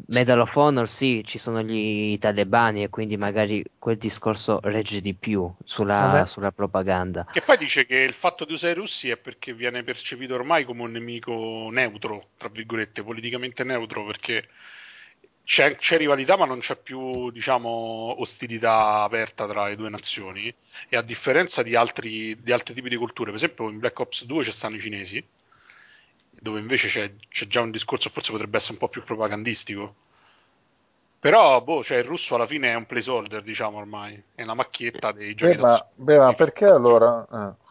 Medal 0.09 0.39
of 0.41 0.55
Honor 0.55 0.87
sì, 0.87 1.23
ci 1.25 1.39
sono 1.39 1.63
gli 1.63 2.17
talebani 2.19 2.83
e 2.83 2.89
quindi 2.89 3.17
magari 3.17 3.63
quel 3.79 3.97
discorso 3.97 4.59
regge 4.61 5.01
di 5.01 5.15
più 5.15 5.51
sulla, 5.63 6.09
Vabbè. 6.11 6.27
sulla 6.27 6.51
propaganda. 6.51 7.25
Che 7.31 7.41
poi 7.41 7.57
dice 7.57 7.85
che 7.87 7.95
il 7.95 8.13
fatto 8.13 8.45
di 8.45 8.53
usare 8.53 8.73
i 8.73 8.75
russi 8.75 9.09
è 9.09 9.17
perché 9.17 9.53
viene 9.53 9.83
percepito 9.83 10.35
ormai 10.35 10.65
come 10.65 10.83
un 10.83 10.91
nemico 10.91 11.69
neutro, 11.71 12.29
tra 12.37 12.47
virgolette, 12.47 12.66
politicamente 13.03 13.63
neutro, 13.63 14.05
perché 14.05 14.47
c'è, 15.47 15.77
c'è 15.77 15.97
rivalità 15.97 16.35
ma 16.35 16.45
non 16.45 16.59
c'è 16.59 16.75
più, 16.75 17.31
diciamo, 17.31 18.19
ostilità 18.19 19.01
aperta 19.03 19.47
tra 19.47 19.67
le 19.67 19.77
due 19.77 19.89
nazioni. 19.89 20.53
E 20.89 20.97
a 20.97 21.01
differenza 21.01 21.63
di 21.63 21.73
altri, 21.75 22.37
di 22.41 22.51
altri 22.51 22.73
tipi 22.73 22.89
di 22.89 22.97
culture, 22.97 23.31
per 23.31 23.39
esempio 23.39 23.69
in 23.69 23.79
Black 23.79 23.97
Ops 23.97 24.25
2 24.25 24.43
ci 24.43 24.51
stanno 24.51 24.75
i 24.75 24.79
cinesi, 24.81 25.25
dove 26.31 26.59
invece 26.59 26.89
c'è, 26.89 27.13
c'è 27.29 27.47
già 27.47 27.61
un 27.61 27.71
discorso, 27.71 28.09
forse 28.09 28.31
potrebbe 28.31 28.57
essere 28.57 28.73
un 28.73 28.79
po' 28.79 28.89
più 28.89 29.03
propagandistico. 29.03 29.95
Però, 31.19 31.61
boh, 31.61 31.83
cioè, 31.83 31.97
il 31.97 32.03
russo 32.03 32.35
alla 32.35 32.45
fine 32.45 32.71
è 32.71 32.75
un 32.75 32.85
placeholder, 32.85 33.41
diciamo 33.41 33.77
ormai, 33.77 34.21
è 34.35 34.43
una 34.43 34.53
macchietta 34.53 35.11
dei 35.13 35.33
giochi 35.33 35.55
Beh, 35.55 35.61
ma, 35.61 35.87
beh, 35.95 36.17
ma 36.17 36.33
perché 36.33 36.65
allora... 36.65 37.25
eh, 37.25 37.66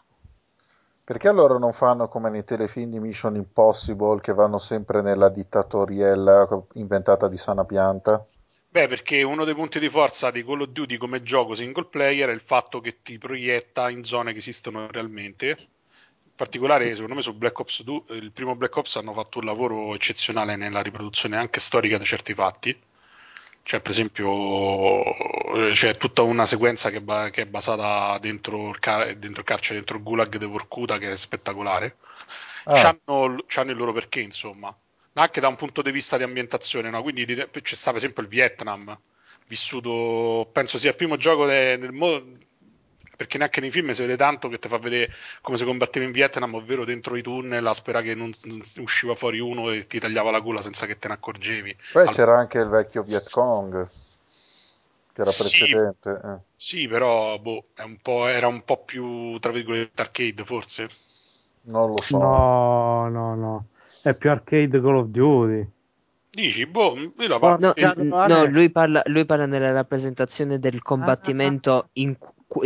Perché 1.06 1.28
allora 1.28 1.56
non 1.56 1.72
fanno 1.72 2.08
come 2.08 2.30
nei 2.30 2.42
telefilm 2.42 2.90
di 2.90 2.98
Mission 2.98 3.36
Impossible 3.36 4.20
che 4.20 4.34
vanno 4.34 4.58
sempre 4.58 5.02
nella 5.02 5.28
dittatoriella 5.28 6.48
inventata 6.72 7.28
di 7.28 7.36
sana 7.36 7.64
pianta? 7.64 8.26
Beh, 8.68 8.88
perché 8.88 9.22
uno 9.22 9.44
dei 9.44 9.54
punti 9.54 9.78
di 9.78 9.88
forza 9.88 10.32
di 10.32 10.44
Call 10.44 10.62
of 10.62 10.70
Duty 10.70 10.96
come 10.96 11.22
gioco 11.22 11.54
single 11.54 11.84
player 11.84 12.30
è 12.30 12.32
il 12.32 12.40
fatto 12.40 12.80
che 12.80 13.02
ti 13.02 13.18
proietta 13.18 13.88
in 13.88 14.02
zone 14.02 14.32
che 14.32 14.38
esistono 14.38 14.90
realmente. 14.90 15.46
In 16.24 16.34
particolare, 16.34 16.92
secondo 16.94 17.14
me, 17.14 17.22
su 17.22 17.34
Black 17.34 17.56
Ops 17.56 17.84
2, 17.84 18.02
il 18.08 18.32
primo 18.32 18.56
Black 18.56 18.74
Ops 18.74 18.96
hanno 18.96 19.12
fatto 19.12 19.38
un 19.38 19.44
lavoro 19.44 19.94
eccezionale 19.94 20.56
nella 20.56 20.82
riproduzione 20.82 21.36
anche 21.36 21.60
storica 21.60 21.98
di 21.98 22.04
certi 22.04 22.34
fatti. 22.34 22.76
C'è, 23.66 23.80
per 23.80 23.90
esempio, 23.90 25.02
c'è 25.72 25.96
tutta 25.96 26.22
una 26.22 26.46
sequenza 26.46 26.88
che, 26.90 26.98
è 26.98 27.00
ba- 27.00 27.30
che 27.30 27.42
è 27.42 27.46
basata 27.46 28.16
dentro 28.20 28.68
il, 28.68 28.78
car- 28.78 29.12
dentro 29.16 29.40
il 29.40 29.46
carcere, 29.46 29.74
dentro 29.74 29.96
il 29.96 30.04
gulag 30.04 30.36
di 30.36 30.44
Vorkuta, 30.46 30.98
che 30.98 31.10
è 31.10 31.16
spettacolare. 31.16 31.96
Ah. 32.66 32.74
C'hanno, 33.04 33.42
c'hanno 33.48 33.70
il 33.72 33.76
loro 33.76 33.92
perché, 33.92 34.20
insomma. 34.20 34.72
anche 35.14 35.40
da 35.40 35.48
un 35.48 35.56
punto 35.56 35.82
di 35.82 35.90
vista 35.90 36.16
di 36.16 36.22
ambientazione, 36.22 36.90
no? 36.90 37.02
quindi 37.02 37.24
di- 37.24 37.34
c'è 37.34 37.74
sta 37.74 37.90
per 37.90 37.98
esempio 37.98 38.22
il 38.22 38.28
Vietnam, 38.28 38.96
vissuto, 39.48 40.48
penso 40.52 40.78
sia 40.78 40.90
il 40.90 40.96
primo 40.96 41.16
gioco 41.16 41.44
de- 41.46 41.76
del 41.78 41.92
mondo, 41.92 42.38
perché 43.16 43.38
neanche 43.38 43.60
nei 43.60 43.70
film 43.70 43.90
si 43.90 44.02
vede 44.02 44.16
tanto 44.16 44.48
che 44.48 44.58
ti 44.58 44.68
fa 44.68 44.78
vedere 44.78 45.12
come 45.40 45.56
si 45.56 45.64
combatteva 45.64 46.04
in 46.04 46.12
Vietnam, 46.12 46.54
ovvero 46.54 46.84
dentro 46.84 47.16
i 47.16 47.22
tunnel 47.22 47.66
a 47.66 47.72
sperare 47.74 48.04
che 48.04 48.14
non, 48.14 48.32
usciva 48.78 49.14
fuori 49.14 49.38
uno 49.38 49.70
e 49.70 49.86
ti 49.86 49.98
tagliava 49.98 50.30
la 50.30 50.40
gola 50.40 50.60
senza 50.60 50.86
che 50.86 50.98
te 50.98 51.08
ne 51.08 51.14
accorgevi. 51.14 51.76
Poi 51.92 52.06
Al- 52.06 52.14
c'era 52.14 52.38
anche 52.38 52.58
il 52.58 52.68
vecchio 52.68 53.02
Viet 53.02 53.30
Cong, 53.30 53.88
che 55.12 55.20
era 55.22 55.30
Sì. 55.30 55.56
precedente. 55.56 56.20
eh. 56.22 56.38
Sì, 56.58 56.88
però 56.88 57.38
boh, 57.38 57.66
è 57.74 57.82
un 57.82 57.98
po', 58.00 58.26
era 58.26 58.46
un 58.46 58.64
po' 58.64 58.82
più, 58.84 59.38
tra 59.38 59.52
virgolette, 59.52 60.02
arcade 60.02 60.44
forse. 60.44 60.88
Non 61.68 61.90
lo 61.90 62.00
so. 62.00 62.18
No, 62.18 63.08
no, 63.08 63.34
no. 63.34 63.64
È 64.00 64.14
più 64.14 64.30
arcade 64.30 64.80
Call 64.80 64.96
of 64.96 65.06
Duty. 65.08 65.68
Dici, 66.30 66.66
boh, 66.66 66.94
la 67.16 67.38
Guarda, 67.38 67.68
No, 67.68 67.72
parlo... 67.74 67.74
Cazzo, 67.74 68.04
n- 68.04 68.08
vale. 68.08 68.34
no, 68.34 68.44
lui 68.46 68.70
parla, 68.70 69.02
lui 69.06 69.24
parla 69.24 69.46
nella 69.46 69.72
rappresentazione 69.72 70.58
del 70.58 70.82
combattimento 70.82 71.88
in 71.94 72.16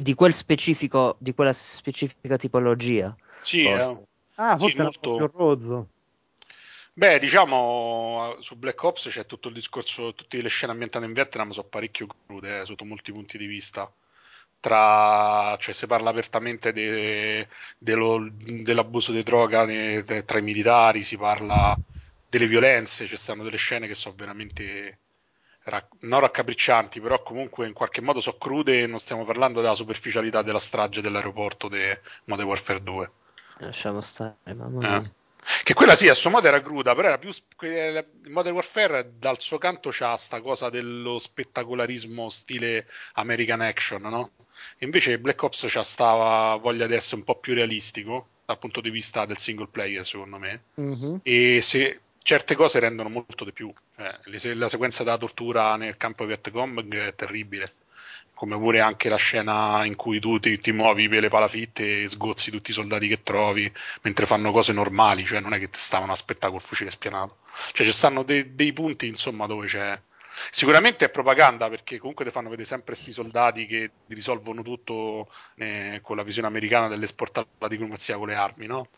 di 0.00 0.14
quel 0.14 0.32
specifico, 0.34 1.16
di 1.18 1.34
quella 1.34 1.52
specifica 1.52 2.36
tipologia. 2.36 3.14
Sì, 3.40 3.62
eh. 3.64 3.76
forse. 3.78 4.06
Ah, 4.36 4.54
Sì, 4.56 4.60
forse 4.60 4.76
era 4.76 4.84
molto- 4.84 5.16
più 5.16 5.30
rozzo. 5.38 5.88
Beh, 6.92 7.18
diciamo, 7.18 8.36
su 8.40 8.56
Black 8.56 8.82
Ops 8.82 9.08
c'è 9.08 9.24
tutto 9.24 9.48
il 9.48 9.54
discorso, 9.54 10.12
tutte 10.14 10.40
le 10.42 10.48
scene 10.48 10.72
ambientate 10.72 11.06
in 11.06 11.12
Vietnam 11.12 11.50
sono 11.50 11.66
parecchio 11.68 12.06
crude, 12.26 12.60
eh, 12.60 12.64
sotto 12.66 12.84
molti 12.84 13.12
punti 13.12 13.38
di 13.38 13.46
vista. 13.46 13.90
Tra, 14.58 15.56
cioè, 15.58 15.72
si 15.72 15.86
parla 15.86 16.10
apertamente 16.10 16.72
de- 16.72 17.48
dello- 17.78 18.28
dell'abuso 18.30 19.12
di 19.12 19.22
droga 19.22 19.64
de- 19.64 20.24
tra 20.26 20.38
i 20.38 20.42
militari, 20.42 21.02
si 21.02 21.16
parla 21.16 21.78
delle 22.28 22.46
violenze, 22.46 23.06
ci 23.06 23.16
stanno 23.16 23.42
delle 23.44 23.56
scene 23.56 23.86
che 23.86 23.94
sono 23.94 24.14
veramente 24.16 24.98
ra- 25.70 25.88
non 26.00 26.20
raccapriccianti, 26.20 27.00
però 27.00 27.22
comunque 27.22 27.66
in 27.66 27.72
qualche 27.72 28.02
modo 28.02 28.20
sono 28.20 28.36
crude 28.38 28.82
e 28.82 28.86
non 28.86 28.98
stiamo 28.98 29.24
parlando 29.24 29.60
della 29.60 29.74
superficialità 29.74 30.42
della 30.42 30.58
strage 30.58 31.00
dell'aeroporto 31.00 31.68
di 31.68 31.80
Modern 32.24 32.48
Warfare 32.48 32.82
2. 32.82 33.10
Lasciamo 33.58 34.00
stare, 34.00 34.36
mamma 34.54 34.98
Eh. 34.98 35.12
Che 35.62 35.72
quella 35.72 35.96
sì, 35.96 36.06
a 36.08 36.14
suo 36.14 36.28
modo 36.30 36.46
era 36.46 36.60
cruda, 36.60 36.94
però 36.94 37.08
era 37.08 37.18
più. 37.18 37.30
Modern 38.28 38.54
Warfare 38.54 39.12
dal 39.18 39.40
suo 39.40 39.56
canto 39.56 39.88
c'ha 39.90 40.16
sta 40.16 40.40
cosa 40.42 40.68
dello 40.68 41.18
spettacolarismo 41.18 42.28
stile 42.28 42.86
American 43.14 43.62
Action, 43.62 44.02
no? 44.02 44.32
Invece 44.78 45.18
Black 45.18 45.42
Ops 45.42 45.64
c'ha 45.68 45.82
sta 45.82 46.56
voglia 46.56 46.86
di 46.86 46.94
essere 46.94 47.16
un 47.16 47.24
po' 47.24 47.36
più 47.36 47.54
realistico 47.54 48.28
dal 48.44 48.58
punto 48.58 48.80
di 48.80 48.90
vista 48.90 49.24
del 49.24 49.38
single 49.38 49.68
player, 49.68 50.04
secondo 50.04 50.38
me. 50.38 50.62
Mhm. 50.74 51.20
E 51.22 51.60
se 51.62 52.00
certe 52.22 52.54
cose 52.54 52.78
rendono 52.80 53.08
molto 53.08 53.44
di 53.44 53.52
più. 53.52 53.72
Se- 54.36 54.54
la 54.54 54.68
sequenza 54.68 55.04
della 55.04 55.18
tortura 55.18 55.76
nel 55.76 55.96
campo 55.96 56.24
Vietcong 56.24 56.94
è 56.96 57.14
terribile. 57.14 57.74
Come 58.34 58.56
pure 58.56 58.80
anche 58.80 59.10
la 59.10 59.16
scena 59.16 59.84
in 59.84 59.96
cui 59.96 60.18
tu 60.18 60.40
ti, 60.40 60.58
ti 60.60 60.72
muovi 60.72 61.08
per 61.08 61.20
le 61.20 61.28
palafitte 61.28 62.02
e 62.02 62.08
sgozzi 62.08 62.50
tutti 62.50 62.70
i 62.70 62.74
soldati 62.74 63.06
che 63.06 63.22
trovi 63.22 63.70
mentre 64.02 64.24
fanno 64.24 64.50
cose 64.50 64.72
normali, 64.72 65.24
cioè 65.26 65.40
non 65.40 65.52
è 65.52 65.58
che 65.58 65.68
ti 65.68 65.78
stavano 65.78 66.10
a 66.12 66.14
aspettare 66.14 66.50
col 66.52 66.62
fucile 66.62 66.90
spianato. 66.90 67.38
Cioè 67.72 67.84
ci 67.86 67.92
stanno 67.92 68.22
de- 68.22 68.54
dei 68.54 68.72
punti, 68.72 69.06
insomma, 69.08 69.46
dove 69.46 69.66
c'è. 69.66 70.00
Sicuramente 70.50 71.04
è 71.06 71.10
propaganda 71.10 71.68
perché 71.68 71.98
comunque 71.98 72.24
ti 72.24 72.30
fanno 72.30 72.48
vedere 72.48 72.66
sempre 72.66 72.92
questi 72.94 73.12
soldati 73.12 73.66
che 73.66 73.90
risolvono 74.06 74.62
tutto 74.62 75.30
eh, 75.56 76.00
con 76.02 76.16
la 76.16 76.22
visione 76.22 76.48
americana 76.48 76.88
dell'esportare 76.88 77.46
la 77.58 77.68
diplomazia 77.68 78.16
con 78.16 78.28
le 78.28 78.34
armi, 78.36 78.66
no? 78.66 78.88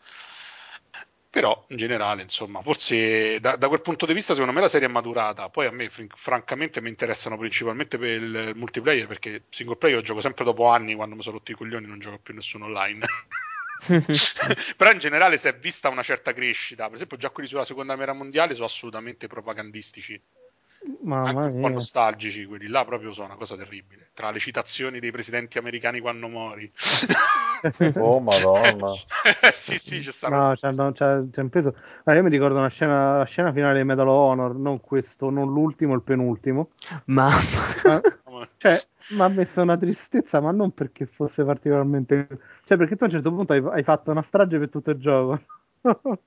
Però 1.32 1.64
in 1.68 1.78
generale, 1.78 2.20
insomma, 2.20 2.60
forse 2.60 3.40
da, 3.40 3.56
da 3.56 3.68
quel 3.68 3.80
punto 3.80 4.04
di 4.04 4.12
vista, 4.12 4.34
secondo 4.34 4.52
me 4.52 4.60
la 4.60 4.68
serie 4.68 4.86
è 4.86 4.90
maturata. 4.90 5.48
Poi 5.48 5.64
a 5.64 5.70
me, 5.70 5.88
fr- 5.88 6.14
francamente, 6.14 6.82
mi 6.82 6.90
interessano 6.90 7.38
principalmente 7.38 7.96
per 7.96 8.08
il 8.10 8.52
multiplayer 8.54 9.06
perché 9.06 9.44
single 9.48 9.76
player 9.76 9.96
io 9.96 10.02
gioco 10.04 10.20
sempre 10.20 10.44
dopo 10.44 10.66
anni 10.66 10.94
quando 10.94 11.14
mi 11.14 11.22
sono 11.22 11.38
rotti 11.38 11.52
i 11.52 11.54
coglioni, 11.54 11.86
non 11.86 12.00
gioco 12.00 12.18
più 12.18 12.34
nessuno 12.34 12.66
online. 12.66 13.06
Però 14.76 14.90
in 14.90 14.98
generale 14.98 15.38
si 15.38 15.48
è 15.48 15.56
vista 15.56 15.88
una 15.88 16.02
certa 16.02 16.34
crescita. 16.34 16.84
Per 16.84 16.96
esempio, 16.96 17.16
già 17.16 17.30
quelli 17.30 17.48
sulla 17.48 17.64
seconda 17.64 17.94
guerra 17.94 18.12
mondiale 18.12 18.52
sono 18.52 18.66
assolutamente 18.66 19.26
propagandistici, 19.26 20.20
Mamma 21.02 21.42
anche 21.42 21.56
un 21.56 21.62
po' 21.62 21.68
nostalgici. 21.68 22.44
Quelli 22.44 22.68
là 22.68 22.84
proprio 22.84 23.12
sono 23.12 23.28
una 23.28 23.36
cosa 23.36 23.56
terribile. 23.56 24.06
Tra 24.14 24.30
le 24.30 24.38
citazioni 24.38 25.00
dei 25.00 25.10
presidenti 25.10 25.58
americani 25.58 26.00
quando 26.00 26.28
mori. 26.28 26.70
Oh, 27.94 28.18
madonna. 28.18 28.88
sì, 29.52 29.78
sì, 29.78 30.00
c'è 30.00 30.10
stato. 30.10 30.34
No, 30.34 30.52
c'è, 30.56 30.72
no, 30.72 30.90
c'è, 30.90 31.22
c'è 31.30 31.42
un 31.42 31.48
peso. 31.48 31.76
Ah, 32.02 32.14
io 32.14 32.24
mi 32.24 32.30
ricordo 32.30 32.58
una 32.58 32.66
scena, 32.66 33.18
la 33.18 33.24
scena 33.24 33.52
finale 33.52 33.78
di 33.78 33.84
Medal 33.84 34.08
of 34.08 34.14
Honor, 34.14 34.56
non 34.56 34.80
questo, 34.80 35.30
non 35.30 35.52
l'ultimo, 35.52 35.94
il 35.94 36.02
penultimo. 36.02 36.70
Mamma. 37.04 37.38
Ma, 37.84 38.48
cioè, 38.56 38.82
mi 39.10 39.20
ha 39.20 39.28
messo 39.28 39.62
una 39.62 39.76
tristezza, 39.76 40.40
ma 40.40 40.50
non 40.50 40.72
perché 40.72 41.06
fosse 41.06 41.44
particolarmente. 41.44 42.26
Cioè, 42.64 42.76
perché 42.76 42.96
tu 42.96 43.04
a 43.04 43.06
un 43.06 43.12
certo 43.12 43.32
punto 43.32 43.52
hai, 43.52 43.62
hai 43.64 43.84
fatto 43.84 44.10
una 44.10 44.24
strage 44.26 44.58
per 44.58 44.68
tutto 44.68 44.90
il 44.90 44.98
gioco. 44.98 45.40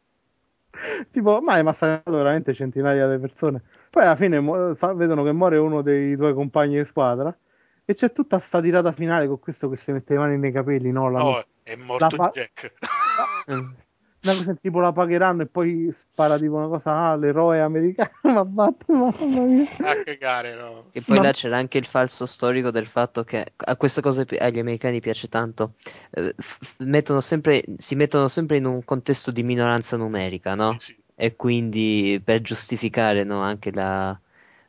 tipo, 1.12 1.42
ma 1.42 1.54
hai 1.54 1.64
massacrato 1.64 2.12
veramente 2.12 2.54
centinaia 2.54 3.10
di 3.10 3.20
persone. 3.20 3.62
Poi 3.96 4.04
alla 4.04 4.18
fine 4.18 4.42
mu- 4.42 4.76
fa- 4.76 4.92
vedono 4.94 5.24
che 5.24 5.32
muore 5.32 5.56
uno 5.56 5.82
dei 5.82 6.18
tuoi 6.18 6.34
compagni 6.34 6.76
di 6.78 6.84
squadra. 6.84 7.34
E 7.86 7.94
c'è 7.94 8.12
tutta 8.12 8.40
sta 8.40 8.60
tirata 8.60 8.92
finale 8.92 9.26
con 9.26 9.40
questo 9.40 9.70
che 9.70 9.78
si 9.78 9.90
mette 9.94 10.12
le 10.12 10.20
mani 10.20 10.38
nei 10.38 10.52
capelli, 10.52 10.92
no? 10.92 11.10
La, 11.10 11.20
No, 11.20 11.46
è 11.64 11.76
morto 11.78 12.10
fa- 12.18 12.30
Jack. 12.34 12.74
una 13.48 14.34
cosa 14.34 14.54
tipo 14.60 14.82
la 14.82 14.92
pagheranno 14.92 15.44
e 15.44 15.46
poi 15.46 15.96
spara 15.98 16.38
tipo 16.38 16.56
una 16.56 16.68
cosa 16.68 16.94
ah, 16.94 17.16
l'eroe 17.16 17.62
americano 17.62 18.10
ma 18.34 18.44
batte 18.44 18.92
mamma 18.92 19.44
mia 19.46 19.66
a 19.78 20.04
cagare, 20.04 20.56
no. 20.56 20.90
E 20.92 21.00
poi 21.00 21.16
Ma- 21.16 21.24
là 21.24 21.32
c'era 21.32 21.56
anche 21.56 21.78
il 21.78 21.86
falso 21.86 22.26
storico 22.26 22.72
del 22.72 22.88
fatto 22.88 23.24
che 23.24 23.54
a 23.56 23.78
questa 23.78 24.02
cosa 24.02 24.26
pi- 24.26 24.36
agli 24.36 24.60
americani 24.60 25.00
piace 25.00 25.30
tanto. 25.30 25.76
eh, 26.10 26.34
f- 26.38 26.60
mettono 26.80 27.22
sempre, 27.22 27.64
si 27.78 27.96
mettono 27.96 28.28
sempre 28.28 28.58
in 28.58 28.66
un 28.66 28.84
contesto 28.84 29.32
di 29.32 29.42
minoranza 29.44 29.96
numerica, 29.96 30.54
no? 30.54 30.72
Sì, 30.78 30.94
sì. 30.94 31.04
E 31.16 31.36
quindi 31.36 32.22
per 32.24 32.42
giustificare 32.42 33.24
no, 33.24 33.42
anche 33.42 33.72
la, 33.72 34.20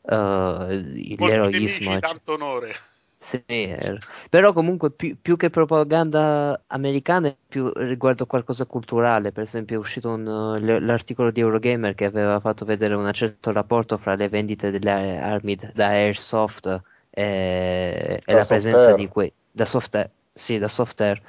eh, 0.09 0.15
Molti 0.15 1.17
l'eroismo. 1.17 1.99
tanto 1.99 2.33
onore. 2.35 2.75
Sì, 3.19 3.43
eh, 3.47 3.99
però 4.29 4.53
comunque 4.53 4.91
più, 4.93 5.17
più 5.21 5.37
che 5.37 5.51
propaganda 5.51 6.63
americana 6.69 7.29
è 7.29 7.37
più 7.49 7.73
riguardo 7.75 8.27
qualcosa 8.27 8.67
culturale, 8.67 9.33
per 9.33 9.43
esempio 9.43 9.77
è 9.77 9.79
uscito 9.79 10.11
un, 10.11 10.27
uh, 10.27 10.79
l'articolo 10.81 11.33
di 11.33 11.41
Eurogamer 11.41 11.95
che 11.95 12.05
aveva 12.05 12.39
fatto 12.39 12.65
vedere 12.65 12.95
un 12.95 13.11
certo 13.13 13.51
rapporto 13.51 13.97
fra 13.97 14.15
le 14.15 14.29
vendite 14.29 14.71
delle 14.71 15.19
armi 15.19 15.57
da 15.57 15.89
Airsoft 15.89 16.83
e, 17.11 18.21
e 18.25 18.33
la 18.33 18.45
presenza 18.45 18.93
di 18.93 19.09
quei 19.09 19.33
da 19.51 19.65
soft 19.65 19.95
air, 19.97 20.11
sì, 20.33 20.59
da 20.59 20.69
soft 20.69 21.01
air 21.01 21.21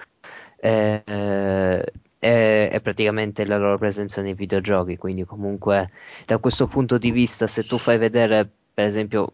e- 2.19 2.69
e 2.71 2.81
praticamente 2.81 3.45
la 3.45 3.57
loro 3.57 3.77
presenza 3.77 4.21
nei 4.21 4.33
videogiochi, 4.33 4.97
quindi 4.97 5.23
comunque 5.25 5.91
da 6.25 6.37
questo 6.39 6.67
punto 6.67 6.97
di 6.97 7.11
vista 7.11 7.47
se 7.47 7.63
tu 7.63 7.77
fai 7.77 7.97
vedere 7.97 8.49
per 8.73 8.85
esempio 8.85 9.33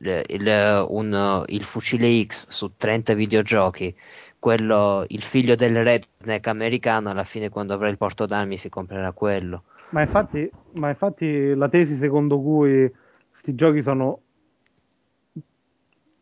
il, 0.00 0.22
il- 0.28 0.86
un- 0.88 1.44
il 1.48 1.64
fucile 1.64 2.24
X 2.24 2.48
su 2.48 2.72
30 2.76 3.14
videogiochi, 3.14 3.94
quello, 4.38 5.04
il 5.08 5.22
figlio 5.22 5.54
del 5.54 5.82
redneck 5.82 6.46
americano, 6.48 7.08
alla 7.10 7.24
fine 7.24 7.48
quando 7.48 7.72
avrà 7.74 7.88
il 7.88 7.96
porto 7.96 8.26
d'armi 8.26 8.58
si 8.58 8.68
comprerà 8.68 9.12
quello. 9.12 9.62
ma 9.90 10.00
infatti, 10.02 10.50
ma 10.72 10.88
infatti 10.88 11.54
la 11.54 11.68
tesi 11.68 11.96
secondo 11.96 12.40
cui 12.40 12.90
questi 13.30 13.54
giochi 13.54 13.82
sono 13.82 14.22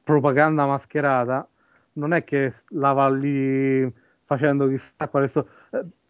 propaganda 0.03 0.66
mascherata 0.66 1.49
non 1.95 2.12
è 2.12 2.24
che 2.24 2.55
la 2.69 2.93
va 2.93 3.09
lì 3.11 3.93
facendo 4.24 4.69
chissà 4.69 5.09
quale 5.09 5.28
so 5.28 5.47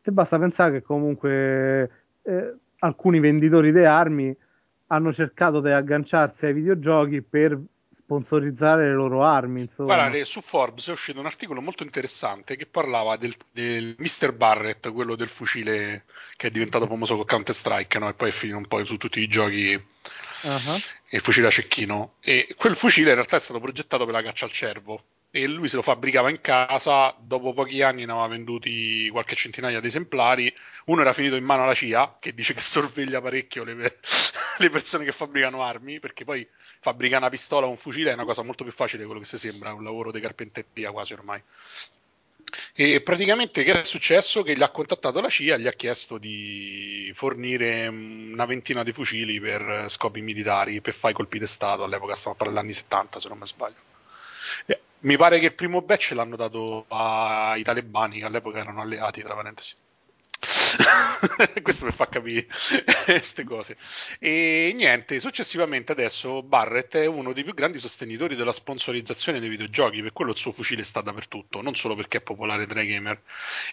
te 0.02 0.10
basta 0.12 0.38
pensare 0.38 0.72
che 0.72 0.82
comunque 0.82 1.90
eh, 2.22 2.54
alcuni 2.78 3.20
venditori 3.20 3.72
di 3.72 3.84
armi 3.84 4.34
hanno 4.88 5.12
cercato 5.12 5.60
di 5.60 5.70
agganciarsi 5.70 6.46
ai 6.46 6.52
videogiochi 6.52 7.22
per 7.22 7.58
sponsorizzare 7.92 8.88
le 8.88 8.94
loro 8.94 9.24
armi 9.24 9.62
insomma 9.62 9.94
Guarda, 9.94 10.16
le- 10.16 10.24
su 10.24 10.40
Forbes 10.40 10.88
è 10.88 10.92
uscito 10.92 11.20
un 11.20 11.26
articolo 11.26 11.60
molto 11.60 11.82
interessante 11.82 12.56
che 12.56 12.66
parlava 12.66 13.16
del, 13.16 13.34
del 13.52 13.94
Mr. 13.98 14.32
Barrett, 14.32 14.90
quello 14.92 15.14
del 15.14 15.28
fucile 15.28 16.04
che 16.36 16.48
è 16.48 16.50
diventato 16.50 16.86
famoso 16.86 17.16
con 17.16 17.24
Counter 17.24 17.54
Strike, 17.54 17.98
no? 17.98 18.08
E 18.08 18.14
poi 18.14 18.30
è 18.30 18.32
finito 18.32 18.58
un 18.58 18.66
po' 18.66 18.84
su 18.84 18.96
tutti 18.96 19.20
i 19.20 19.28
giochi 19.28 19.80
Ah, 20.42 20.58
il 21.10 21.20
fucile 21.20 21.48
a 21.48 21.50
cecchino. 21.50 22.14
E 22.20 22.54
quel 22.56 22.76
fucile 22.76 23.10
in 23.10 23.14
realtà 23.16 23.36
è 23.36 23.40
stato 23.40 23.60
progettato 23.60 24.04
per 24.04 24.14
la 24.14 24.22
caccia 24.22 24.46
al 24.46 24.52
cervo. 24.52 25.04
E 25.32 25.46
lui 25.46 25.68
se 25.68 25.76
lo 25.76 25.82
fabbricava 25.82 26.28
in 26.28 26.40
casa, 26.40 27.14
dopo 27.18 27.52
pochi 27.52 27.82
anni 27.82 28.04
ne 28.04 28.10
aveva 28.10 28.26
venduti 28.26 29.08
qualche 29.10 29.36
centinaia 29.36 29.78
di 29.78 29.86
esemplari. 29.86 30.52
Uno 30.86 31.02
era 31.02 31.12
finito 31.12 31.36
in 31.36 31.44
mano 31.44 31.62
alla 31.62 31.74
CIA, 31.74 32.16
che 32.18 32.34
dice 32.34 32.52
che 32.52 32.60
sorveglia 32.60 33.20
parecchio 33.20 33.62
le, 33.62 33.74
le 34.58 34.70
persone 34.70 35.04
che 35.04 35.12
fabbricano 35.12 35.62
armi, 35.62 36.00
perché 36.00 36.24
poi 36.24 36.46
fabbricare 36.80 37.20
una 37.20 37.30
pistola 37.30 37.66
o 37.66 37.70
un 37.70 37.76
fucile 37.76 38.10
è 38.10 38.14
una 38.14 38.24
cosa 38.24 38.42
molto 38.42 38.64
più 38.64 38.72
facile 38.72 39.00
di 39.00 39.04
quello 39.04 39.20
che 39.20 39.26
si 39.26 39.38
sembra, 39.38 39.72
un 39.72 39.84
lavoro 39.84 40.10
di 40.10 40.20
carpenteria 40.20 40.90
quasi 40.90 41.12
ormai. 41.12 41.40
E 42.74 43.00
praticamente 43.02 43.62
che 43.62 43.80
è 43.80 43.84
successo? 43.84 44.42
Che 44.42 44.56
gli 44.56 44.62
ha 44.62 44.70
contattato 44.70 45.20
la 45.20 45.28
CIA 45.28 45.54
e 45.54 45.60
gli 45.60 45.66
ha 45.68 45.72
chiesto 45.72 46.18
di 46.18 47.10
fornire 47.14 47.86
una 47.86 48.46
ventina 48.46 48.82
di 48.82 48.92
fucili 48.92 49.38
per 49.38 49.84
scopi 49.88 50.20
militari, 50.20 50.80
per 50.80 50.94
fare 50.94 51.12
i 51.12 51.16
colpi 51.16 51.38
di 51.38 51.46
Stato. 51.46 51.84
All'epoca 51.84 52.16
stiamo 52.16 52.36
parlando 52.36 52.62
degli 52.62 52.72
anni 52.72 52.82
70, 52.82 53.20
se 53.20 53.28
non 53.28 53.38
mi 53.38 53.46
sbaglio. 53.46 53.89
Mi 55.00 55.16
pare 55.16 55.38
che 55.38 55.46
il 55.46 55.54
primo 55.54 55.82
batch 55.82 56.12
l'hanno 56.12 56.36
dato 56.36 56.84
ai 56.88 57.62
talebani, 57.62 58.18
che 58.18 58.24
all'epoca 58.24 58.58
erano 58.58 58.80
alleati, 58.82 59.22
tra 59.22 59.34
parentesi. 59.34 59.76
Questo 61.62 61.84
per 61.84 61.94
fa 61.94 62.06
capire 62.06 62.46
queste 63.04 63.44
cose. 63.44 63.76
E 64.18 64.72
niente, 64.74 65.20
successivamente 65.20 65.92
adesso 65.92 66.42
Barrett 66.42 66.96
è 66.96 67.06
uno 67.06 67.32
dei 67.32 67.44
più 67.44 67.52
grandi 67.52 67.78
sostenitori 67.78 68.36
della 68.36 68.52
sponsorizzazione 68.52 69.38
dei 69.38 69.50
videogiochi, 69.50 70.00
per 70.00 70.12
quello 70.12 70.30
il 70.30 70.38
suo 70.38 70.52
fucile 70.52 70.82
sta 70.82 71.02
dappertutto, 71.02 71.60
non 71.60 71.74
solo 71.74 71.94
perché 71.94 72.18
è 72.18 72.22
popolare 72.22 72.66
tra 72.66 72.80
i 72.80 72.86
gamer. 72.86 73.20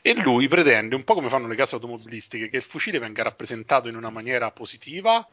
E 0.01 0.13
lui 0.15 0.47
pretende, 0.47 0.95
un 0.95 1.03
po' 1.05 1.13
come 1.13 1.29
fanno 1.29 1.47
le 1.47 1.55
case 1.55 1.75
automobilistiche, 1.75 2.49
che 2.49 2.57
il 2.57 2.63
fucile 2.63 2.99
venga 2.99 3.23
rappresentato 3.23 3.87
in 3.87 3.95
una 3.95 4.09
maniera 4.09 4.51
positiva, 4.51 5.25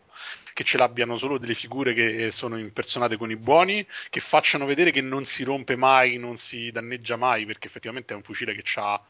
che 0.52 0.62
ce 0.62 0.78
l'abbiano 0.78 1.16
solo 1.16 1.38
delle 1.38 1.54
figure 1.54 1.94
che 1.94 2.30
sono 2.30 2.58
impersonate 2.58 3.16
con 3.16 3.30
i 3.32 3.36
buoni, 3.36 3.84
che 4.08 4.20
facciano 4.20 4.66
vedere 4.66 4.92
che 4.92 5.00
non 5.00 5.24
si 5.24 5.42
rompe 5.42 5.74
mai, 5.74 6.16
non 6.16 6.36
si 6.36 6.70
danneggia 6.70 7.16
mai, 7.16 7.44
perché 7.44 7.66
effettivamente 7.66 8.12
è 8.12 8.16
un 8.16 8.22
fucile 8.22 8.54
che 8.54 8.62
ha 8.76 9.02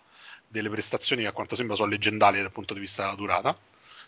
delle 0.55 0.70
prestazioni 0.70 1.22
che 1.22 1.28
a 1.28 1.32
quanto 1.32 1.56
sembra 1.56 1.74
sono 1.74 1.90
leggendarie 1.90 2.40
dal 2.40 2.52
punto 2.52 2.74
di 2.74 2.81
vista 2.81 3.02
della 3.02 3.16
durata 3.16 3.56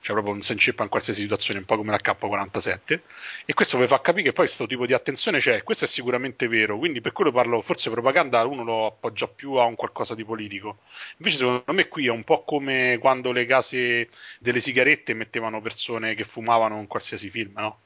cioè 0.00 0.14
proprio 0.14 0.34
non 0.34 0.42
si 0.42 0.52
inceppa 0.52 0.84
in 0.84 0.88
qualsiasi 0.88 1.22
situazione, 1.22 1.58
un 1.58 1.64
po' 1.64 1.76
come 1.76 1.92
l'H47. 1.92 3.00
E 3.44 3.54
questo 3.54 3.76
vi 3.76 3.88
fa 3.88 4.00
capire 4.00 4.26
che 4.26 4.32
poi 4.32 4.44
questo 4.44 4.66
tipo 4.66 4.86
di 4.86 4.92
attenzione 4.92 5.38
c'è, 5.38 5.64
questo 5.64 5.84
è 5.84 5.88
sicuramente 5.88 6.46
vero, 6.46 6.78
quindi 6.78 7.00
per 7.00 7.10
quello 7.10 7.32
parlo, 7.32 7.60
forse 7.60 7.90
propaganda 7.90 8.44
uno 8.44 8.62
lo 8.62 8.86
appoggia 8.86 9.26
più 9.26 9.54
a 9.54 9.64
un 9.64 9.74
qualcosa 9.74 10.14
di 10.14 10.24
politico. 10.24 10.78
Invece 11.16 11.38
secondo 11.38 11.72
me 11.72 11.88
qui 11.88 12.06
è 12.06 12.10
un 12.10 12.22
po' 12.22 12.44
come 12.44 12.98
quando 13.00 13.32
le 13.32 13.46
case 13.46 14.08
delle 14.38 14.60
sigarette 14.60 15.12
mettevano 15.14 15.60
persone 15.60 16.14
che 16.14 16.22
fumavano 16.22 16.78
in 16.78 16.86
qualsiasi 16.86 17.28
film, 17.28 17.54
no? 17.56 17.78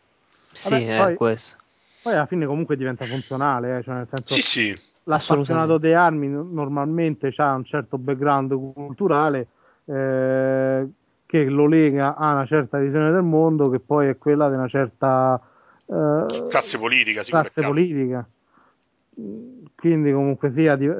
Sì, 0.52 0.70
Vabbè, 0.70 0.86
è 0.86 0.96
poi- 0.98 1.14
questo. 1.14 1.56
Poi 2.02 2.14
alla 2.14 2.26
fine 2.26 2.44
comunque 2.46 2.76
diventa 2.76 3.06
funzionale, 3.06 3.78
eh, 3.78 3.82
cioè 3.82 3.94
nel 3.94 4.08
senso 4.10 4.34
Sì, 4.34 4.42
sì. 4.42 4.89
L'appassionato 5.05 5.78
di 5.78 5.93
armi 5.93 6.28
no- 6.28 6.47
normalmente 6.51 7.32
ha 7.36 7.55
un 7.55 7.64
certo 7.64 7.98
background 7.98 8.72
culturale 8.74 9.47
eh, 9.86 10.89
che 11.27 11.44
lo 11.44 11.66
lega 11.66 12.16
a 12.16 12.32
una 12.32 12.47
certa 12.47 12.78
visione 12.78 13.10
del 13.10 13.22
mondo 13.22 13.70
che 13.70 13.81
poi 13.81 14.09
è 14.09 14.18
quella 14.18 14.48
di 14.48 14.55
una 14.55 14.68
certa 14.68 15.40
eh, 15.86 16.47
Classe 16.48 16.78
politica, 16.78 17.22
classe 17.22 17.62
politica. 17.62 18.28
Quindi 19.77 20.12
comunque 20.12 20.52
sia 20.52 20.77
di- 20.77 20.93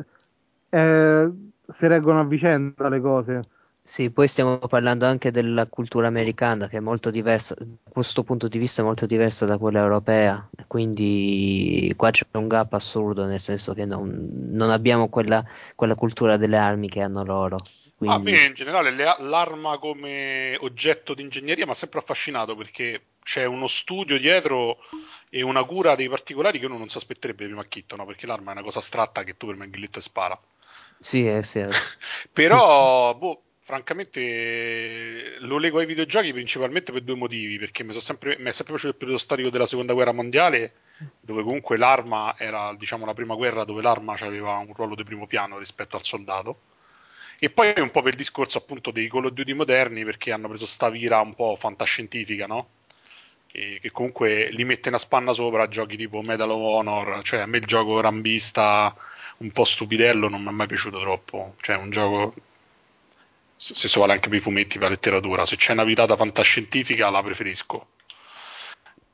eh, 0.71 1.31
si 1.69 1.87
reggono 1.87 2.21
a 2.21 2.25
vicenda 2.25 2.89
le 2.89 3.01
cose. 3.01 3.43
Sì, 3.91 4.11
poi 4.13 4.29
stiamo 4.29 4.57
parlando 4.59 5.05
anche 5.05 5.33
della 5.33 5.67
cultura 5.67 6.07
americana 6.07 6.69
che 6.69 6.77
è 6.77 6.81
molto 6.81 7.11
diversa, 7.11 7.55
da 7.59 7.67
questo 7.91 8.23
punto 8.23 8.47
di 8.47 8.57
vista 8.59 8.83
è 8.83 8.85
molto 8.85 9.05
diversa 9.05 9.47
da 9.47 9.59
quella 9.59 9.81
europea, 9.81 10.49
quindi 10.69 11.93
qua 11.97 12.13
c'è 12.13 12.25
un 12.35 12.47
gap 12.47 12.73
assurdo, 12.75 13.25
nel 13.25 13.41
senso 13.41 13.75
che 13.75 13.85
non, 13.87 14.29
non 14.53 14.71
abbiamo 14.71 15.09
quella, 15.09 15.45
quella 15.75 15.97
cultura 15.97 16.37
delle 16.37 16.57
armi 16.57 16.89
che 16.89 17.01
hanno 17.01 17.25
loro. 17.25 17.57
A 18.05 18.19
Quindi, 18.19 18.31
me 18.31 18.45
in 18.45 18.53
generale 18.53 18.91
le- 18.91 19.17
l'arma 19.21 19.79
come 19.79 20.55
oggetto 20.61 21.15
di 21.15 21.23
ingegneria 21.23 21.65
mi 21.65 21.71
ha 21.71 21.75
sempre 21.75 22.01
affascinato 22.01 22.55
perché 22.55 23.13
c'è 23.23 23.45
uno 23.47 23.67
studio 23.69 24.19
dietro 24.19 24.79
e 25.31 25.41
una 25.43 25.65
cura 25.65 25.95
dei 25.95 26.09
particolari 26.09 26.59
che 26.59 26.67
uno 26.67 26.77
non 26.77 26.89
si 26.89 26.97
aspetterebbe 26.99 27.47
prima 27.47 27.63
a 27.63 27.67
chitto, 27.67 27.97
no? 27.97 28.05
Perché 28.05 28.27
l'arma 28.27 28.51
è 28.51 28.55
una 28.55 28.63
cosa 28.65 28.81
astratta 28.81 29.23
che 29.25 29.37
tu 29.39 29.47
premi 29.47 29.65
il 29.65 29.71
grilletto 29.71 29.99
e 29.99 30.03
spara. 30.03 30.39
sì, 30.99 31.27
eh, 31.27 31.43
sì, 31.43 31.59
eh. 31.61 31.77
Però, 32.33 33.15
boh, 33.15 33.43
francamente 33.71 35.37
lo 35.39 35.59
lego 35.59 35.79
ai 35.79 35.87
videogiochi 35.87 36.33
principalmente 36.33 36.91
per 36.91 37.03
due 37.03 37.15
motivi, 37.15 37.57
perché 37.57 37.85
mi, 37.85 37.93
sempre, 38.01 38.37
mi 38.39 38.49
è 38.49 38.53
sempre 38.53 38.75
piaciuto 38.75 38.89
il 38.89 38.97
periodo 38.97 39.19
storico 39.19 39.49
della 39.49 39.67
seconda 39.67 39.93
guerra 39.93 40.13
mondiale, 40.13 40.73
dove 41.21 41.45
comunque 41.45 41.77
l'arma 41.79 42.35
era, 42.37 42.75
diciamo, 42.77 43.07
la 43.07 43.15
prima 43.15 43.37
guerra 43.37 43.65
dove 43.65 43.81
l'arma 43.81 44.17
aveva 44.19 44.57
un 44.57 44.73
ruolo 44.75 44.97
di 44.97 45.05
primo 45.05 45.29
piano 45.29 45.57
rispetto 45.59 45.97
al 45.97 46.03
soldato. 46.03 46.59
E 47.39 47.49
poi 47.51 47.73
un 47.77 47.91
po' 47.91 48.03
per 48.03 48.13
il 48.13 48.19
discorso 48.19 48.59
appunto 48.59 48.91
dei 48.91 49.09
Call 49.09 49.27
of 49.27 49.33
Duty 49.33 49.53
moderni, 49.53 50.05
perché 50.05 50.33
hanno 50.33 50.49
preso 50.49 50.67
sta 50.67 50.91
vira 50.91 51.21
un 51.21 51.35
po' 51.35 51.57
fantascientifica, 51.59 52.47
no? 52.47 52.69
Che, 53.47 53.79
che 53.81 53.91
comunque 53.93 54.51
li 54.51 54.65
mette 54.65 54.89
una 54.89 54.99
spanna 54.99 55.33
sopra 55.33 55.63
a 55.63 55.69
giochi 55.69 55.97
tipo 55.97 56.23
Medal 56.23 56.51
of 56.51 56.61
Honor, 56.61 57.23
cioè 57.23 57.41
a 57.41 57.47
me 57.47 57.59
il 57.59 57.67
gioco 57.67 58.01
rambista 58.01 58.95
un 59.39 59.53
po' 59.53 59.65
stupidello 59.65 60.29
non 60.29 60.43
mi 60.43 60.49
è 60.49 60.53
mai 60.53 60.67
piaciuto 60.67 61.01
troppo, 61.01 61.55
cioè 61.61 61.77
un 61.77 61.91
gioco 61.91 62.35
se 63.61 63.75
stesso 63.75 64.01
vale 64.01 64.15
anche 64.15 64.31
per 64.31 64.39
i 64.39 64.41
fumetti, 64.41 64.79
per 64.79 64.85
la 64.85 64.95
letteratura, 64.95 65.45
se 65.45 65.57
c'è 65.57 65.73
una 65.73 65.85
virata 65.85 66.17
fantascientifica 66.17 67.11
la 67.11 67.23
preferisco. 67.23 67.89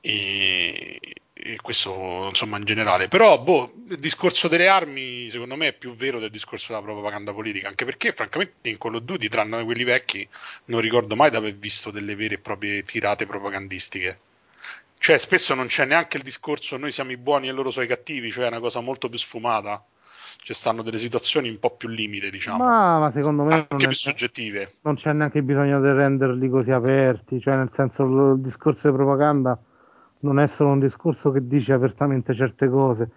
E, 0.01 1.01
e 1.33 1.57
questo 1.61 2.27
insomma 2.29 2.57
in 2.57 2.65
generale. 2.65 3.09
Però 3.09 3.41
boh, 3.41 3.73
il 3.89 3.99
discorso 3.99 4.47
delle 4.47 4.69
armi 4.69 5.29
secondo 5.31 5.57
me 5.57 5.69
è 5.69 5.73
più 5.73 5.97
vero 5.97 6.21
del 6.21 6.31
discorso 6.31 6.73
della 6.73 6.85
propaganda 6.85 7.33
politica. 7.33 7.67
Anche 7.67 7.85
perché 7.85 8.13
francamente 8.13 8.69
in 8.69 8.79
Call 8.79 8.95
of 8.95 9.29
tranne 9.29 9.65
quelli 9.65 9.83
vecchi 9.83 10.29
non 10.67 10.81
ricordo 10.81 11.17
mai 11.17 11.31
di 11.31 11.37
aver 11.37 11.57
visto 11.57 11.91
delle 11.91 12.15
vere 12.15 12.35
e 12.35 12.39
proprie 12.39 12.85
tirate 12.85 13.27
propagandistiche. 13.27 14.21
Cioè 14.97 15.19
spesso 15.19 15.55
non 15.55 15.67
c'è 15.67 15.87
neanche 15.87 16.19
il 16.19 16.23
discorso 16.23 16.77
noi 16.77 16.93
siamo 16.93 17.11
i 17.11 17.17
buoni 17.17 17.49
e 17.49 17.51
loro 17.51 17.73
sono 17.73 17.85
i 17.85 17.89
cattivi 17.89 18.31
cioè 18.31 18.45
è 18.45 18.49
una 18.49 18.61
cosa 18.61 18.79
molto 18.79 19.09
più 19.09 19.19
sfumata 19.19 19.85
ci 20.39 20.55
stanno 20.55 20.83
delle 20.83 20.99
situazioni 20.99 21.49
un 21.49 21.59
po' 21.59 21.77
più 21.77 21.89
limite 21.89 22.31
diciamo. 22.31 22.65
Ma, 22.65 22.99
ma 22.99 23.11
secondo 23.11 23.43
me 23.43 23.55
anche 23.55 23.67
non, 23.71 23.79
più 23.79 23.89
è- 23.89 23.95
soggettive. 23.95 24.75
non 24.83 24.95
c'è 24.95 25.13
neanche 25.13 25.43
bisogno 25.43 25.81
di 25.81 25.91
renderli 25.91 26.49
così 26.49 26.71
aperti, 26.71 27.41
cioè 27.41 27.57
nel 27.57 27.71
senso 27.75 28.05
il, 28.05 28.37
il 28.37 28.41
discorso 28.43 28.89
di 28.89 28.95
propaganda 28.95 29.59
non 30.21 30.39
è 30.39 30.47
solo 30.47 30.71
un 30.71 30.81
discorso 30.81 31.31
che 31.31 31.47
dice 31.47 31.73
apertamente 31.73 32.35
certe 32.35 32.69
cose, 32.69 33.11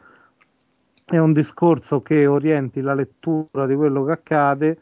è 1.05 1.17
un 1.17 1.33
discorso 1.33 2.01
che 2.01 2.27
orienti 2.27 2.81
la 2.81 2.93
lettura 2.93 3.65
di 3.65 3.75
quello 3.75 4.03
che 4.05 4.11
accade 4.11 4.81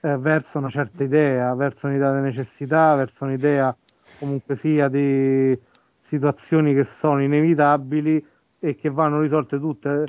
eh, 0.00 0.16
verso 0.16 0.58
una 0.58 0.70
certa 0.70 1.04
idea, 1.04 1.54
verso 1.54 1.86
un'idea 1.86 2.14
di 2.14 2.22
necessità, 2.22 2.94
verso 2.96 3.24
un'idea 3.24 3.74
comunque 4.18 4.56
sia 4.56 4.88
di 4.88 5.58
situazioni 6.02 6.74
che 6.74 6.84
sono 6.84 7.22
inevitabili 7.22 8.26
e 8.58 8.76
che 8.76 8.90
vanno 8.90 9.20
risolte 9.20 9.58
tutte 9.58 10.04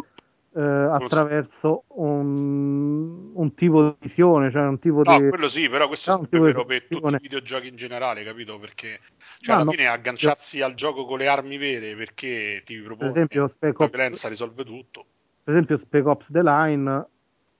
eh, 0.53 0.61
attraverso 0.61 1.83
un, 1.87 3.31
un 3.33 3.53
tipo 3.55 3.83
di 3.83 3.95
visione, 3.99 4.51
cioè 4.51 4.63
un 4.67 4.79
tipo 4.79 5.03
No, 5.03 5.17
di... 5.19 5.27
quello 5.29 5.47
sì, 5.49 5.69
però 5.69 5.87
questo 5.87 6.11
Ah, 6.11 6.27
è 6.29 6.39
vero 6.39 6.65
per 6.65 6.87
tutti 6.87 7.13
i 7.15 7.19
videogiochi 7.19 7.67
in 7.67 7.75
generale, 7.75 8.23
capito? 8.23 8.59
Perché 8.59 8.99
cioè, 9.39 9.55
Ma 9.55 9.61
alla 9.61 9.63
no, 9.63 9.71
fine 9.71 9.87
agganciarsi 9.87 10.61
al 10.61 10.73
gioco 10.75 11.05
con 11.05 11.17
le 11.19 11.27
armi 11.27 11.57
vere 11.57 11.95
perché 11.95 12.61
ti 12.65 12.81
per 12.97 12.97
propone 12.97 13.09
esempio 13.09 13.47
Spec 13.47 13.79
la 13.79 13.85
Ops, 13.85 13.89
violenza 13.89 14.27
risolve 14.27 14.63
tutto. 14.63 15.05
per 15.43 15.53
esempio 15.53 15.77
Spec 15.77 16.05
Ops 16.05 16.31
The 16.31 16.41
Line 16.43 17.07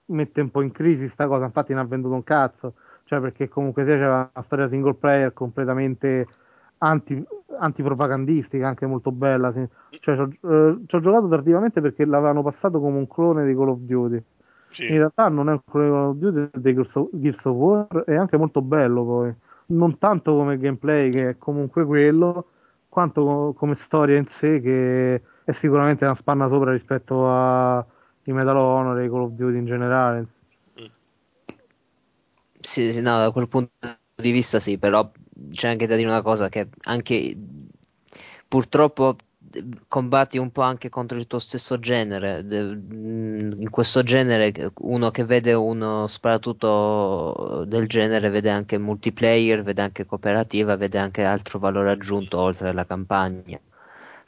mette 0.06 0.42
un 0.42 0.52
po' 0.52 0.62
in 0.62 0.72
crisi 0.72 1.08
sta 1.10 1.28
cosa, 1.28 1.46
infatti 1.46 1.74
non 1.74 1.84
ha 1.86 1.88
venduto 1.88 2.14
un 2.16 2.24
cazzo, 2.24 2.76
cioè 3.06 3.20
perché 3.20 3.48
comunque 3.48 3.84
sia 3.86 3.96
c'era 3.96 4.30
una 4.34 4.44
storia 4.44 4.68
single 4.68 4.96
player 4.96 5.34
completamente 5.34 6.28
anti, 6.82 7.24
antipropagandistica, 7.60 8.68
anche 8.68 8.86
molto 8.86 9.12
bella. 9.12 9.52
sì. 9.52 9.68
Cioè, 9.99 10.16
ci 10.16 10.22
ho, 10.22 10.30
eh, 10.52 10.78
ci 10.86 10.95
ho 10.95 10.99
giocato 10.99 11.28
tardivamente 11.28 11.82
perché 11.82 12.06
l'avevano 12.06 12.44
passato 12.44 12.80
come 12.80 12.98
un 12.98 13.08
clone 13.08 13.45
di 13.45 13.56
Call 13.56 13.70
of 13.70 13.80
Duty. 13.80 14.24
Sì. 14.70 14.88
In 14.88 14.98
realtà 14.98 15.28
non 15.30 15.49
è 15.49 15.52
un 15.52 15.62
clone 15.64 15.86
di 15.86 15.91
Call 15.91 16.08
of 16.10 16.16
Duty, 16.16 16.49
è 16.52 16.60
dei 16.60 16.74
Gears 16.74 17.45
of, 17.45 17.56
War, 17.56 18.03
è 18.06 18.16
anche 18.16 18.38
molto 18.38 18.62
bello 18.62 19.03
poi. 19.03 19.34
Non 19.68 19.98
tanto 19.98 20.36
come 20.36 20.58
gameplay, 20.58 21.10
che 21.10 21.30
è 21.30 21.38
comunque 21.38 21.86
quello, 21.86 22.45
quanto 22.90 23.24
co- 23.24 23.53
come 23.53 23.76
storia 23.76 24.18
in 24.18 24.28
sé, 24.28 24.60
che 24.60 25.22
è 25.44 25.52
sicuramente 25.52 26.03
una 26.03 26.16
spanna 26.16 26.48
sopra 26.48 26.72
rispetto 26.72 27.30
ai 27.30 27.84
Medal 28.34 28.58
of 28.58 28.64
Honor 28.64 28.99
e 28.99 29.03
ai 29.03 29.10
Call 29.10 29.22
of 29.24 29.32
Duty 29.32 29.58
in 29.58 29.66
generale. 29.66 30.28
Sì, 32.60 32.91
sì, 32.91 33.02
no, 33.02 33.18
da 33.18 33.32
quel 33.32 33.48
punto 33.48 33.72
di 34.16 34.32
vista 34.32 34.60
sì, 34.60 34.78
però 34.78 35.10
c'è 35.52 35.70
anche 35.70 35.88
da 35.88 35.96
dire 35.96 36.08
una 36.08 36.22
cosa 36.22 36.50
che 36.50 36.68
anche 36.84 37.36
purtroppo 38.48 39.16
combatti 39.88 40.38
un 40.38 40.52
po' 40.52 40.62
anche 40.62 40.90
contro 40.90 41.18
il 41.18 41.28
tuo 41.28 41.40
stesso 41.40 41.80
genere. 41.80 42.40
In 42.40 43.68
questo 43.70 44.04
genere 44.04 44.72
uno 44.80 45.12
che 45.12 45.26
vede 45.26 45.54
uno 45.54 46.08
sparatutto 46.08 47.66
del 47.68 47.88
genere 47.88 48.30
vede 48.30 48.50
anche 48.50 48.78
multiplayer, 48.78 49.64
vede 49.64 49.82
anche 49.82 50.06
cooperativa, 50.06 50.76
vede 50.78 50.98
anche 51.00 51.24
altro 51.24 51.60
valore 51.60 51.92
aggiunto 51.92 52.40
oltre 52.40 52.70
alla 52.70 52.86
campagna. 52.86 53.60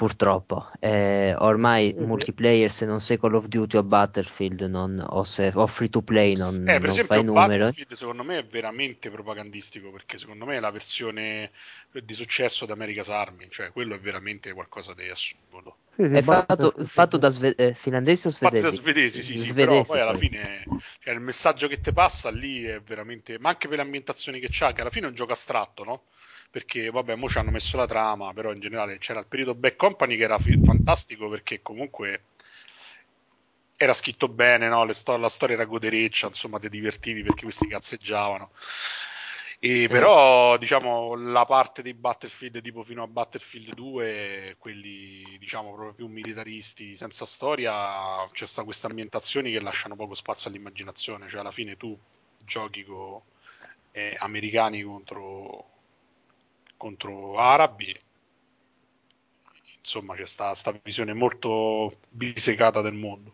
Purtroppo. 0.03 0.69
Eh, 0.79 1.33
ormai 1.37 1.95
Mhm. 1.95 2.09
multiplayer, 2.09 2.69
se 2.71 2.85
non 2.85 2.99
sei 3.01 3.17
Call 3.19 3.35
of 3.35 3.47
Duty 3.47 3.77
o 3.77 3.83
Battlefield 3.83 4.61
non- 4.63 5.03
o, 5.07 5.23
se, 5.23 5.51
o 5.55 5.67
free 5.67 5.89
to 5.89 6.01
play, 6.01 6.35
non, 6.35 6.55
Eh, 6.65 6.79
per 6.79 6.89
non 6.89 6.89
esempio, 6.89 7.09
fai 7.09 7.23
numero. 7.23 7.73
Battlefield 7.73 7.91
secondo 7.93 8.23
me 8.23 8.37
è 8.37 8.45
veramente 8.45 9.09
propagandistico 9.11 9.91
perché 9.91 10.17
secondo 10.17 10.45
me 10.45 10.55
è 10.55 10.59
la 10.61 10.71
versione 10.71 11.51
di 11.91 12.13
successo 12.13 12.65
di 12.65 12.71
America's 12.71 13.09
Army, 13.09 13.49
cioè 13.49 13.71
quello 13.71 13.95
è 13.95 13.99
veramente 13.99 14.53
qualcosa 14.53 14.93
di 14.93 15.09
assurdo. 15.09 15.79
Sì, 15.95 16.07
sì, 16.07 16.17
È 16.17 16.21
fatto, 16.21 16.73
fatto 16.85 17.17
da 17.17 17.29
sve- 17.29 17.55
eh, 17.55 17.73
finlandesi 17.73 18.27
o 18.27 18.29
svedesi? 18.29 18.59
da 18.59 18.69
svedesi, 18.69 19.21
sì, 19.23 19.37
sì, 19.37 19.53
Svedesi, 19.53 19.85
però 19.85 19.85
poi 19.85 19.99
alla 20.01 20.13
poi. 20.13 20.15
fine 20.15 20.69
cioè, 20.99 21.13
il 21.13 21.19
messaggio 21.19 21.67
che 21.67 21.79
ti 21.81 21.91
passa 21.93 22.29
lì 22.29 22.63
è 22.63 22.81
veramente, 22.81 23.37
ma 23.39 23.49
anche 23.49 23.67
per 23.67 23.77
le 23.77 23.83
ambientazioni 23.83 24.39
che 24.39 24.47
c'ha, 24.49 24.73
che 24.73 24.81
alla 24.81 24.89
fine 24.89 25.05
è 25.05 25.09
un 25.09 25.15
gioco 25.15 25.31
astratto, 25.33 25.83
no? 25.83 26.03
Perché 26.53 26.89
vabbè, 26.91 27.15
mo 27.15 27.27
ci 27.27 27.39
hanno 27.39 27.49
messo 27.51 27.75
la 27.77 27.87
trama, 27.87 28.31
però 28.33 28.51
in 28.53 28.59
generale 28.59 28.99
c'era 28.99 29.19
il 29.19 29.25
periodo 29.27 29.55
Back 29.55 29.75
Company 29.75 30.15
che 30.15 30.23
era 30.23 30.37
fi- 30.37 30.59
fantastico 30.63 31.27
perché 31.27 31.61
comunque 31.63 32.27
era 33.75 33.93
scritto 33.93 34.27
bene, 34.29 34.67
no? 34.67 34.91
Sto- 34.93 35.17
la 35.17 35.29
storia 35.29 35.55
era 35.55 35.65
godereccia, 35.65 36.27
insomma, 36.27 36.57
ti 36.59 36.69
divertivi 36.69 37.21
perché 37.23 37.43
questi 37.43 37.67
cazzeggiavano. 37.67 38.51
E 39.59 39.87
però, 39.89 40.57
diciamo, 40.57 41.15
la 41.15 41.45
parte 41.45 41.81
dei 41.81 41.93
Battlefield 41.93 42.61
tipo 42.61 42.83
fino 42.83 43.01
a 43.03 43.07
Battlefield 43.07 43.73
2, 43.73 44.55
quelli, 44.59 45.37
diciamo, 45.39 45.73
proprio 45.73 45.93
più 45.93 46.07
militaristi, 46.07 46.95
senza 46.95 47.25
storia, 47.25 48.27
c'è 48.31 48.45
sta 48.45 48.63
queste 48.63 48.87
ambientazioni 48.87 49.51
che 49.51 49.61
lasciano 49.61 49.95
poco 49.95 50.15
spazio 50.15 50.49
all'immaginazione, 50.49 51.29
cioè 51.29 51.39
alla 51.41 51.51
fine 51.51 51.77
tu 51.77 51.97
giochi 52.43 52.83
con 52.83 53.21
eh, 53.91 54.15
americani 54.19 54.81
contro, 54.83 55.72
contro 56.83 57.37
arabi, 57.37 57.97
insomma 59.79 60.15
c'è 60.15 60.25
sta, 60.25 60.53
sta 60.53 60.77
visione 60.83 61.13
molto 61.13 61.99
bisecata 62.09 62.81
del 62.81 62.93
mondo. 62.93 63.33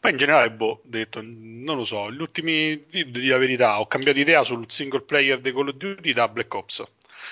Poi 0.00 0.10
in 0.10 0.16
generale, 0.16 0.50
boh, 0.50 0.80
detto, 0.82 1.20
non 1.22 1.76
lo 1.76 1.84
so, 1.84 2.10
gli 2.10 2.20
ultimi, 2.20 2.84
di, 2.90 3.10
di 3.10 3.26
la 3.28 3.38
verità, 3.38 3.78
ho 3.78 3.86
cambiato 3.86 4.18
idea 4.18 4.42
sul 4.42 4.68
single 4.68 5.02
player 5.02 5.40
di 5.40 5.52
Call 5.52 5.68
of 5.68 5.76
Duty 5.76 6.12
da 6.12 6.26
Black 6.26 6.52
Ops. 6.52 6.84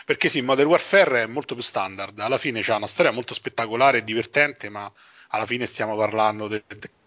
Perché 0.04 0.28
sì, 0.28 0.40
Modern 0.42 0.68
Warfare 0.68 1.22
è 1.22 1.26
molto 1.26 1.54
più 1.54 1.62
standard, 1.62 2.16
alla 2.20 2.38
fine 2.38 2.62
c'ha 2.62 2.76
una 2.76 2.86
storia 2.86 3.10
molto 3.10 3.34
spettacolare 3.34 3.98
e 3.98 4.04
divertente, 4.04 4.68
ma 4.68 4.90
alla 5.28 5.46
fine 5.46 5.66
stiamo 5.66 5.96
parlando 5.96 6.46
del 6.46 6.62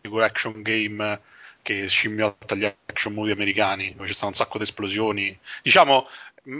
del 0.09 0.21
action 0.21 0.61
game 0.61 1.21
che 1.61 1.87
scimmiotta 1.87 2.55
gli 2.55 2.63
action 2.63 3.13
movie 3.13 3.33
americani, 3.33 3.93
dove 3.93 4.07
ci 4.07 4.13
stanno 4.13 4.29
un 4.29 4.37
sacco 4.37 4.57
di 4.57 4.63
esplosioni. 4.63 5.37
Diciamo, 5.61 6.07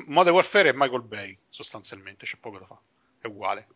Modern 0.07 0.35
Warfare 0.35 0.69
è 0.69 0.73
Michael 0.73 1.03
Bay, 1.03 1.37
sostanzialmente, 1.49 2.25
c'è 2.25 2.37
poco 2.37 2.59
da 2.59 2.65
fare, 2.65 2.81
è 3.19 3.27
uguale. 3.27 3.67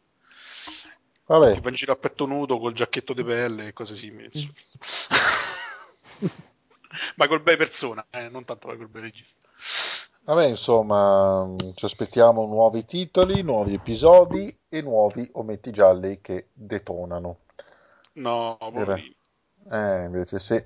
Vabbè, 1.28 1.54
Ti 1.54 1.60
va 1.60 1.70
in 1.70 1.76
giro 1.76 1.92
a 1.94 1.98
petto 1.98 2.26
nudo 2.26 2.58
col 2.60 2.74
giacchetto 2.74 3.14
di 3.14 3.24
pelle 3.24 3.68
e 3.68 3.74
cose 3.74 3.96
simili. 3.96 4.26
insomma. 4.26 4.54
Michael 7.16 7.42
Bay 7.42 7.56
persona, 7.58 8.06
eh, 8.10 8.30
non 8.30 8.44
tanto 8.46 8.68
Michael 8.68 8.90
Bay 8.90 9.02
regista. 9.02 9.48
vabbè, 10.24 10.46
insomma, 10.48 11.48
ci 11.76 11.86
aspettiamo 11.86 12.46
nuovi 12.48 12.86
titoli, 12.86 13.44
nuovi 13.44 13.76
episodi 13.76 14.58
e 14.68 14.82
nuovi 14.82 15.28
ometti 15.34 15.72
gialli 15.72 16.20
che 16.22 16.48
detonano. 16.54 17.42
No, 18.14 18.58
poverino. 18.72 19.16
Eh, 19.72 20.04
invece 20.06 20.40
sì. 20.40 20.64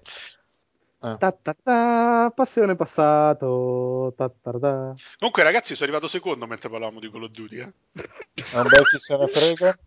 Eh. 1.06 1.18
Ta 1.20 1.32
ta 1.32 1.56
ta, 1.62 2.32
passione 2.34 2.76
passato. 2.76 4.14
Ta 4.18 4.30
ta 4.30 4.52
ta. 4.60 4.94
Comunque, 5.20 5.44
ragazzi, 5.44 5.76
sono 5.76 5.90
arrivato 5.90 6.10
secondo 6.10 6.48
mentre 6.48 6.70
parlavamo 6.70 7.00
di 7.00 7.12
Call 7.12 7.24
of 7.24 7.30
Duty. 7.30 7.60
Eh. 7.60 7.74
Non 8.54 8.64
beh, 8.64 8.82
chi 8.90 9.00
se 9.00 9.18
ne 9.18 9.28
frega? 9.28 9.78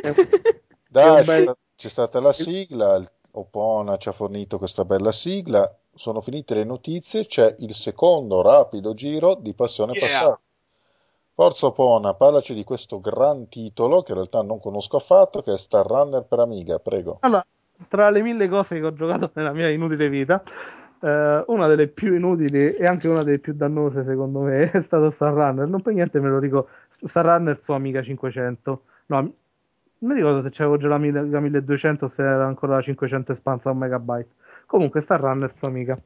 È 0.00 0.14
Dai, 0.88 1.16
c'è, 1.16 1.24
bel- 1.24 1.42
sta- 1.42 1.56
c'è 1.76 1.88
stata 1.88 2.20
la 2.20 2.32
sigla, 2.32 2.94
il 2.96 3.06
Opona 3.32 3.98
ci 3.98 4.08
ha 4.08 4.12
fornito 4.12 4.56
questa 4.56 4.86
bella 4.86 5.12
sigla, 5.12 5.70
sono 5.94 6.22
finite 6.22 6.54
le 6.54 6.64
notizie, 6.64 7.26
c'è 7.26 7.54
il 7.58 7.74
secondo 7.74 8.40
rapido 8.40 8.94
giro 8.94 9.34
di 9.34 9.52
Passione 9.52 9.92
Yeah. 9.92 10.06
Passata. 10.06 10.40
Forza 11.34 11.66
Opona, 11.66 12.14
parlaci 12.14 12.54
di 12.54 12.64
questo 12.64 12.98
gran 12.98 13.48
titolo 13.48 14.02
che 14.02 14.12
in 14.12 14.16
realtà 14.16 14.40
non 14.40 14.58
conosco 14.58 14.96
affatto, 14.96 15.42
che 15.42 15.52
è 15.52 15.58
Star 15.58 15.84
Runner 15.84 16.22
per 16.22 16.38
Amiga, 16.38 16.78
prego. 16.78 17.18
Allora, 17.20 17.46
tra 17.88 18.10
le 18.10 18.22
mille 18.22 18.48
cose 18.48 18.78
che 18.78 18.86
ho 18.86 18.92
giocato 18.92 19.30
nella 19.34 19.52
mia 19.52 19.68
inutile 19.68 20.08
vita, 20.08 20.42
eh, 21.00 21.44
una 21.46 21.66
delle 21.66 21.88
più 21.88 22.14
inutili 22.14 22.74
e 22.74 22.86
anche 22.86 23.08
una 23.08 23.22
delle 23.22 23.38
più 23.38 23.54
dannose, 23.54 24.04
secondo 24.04 24.40
me, 24.40 24.70
è 24.72 24.82
stato 24.82 25.10
Star 25.10 25.32
Runner. 25.32 25.66
Non 25.66 25.82
per 25.82 25.94
niente 25.94 26.20
me 26.20 26.28
lo 26.28 26.38
ricordo. 26.38 26.68
Star 27.06 27.24
Runner 27.24 27.58
su 27.62 27.72
Amiga 27.72 28.02
500. 28.02 28.82
No, 29.06 29.20
non 29.20 29.32
mi 29.98 30.14
ricordo 30.14 30.42
se 30.42 30.50
c'avevo 30.50 30.76
già 30.76 30.88
la, 30.88 30.98
1000 30.98 31.28
la 31.28 31.40
1200 31.40 32.04
o 32.06 32.08
se 32.08 32.22
era 32.22 32.46
ancora 32.46 32.74
la 32.76 32.82
500 32.82 33.32
espansa 33.32 33.68
a 33.68 33.72
un 33.72 33.78
megabyte. 33.78 34.30
Comunque, 34.66 35.00
Star 35.02 35.20
Runner 35.20 35.52
su 35.54 35.64
Amiga. 35.66 35.98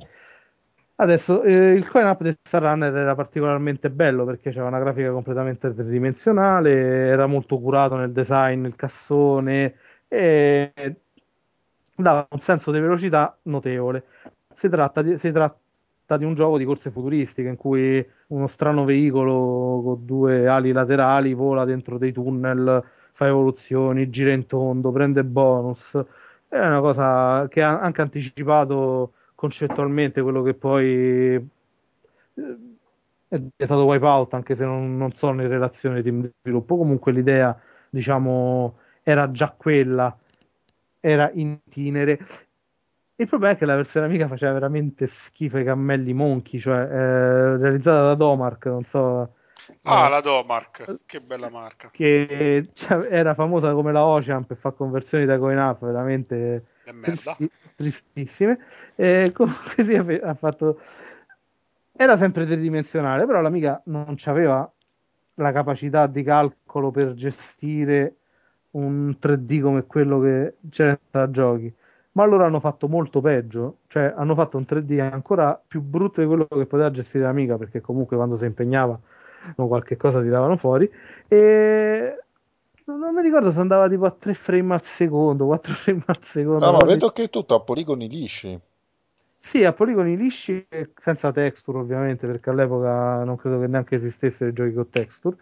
Adesso 0.97 1.42
eh, 1.42 1.72
il 1.72 1.88
coin 1.88 2.06
up 2.06 2.22
di 2.22 2.36
Star 2.42 2.60
Runner 2.62 2.94
era 2.94 3.14
particolarmente 3.14 3.88
bello 3.90 4.26
perché 4.26 4.51
c'era 4.51 4.66
una 4.66 4.78
grafica 4.78 5.10
completamente 5.10 5.74
tridimensionale, 5.74 6.70
era 7.09 7.26
molto 7.26 7.59
curato 7.59 7.97
nel 7.97 8.12
design, 8.12 8.66
il 8.66 8.76
cassone 8.76 9.76
e 10.09 10.72
dava 12.02 12.27
un 12.31 12.40
senso 12.40 12.70
di 12.70 12.81
velocità 12.81 13.36
notevole. 13.43 14.05
Si 14.56 14.68
tratta 14.68 15.02
di, 15.02 15.18
si 15.18 15.32
tratta 15.32 16.16
di 16.16 16.24
un 16.24 16.35
gioco 16.35 16.59
di 16.59 16.64
corse 16.64 16.90
futuristiche 16.90 17.48
in 17.48 17.56
cui 17.56 18.05
uno 18.28 18.47
strano 18.48 18.85
veicolo 18.85 19.82
con 19.82 20.05
due 20.05 20.48
ali 20.48 20.72
laterali 20.72 21.35
vola 21.35 21.64
dentro 21.64 21.98
dei 21.98 22.12
tunnel, 22.12 22.82
fa 23.12 23.27
evoluzioni, 23.27 24.10
gira 24.10 24.32
in 24.32 24.47
tondo, 24.47 24.93
prende 24.93 25.24
bonus. 25.24 25.98
È 26.48 26.59
una 26.59 26.81
cosa 26.81 27.47
che 27.48 27.62
ha 27.62 27.78
anche 27.78 28.01
anticipato 28.01 29.12
concettualmente 29.35 30.20
quello 30.20 30.43
che 30.43 30.55
poi 30.55 31.35
eh, 32.35 32.59
è 33.28 33.39
diventato 33.39 33.85
Wipeout, 33.85 34.35
anche 34.35 34.56
se 34.56 34.64
non, 34.64 34.97
non 34.97 35.12
sono 35.12 35.43
in 35.43 35.48
relazione 35.48 36.02
team 36.02 36.22
di 36.22 36.31
sviluppo. 36.43 36.77
Comunque 36.77 37.12
l'idea, 37.12 37.56
diciamo, 37.89 38.78
era 39.02 39.31
già 39.31 39.55
quella, 39.56 40.16
era 41.01 41.31
in 41.32 41.59
itinere. 41.64 42.18
Il 43.16 43.28
problema 43.28 43.55
è 43.55 43.59
che 43.59 43.66
la 43.66 43.77
versione 43.77 44.06
amica 44.06 44.28
faceva 44.28 44.52
veramente 44.52 45.06
schifo 45.06 45.56
ai 45.56 45.64
cammelli 45.64 46.12
Monkey, 46.12 46.59
cioè 46.60 46.81
eh, 46.81 47.56
realizzata 47.56 48.02
da 48.02 48.14
Domark, 48.14 48.66
non 48.66 48.85
so. 48.85 49.35
Ah, 49.82 50.06
eh, 50.06 50.10
la 50.10 50.20
Domark, 50.20 51.01
che 51.05 51.20
bella 51.20 51.51
marca. 51.51 51.90
che 51.90 52.70
cioè, 52.72 53.09
era 53.10 53.35
famosa 53.35 53.72
come 53.72 53.93
la 53.93 54.05
Ocean 54.05 54.44
per 54.44 54.56
fare 54.56 54.74
conversioni 54.74 55.27
da 55.27 55.39
coin 55.39 55.59
up 55.59 55.85
veramente 55.85 56.64
tristi- 57.01 57.51
tristissime. 57.77 58.59
E 58.94 59.32
comunque 59.35 59.85
sì, 59.85 59.94
ha 59.94 60.35
fatto. 60.35 60.81
Era 61.93 62.16
sempre 62.16 62.47
tridimensionale, 62.47 63.27
però 63.27 63.43
l'amica 63.43 63.82
non 63.86 64.16
aveva 64.24 64.70
la 65.35 65.52
capacità 65.52 66.06
di 66.06 66.22
calcolo 66.22 66.90
per 66.90 67.12
gestire 67.12 68.19
un 68.72 69.16
3D 69.18 69.60
come 69.60 69.86
quello 69.86 70.20
che 70.20 70.56
c'era 70.70 70.98
tra 71.10 71.30
giochi. 71.30 71.72
Ma 72.12 72.24
loro 72.24 72.44
hanno 72.44 72.60
fatto 72.60 72.88
molto 72.88 73.20
peggio, 73.20 73.78
cioè 73.86 74.12
hanno 74.16 74.34
fatto 74.34 74.56
un 74.56 74.64
3D 74.66 74.98
ancora 75.01 75.60
più 75.64 75.80
brutto 75.80 76.20
di 76.20 76.26
quello 76.26 76.47
che 76.47 76.66
poteva 76.66 76.90
gestire 76.90 77.24
l'amica, 77.24 77.56
perché 77.56 77.80
comunque 77.80 78.16
quando 78.16 78.36
si 78.36 78.44
impegnava 78.47 78.98
no, 79.56 79.66
qualche 79.68 79.97
cosa 79.97 80.20
tiravano 80.20 80.56
fuori. 80.56 80.90
E 81.28 82.24
non 82.84 83.14
mi 83.14 83.22
ricordo 83.22 83.52
se 83.52 83.60
andava 83.60 83.88
tipo 83.88 84.05
a 84.06 84.10
3 84.10 84.34
frame 84.34 84.74
al 84.74 84.82
secondo, 84.84 85.47
4 85.47 85.72
frame 85.74 86.02
al 86.06 86.22
secondo. 86.24 86.64
Ah, 86.64 86.72
ma 86.72 86.78
una 86.78 86.84
cosa 86.84 86.86
vedo 86.86 87.10
che 87.10 87.24
è 87.24 87.30
tutto 87.30 87.55
a 87.55 87.60
poligoni 87.62 88.09
lisci. 88.09 88.60
sì, 89.42 89.64
a 89.64 89.72
poligoni 89.72 90.16
lisci 90.16 90.66
senza 90.97 91.32
texture 91.32 91.78
ovviamente, 91.78 92.26
perché 92.26 92.51
all'epoca 92.51 93.24
non 93.24 93.36
credo 93.36 93.59
che 93.60 93.66
neanche 93.66 93.97
esistessero 93.97 94.51
i 94.51 94.52
giochi 94.52 94.72
con 94.74 94.88
texture, 94.90 95.36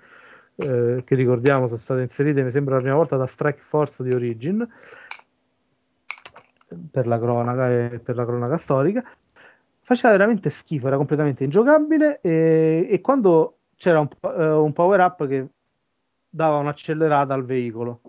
eh, 0.59 1.02
che 1.05 1.14
ricordiamo 1.14 1.66
sono 1.66 1.78
state 1.78 2.02
inserite, 2.02 2.43
mi 2.43 2.51
sembra 2.51 2.74
la 2.74 2.80
prima 2.80 2.97
volta 2.97 3.16
da 3.16 3.26
Strike 3.26 3.60
Force 3.68 4.02
di 4.02 4.12
Origin, 4.12 4.68
per 6.90 7.06
la 7.06 7.18
cronaca 7.18 7.70
e 7.70 8.01
per 8.01 8.16
la 8.16 8.24
cronaca 8.24 8.56
storica. 8.56 9.05
Faceva 9.80 10.12
veramente 10.12 10.51
schifo, 10.51 10.89
era 10.89 10.97
completamente 10.97 11.44
ingiocabile 11.44 12.20
e, 12.20 12.86
e 12.90 13.01
quando 13.01 13.59
c'era 13.76 14.01
un, 14.01 14.09
eh, 14.20 14.51
un 14.51 14.72
power 14.72 15.01
up 15.01 15.26
che 15.26 15.47
dava 16.28 16.56
un'accelerata 16.56 17.32
al 17.32 17.44
veicolo. 17.44 18.01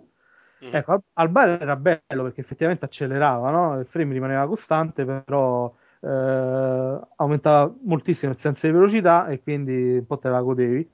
Mm. 0.66 0.76
Ecco, 0.76 0.92
al, 0.92 1.02
al 1.14 1.30
bar 1.30 1.62
era 1.62 1.76
bello 1.78 2.24
perché 2.24 2.42
effettivamente 2.42 2.84
accelerava, 2.86 3.50
no? 3.52 3.80
Il 3.80 3.86
frame 3.86 4.12
rimaneva 4.12 4.46
costante, 4.48 5.06
però 5.06 5.74
eh, 6.02 7.00
aumentava 7.16 7.74
moltissimo 7.84 8.32
il 8.32 8.40
senso 8.40 8.66
di 8.66 8.74
velocità 8.74 9.28
e 9.28 9.42
quindi 9.42 9.98
un 10.00 10.06
po' 10.06 10.18
te 10.18 10.30
la 10.30 10.42
godevi. 10.42 10.90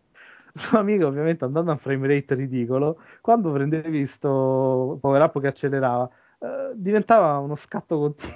Sua 0.57 0.79
amica, 0.79 1.05
ovviamente, 1.05 1.43
andando 1.43 1.71
a 1.71 1.73
un 1.73 1.79
frame 1.79 2.07
rate 2.07 2.33
ridicolo, 2.35 3.01
quando 3.21 3.51
prendevi 3.51 4.05
sto 4.05 4.97
power 5.01 5.21
up 5.21 5.39
che 5.41 5.47
accelerava, 5.47 6.09
eh, 6.39 6.71
diventava 6.75 7.37
uno 7.39 7.55
scatto 7.55 7.97
continuo. 7.99 8.35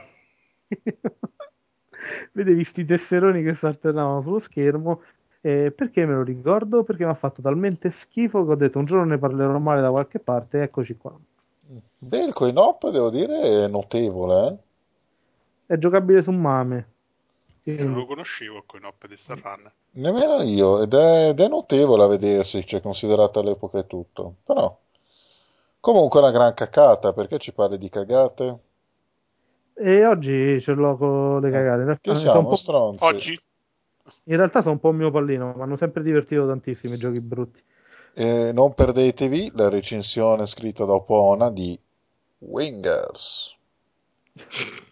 Vedevi 2.33 2.63
sti 2.63 2.85
tesseroni 2.85 3.43
che 3.43 3.55
si 3.55 3.65
alternavano 3.65 4.21
sullo 4.21 4.39
schermo 4.39 5.01
E 5.41 5.71
perché 5.75 6.05
me 6.05 6.13
lo 6.13 6.23
ricordo? 6.23 6.83
Perché 6.83 7.03
mi 7.05 7.11
ha 7.11 7.15
fatto 7.15 7.41
talmente 7.41 7.89
schifo 7.89 8.45
che 8.45 8.51
ho 8.51 8.55
detto 8.55 8.79
un 8.79 8.85
giorno 8.85 9.05
ne 9.05 9.17
parlerò 9.17 9.57
male 9.59 9.81
da 9.81 9.89
qualche 9.89 10.19
parte, 10.19 10.61
eccoci 10.61 10.97
qua. 10.97 11.17
Beh, 11.99 12.23
il 12.23 12.33
coin-op 12.33 12.89
devo 12.89 13.09
dire 13.09 13.63
è 13.65 13.67
notevole, 13.67 14.47
eh? 14.47 14.57
È 15.67 15.77
giocabile 15.77 16.21
su 16.21 16.31
Mame. 16.31 16.87
Io 17.63 17.83
non 17.83 17.93
lo 17.93 18.05
conoscevo 18.05 18.57
il 18.57 18.63
coin-op 18.65 19.07
di 19.07 19.17
Star 19.17 19.39
Run. 19.41 19.71
Nemmeno 19.91 20.41
io, 20.41 20.81
ed 20.81 20.93
è, 20.93 21.29
ed 21.29 21.39
è 21.39 21.47
notevole 21.47 22.03
a 22.03 22.07
vedersi, 22.07 22.65
cioè 22.65 22.81
considerata 22.81 23.41
l'epoca 23.41 23.79
e 23.79 23.87
tutto. 23.87 24.35
Però, 24.43 24.77
comunque 25.79 26.19
è 26.19 26.23
una 26.23 26.31
gran 26.31 26.53
cacata, 26.53 27.13
perché 27.13 27.37
ci 27.37 27.53
parli 27.53 27.77
di 27.77 27.89
cagate? 27.89 28.59
E 29.73 30.05
oggi 30.05 30.59
ce 30.61 30.73
l'ho 30.73 30.97
con 30.97 31.41
le 31.41 31.51
cagate. 31.51 31.99
Che 32.01 32.15
sono 32.15 32.15
un 32.15 32.19
siamo, 32.33 32.49
po', 32.49 32.55
stronzi? 32.55 33.03
Oggi 33.03 33.41
in 34.25 34.35
realtà 34.35 34.61
sono 34.61 34.73
un 34.73 34.79
po' 34.79 34.89
il 34.89 34.95
mio 34.95 35.11
pallino, 35.11 35.53
mi 35.55 35.61
hanno 35.61 35.77
sempre 35.77 36.03
divertito 36.03 36.45
tantissimo 36.45 36.93
i 36.93 36.97
giochi 36.97 37.19
brutti. 37.19 37.61
E 38.13 38.51
non 38.51 38.73
perdetevi 38.73 39.51
la 39.53 39.69
recensione 39.69 40.45
scritta 40.45 40.85
da 40.85 40.93
Opona 40.93 41.49
di 41.49 41.79
Wingers. 42.39 43.57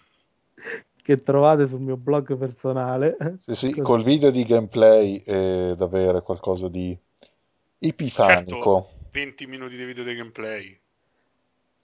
Che 1.08 1.24
trovate 1.24 1.68
sul 1.68 1.80
mio 1.80 1.96
blog 1.96 2.36
personale. 2.36 3.16
Sì, 3.46 3.56
sì, 3.56 3.68
Così. 3.70 3.82
col 3.82 4.04
video 4.04 4.30
di 4.30 4.44
gameplay 4.44 5.16
ed 5.26 5.82
avere 5.82 6.22
qualcosa 6.22 6.68
di 6.68 7.00
epifanico. 7.80 8.62
certo 8.62 8.90
20 9.14 9.46
minuti 9.48 9.78
di 9.78 9.86
video 9.86 10.04
di 10.04 10.14
gameplay. 10.16 10.78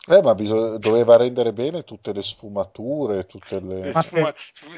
Eh, 0.10 0.22
ma 0.22 0.36
biso- 0.36 0.78
doveva 0.78 1.16
rendere 1.16 1.54
bene 1.54 1.86
tutte 1.86 2.12
le 2.12 2.22
sfumature, 2.22 3.26
tutte 3.26 3.62
Le 3.62 3.80
le, 3.84 3.92
Ma 3.94 4.02
sfuma- 4.02 4.34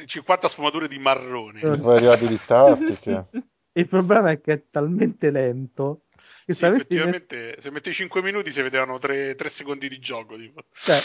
50 0.05 0.47
sfumature 0.47 0.87
di 0.87 0.99
marrone. 0.99 1.61
Eh. 1.61 1.69
le 1.69 1.77
variabili 1.77 2.37
tattiche. 2.45 3.25
Il 3.71 3.87
problema 3.87 4.29
è 4.29 4.41
che 4.41 4.53
è 4.53 4.61
talmente 4.69 5.31
lento 5.31 6.01
che 6.45 6.53
Sì, 6.53 6.65
effettivamente, 6.65 7.59
se 7.59 7.71
metti 7.71 7.91
5 7.91 8.21
minuti 8.21 8.51
si 8.51 8.61
vedevano 8.61 8.99
3, 8.99 9.35
secondi 9.49 9.89
di 9.89 9.97
gioco. 9.97 10.37
Tipo. 10.37 10.65
cioè, 10.71 10.99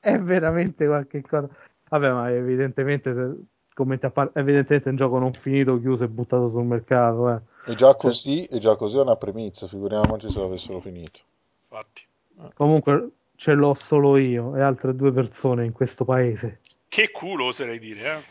è 0.00 0.18
veramente 0.18 0.84
qualche 0.86 1.22
cosa. 1.22 1.48
Vabbè, 1.88 2.10
ma 2.12 2.30
evidentemente, 2.32 3.12
se- 3.14 3.34
commenti 3.74 4.06
a 4.06 4.10
par- 4.10 4.30
evidentemente 4.34 4.88
è 4.88 4.90
un 4.92 4.96
gioco 4.96 5.18
non 5.18 5.32
finito, 5.34 5.78
chiuso 5.80 6.04
e 6.04 6.08
buttato 6.08 6.50
sul 6.50 6.64
mercato. 6.64 7.30
eh. 7.30 7.40
E 7.66 7.74
già 7.74 7.94
così, 7.94 8.44
e 8.46 8.58
già 8.58 8.76
così 8.76 8.98
è 8.98 9.00
una 9.00 9.16
premizia, 9.16 9.66
figuriamoci 9.66 10.28
se 10.30 10.38
l'avessero 10.40 10.80
finito. 10.80 11.20
Infatti. 11.68 12.06
Comunque 12.54 13.08
ce 13.36 13.52
l'ho 13.52 13.74
solo 13.74 14.16
io 14.16 14.54
e 14.56 14.60
altre 14.60 14.94
due 14.94 15.12
persone 15.12 15.64
in 15.64 15.72
questo 15.72 16.04
paese. 16.04 16.60
Che 16.88 17.10
culo 17.10 17.46
oserei 17.46 17.78
dire, 17.78 18.16
eh? 18.16 18.22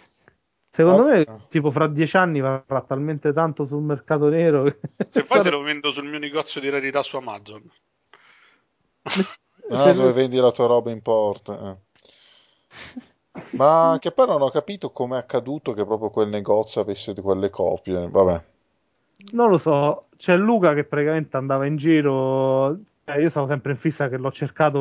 Secondo 0.72 1.04
Ah. 1.04 1.12
me, 1.14 1.26
tipo, 1.50 1.70
fra 1.72 1.88
dieci 1.88 2.18
anni 2.18 2.40
varrà 2.40 2.82
talmente 2.82 3.32
tanto 3.34 3.66
sul 3.66 3.82
mercato 3.84 4.28
nero 4.30 4.64
che 4.64 4.80
Se 5.10 5.24
poi 5.26 5.42
te 5.44 5.50
lo 5.50 5.62
vendo 5.62 5.92
sul 5.92 6.08
mio 6.08 6.20
negozio 6.20 6.60
di 6.62 6.70
rarità 6.70 7.02
su 7.04 7.16
Amazon. 7.18 7.62
Ah, 9.70 9.92
dove 9.94 10.12
vendi 10.14 10.38
la 10.38 10.52
tua 10.52 10.68
roba 10.68 10.92
in 10.92 11.02
porta. 11.02 11.72
eh. 11.72 13.02
Ma 13.52 13.98
che 14.00 14.12
poi 14.12 14.28
non 14.28 14.42
ho 14.42 14.50
capito 14.50 14.92
come 14.92 15.16
è 15.16 15.20
accaduto 15.20 15.74
che 15.74 15.86
proprio 15.86 16.10
quel 16.10 16.30
negozio 16.30 16.82
avesse 16.82 17.14
di 17.14 17.22
quelle 17.22 17.50
copie. 17.50 18.08
Vabbè. 18.10 18.42
Non 19.32 19.50
lo 19.50 19.58
so, 19.58 20.06
c'è 20.18 20.36
Luca 20.36 20.74
che 20.74 20.84
praticamente 20.84 21.38
andava 21.38 21.66
in 21.66 21.78
giro, 21.78 22.74
eh, 23.06 23.22
io 23.22 23.30
stavo 23.30 23.48
sempre 23.48 23.72
in 23.72 23.78
fissa 23.78 24.10
che 24.10 24.18
l'ho 24.18 24.32
cercato, 24.32 24.78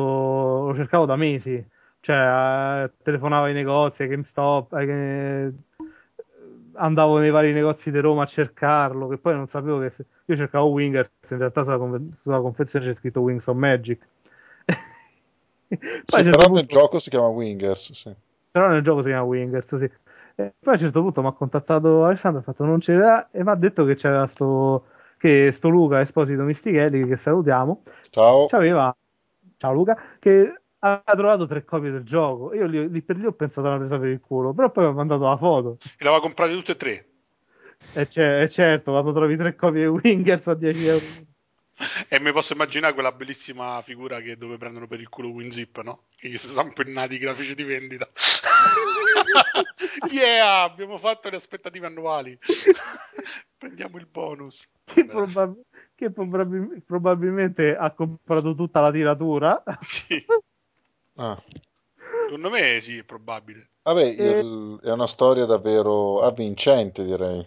lo 0.67 0.75
cercavo 0.75 1.05
da 1.05 1.15
mesi, 1.15 1.63
cioè 2.01 2.83
eh, 2.83 2.91
telefonavo 3.03 3.45
ai 3.45 3.53
negozi, 3.53 4.01
ai 4.03 4.09
GameStop, 4.09 4.73
eh, 4.73 5.51
andavo 6.73 7.19
nei 7.19 7.29
vari 7.29 7.53
negozi 7.53 7.89
di 7.91 7.99
Roma 7.99 8.23
a 8.23 8.27
cercarlo, 8.27 9.07
che 9.07 9.17
poi 9.17 9.33
non 9.33 9.47
sapevo 9.47 9.79
che 9.79 9.91
se- 9.91 10.05
io 10.25 10.35
cercavo 10.35 10.67
Wingers, 10.67 11.09
in 11.29 11.37
realtà 11.37 11.63
sulla, 11.63 11.77
conve- 11.77 12.15
sulla 12.15 12.41
confezione 12.41 12.85
c'è 12.87 12.95
scritto 12.95 13.21
Wings 13.21 13.47
of 13.47 13.55
Magic. 13.55 14.05
Poi 14.65 15.79
a 15.79 15.95
Sì, 16.05 16.23
però 16.23 16.31
nel 16.31 16.47
punto- 16.47 16.65
gioco 16.65 16.99
si 16.99 17.09
chiama 17.09 17.27
Wingers, 17.27 17.91
sì. 17.93 18.13
Però 18.53 18.69
nel 18.69 18.83
gioco 18.83 19.01
si 19.01 19.07
chiama 19.07 19.23
Wingers, 19.23 19.75
sì. 19.77 19.89
E 20.35 20.53
poi 20.59 20.73
a 20.73 20.77
un 20.77 20.77
certo 20.77 21.01
punto 21.01 21.21
mi 21.21 21.27
ha 21.27 21.31
contattato 21.31 22.05
Alessandro, 22.05 22.41
ha 22.41 22.43
fatto 22.43 22.63
non 22.65 22.79
ce 22.81 22.93
l'ha 22.93 23.29
e 23.31 23.43
mi 23.43 23.49
ha 23.49 23.55
detto 23.55 23.83
che 23.85 23.95
c'era 23.95 24.27
sto, 24.27 24.85
che 25.17 25.51
sto 25.51 25.69
Luca 25.69 26.01
Esposito 26.01 26.43
Mistichelli, 26.43 27.07
che 27.07 27.17
salutiamo, 27.17 27.83
Ciao. 28.11 28.47
c'aveva, 28.47 28.95
ciao 29.57 29.73
Luca, 29.73 29.97
che 30.19 30.61
ha 30.79 31.03
trovato 31.05 31.47
tre 31.47 31.63
copie 31.65 31.89
del 31.89 32.03
gioco. 32.03 32.53
Io 32.53 32.67
lì, 32.67 32.89
lì 32.89 33.01
per 33.01 33.17
lì 33.17 33.25
ho 33.25 33.31
pensato 33.33 33.65
a 33.67 33.71
una 33.71 33.79
presa 33.79 33.97
per 33.97 34.09
il 34.09 34.19
culo, 34.19 34.53
però 34.53 34.69
poi 34.69 34.83
mi 34.85 34.89
ha 34.91 34.93
mandato 34.93 35.23
la 35.23 35.37
foto. 35.37 35.77
E 35.81 36.03
l'aveva 36.03 36.21
comprate 36.21 36.53
tutte 36.53 36.73
e 36.73 36.75
tre. 36.75 37.05
E, 37.95 38.07
c'è- 38.07 38.41
e 38.43 38.49
certo, 38.49 38.91
quando 38.91 39.13
trovi 39.13 39.35
tre 39.35 39.55
copie 39.55 39.87
Wingers 39.87 40.47
a 40.47 40.53
10 40.55 40.85
euro. 40.85 41.05
E 42.07 42.19
mi 42.19 42.31
posso 42.31 42.53
immaginare 42.53 42.93
quella 42.93 43.11
bellissima 43.11 43.81
figura 43.81 44.21
che 44.21 44.37
dove 44.37 44.57
prendono 44.57 44.87
per 44.87 44.99
il 44.99 45.09
culo 45.09 45.29
WinZip, 45.29 45.81
no? 45.81 46.03
Che 46.15 46.29
gli 46.29 46.37
si 46.37 46.47
sono 46.47 46.71
pennati 46.73 47.15
i 47.15 47.17
grafici 47.17 47.55
di 47.55 47.63
vendita. 47.63 48.07
yeah, 50.11 50.61
abbiamo 50.61 50.97
fatto 50.97 51.29
le 51.29 51.37
aspettative 51.37 51.87
annuali. 51.87 52.37
Prendiamo 53.57 53.97
il 53.97 54.05
bonus. 54.05 54.67
Che, 54.83 55.05
probab- 55.05 55.61
che 55.95 56.11
probabil- 56.11 56.81
probabilmente 56.85 57.75
ha 57.75 57.91
comprato 57.91 58.53
tutta 58.55 58.81
la 58.81 58.91
tiratura. 58.91 59.63
sì. 59.81 60.23
Ah. 61.15 61.41
Secondo 62.25 62.49
me 62.49 62.79
sì, 62.81 62.97
è 62.97 63.03
probabile. 63.03 63.69
Vabbè, 63.83 64.15
E- 64.17 64.39
il- 64.39 64.79
è 64.83 64.91
una 64.91 65.07
storia 65.07 65.45
davvero 65.45 66.21
avvincente, 66.21 67.05
direi. 67.05 67.45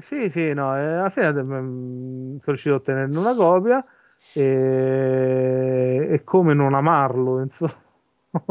Sì, 0.00 0.30
sì, 0.30 0.52
no, 0.54 0.76
e 0.76 0.80
alla 0.80 1.10
fine 1.10 1.32
mm, 1.32 2.36
sono 2.38 2.42
riuscito 2.46 2.74
a 2.74 2.76
ottenerne 2.78 3.18
una 3.18 3.34
copia 3.34 3.84
e, 4.32 6.08
e 6.10 6.24
come 6.24 6.54
non 6.54 6.74
amarlo, 6.74 7.40
insomma. 7.40 7.74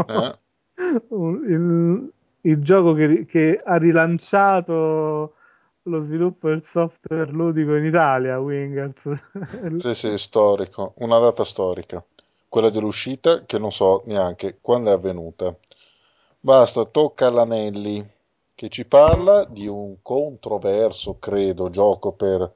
Eh? 0.07 0.37
Il, 1.09 2.11
il 2.41 2.61
gioco 2.63 2.93
che, 2.93 3.25
che 3.25 3.61
ha 3.63 3.77
rilanciato 3.77 5.35
lo 5.83 6.03
sviluppo 6.03 6.49
del 6.49 6.63
software 6.63 7.31
ludico 7.31 7.75
in 7.75 7.85
Italia, 7.85 8.39
Wingers. 8.39 9.01
Sì, 9.77 9.93
sì, 9.93 10.17
storico. 10.17 10.93
Una 10.97 11.19
data 11.19 11.43
storica. 11.43 12.03
Quella 12.49 12.69
dell'uscita 12.69 13.45
che 13.45 13.57
non 13.57 13.71
so 13.71 14.03
neanche 14.05 14.57
quando 14.61 14.89
è 14.89 14.93
avvenuta. 14.93 15.55
Basta, 16.39 16.85
tocca 16.85 17.27
all'Anelli 17.27 18.05
che 18.57 18.69
ci 18.69 18.85
parla 18.85 19.45
di 19.45 19.67
un 19.67 20.01
controverso, 20.01 21.17
credo, 21.19 21.69
gioco 21.69 22.11
per 22.11 22.51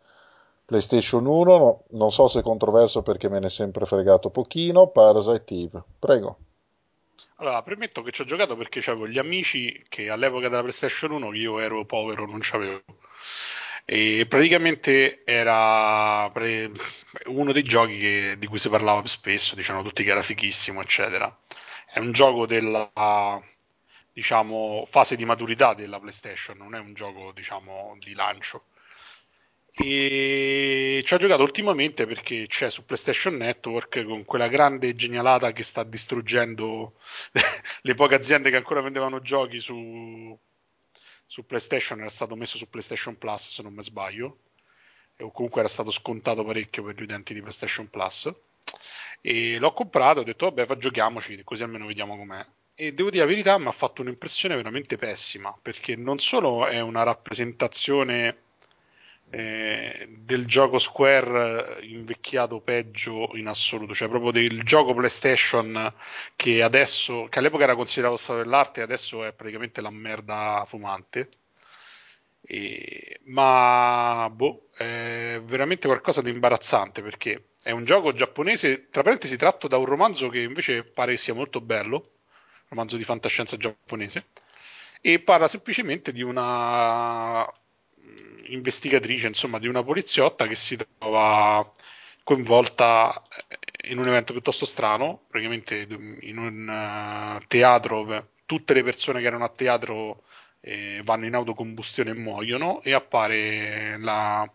PlayStation 0.65 1.25
1. 1.27 1.57
No- 1.57 1.83
non 1.91 2.11
so 2.11 2.27
se 2.27 2.39
è 2.39 2.43
controverso 2.43 3.03
perché 3.03 3.29
me 3.29 3.39
ne 3.39 3.47
è 3.47 3.49
sempre 3.49 3.85
fregato 3.85 4.31
pochino. 4.31 4.87
Parasite 4.87 5.53
Eve. 5.53 5.83
Prego. 5.99 6.37
Allora, 7.37 7.61
premetto 7.61 8.03
che 8.03 8.11
ci 8.11 8.21
ho 8.21 8.25
giocato 8.25 8.55
perché 8.55 8.79
avevo 8.89 9.05
gli 9.07 9.17
amici 9.17 9.83
che 9.89 10.09
all'epoca 10.09 10.47
della 10.47 10.61
PlayStation 10.61 11.11
1, 11.11 11.29
che 11.31 11.37
io 11.39 11.59
ero 11.59 11.83
povero, 11.85 12.25
non 12.25 12.39
c'avevo. 12.41 12.83
E 13.85 14.25
praticamente 14.29 15.23
era 15.25 16.29
pre- 16.31 16.71
uno 17.25 17.51
dei 17.51 17.63
giochi 17.63 17.97
che- 17.97 18.35
di 18.37 18.47
cui 18.47 18.59
si 18.59 18.69
parlava 18.69 19.05
spesso, 19.07 19.55
dicevano 19.55 19.83
tutti 19.83 20.03
che 20.03 20.11
era 20.11 20.21
fighissimo, 20.21 20.81
eccetera. 20.81 21.35
È 21.91 21.99
un 21.99 22.11
gioco 22.11 22.45
della, 22.45 22.89
diciamo, 24.13 24.87
fase 24.89 25.15
di 25.15 25.25
maturità 25.25 25.73
della 25.73 25.99
PlayStation, 25.99 26.57
non 26.57 26.75
è 26.75 26.79
un 26.79 26.93
gioco, 26.93 27.31
diciamo, 27.33 27.95
di 27.99 28.13
lancio. 28.13 28.65
E 29.73 31.01
ci 31.05 31.13
ho 31.13 31.17
giocato 31.17 31.43
ultimamente 31.43 32.05
perché 32.05 32.45
c'è 32.47 32.69
su 32.69 32.83
PlayStation 32.85 33.35
Network 33.37 34.03
con 34.03 34.25
quella 34.25 34.49
grande 34.49 34.95
genialata 34.95 35.53
che 35.53 35.63
sta 35.63 35.83
distruggendo 35.83 36.95
le 37.83 37.95
poche 37.95 38.15
aziende 38.15 38.49
che 38.49 38.57
ancora 38.57 38.81
vendevano 38.81 39.21
giochi 39.21 39.59
su, 39.59 40.37
su 41.25 41.45
PlayStation. 41.45 41.99
Era 41.99 42.09
stato 42.09 42.35
messo 42.35 42.57
su 42.57 42.69
PlayStation 42.69 43.17
Plus, 43.17 43.49
se 43.49 43.63
non 43.63 43.73
mi 43.73 43.81
sbaglio, 43.81 44.39
o 45.19 45.31
comunque 45.31 45.61
era 45.61 45.69
stato 45.69 45.91
scontato 45.91 46.43
parecchio 46.43 46.83
per 46.83 46.95
gli 46.95 47.03
utenti 47.03 47.33
di 47.33 47.39
PlayStation 47.39 47.89
Plus. 47.89 48.29
E 49.21 49.57
l'ho 49.57 49.71
comprato, 49.73 50.19
ho 50.19 50.23
detto 50.23 50.51
vabbè, 50.51 50.75
giochiamoci, 50.77 51.43
così 51.43 51.63
almeno 51.63 51.85
vediamo 51.85 52.17
com'è. 52.17 52.45
E 52.81 52.93
devo 52.95 53.11
dire 53.11 53.23
la 53.25 53.29
verità, 53.29 53.59
mi 53.59 53.67
ha 53.67 53.71
fatto 53.71 54.01
un'impressione 54.01 54.55
veramente 54.55 54.97
pessima 54.97 55.55
perché 55.61 55.95
non 55.95 56.17
solo 56.17 56.65
è 56.65 56.79
una 56.79 57.03
rappresentazione 57.03 58.37
eh, 59.29 60.07
del 60.09 60.47
gioco 60.47 60.79
Square 60.79 61.77
eh, 61.79 61.85
invecchiato 61.85 62.59
peggio 62.59 63.35
in 63.35 63.45
assoluto, 63.45 63.93
cioè 63.93 64.09
proprio 64.09 64.31
del 64.31 64.63
gioco 64.63 64.95
PlayStation 64.95 65.93
che 66.35 66.63
adesso, 66.63 67.27
che 67.29 67.37
all'epoca 67.37 67.65
era 67.65 67.75
considerato 67.75 68.17
stato 68.17 68.39
dell'arte 68.39 68.79
e 68.79 68.83
adesso 68.83 69.25
è 69.25 69.31
praticamente 69.31 69.79
la 69.79 69.91
merda 69.91 70.65
fumante. 70.67 71.29
E- 72.41 73.19
ma 73.25 74.27
boh, 74.33 74.69
è 74.75 75.39
veramente 75.43 75.85
qualcosa 75.87 76.23
di 76.23 76.31
imbarazzante 76.31 77.03
perché 77.03 77.49
è 77.61 77.69
un 77.69 77.83
gioco 77.85 78.11
giapponese, 78.11 78.87
tra 78.89 79.03
parentesi, 79.03 79.37
tratto 79.37 79.67
da 79.67 79.77
un 79.77 79.85
romanzo 79.85 80.29
che 80.29 80.39
invece 80.39 80.83
pare 80.83 81.15
sia 81.15 81.35
molto 81.35 81.61
bello, 81.61 82.13
romanzo 82.71 82.95
di 82.95 83.03
fantascienza 83.03 83.57
giapponese, 83.57 84.27
e 85.01 85.19
parla 85.19 85.47
semplicemente 85.47 86.11
di 86.11 86.21
una 86.21 87.45
investigatrice, 88.45 89.27
insomma, 89.27 89.59
di 89.59 89.67
una 89.67 89.83
poliziotta 89.83 90.47
che 90.47 90.55
si 90.55 90.77
trova 90.97 91.69
coinvolta 92.23 93.21
in 93.85 93.97
un 93.97 94.07
evento 94.07 94.31
piuttosto 94.31 94.65
strano, 94.65 95.23
praticamente 95.27 95.87
in 96.21 96.37
un 96.37 97.37
uh, 97.39 97.45
teatro, 97.47 98.29
tutte 98.45 98.73
le 98.73 98.83
persone 98.83 99.21
che 99.21 99.27
erano 99.27 99.45
a 99.45 99.49
teatro 99.49 100.23
eh, 100.61 101.01
vanno 101.03 101.25
in 101.25 101.33
autocombustione 101.33 102.11
e 102.11 102.15
muoiono 102.15 102.81
e 102.83 102.93
appare 102.93 103.97
la 103.99 104.49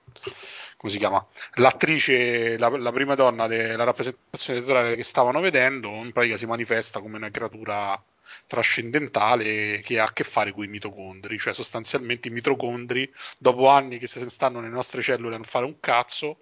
come 0.77 0.93
si 0.93 0.99
chiama 0.99 1.25
l'attrice, 1.55 2.59
la, 2.59 2.69
la 2.69 2.93
prima 2.93 3.15
donna 3.15 3.47
della 3.47 3.85
rappresentazione 3.85 4.61
teatrale 4.61 4.95
che 4.95 5.03
stavano 5.03 5.41
vedendo 5.41 5.89
in 5.89 6.13
pratica 6.13 6.37
si 6.37 6.47
manifesta 6.47 7.01
come 7.01 7.17
una 7.17 7.31
creatura 7.31 8.01
trascendentale 8.47 9.81
che 9.81 9.99
ha 9.99 10.05
a 10.05 10.13
che 10.13 10.25
fare 10.25 10.53
con 10.53 10.65
i 10.65 10.69
mitocondri, 10.69 11.39
cioè 11.39 11.53
sostanzialmente 11.53 12.29
i 12.29 12.31
mitocondri 12.31 13.11
dopo 13.39 13.69
anni 13.69 13.99
che 13.99 14.07
se 14.07 14.21
ne 14.21 14.29
stanno 14.29 14.61
nelle 14.61 14.75
nostre 14.75 15.03
cellule 15.03 15.35
a 15.35 15.39
non 15.39 15.47
fare 15.47 15.65
un 15.65 15.81
cazzo 15.81 16.41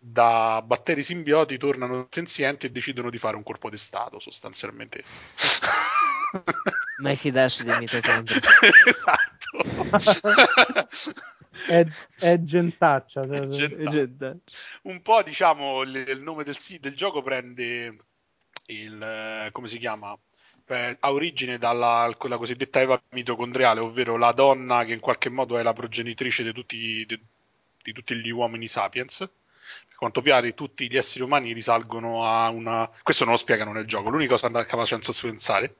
da 0.00 0.60
batteri 0.62 1.02
simbioti 1.02 1.56
tornano 1.56 2.08
senzienti 2.10 2.66
e 2.66 2.70
decidono 2.70 3.08
di 3.08 3.16
fare 3.16 3.36
un 3.36 3.42
colpo 3.42 3.70
di 3.70 3.78
stato 3.78 4.18
sostanzialmente. 4.18 5.02
Mai 6.98 7.16
fidarsi 7.16 7.64
dei 7.64 7.78
mitocondri. 7.78 8.38
Esatto 8.84 9.52
è, 11.68 11.84
è 12.18 12.42
gentaccia, 12.42 13.22
è 13.22 13.46
gentaccia. 13.46 14.36
un 14.82 15.02
po' 15.02 15.22
diciamo 15.22 15.82
il, 15.82 15.94
il 15.94 16.22
nome 16.22 16.44
del, 16.44 16.56
del, 16.80 16.94
gioco 16.94 17.22
prende 17.22 17.96
il 18.66 19.48
come 19.52 19.68
si 19.68 19.78
chiama? 19.78 20.16
Eh, 20.66 20.96
ha 20.98 21.12
origine 21.12 21.58
dalla 21.58 22.12
quella 22.16 22.38
cosiddetta 22.38 22.80
Eva 22.80 23.00
mitocondriale 23.10 23.80
ovvero 23.80 24.16
la 24.16 24.32
donna 24.32 24.84
che 24.84 24.94
in 24.94 25.00
qualche 25.00 25.28
modo 25.28 25.58
è 25.58 25.62
la 25.62 25.74
progenitrice 25.74 26.42
di 26.42 26.52
tutti, 26.52 27.04
di, 27.06 27.20
di 27.82 27.92
tutti 27.92 28.14
gli 28.16 28.30
uomini 28.30 28.66
sapiens 28.66 29.28
per 29.86 29.96
quanto 29.96 30.22
pare 30.22 30.54
tutti 30.54 30.90
gli 30.90 30.96
esseri 30.96 31.22
umani 31.24 31.52
risalgono 31.52 32.24
a 32.24 32.48
una 32.50 32.90
questo 33.02 33.24
non 33.24 33.34
lo 33.34 33.38
spiegano 33.38 33.72
nel 33.72 33.86
gioco 33.86 34.10
l'unica 34.10 34.36
cosa 34.36 34.50
faccio 34.50 34.86
senza 34.86 35.12
pensare 35.20 35.76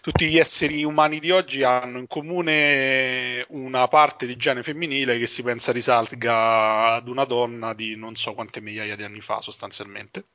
tutti 0.00 0.26
gli 0.26 0.38
esseri 0.38 0.84
umani 0.84 1.18
di 1.18 1.30
oggi 1.30 1.62
hanno 1.62 1.98
in 1.98 2.06
comune 2.06 3.44
una 3.48 3.88
parte 3.88 4.26
di 4.26 4.36
gene 4.36 4.62
femminile 4.62 5.18
che 5.18 5.26
si 5.26 5.42
pensa 5.42 5.72
risalga 5.72 6.94
ad 6.94 7.08
una 7.08 7.24
donna 7.24 7.74
di 7.74 7.96
non 7.96 8.14
so 8.16 8.34
quante 8.34 8.60
migliaia 8.60 8.96
di 8.96 9.04
anni 9.04 9.20
fa 9.20 9.40
sostanzialmente. 9.40 10.26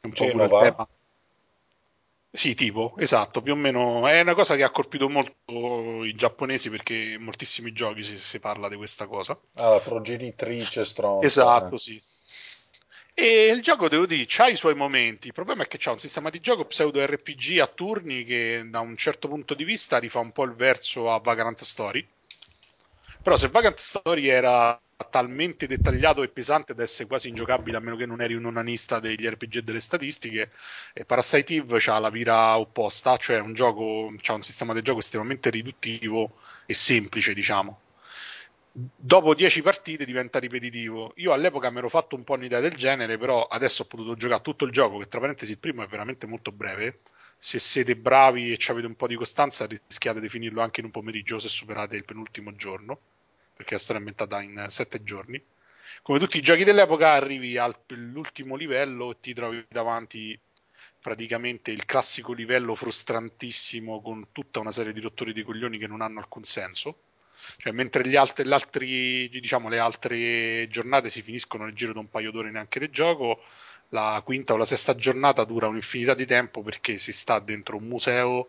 È 0.00 0.06
un 0.06 0.12
po' 0.12 0.24
il 0.24 0.48
tema 0.48 0.88
sì, 2.34 2.54
tipo, 2.54 2.94
esatto, 2.96 3.42
più 3.42 3.52
o 3.52 3.56
meno 3.56 4.06
è 4.08 4.22
una 4.22 4.32
cosa 4.32 4.56
che 4.56 4.62
ha 4.62 4.70
colpito 4.70 5.06
molto 5.10 6.02
i 6.02 6.14
giapponesi 6.14 6.70
perché 6.70 6.94
in 6.94 7.22
moltissimi 7.22 7.72
giochi 7.72 8.02
si, 8.02 8.16
si 8.16 8.40
parla 8.40 8.70
di 8.70 8.76
questa 8.76 9.06
cosa. 9.06 9.38
Ah, 9.56 9.78
progenitrice 9.80 10.86
stronza. 10.86 11.26
Esatto, 11.26 11.74
eh. 11.74 11.78
sì. 11.78 12.02
E 13.14 13.48
il 13.48 13.60
gioco, 13.60 13.90
devo 13.90 14.06
dire, 14.06 14.26
ha 14.38 14.48
i 14.48 14.56
suoi 14.56 14.74
momenti. 14.74 15.26
Il 15.26 15.34
problema 15.34 15.64
è 15.64 15.66
che 15.66 15.76
c'ha 15.78 15.90
un 15.90 15.98
sistema 15.98 16.30
di 16.30 16.40
gioco 16.40 16.64
pseudo 16.64 17.04
RPG 17.04 17.58
a 17.60 17.66
turni 17.66 18.24
che 18.24 18.66
da 18.66 18.80
un 18.80 18.96
certo 18.96 19.28
punto 19.28 19.52
di 19.52 19.64
vista 19.64 19.98
rifà 19.98 20.20
un 20.20 20.32
po' 20.32 20.44
il 20.44 20.54
verso 20.54 21.12
a 21.12 21.18
Vagrant 21.18 21.62
Story. 21.62 22.08
Però 23.22 23.36
se 23.36 23.48
Vagrant 23.48 23.78
Story 23.78 24.28
era 24.28 24.80
talmente 25.04 25.66
dettagliato 25.66 26.22
e 26.22 26.28
pesante 26.28 26.74
da 26.74 26.82
essere 26.82 27.08
quasi 27.08 27.28
ingiocabile 27.28 27.76
a 27.76 27.80
meno 27.80 27.96
che 27.96 28.06
non 28.06 28.20
eri 28.20 28.34
un 28.34 28.44
onanista 28.46 29.00
degli 29.00 29.26
RPG 29.26 29.56
e 29.56 29.62
delle 29.62 29.80
statistiche 29.80 30.50
e 30.92 31.04
Parasite 31.04 31.54
Eve 31.54 31.80
ha 31.86 31.98
la 31.98 32.10
vira 32.10 32.58
opposta 32.58 33.16
cioè 33.16 33.38
un 33.40 33.54
gioco 33.54 34.12
c'ha 34.18 34.34
un 34.34 34.42
sistema 34.42 34.74
di 34.74 34.82
gioco 34.82 35.00
estremamente 35.00 35.50
riduttivo 35.50 36.38
e 36.66 36.74
semplice 36.74 37.34
diciamo. 37.34 37.80
Dopo 38.74 39.34
10 39.34 39.60
partite 39.60 40.04
diventa 40.06 40.38
ripetitivo. 40.38 41.12
Io 41.16 41.32
all'epoca 41.32 41.70
mi 41.70 41.78
ero 41.78 41.88
fatto 41.90 42.16
un 42.16 42.24
po' 42.24 42.34
un'idea 42.34 42.60
del 42.60 42.74
genere 42.74 43.18
però 43.18 43.46
adesso 43.46 43.82
ho 43.82 43.86
potuto 43.86 44.14
giocare 44.16 44.42
tutto 44.42 44.64
il 44.64 44.72
gioco 44.72 44.98
che 44.98 45.08
tra 45.08 45.20
parentesi 45.20 45.52
il 45.52 45.58
primo 45.58 45.82
è 45.82 45.86
veramente 45.86 46.26
molto 46.26 46.52
breve. 46.52 47.00
Se 47.38 47.58
siete 47.58 47.96
bravi 47.96 48.52
e 48.52 48.58
avete 48.68 48.86
un 48.86 48.94
po' 48.96 49.06
di 49.06 49.16
costanza 49.16 49.66
rischiate 49.66 50.20
di 50.20 50.28
finirlo 50.28 50.62
anche 50.62 50.80
in 50.80 50.86
un 50.86 50.92
pomeriggio 50.92 51.38
se 51.38 51.48
superate 51.48 51.96
il 51.96 52.04
penultimo 52.04 52.54
giorno 52.54 53.00
perché 53.54 53.74
la 53.74 53.80
storia 53.80 54.02
è 54.02 54.04
ambientata 54.04 54.40
in 54.40 54.66
sette 54.68 55.02
giorni. 55.02 55.42
Come 56.02 56.18
tutti 56.18 56.38
i 56.38 56.42
giochi 56.42 56.64
dell'epoca, 56.64 57.12
arrivi 57.12 57.58
all'ultimo 57.58 58.56
livello 58.56 59.12
e 59.12 59.16
ti 59.20 59.34
trovi 59.34 59.64
davanti 59.68 60.38
praticamente 61.00 61.70
il 61.70 61.84
classico 61.84 62.32
livello 62.32 62.74
frustrantissimo 62.74 64.00
con 64.00 64.28
tutta 64.32 64.60
una 64.60 64.70
serie 64.70 64.92
di 64.92 65.00
rottori 65.00 65.32
di 65.32 65.42
coglioni 65.42 65.78
che 65.78 65.86
non 65.86 66.00
hanno 66.00 66.20
alcun 66.20 66.44
senso. 66.44 67.02
Cioè, 67.56 67.72
mentre 67.72 68.06
gli 68.08 68.16
altri, 68.16 68.50
altri, 68.52 69.28
diciamo, 69.28 69.68
le 69.68 69.78
altre 69.78 70.68
giornate 70.68 71.08
si 71.08 71.22
finiscono 71.22 71.64
nel 71.64 71.74
giro 71.74 71.92
di 71.92 71.98
un 71.98 72.08
paio 72.08 72.30
d'ore 72.30 72.50
neanche 72.50 72.78
del 72.78 72.90
gioco, 72.90 73.42
la 73.88 74.22
quinta 74.24 74.54
o 74.54 74.56
la 74.56 74.64
sesta 74.64 74.94
giornata 74.94 75.44
dura 75.44 75.66
un'infinità 75.66 76.14
di 76.14 76.24
tempo 76.24 76.62
perché 76.62 76.98
si 76.98 77.12
sta 77.12 77.40
dentro 77.40 77.76
un 77.76 77.84
museo 77.84 78.48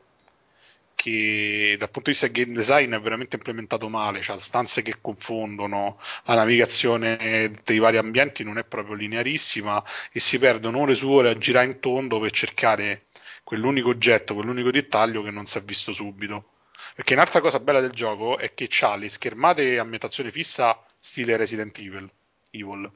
che 1.04 1.76
dal 1.78 1.90
punto 1.90 2.12
di 2.12 2.18
vista 2.18 2.28
game 2.28 2.54
design 2.54 2.94
è 2.94 3.00
veramente 3.02 3.36
implementato 3.36 3.90
male, 3.90 4.22
cioè 4.22 4.40
stanze 4.40 4.82
che 4.82 4.96
confondono, 5.02 6.00
la 6.24 6.36
navigazione 6.36 7.52
dei 7.66 7.78
vari 7.80 7.98
ambienti 7.98 8.46
non 8.46 8.58
è 8.58 8.64
proprio 8.64 8.96
linearissima 8.96 9.84
e 10.14 10.22
si 10.22 10.40
perdono 10.40 10.80
ore 10.80 10.96
su 10.96 11.10
ore 11.10 11.32
a 11.32 11.38
girare 11.38 11.66
in 11.66 11.82
tondo 11.82 12.22
per 12.22 12.32
cercare 12.32 13.08
quell'unico 13.44 13.90
oggetto, 13.90 14.34
quell'unico 14.34 14.72
dettaglio 14.72 15.22
che 15.24 15.32
non 15.32 15.46
si 15.46 15.58
è 15.58 15.62
visto 15.62 15.92
subito. 15.92 16.52
Perché 16.96 17.16
un'altra 17.16 17.42
cosa 17.42 17.60
bella 17.60 17.82
del 17.82 17.92
gioco 17.92 18.38
è 18.38 18.54
che 18.54 18.70
ha 18.82 18.96
le 18.96 19.10
schermate 19.10 19.78
a 19.78 19.82
ambientazione 19.82 20.32
fissa 20.32 20.82
stile 21.00 21.36
Resident 21.36 21.78
Evil. 21.80 22.10
Evil 22.52 22.90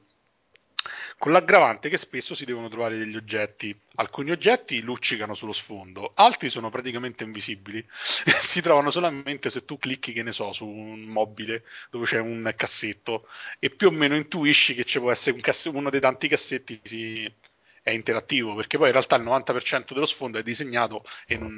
con 1.18 1.32
l'aggravante 1.32 1.88
che 1.88 1.98
spesso 1.98 2.34
si 2.34 2.44
devono 2.44 2.68
trovare 2.68 2.96
degli 2.96 3.16
oggetti. 3.16 3.76
Alcuni 3.96 4.30
oggetti 4.30 4.80
luccicano 4.80 5.34
sullo 5.34 5.52
sfondo, 5.52 6.12
altri 6.14 6.48
sono 6.48 6.70
praticamente 6.70 7.24
invisibili. 7.24 7.84
si 7.92 8.60
trovano 8.60 8.90
solamente 8.90 9.50
se 9.50 9.64
tu 9.64 9.78
clicchi, 9.78 10.12
che 10.12 10.22
ne 10.22 10.32
so, 10.32 10.52
su 10.52 10.66
un 10.66 11.00
mobile 11.02 11.64
dove 11.90 12.06
c'è 12.06 12.18
un 12.18 12.52
cassetto 12.56 13.28
e 13.58 13.70
più 13.70 13.88
o 13.88 13.90
meno 13.90 14.16
intuisci 14.16 14.74
che 14.74 14.84
ci 14.84 14.98
può 15.00 15.10
essere 15.10 15.36
un 15.36 15.42
cass- 15.42 15.66
uno 15.66 15.90
dei 15.90 16.00
tanti 16.00 16.28
cassetti 16.28 16.80
si 16.82 17.32
è 17.88 17.92
interattivo, 17.92 18.54
perché 18.54 18.76
poi 18.76 18.86
in 18.88 18.92
realtà 18.92 19.16
il 19.16 19.22
90% 19.22 19.94
dello 19.94 20.06
sfondo 20.06 20.38
è 20.38 20.42
disegnato 20.42 21.04
e 21.26 21.36
non, 21.38 21.56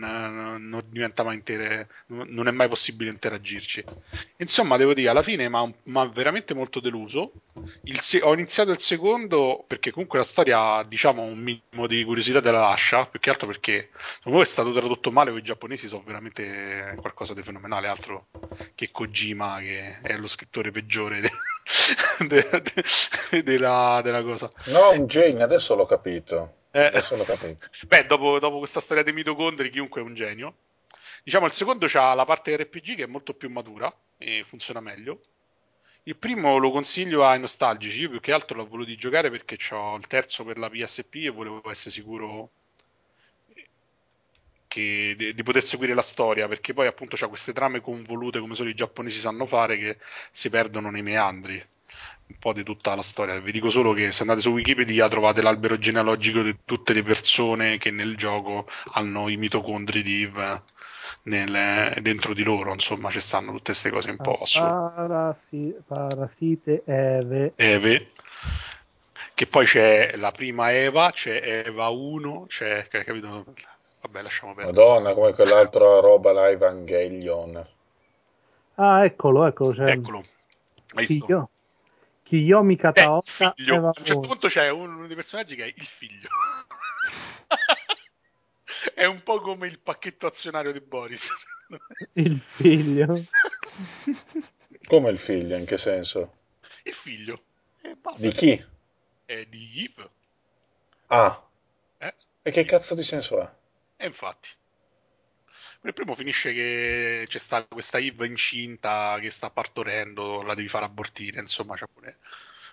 non 0.69 0.83
diventa 0.87 1.25
mai 1.25 1.35
intere, 1.37 1.89
non 2.07 2.47
è 2.47 2.51
mai 2.53 2.69
possibile 2.69 3.11
interagirci. 3.11 3.85
Insomma, 4.39 4.77
devo 4.77 4.95
dire, 4.95 5.09
alla 5.11 5.23
fine 5.23 5.49
mi 5.49 5.99
ha 5.99 6.07
veramente 6.07 6.55
molto 6.55 6.81
deluso. 6.81 7.33
Se- 7.99 8.21
ho 8.23 8.33
iniziato 8.33 8.71
il 8.71 8.79
secondo 8.81 9.65
perché 9.67 9.91
comunque 9.91 10.19
la 10.19 10.25
storia, 10.25 10.83
diciamo, 10.85 11.23
un 11.23 11.39
minimo 11.39 11.87
di 11.87 12.05
curiosità 12.05 12.41
te 12.41 12.51
la 12.51 12.61
lascia, 12.61 13.07
più 13.07 13.19
che 13.19 13.31
altro 13.31 13.47
perché 13.49 13.91
secondo 14.19 14.39
me 14.39 14.45
è 14.45 14.47
stato 14.47 14.73
tradotto 14.73 15.11
male, 15.11 15.33
i 15.37 15.43
giapponesi 15.43 15.89
sono 15.89 16.03
veramente 16.05 16.95
qualcosa 17.01 17.35
di 17.35 17.43
fenomenale, 17.43 17.89
altro 17.89 18.29
che 18.75 18.91
Kojima, 18.91 19.59
che 19.61 20.01
è 20.01 20.17
lo 20.17 20.27
scrittore 20.27 20.71
peggiore 20.71 21.21
de- 21.21 21.31
de- 22.29 22.73
de- 23.31 23.43
della, 23.43 24.01
della 24.03 24.23
cosa. 24.23 24.49
No, 24.67 24.91
un 24.93 25.07
genio, 25.07 25.45
adesso 25.45 25.75
l'ho 25.75 25.85
capito 25.85 26.20
capito. 26.21 26.55
Eh, 26.73 26.87
Adesso 26.87 27.17
l'ho 27.17 27.25
capito. 27.25 27.69
Beh, 27.87 28.07
dopo, 28.07 28.39
dopo, 28.39 28.59
questa 28.59 28.81
storia 28.81 29.03
dei 29.03 29.13
mitocondri, 29.13 29.71
chiunque 29.71 30.01
è 30.01 30.05
un 30.05 30.15
genio. 30.15 30.55
Diciamo, 31.23 31.47
il 31.47 31.53
secondo 31.53 31.87
ha 31.93 32.15
la 32.15 32.25
parte 32.25 32.57
RPG 32.57 32.97
che 32.97 33.03
è 33.03 33.07
molto 33.07 33.35
più 33.35 33.51
matura 33.51 33.93
e 34.17 34.45
funziona 34.47 34.81
meglio. 34.81 35.21
Il 36.05 36.17
primo 36.17 36.57
lo 36.57 36.71
consiglio 36.71 37.27
ai 37.27 37.41
nostalgici. 37.41 38.03
Io 38.03 38.11
più 38.11 38.21
che 38.21 38.33
altro 38.33 38.57
l'ho 38.57 38.67
voluto 38.67 38.95
giocare 38.95 39.31
perché 39.31 39.59
ho 39.75 39.97
il 39.97 40.07
terzo 40.07 40.45
per 40.45 40.59
la 40.59 40.71
PSP 40.71 41.15
e 41.17 41.29
volevo 41.31 41.69
essere 41.71 41.91
sicuro 41.91 42.51
che, 44.67 45.15
di, 45.17 45.35
di, 45.35 45.43
poter 45.43 45.63
seguire 45.63 45.93
la 45.95 46.03
storia. 46.03 46.49
Perché 46.49 46.73
poi, 46.73 46.87
appunto, 46.87 47.17
c'ha 47.17 47.29
queste 47.29 47.53
trame 47.53 47.81
convolute 47.81 48.41
come 48.41 48.55
solo 48.55 48.71
i 48.71 48.75
giapponesi 48.75 49.19
sanno 49.19 49.47
fare 49.47 49.77
che 49.77 49.99
si 50.31 50.49
perdono 50.49 50.91
nei 50.91 51.03
meandri 51.03 51.63
un 52.31 52.39
po' 52.39 52.53
di 52.53 52.63
tutta 52.63 52.95
la 52.95 53.03
storia. 53.03 53.39
Vi 53.41 53.53
dico 53.53 53.71
solo 53.71 53.93
che 53.93 54.13
se 54.13 54.23
andate 54.23 54.41
su 54.41 54.51
Wikipedia 54.51 55.09
trovate 55.09 55.43
l'albero 55.43 55.79
genealogico 55.79 56.43
di 56.43 56.57
tutte 56.65 56.93
le 56.93 57.03
persone 57.03 57.77
che 57.79 57.91
nel 57.91 58.17
gioco 58.17 58.67
hanno 58.93 59.29
i 59.29 59.37
mitocondri 59.37 60.03
di 60.03 60.23
Eve 60.23 60.63
nel, 61.25 62.01
dentro 62.01 62.33
di 62.33 62.45
loro. 62.45 62.73
Insomma, 62.73 63.11
ci 63.11 63.21
stanno 63.21 63.51
tutte 63.51 63.73
queste 63.73 63.91
cose 63.91 64.11
un 64.11 64.17
po' 64.19 64.39
assurde. 64.41 64.93
Parasi, 64.95 65.75
parasite 65.87 66.83
Eve. 66.85 67.53
Eve. 67.57 68.11
Che 69.35 69.47
poi 69.47 69.65
c'è 69.65 70.17
la 70.17 70.31
prima 70.31 70.73
Eva, 70.73 71.11
c'è 71.11 71.63
Eva 71.67 71.89
1, 71.89 72.45
c'è, 72.47 72.87
capito? 72.89 73.45
Vabbè, 74.03 74.23
lasciamo 74.23 74.55
perdere. 74.55 74.77
Madonna, 74.77 75.15
come 75.15 75.33
quell'altra 75.33 75.99
roba 76.01 76.33
là, 76.33 76.49
Evangelion. 76.49 77.67
Ah, 78.77 79.05
eccolo, 79.05 79.47
eccolo. 79.47 79.73
C'è... 79.73 79.91
Eccolo. 79.91 80.25
Hai 80.95 81.07
visto? 81.07 81.27
Figlio. 81.27 81.51
Kiyomi 82.31 82.77
Kataoka 82.77 83.55
eh, 83.55 83.71
a 83.75 83.75
un 83.75 83.93
certo 84.05 84.21
punto 84.21 84.47
c'è 84.47 84.71
uno 84.71 85.07
dei 85.09 85.17
personaggi 85.17 85.57
che 85.57 85.65
è 85.65 85.73
il 85.75 85.87
figlio 85.87 86.29
è 88.95 89.05
un 89.05 89.23
po' 89.25 89.41
come 89.41 89.67
il 89.67 89.81
pacchetto 89.81 90.27
azionario 90.27 90.71
di 90.71 90.81
Boris 90.81 91.29
il 92.15 92.41
figlio 92.41 93.25
Come 94.91 95.11
il 95.11 95.19
figlio, 95.19 95.57
in 95.57 95.67
che 95.67 95.79
senso? 95.79 96.33
Il 96.83 96.95
figlio. 96.95 97.43
Basta. 98.01 98.21
Di 98.21 98.33
chi? 98.33 98.65
È 99.25 99.45
di 99.45 99.71
Yves. 99.73 100.09
Ah, 101.07 101.49
Eh? 101.99 102.15
e 102.43 102.51
che 102.51 102.65
cazzo 102.65 102.97
di 102.97 103.05
senso 103.05 103.41
ha? 103.41 103.57
E 103.97 104.07
infatti. 104.07 104.49
Nel 105.83 105.95
primo 105.95 106.15
finisce 106.15 106.53
che 106.53 107.25
c'è 107.27 107.39
sta 107.39 107.65
questa 107.65 107.99
Yves 107.99 108.29
incinta 108.29 109.17
che 109.21 109.31
sta 109.31 109.49
partorendo, 109.49 110.43
la 110.43 110.55
devi 110.55 110.69
fare 110.69 110.85
abortire, 110.85 111.41
insomma 111.41 111.75
c'è 111.75 111.87
pure 111.93 112.19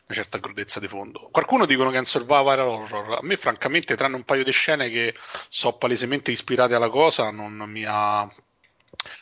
una 0.07 0.17
certa 0.17 0.39
crudezza 0.39 0.79
di 0.79 0.87
fondo. 0.87 1.29
Qualcuno 1.31 1.65
dicono 1.65 1.89
che 1.89 1.97
è 1.97 1.99
un 1.99 2.05
survival 2.05 2.59
horror. 2.59 3.17
A 3.17 3.19
me, 3.21 3.37
francamente, 3.37 3.95
tranne 3.95 4.15
un 4.15 4.23
paio 4.23 4.43
di 4.43 4.51
scene 4.51 4.89
che 4.89 5.13
so 5.49 5.73
palesemente 5.73 6.31
ispirate 6.31 6.75
alla 6.75 6.89
cosa, 6.89 7.29
non 7.29 7.53
mi 7.53 7.85
ha, 7.85 8.29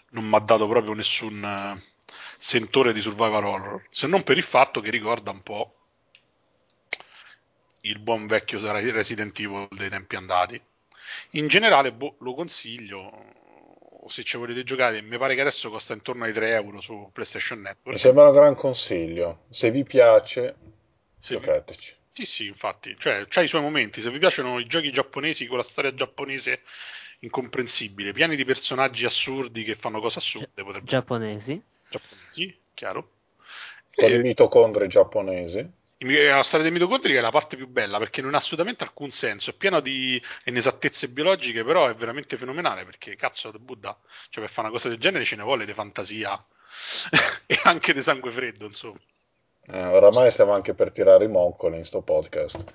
non 0.09 0.29
dato 0.43 0.67
proprio 0.67 0.93
nessun 0.93 1.43
eh, 1.43 1.83
sentore 2.37 2.93
di 2.93 3.01
survival 3.01 3.45
horror. 3.45 3.87
Se 3.89 4.07
non 4.07 4.23
per 4.23 4.37
il 4.37 4.43
fatto 4.43 4.79
che 4.79 4.91
ricorda 4.91 5.31
un 5.31 5.41
po' 5.41 5.75
il 7.81 7.99
buon 7.99 8.25
vecchio 8.25 8.59
Resident 8.71 9.39
Evil 9.39 9.67
dei 9.69 9.89
tempi 9.89 10.15
andati. 10.15 10.59
In 11.31 11.47
generale, 11.47 11.91
boh, 11.91 12.15
lo 12.19 12.33
consiglio. 12.33 13.43
Se 14.07 14.23
ci 14.23 14.37
volete 14.37 14.63
giocare, 14.63 15.01
mi 15.01 15.17
pare 15.17 15.35
che 15.35 15.41
adesso 15.41 15.69
costa 15.69 15.93
intorno 15.93 16.25
ai 16.25 16.33
3 16.33 16.51
euro 16.53 16.79
su 16.79 17.09
PlayStation 17.11 17.57
Mi 17.59 17.65
Network. 17.65 17.99
sembra 17.99 18.29
un 18.29 18.35
gran 18.35 18.55
consiglio. 18.55 19.45
Se 19.49 19.71
vi 19.71 19.83
piace, 19.83 20.55
Se 21.19 21.35
vi- 21.35 21.41
giocateci. 21.41 21.95
Sì, 22.11 22.23
sì, 22.25 22.45
infatti, 22.47 22.95
cioè, 22.97 23.25
c'ha 23.27 23.41
i 23.41 23.47
suoi 23.47 23.61
momenti. 23.61 23.99
Se 24.01 24.09
vi 24.09 24.19
piacciono 24.19 24.59
i 24.59 24.67
giochi 24.67 24.91
giapponesi 24.91 25.47
con 25.47 25.57
la 25.57 25.63
storia 25.63 25.93
giapponese 25.93 26.61
incomprensibile, 27.19 28.13
pieni 28.13 28.35
di 28.35 28.45
personaggi 28.45 29.05
assurdi 29.05 29.63
che 29.63 29.75
fanno 29.75 29.99
cose 29.99 30.19
assurde, 30.19 30.63
potrebbe 30.63 30.85
Giapponesi. 30.85 31.61
giapponesi, 31.89 32.59
chiaro. 32.73 33.09
Con 33.93 34.09
E- 34.11 34.15
i 34.15 34.19
mitocondri 34.19 34.87
giapponesi. 34.87 35.67
I- 35.97 36.25
La 36.25 36.43
storia 36.43 36.65
dei 36.65 36.71
mitocondri 36.73 37.13
è 37.13 37.19
la 37.21 37.31
parte 37.31 37.55
più 37.55 37.67
bella 37.67 37.97
perché 37.97 38.21
non 38.21 38.33
ha 38.33 38.37
assolutamente 38.37 38.83
alcun 38.83 39.09
senso, 39.11 39.51
è 39.51 39.53
pieno 39.53 39.79
di 39.79 40.21
inesattezze 40.45 41.09
biologiche, 41.09 41.63
però 41.63 41.87
è 41.87 41.95
veramente 41.95 42.37
fenomenale 42.37 42.85
perché 42.85 43.15
cazzo 43.15 43.51
Buddha, 43.51 43.97
cioè 44.29 44.43
per 44.43 44.53
fare 44.53 44.67
una 44.67 44.75
cosa 44.75 44.89
del 44.89 44.99
genere 44.99 45.23
ce 45.25 45.35
ne 45.35 45.43
vuole 45.43 45.65
di 45.65 45.73
fantasia 45.73 46.43
e 47.45 47.59
anche 47.63 47.93
di 47.93 48.01
sangue 48.01 48.31
freddo, 48.31 48.65
insomma. 48.65 48.99
Eh, 49.67 49.83
oramai 49.83 50.29
stiamo 50.29 50.53
anche 50.53 50.73
per 50.73 50.91
tirare 50.91 51.25
i 51.25 51.29
moccoli 51.29 51.77
in 51.77 51.85
sto 51.85 52.01
podcast. 52.01 52.73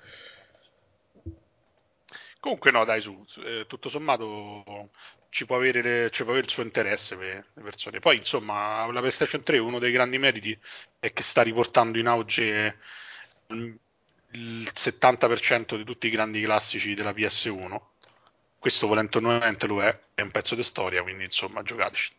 Comunque 2.39 2.71
no, 2.71 2.83
dai, 2.85 3.01
su, 3.01 3.23
eh, 3.45 3.65
tutto 3.67 3.87
sommato 3.87 4.89
ci 5.29 5.45
può, 5.45 5.57
avere 5.57 5.81
le- 5.81 6.09
ci 6.11 6.23
può 6.23 6.31
avere 6.31 6.47
il 6.47 6.51
suo 6.51 6.63
interesse 6.63 7.15
per 7.15 7.45
le 7.53 7.61
persone. 7.61 7.99
Poi, 7.99 8.17
insomma, 8.17 8.85
la 8.91 8.99
PlayStation 8.99 9.43
3, 9.43 9.59
uno 9.59 9.77
dei 9.79 9.91
grandi 9.91 10.17
meriti 10.17 10.57
è 10.99 11.13
che 11.13 11.21
sta 11.21 11.43
riportando 11.43 11.99
in 11.99 12.07
auge 12.07 12.79
il 13.51 14.71
70% 14.73 15.75
di 15.75 15.83
tutti 15.83 16.07
i 16.07 16.11
grandi 16.11 16.41
classici 16.41 16.93
della 16.93 17.11
PS1. 17.11 17.79
Questo 18.59 18.87
volente 18.87 19.17
o 19.17 19.21
nolente 19.21 19.67
lo 19.67 19.81
è, 19.81 19.99
è 20.13 20.21
un 20.21 20.31
pezzo 20.31 20.55
di 20.55 20.63
storia, 20.63 21.01
quindi 21.01 21.23
insomma, 21.23 21.63
giocateci. 21.63 22.13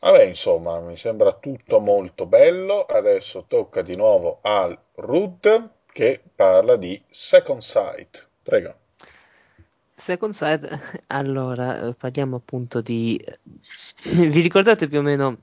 Vabbè, 0.00 0.22
insomma, 0.22 0.80
mi 0.80 0.96
sembra 0.96 1.32
tutto 1.32 1.78
molto 1.78 2.24
bello. 2.24 2.84
Adesso 2.84 3.44
tocca 3.46 3.82
di 3.82 3.96
nuovo 3.96 4.38
al 4.40 4.76
Rud 4.94 5.70
che 5.92 6.22
parla 6.34 6.76
di 6.76 7.00
Second 7.08 7.60
Sight. 7.60 8.26
Prego. 8.42 8.74
Second 9.94 10.32
Sight, 10.32 11.02
allora 11.08 11.88
eh, 11.88 11.94
parliamo 11.94 12.36
appunto 12.36 12.80
di. 12.80 13.22
Vi 14.04 14.40
ricordate 14.40 14.88
più 14.88 15.00
o 15.00 15.02
meno 15.02 15.36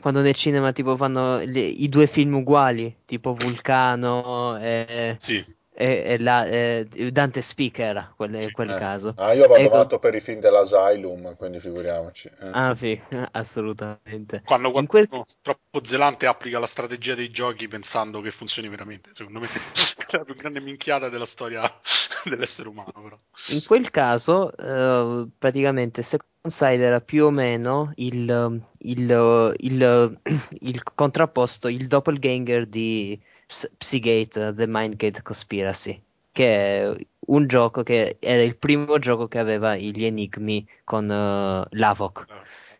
quando 0.00 0.20
nel 0.20 0.34
cinema 0.34 0.72
tipo 0.72 0.96
fanno 0.96 1.38
le- 1.38 1.60
i 1.66 1.88
due 1.88 2.06
film 2.06 2.34
uguali, 2.34 3.02
tipo 3.04 3.34
Vulcano 3.34 4.56
e, 4.58 5.16
Sì, 5.18 5.44
e- 5.76 6.18
la- 6.18 6.46
e 6.46 6.86
Dante 7.12 7.40
Speaker, 7.42 8.12
quel, 8.16 8.40
Sì, 8.42 8.50
quel 8.50 8.70
Eh. 8.70 8.74
caso. 8.74 9.14
Ah, 9.16 9.32
io 9.32 9.46
vado 9.46 9.62
Ecco. 9.62 9.76
matto 9.76 9.98
per 9.98 10.14
i 10.14 10.20
film 10.20 10.40
dell'Asylum, 10.40 11.36
quindi 11.36 11.60
figuriamoci. 11.60 12.28
eh. 12.28 12.50
Ah, 12.52 12.74
sì, 12.74 13.00
assolutamente. 13.32 14.42
quando 14.44 14.68
In 14.78 14.86
quel- 14.86 15.08
qualcuno 15.08 15.26
troppo 15.42 15.84
zelante 15.84 16.26
applica 16.26 16.58
la 16.58 16.66
strategia 16.66 17.14
dei 17.14 17.30
giochi 17.30 17.68
pensando 17.68 18.20
che 18.20 18.30
funzioni 18.30 18.68
veramente, 18.68 19.10
secondo 19.12 19.40
me 19.40 19.46
è 20.08 20.16
la 20.16 20.24
più 20.24 20.34
grande 20.34 20.60
minchiata 20.60 21.08
della 21.08 21.26
storia 21.26 21.62
dell'essere 22.24 22.68
umano, 22.68 22.92
però. 23.02 23.16
In 23.48 23.62
quel 23.64 23.90
caso, 23.90 24.56
eh, 24.56 25.28
praticamente 25.38 26.02
Second 26.02 26.30
Sight 26.52 26.80
era 26.80 27.00
più 27.00 27.24
o 27.26 27.30
meno 27.30 27.92
il, 27.96 28.62
il- 28.78 29.54
il- 29.58 30.20
il 30.60 30.82
contrapposto, 30.94 31.68
il 31.68 31.86
doppelganger 31.86 32.66
di 32.66 33.20
Psygate, 33.46 34.52
The 34.54 34.66
Mindgate 34.66 35.22
Conspiracy, 35.22 36.02
che 36.32 36.82
è 36.82 37.06
un 37.26 37.46
gioco 37.46 37.82
che 37.82 38.16
era 38.18 38.42
il 38.42 38.56
primo 38.56 38.98
gioco 38.98 39.28
che 39.28 39.38
aveva 39.38 39.76
gli 39.76 40.04
enigmi 40.04 40.66
con 40.84 41.10
eh, 41.10 41.66
l'Avoc, 41.70 42.26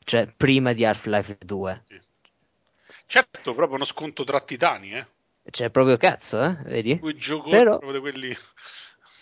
cioè 0.05 0.27
prima 0.37 0.73
di 0.73 0.85
Half-Life 0.85 1.39
2. 1.45 1.85
Sì. 1.89 2.01
Certo, 3.07 3.55
proprio 3.55 3.77
uno 3.77 3.85
sconto 3.85 4.25
tra 4.25 4.41
titani, 4.41 4.93
eh? 4.93 5.07
Cioè, 5.49 5.71
proprio 5.71 5.97
cazzo, 5.97 6.43
eh? 6.43 6.57
Vedi? 6.65 6.99
Due 6.99 7.15
giochi 7.15 7.51
Però- 7.51 7.79
proprio 7.79 7.93
di 7.93 8.01
quelli... 8.01 8.37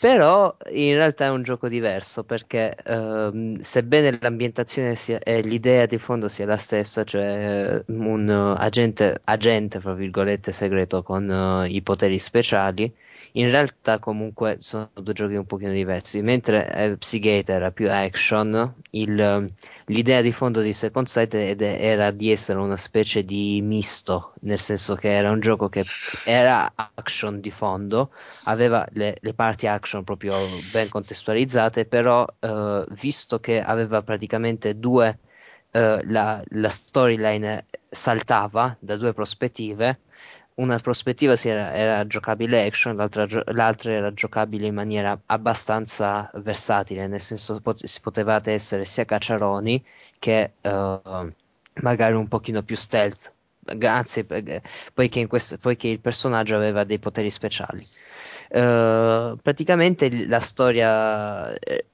Però 0.05 0.55
in 0.73 0.95
realtà 0.97 1.25
è 1.25 1.31
un 1.31 1.43
gioco 1.43 1.67
diverso 1.67 2.25
perché 2.25 2.75
ehm, 2.77 3.59
sebbene 3.61 4.19
l'ambientazione 4.21 4.95
sia, 4.97 5.19
e 5.19 5.41
l'idea 5.41 5.87
di 5.87 5.97
fondo 5.97 6.29
sia 6.29 6.45
la 6.45 6.59
stessa, 6.59 7.05
cioè 7.05 7.83
un 7.87 8.29
agente, 8.29 9.19
agente, 9.25 9.81
fra 9.81 9.95
virgolette, 9.95 10.53
segreto 10.53 11.03
con 11.03 11.31
eh, 11.31 11.71
i 11.71 11.81
poteri 11.81 12.19
speciali, 12.19 12.95
in 13.37 13.51
realtà 13.51 13.99
comunque 13.99 14.59
sono 14.61 14.91
due 14.95 15.13
giochi 15.13 15.35
un 15.35 15.47
pochino 15.47 15.73
diversi. 15.73 16.23
Mentre 16.23 16.73
eh, 16.73 16.97
Psygate 16.97 17.53
era 17.53 17.71
più 17.73 17.91
action, 17.91 18.75
il, 18.91 19.53
l'idea 19.87 20.21
di 20.21 20.33
fondo 20.33 20.61
di 20.61 20.73
Second 20.73 21.07
Sight 21.07 21.35
ed- 21.35 21.61
era 21.63 22.11
di 22.13 22.31
essere 22.31 22.59
una 22.61 22.77
specie 22.77 23.25
di 23.25 23.61
misto, 23.63 24.35
nel 24.43 24.61
senso 24.61 24.95
che 24.95 25.11
era 25.11 25.31
un 25.31 25.41
gioco 25.41 25.69
che 25.69 25.85
era 26.25 26.73
action 26.75 27.41
di 27.41 27.51
fondo, 27.51 28.11
aveva 28.45 28.87
le, 28.93 29.17
le 29.21 29.35
parti 29.35 29.67
action 29.67 30.05
proprio 30.05 30.37
ben 30.71 30.89
contestualizzate, 30.89 31.87
però 31.87 32.25
eh, 32.39 32.85
visto 32.91 33.41
che 33.41 33.61
aveva 33.61 34.03
praticamente 34.03 34.79
due, 34.79 35.19
eh, 35.73 36.01
la, 36.07 36.43
la 36.51 36.69
storyline 36.69 37.67
saltava 37.91 38.77
da 38.79 38.97
due 38.97 39.13
prospettive, 39.13 40.01
una 40.57 40.79
prospettiva 40.79 41.37
si 41.37 41.49
era, 41.49 41.73
era 41.75 42.07
giocabile 42.07 42.65
action, 42.67 42.97
l'altra, 42.97 43.27
gio- 43.27 43.43
l'altra 43.47 43.93
era 43.93 44.13
giocabile 44.15 44.67
in 44.69 44.75
maniera 44.75 45.19
abbastanza 45.27 46.31
versatile, 46.35 47.07
nel 47.09 47.21
senso 47.21 47.61
pot- 47.61 47.85
si 47.85 48.01
potevate 48.01 48.53
essere 48.53 48.85
sia 48.85 49.05
cacciaroni 49.05 49.85
che 50.19 50.53
eh, 50.61 51.01
magari 51.83 52.15
un 52.15 52.29
pochino 52.29 52.63
più 52.63 52.77
stealth, 52.77 53.33
anzi, 53.81 54.25
poiché, 54.93 55.27
questo- 55.27 55.59
poiché 55.59 55.89
il 55.89 56.01
personaggio 56.01 56.57
aveva 56.57 56.85
dei 56.85 56.99
poteri 56.99 57.31
speciali. 57.31 57.87
Eh, 58.49 59.37
praticamente 59.43 60.27
la 60.27 60.41
storia 60.41 61.53
eh, 61.55 61.87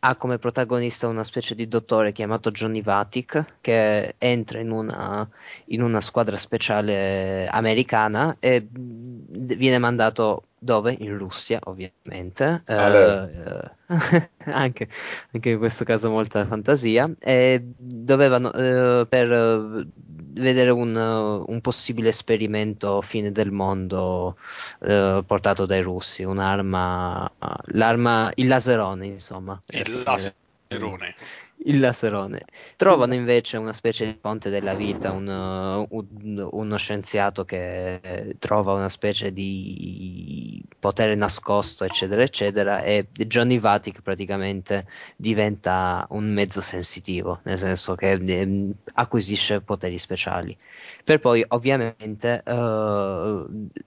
ha 0.00 0.16
come 0.16 0.38
protagonista 0.38 1.06
una 1.06 1.24
specie 1.24 1.54
di 1.54 1.68
dottore 1.68 2.12
chiamato 2.12 2.50
Johnny 2.50 2.82
Vatic 2.82 3.58
che 3.60 4.14
entra 4.18 4.60
in 4.60 4.70
una, 4.70 5.28
in 5.66 5.82
una 5.82 6.00
squadra 6.00 6.36
speciale 6.36 7.46
americana 7.48 8.36
e 8.38 8.66
viene 8.70 9.78
mandato 9.78 10.44
dove? 10.58 10.94
In 10.98 11.16
Russia, 11.16 11.58
ovviamente. 11.64 12.62
Ah, 12.66 13.28
Eh, 13.28 13.70
anche, 14.44 14.88
anche 15.32 15.50
in 15.50 15.58
questo 15.58 15.84
caso 15.84 16.10
molta 16.10 16.44
fantasia. 16.46 17.10
E 17.18 17.62
dovevano 17.76 18.52
eh, 18.52 19.06
per 19.08 19.32
eh, 19.32 19.86
vedere 20.32 20.70
un, 20.70 20.96
eh, 20.96 21.50
un 21.50 21.60
possibile 21.60 22.10
esperimento 22.10 23.00
fine 23.02 23.32
del 23.32 23.50
mondo 23.50 24.36
eh, 24.80 25.22
portato 25.26 25.66
dai 25.66 25.82
russi, 25.82 26.22
un'arma, 26.22 27.30
l'arma, 27.66 28.30
il 28.34 28.46
laserone, 28.46 29.06
insomma. 29.06 29.60
Il 29.66 29.84
finire. 29.84 30.34
laserone. 30.68 31.14
Il 31.62 31.78
laserone. 31.78 32.46
Trovano 32.76 33.12
invece 33.14 33.58
una 33.58 33.74
specie 33.74 34.06
di 34.06 34.18
fonte 34.20 34.48
della 34.48 34.74
vita, 34.74 35.10
un, 35.12 35.26
uh, 35.28 35.86
un- 35.94 36.48
uno 36.52 36.76
scienziato 36.78 37.44
che 37.44 37.96
eh, 37.96 38.36
trova 38.38 38.72
una 38.72 38.88
specie 38.88 39.30
di 39.30 40.62
potere 40.78 41.14
nascosto, 41.14 41.84
eccetera, 41.84 42.22
eccetera, 42.22 42.80
e 42.82 43.08
Johnny 43.12 43.58
Vatic 43.58 44.00
praticamente 44.00 44.86
diventa 45.16 46.06
un 46.10 46.32
mezzo 46.32 46.62
sensitivo, 46.62 47.40
nel 47.44 47.58
senso 47.58 47.94
che 47.94 48.12
ehm, 48.12 48.72
acquisisce 48.94 49.60
poteri 49.60 49.98
speciali. 49.98 50.56
Per 51.04 51.20
poi, 51.20 51.44
ovviamente, 51.48 52.42
eh, 52.42 53.44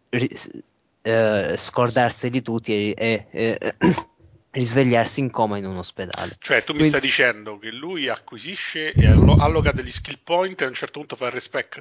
ri- 0.09 0.29
eh, 1.01 1.55
scordarseli 1.57 2.41
tutti 2.41 2.93
e, 2.93 3.27
e- 3.31 3.57
e 3.59 3.75
risvegliarsi 4.53 5.19
in 5.19 5.29
coma 5.31 5.57
in 5.57 5.65
un 5.65 5.77
ospedale. 5.77 6.37
Cioè, 6.39 6.63
tu 6.63 6.71
mi 6.73 6.79
Quindi- 6.79 6.87
stai 6.97 7.01
dicendo 7.01 7.57
che 7.57 7.71
lui 7.71 8.07
acquisisce 8.07 8.93
e 8.93 9.05
allo- 9.07 9.35
alloca 9.35 9.71
degli 9.71 9.91
skill 9.91 10.19
point 10.23 10.59
e 10.61 10.65
a 10.65 10.67
un 10.67 10.73
certo 10.73 10.99
punto 10.99 11.15
fa 11.15 11.25
il 11.27 11.31
respec. 11.31 11.79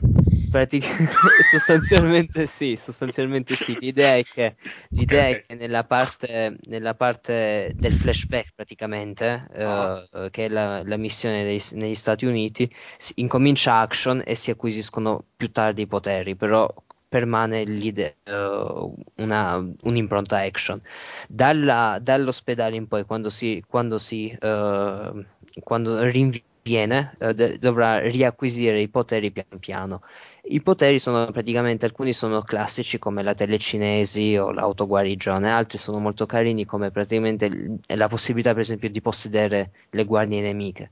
Pratic- 0.50 0.84
sostanzialmente 1.50 2.46
sì, 2.46 2.76
sostanzialmente 2.76 3.54
sì. 3.54 3.76
L'idea 3.80 4.16
è 4.16 4.22
che, 4.22 4.54
l'idea 4.90 5.28
Ok, 5.28 5.36
è 5.36 5.42
che 5.46 5.54
nella 5.54 5.84
parte, 5.84 6.56
nella 6.66 6.94
parte 6.94 7.72
del 7.76 7.92
flashback 7.92 8.52
praticamente, 8.54 9.46
eh, 9.54 9.62
Ah. 9.64 10.06
eh, 10.12 10.30
che 10.30 10.46
è 10.46 10.48
la, 10.48 10.82
la 10.84 10.96
missione 10.96 11.44
dei- 11.44 11.62
negli 11.72 11.94
Stati 11.94 12.26
Uniti, 12.26 12.70
si- 12.98 13.12
incomincia 13.16 13.78
action 13.80 14.22
e 14.24 14.34
si 14.34 14.50
acquisiscono 14.50 15.24
più 15.36 15.50
tardi 15.52 15.82
i 15.82 15.86
poteri, 15.86 16.36
però 16.36 16.72
permane 17.12 17.64
l'idea, 17.64 18.14
eh, 18.24 18.90
una, 19.16 19.56
un'impronta 19.82 20.38
action. 20.38 20.80
Dalla- 21.28 21.98
dall'ospedale 22.00 22.76
in 22.76 22.88
poi, 22.88 23.04
quando 23.04 23.28
si, 23.30 23.62
quando 23.68 23.98
si 23.98 24.30
eh, 24.40 25.26
quando 25.62 26.02
rinviene, 26.04 27.14
eh, 27.18 27.34
de- 27.34 27.58
dovrà 27.58 27.98
riacquisire 28.00 28.80
i 28.80 28.88
poteri 28.88 29.30
pian 29.30 29.58
piano. 29.58 30.02
I 30.44 30.60
poteri 30.62 30.98
sono 30.98 31.30
praticamente 31.30 31.84
alcuni 31.84 32.12
sono 32.12 32.42
classici 32.42 32.98
come 32.98 33.22
la 33.22 33.34
telecinesi 33.34 34.36
o 34.36 34.50
l'autoguarigione, 34.50 35.50
altri 35.50 35.78
sono 35.78 35.98
molto 35.98 36.26
carini 36.26 36.64
come 36.64 36.90
praticamente 36.90 37.78
la 37.86 38.08
possibilità 38.08 38.50
per 38.52 38.60
esempio 38.62 38.88
di 38.90 39.00
possedere 39.00 39.70
le 39.90 40.04
guardie 40.04 40.40
nemiche. 40.40 40.90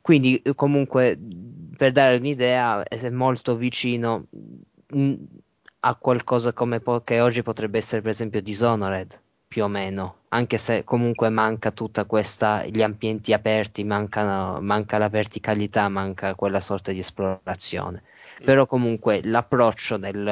Quindi 0.00 0.42
comunque 0.54 1.18
per 1.76 1.92
dare 1.92 2.16
un'idea 2.16 2.82
è 2.84 3.08
molto 3.10 3.56
vicino 3.56 4.26
mh, 4.94 5.14
a 5.80 5.94
qualcosa 5.96 6.52
come 6.52 6.80
po- 6.80 7.02
che 7.02 7.20
oggi 7.20 7.42
potrebbe 7.42 7.78
essere 7.78 8.00
per 8.02 8.10
esempio 8.10 8.40
Dishonored 8.42 9.20
più 9.48 9.64
o 9.64 9.68
meno, 9.68 10.22
anche 10.28 10.58
se 10.58 10.82
comunque 10.84 11.28
manca 11.28 11.70
tutta 11.70 12.04
questa, 12.06 12.64
gli 12.66 12.82
ambienti 12.82 13.32
aperti, 13.32 13.84
mancano- 13.84 14.60
manca 14.60 14.98
la 14.98 15.08
verticalità, 15.08 15.88
manca 15.88 16.34
quella 16.34 16.60
sorta 16.60 16.90
di 16.92 16.98
esplorazione. 16.98 18.02
Però 18.42 18.66
comunque 18.66 19.22
l'approccio 19.22 19.96
del, 19.96 20.22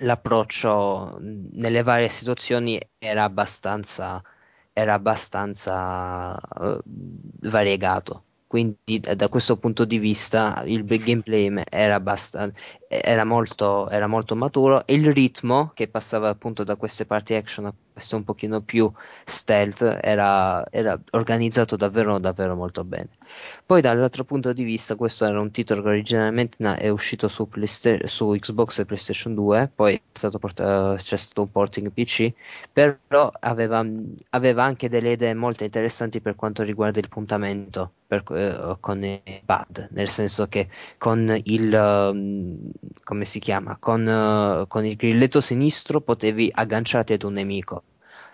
l'approccio 0.00 1.18
nelle 1.20 1.82
varie 1.82 2.08
situazioni 2.08 2.80
era 2.98 3.24
abbastanza, 3.24 4.22
era 4.72 4.94
abbastanza 4.94 6.36
eh, 6.38 6.78
variegato. 7.50 8.24
Quindi 8.52 9.00
da 9.00 9.14
da 9.14 9.28
questo 9.30 9.56
punto 9.56 9.86
di 9.86 9.98
vista 9.98 10.62
il 10.66 10.84
gameplay 10.84 11.50
era, 11.70 11.94
abbastan- 11.94 12.52
era 12.86 13.24
molto, 13.24 13.88
era 13.88 14.06
molto 14.06 14.36
maturo. 14.36 14.86
E 14.86 14.92
il 14.94 15.10
ritmo 15.10 15.70
che 15.74 15.88
passava 15.88 16.28
appunto 16.28 16.62
da 16.62 16.76
queste 16.76 17.06
parti 17.06 17.32
action 17.34 17.64
a 17.66 17.74
queste 17.92 18.14
un 18.16 18.24
pochino 18.24 18.60
più 18.62 18.90
stealth 19.24 19.98
era, 20.02 20.64
era 20.70 20.98
organizzato 21.12 21.76
davvero 21.76 22.18
davvero 22.18 22.54
molto 22.56 22.84
bene. 22.84 23.08
Poi 23.64 23.80
dall'altro 23.80 24.24
punto 24.24 24.52
di 24.52 24.64
vista, 24.64 24.94
questo 24.96 25.24
era 25.24 25.40
un 25.40 25.50
titolo 25.50 25.82
che 25.82 25.88
originalmente 25.88 26.56
na- 26.60 26.76
è 26.76 26.88
uscito 26.88 27.28
su, 27.28 27.48
Playsta- 27.48 28.06
su 28.06 28.28
Xbox 28.38 28.78
e 28.80 28.84
PlayStation 28.84 29.34
2, 29.34 29.70
poi 29.74 29.94
è 29.94 30.00
stato 30.12 30.38
porta- 30.38 30.94
c'è 30.96 31.16
stato 31.16 31.42
un 31.42 31.50
porting 31.50 31.90
PC, 31.92 32.32
però 32.72 33.30
aveva, 33.40 33.84
aveva 34.30 34.64
anche 34.64 34.88
delle 34.88 35.12
idee 35.12 35.34
molto 35.34 35.64
interessanti 35.64 36.20
per 36.20 36.34
quanto 36.34 36.62
riguarda 36.62 36.98
il 37.00 37.08
puntamento 37.08 37.92
per- 38.06 38.24
eh, 38.32 38.76
con 38.80 39.02
i 39.04 39.22
pad, 39.44 39.88
nel 39.92 40.08
senso 40.08 40.46
che 40.48 40.68
con 40.98 41.38
il, 41.44 41.72
um, 42.12 42.70
come 43.04 43.24
si 43.24 43.38
chiama, 43.38 43.76
con, 43.78 44.06
eh, 44.08 44.64
con 44.68 44.84
il 44.84 44.96
grilletto 44.96 45.40
sinistro 45.40 46.00
potevi 46.00 46.50
agganciarti 46.52 47.12
ad 47.14 47.22
un 47.22 47.32
nemico, 47.34 47.82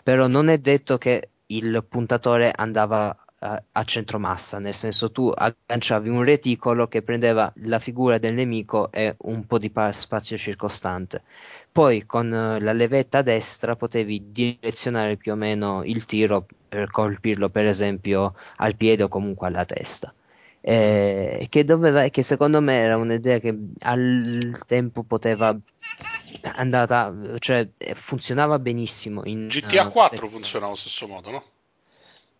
però 0.08 0.26
non 0.26 0.48
è 0.48 0.56
detto 0.56 0.96
che 0.96 1.32
il 1.48 1.84
puntatore 1.86 2.50
andava 2.50 3.14
a, 3.40 3.62
a 3.72 3.84
centromassa, 3.84 4.58
nel 4.58 4.72
senso 4.72 5.12
tu 5.12 5.30
agganciavi 5.36 6.08
un 6.08 6.22
reticolo 6.22 6.88
che 6.88 7.02
prendeva 7.02 7.52
la 7.56 7.78
figura 7.78 8.16
del 8.16 8.32
nemico 8.32 8.90
e 8.90 9.16
un 9.18 9.46
po' 9.46 9.58
di 9.58 9.68
pa- 9.68 9.92
spazio 9.92 10.38
circostante. 10.38 11.24
Poi 11.70 12.06
con 12.06 12.32
eh, 12.32 12.58
la 12.58 12.72
levetta 12.72 13.20
destra 13.20 13.76
potevi 13.76 14.32
direzionare 14.32 15.16
più 15.18 15.32
o 15.32 15.34
meno 15.34 15.82
il 15.84 16.06
tiro 16.06 16.46
per 16.66 16.90
colpirlo, 16.90 17.50
per 17.50 17.66
esempio, 17.66 18.34
al 18.56 18.76
piede 18.76 19.02
o 19.02 19.08
comunque 19.08 19.48
alla 19.48 19.66
testa. 19.66 20.14
Eh, 20.62 21.46
che, 21.50 21.64
doveva, 21.64 22.08
che 22.08 22.22
secondo 22.22 22.62
me 22.62 22.78
era 22.78 22.96
un'idea 22.96 23.40
che 23.40 23.54
al 23.80 24.58
tempo 24.66 25.02
poteva 25.02 25.54
andata, 26.54 27.14
cioè 27.38 27.68
eh, 27.78 27.94
funzionava 27.94 28.58
benissimo 28.58 29.22
in 29.24 29.48
GTA 29.48 29.86
eh, 29.86 29.90
4 29.90 30.26
serie- 30.26 30.28
funziona 30.28 30.66
allo 30.66 30.74
stesso 30.74 31.06
modo, 31.06 31.30
no? 31.30 31.44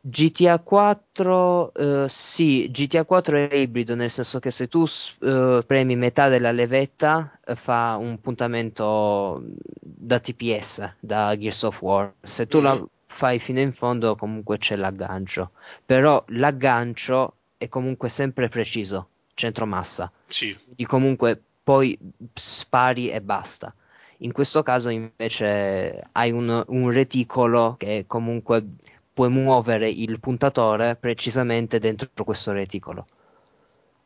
GTA 0.00 0.58
4, 0.60 1.72
eh, 1.74 2.06
sì, 2.08 2.70
GTA 2.70 3.04
4 3.04 3.36
è 3.48 3.54
ibrido, 3.56 3.94
nel 3.94 4.10
senso 4.10 4.38
che 4.38 4.50
se 4.50 4.68
tu 4.68 4.84
eh, 5.20 5.62
premi 5.66 5.96
metà 5.96 6.28
della 6.28 6.52
levetta 6.52 7.38
eh, 7.44 7.56
fa 7.56 7.96
un 7.98 8.20
puntamento 8.20 9.42
da 9.80 10.18
TPS, 10.20 10.94
da 11.00 11.36
Gears 11.36 11.62
of 11.64 11.82
War. 11.82 12.14
Se 12.22 12.46
tu 12.46 12.60
la 12.60 12.74
Mhm. 12.74 12.86
fai 13.06 13.38
fino 13.38 13.60
in 13.60 13.72
fondo 13.72 14.14
comunque 14.16 14.58
c'è 14.58 14.76
l'aggancio, 14.76 15.50
però 15.84 16.22
l'aggancio 16.28 17.34
è 17.56 17.68
comunque 17.68 18.08
sempre 18.08 18.48
preciso, 18.48 19.08
centromassa 19.34 20.10
Sì. 20.28 20.56
di 20.64 20.84
comunque 20.86 21.42
poi 21.68 21.98
spari 22.32 23.10
e 23.10 23.20
basta. 23.20 23.74
In 24.20 24.32
questo 24.32 24.62
caso 24.62 24.88
invece 24.88 26.00
hai 26.12 26.30
un, 26.30 26.64
un 26.66 26.90
reticolo 26.90 27.74
che 27.76 28.04
comunque 28.06 28.64
puoi 29.12 29.28
muovere 29.28 29.90
il 29.90 30.18
puntatore 30.18 30.96
precisamente 30.96 31.78
dentro 31.78 32.08
questo 32.24 32.52
reticolo. 32.52 33.04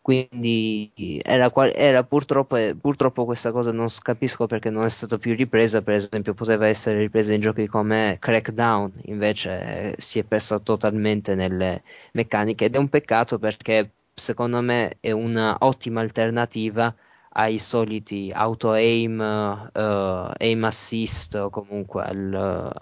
Quindi 0.00 0.90
era, 1.22 1.52
era 1.72 2.02
purtroppo, 2.02 2.56
purtroppo 2.80 3.24
questa 3.24 3.52
cosa 3.52 3.70
non 3.70 3.86
capisco 4.02 4.48
perché 4.48 4.68
non 4.68 4.84
è 4.84 4.88
stata 4.88 5.16
più 5.16 5.36
ripresa, 5.36 5.82
per 5.82 5.94
esempio 5.94 6.34
poteva 6.34 6.66
essere 6.66 6.98
ripresa 6.98 7.32
in 7.32 7.40
giochi 7.40 7.68
come 7.68 8.16
Crackdown, 8.18 8.90
invece 9.04 9.92
eh, 9.92 9.94
si 9.98 10.18
è 10.18 10.24
persa 10.24 10.58
totalmente 10.58 11.36
nelle 11.36 11.84
meccaniche 12.10 12.64
ed 12.64 12.74
è 12.74 12.78
un 12.78 12.88
peccato 12.88 13.38
perché 13.38 13.88
secondo 14.14 14.60
me 14.60 14.96
è 14.98 15.12
una 15.12 15.58
ottima 15.60 16.00
alternativa 16.00 16.92
ai 17.34 17.58
soliti 17.58 18.30
auto 18.32 18.72
aim, 18.72 19.20
eh, 19.20 20.32
aim 20.38 20.64
assist 20.64 21.34
o 21.34 21.50
comunque 21.50 22.02
al, 22.02 22.72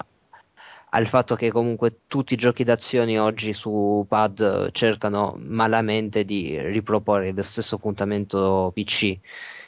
al 0.89 1.07
fatto 1.07 1.35
che 1.35 1.51
comunque 1.51 2.01
tutti 2.07 2.33
i 2.33 2.37
giochi 2.37 2.63
d'azione 2.63 3.17
oggi 3.19 3.53
su 3.53 4.05
pad 4.07 4.71
cercano 4.71 5.35
malamente 5.37 6.25
di 6.25 6.59
riproporre 6.59 7.31
lo 7.31 7.41
stesso 7.41 7.77
puntamento 7.77 8.71
PC 8.73 9.17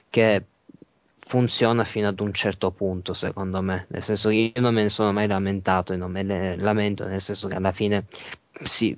che 0.10 0.44
funziona 1.26 1.84
fino 1.84 2.08
ad 2.10 2.20
un 2.20 2.34
certo 2.34 2.72
punto 2.72 3.14
secondo 3.14 3.62
me 3.62 3.86
nel 3.90 4.04
senso 4.04 4.30
che 4.30 4.52
io 4.54 4.62
non 4.62 4.74
me 4.74 4.84
ne 4.84 4.90
sono 4.90 5.12
mai 5.14 5.28
lamentato 5.28 5.94
e 5.94 5.96
non 5.96 6.12
me 6.12 6.22
ne 6.22 6.58
lamento 6.58 7.06
nel 7.08 7.22
senso 7.22 7.48
che 7.48 7.56
alla 7.56 7.72
fine 7.72 8.06
si, 8.64 8.96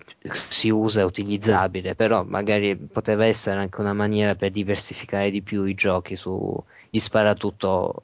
si 0.48 0.70
usa, 0.70 1.02
è 1.02 1.04
utilizzabile 1.04 1.96
però 1.96 2.24
magari 2.24 2.76
poteva 2.76 3.26
essere 3.26 3.60
anche 3.60 3.80
una 3.80 3.94
maniera 3.94 4.36
per 4.36 4.52
diversificare 4.52 5.30
di 5.30 5.42
più 5.42 5.64
i 5.66 5.76
giochi 5.76 6.16
su 6.16 6.62
gli 6.90 7.00
sparatutto 7.00 8.04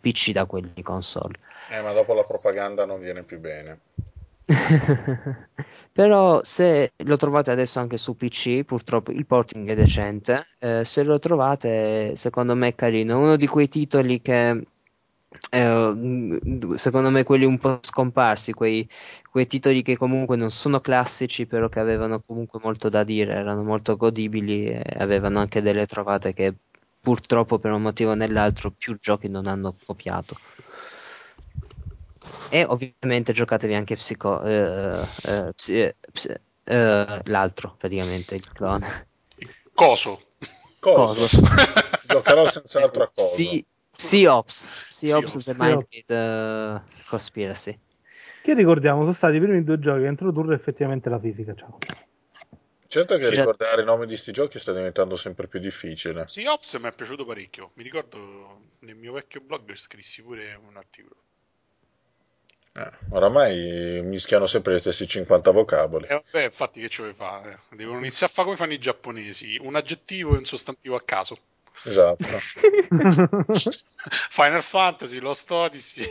PC 0.00 0.32
da 0.32 0.46
quelli 0.46 0.82
console 0.82 1.38
Eh, 1.70 1.80
ma 1.82 1.92
dopo 1.92 2.14
la 2.14 2.24
propaganda 2.24 2.84
non 2.84 2.98
viene 2.98 3.22
più 3.22 3.38
bene. 3.38 3.78
Però 5.92 6.42
se 6.42 6.92
lo 7.04 7.16
trovate 7.16 7.50
adesso 7.50 7.78
anche 7.78 7.96
su 7.96 8.16
PC, 8.16 8.64
purtroppo 8.64 9.12
il 9.12 9.26
porting 9.26 9.68
è 9.68 9.74
decente, 9.74 10.46
eh, 10.58 10.84
se 10.84 11.02
lo 11.04 11.18
trovate 11.18 12.16
secondo 12.16 12.54
me 12.54 12.68
è 12.68 12.74
carino, 12.74 13.18
uno 13.20 13.36
di 13.36 13.46
quei 13.46 13.68
titoli 13.68 14.20
che 14.20 14.66
eh, 15.50 16.38
secondo 16.76 17.10
me 17.10 17.22
quelli 17.24 17.44
un 17.44 17.58
po' 17.58 17.78
scomparsi, 17.82 18.52
quei, 18.52 18.88
quei 19.30 19.46
titoli 19.46 19.82
che 19.82 19.96
comunque 19.96 20.36
non 20.36 20.50
sono 20.50 20.80
classici, 20.80 21.46
però 21.46 21.68
che 21.68 21.80
avevano 21.80 22.20
comunque 22.20 22.60
molto 22.62 22.88
da 22.88 23.04
dire, 23.04 23.34
erano 23.34 23.62
molto 23.62 23.96
godibili 23.96 24.66
e 24.66 24.82
avevano 24.98 25.38
anche 25.40 25.62
delle 25.62 25.86
trovate 25.86 26.32
che 26.32 26.54
purtroppo 27.00 27.58
per 27.58 27.72
un 27.72 27.82
motivo 27.82 28.10
o 28.12 28.14
nell'altro 28.14 28.72
più 28.72 28.98
giochi 28.98 29.28
non 29.28 29.46
hanno 29.46 29.74
copiato. 29.86 30.36
E 32.50 32.64
ovviamente 32.64 33.32
giocatevi 33.32 33.74
anche 33.74 33.96
Psico, 33.96 34.42
eh, 34.42 35.04
eh, 35.22 35.52
psi- 35.54 35.80
eh, 35.80 35.96
psi- 36.12 36.34
eh, 36.64 37.20
l'altro, 37.24 37.74
praticamente, 37.78 38.34
il 38.34 38.52
clone. 38.52 39.08
Coso. 39.74 40.20
Cosa? 40.78 41.20
Coso. 41.20 41.28
Giocherò 42.06 42.48
senz'altro 42.50 43.04
a 43.04 43.10
cosa. 43.14 43.28
Sì, 43.28 43.64
Psi-Ops, 43.96 44.68
Psi-Ops 44.88 45.26
Psi-Ops. 45.26 45.44
The 45.44 45.54
Mindgate 45.56 46.04
eh, 46.06 46.80
Conspiracy. 47.06 47.78
Che 48.42 48.54
ricordiamo 48.54 49.02
sono 49.02 49.12
stati 49.12 49.36
i 49.36 49.40
primi 49.40 49.62
due 49.62 49.78
giochi 49.78 50.04
a 50.04 50.08
introdurre 50.08 50.54
effettivamente 50.54 51.08
la 51.08 51.20
fisica. 51.20 51.54
Ciao. 51.54 51.78
Certo 52.88 53.16
che 53.18 53.26
Sì. 53.26 53.36
ricordare 53.36 53.82
i 53.82 53.84
nomi 53.84 54.06
di 54.06 54.16
sti 54.16 54.32
giochi 54.32 54.58
sta 54.58 54.72
diventando 54.72 55.14
sempre 55.14 55.46
più 55.46 55.60
difficile. 55.60 56.24
Sì, 56.26 56.44
Ops 56.46 56.74
mi 56.74 56.88
è 56.88 56.92
piaciuto 56.92 57.24
parecchio. 57.24 57.70
Mi 57.74 57.84
ricordo 57.84 58.62
nel 58.80 58.96
mio 58.96 59.12
vecchio 59.12 59.40
blog 59.40 59.72
scrissi 59.74 60.22
pure 60.22 60.54
un 60.54 60.76
articolo. 60.76 61.16
Eh, 62.72 62.90
oramai 63.10 64.00
mischiano 64.04 64.46
sempre 64.46 64.74
gli 64.74 64.78
stessi 64.78 65.06
50 65.06 65.50
vocaboli. 65.50 66.06
E 66.06 66.14
vabbè, 66.14 66.44
infatti, 66.44 66.80
che 66.80 66.88
ci 66.88 67.02
vuoi 67.02 67.14
fare? 67.14 67.60
Devono 67.70 67.98
iniziare 67.98 68.30
a 68.30 68.34
fare 68.34 68.46
come 68.46 68.58
fanno 68.58 68.72
i 68.72 68.78
giapponesi: 68.78 69.58
un 69.60 69.74
aggettivo 69.74 70.34
e 70.34 70.38
un 70.38 70.44
sostantivo 70.44 70.94
a 70.94 71.02
caso. 71.02 71.36
Esatto. 71.82 72.24
Final 74.30 74.62
Fantasy, 74.62 75.18
Lost 75.18 75.50
Odyssey, 75.50 76.06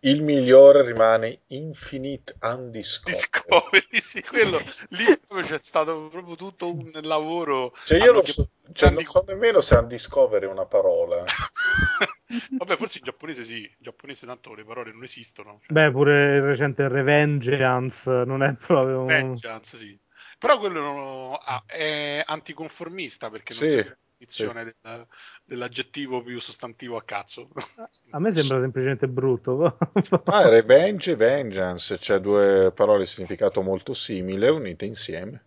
il 0.00 0.22
migliore 0.22 0.84
rimane 0.84 1.40
Infinite 1.48 2.34
Undiscovered. 2.42 3.20
Discovery, 3.20 4.00
sì, 4.00 4.22
quello 4.22 4.60
lì 4.88 5.04
c'è 5.46 5.58
stato 5.58 6.08
proprio 6.10 6.34
tutto 6.34 6.72
un 6.72 6.90
lavoro. 7.02 7.72
Cioè, 7.84 7.98
io 7.98 8.12
non 8.12 8.24
so, 8.24 8.46
cioè, 8.72 8.90
non 8.90 9.04
so 9.04 9.24
nemmeno 9.26 9.60
se 9.60 9.76
Undiscovery 9.76 10.46
è 10.46 10.50
una 10.50 10.66
parola. 10.66 11.24
Vabbè, 12.56 12.76
forse 12.76 12.98
in 12.98 13.04
giapponese 13.04 13.44
sì, 13.44 13.60
in 13.62 13.74
giapponese 13.78 14.26
tanto 14.26 14.54
le 14.54 14.64
parole 14.64 14.92
non 14.92 15.02
esistono. 15.02 15.60
Cioè, 15.62 15.74
Beh, 15.74 15.90
pure 15.90 16.36
il 16.36 16.42
recente 16.42 16.88
Revengeance 16.88 18.08
non 18.24 18.42
è 18.42 18.54
proprio 18.54 19.02
un... 19.02 19.38
vengeance, 19.38 19.76
sì. 19.76 19.98
Però 20.38 20.58
quello 20.58 20.80
non- 20.80 21.38
ah, 21.40 21.62
è 21.66 22.22
anticonformista 22.24 23.30
perché 23.30 23.54
non 23.54 23.66
Sì, 23.66 23.66
si 23.66 23.82
del- 24.26 25.06
dell'aggettivo 25.44 26.22
più 26.22 26.40
sostantivo 26.40 26.96
a 26.96 27.04
cazzo. 27.04 27.50
A 28.10 28.20
me 28.20 28.32
sembra 28.32 28.60
semplicemente 28.60 29.08
brutto. 29.08 29.76
Ah, 30.26 30.48
revenge 30.50 31.12
e 31.12 31.16
vengeance, 31.16 31.96
cioè 31.98 32.18
due 32.20 32.70
parole 32.74 33.00
di 33.00 33.06
significato 33.06 33.62
molto 33.62 33.94
simile 33.94 34.50
unite 34.50 34.84
insieme. 34.84 35.42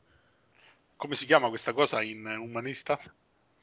Come 0.97 1.15
si 1.15 1.25
chiama 1.25 1.47
questa 1.47 1.71
cosa 1.71 2.01
in 2.01 2.25
umanista? 2.25 2.99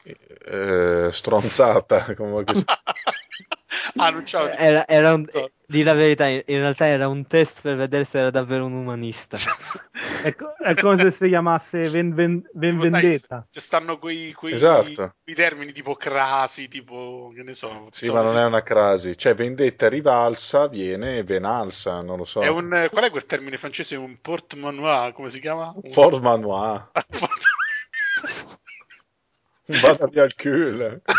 Eh, 0.07 1.09
stronzata, 1.11 2.05
si- 2.05 2.15
ah, 3.97 4.09
non 4.11 4.23
c'avevo 4.23 4.55
Era, 4.55 4.87
era 4.87 5.13
un, 5.13 5.25
di 5.65 5.81
la 5.81 5.93
verità, 5.93 6.27
in 6.27 6.43
realtà 6.45 6.85
era 6.85 7.07
un 7.07 7.25
test 7.25 7.61
per 7.61 7.75
vedere 7.75 8.03
se 8.03 8.19
era 8.19 8.29
davvero 8.29 8.65
un 8.65 8.73
umanista. 8.73 9.35
è, 10.23 10.35
co- 10.35 10.53
è 10.59 10.75
come 10.75 10.97
se 11.01 11.11
si 11.11 11.27
chiamasse 11.27 11.89
Ven, 11.89 12.13
Ven- 12.13 12.47
Ven 12.53 12.79
Tipo, 12.79 12.81
Vendetta. 12.83 13.47
ci 13.49 13.59
stanno 13.59 13.97
quei, 13.97 14.31
quei, 14.33 14.53
Esatto. 14.53 15.15
quei 15.23 15.35
termini 15.35 15.71
tipo 15.71 15.95
crasi, 15.95 16.67
tipo, 16.67 17.31
che 17.35 17.41
ne 17.41 17.53
so. 17.53 17.87
Sì, 17.91 18.05
insomma, 18.05 18.21
ma 18.21 18.29
non 18.31 18.37
è 18.37 18.43
una 18.45 18.61
crasi. 18.61 19.17
Cioè, 19.17 19.33
vendetta 19.33 19.89
rivalsa 19.89 20.67
viene 20.67 21.23
venalsa, 21.23 22.01
non 22.01 22.17
lo 22.17 22.25
so. 22.25 22.41
È 22.41 22.47
un, 22.47 22.87
qual 22.91 23.05
è 23.05 23.09
quel 23.09 23.25
termine 23.25 23.57
francese? 23.57 23.95
Un 23.95 24.17
porte-monnaie, 24.21 25.13
come 25.13 25.29
si 25.29 25.39
chiama? 25.39 25.73
Un... 25.75 25.91
Fort 25.91 26.21
Vada 29.67 30.07
via 30.07 30.23
il 30.23 30.35
culo. 30.35 31.01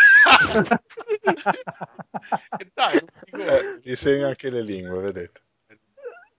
E 2.58 2.70
dai, 2.74 2.98
Eh, 3.32 3.78
gli 3.82 3.94
segna 3.94 4.28
anche 4.28 4.50
le 4.50 4.62
lingue, 4.62 5.00
vedete. 5.00 5.40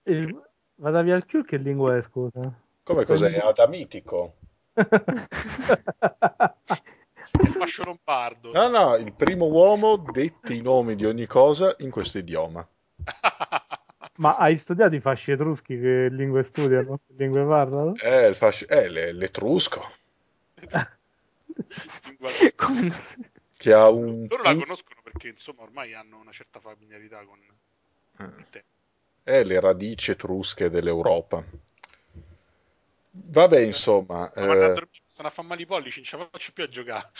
Il- 0.04 0.42
Vada 0.76 1.02
via 1.02 1.16
il 1.16 1.24
Q, 1.26 1.44
che 1.44 1.56
lingua 1.56 1.96
è, 1.96 2.02
scusa? 2.02 2.40
Come 2.84 3.04
cos'è? 3.04 3.36
Adamitico. 3.38 4.34
è 4.74 4.78
fascio 7.50 7.82
lombardo. 7.84 8.52
No, 8.52 8.68
no, 8.68 8.94
il 8.96 9.12
primo 9.12 9.46
uomo 9.46 9.96
dette 9.96 10.54
i 10.54 10.60
nomi 10.60 10.94
di 10.94 11.04
ogni 11.04 11.26
cosa 11.26 11.74
in 11.78 11.90
questo 11.90 12.18
idioma. 12.18 12.66
Ma 14.18 14.36
hai 14.36 14.56
studiato 14.56 14.94
i 14.94 15.00
fasci 15.00 15.32
etruschi 15.32 15.78
che 15.80 16.08
lingue 16.10 16.42
studiano? 16.44 16.98
Che 17.06 17.14
lingue 17.16 17.44
parlano? 17.44 17.94
Eh, 18.00 18.28
il 18.28 18.34
fasci- 18.36 18.66
eh, 18.66 18.88
le- 18.88 19.12
l'etrusco, 19.12 19.82
Come- 22.56 22.92
che 23.56 23.72
ha 23.72 23.88
un... 23.90 24.26
Loro 24.28 24.42
la 24.42 24.54
conoscono 24.54 25.00
perché 25.02 25.28
insomma 25.28 25.62
ormai 25.62 25.92
hanno 25.94 26.18
una 26.18 26.32
certa 26.32 26.60
familiarità 26.60 27.24
con 27.24 27.38
il 27.38 28.46
tema. 28.50 28.64
Eh, 29.24 29.44
le 29.44 29.60
radici 29.60 30.12
etrusche 30.12 30.70
dell'Europa. 30.70 31.44
Vabbè, 33.10 33.58
insomma, 33.60 34.30
Ma 34.34 34.42
eh, 34.42 34.44
dormire, 34.44 34.88
stanno 35.04 35.28
a 35.28 35.32
fare 35.32 35.48
male 35.48 35.62
i 35.62 35.66
pollici, 35.66 35.96
non 35.96 36.04
ce 36.04 36.16
la 36.16 36.28
faccio 36.30 36.52
più 36.52 36.64
a 36.64 36.68
giocare. 36.68 37.10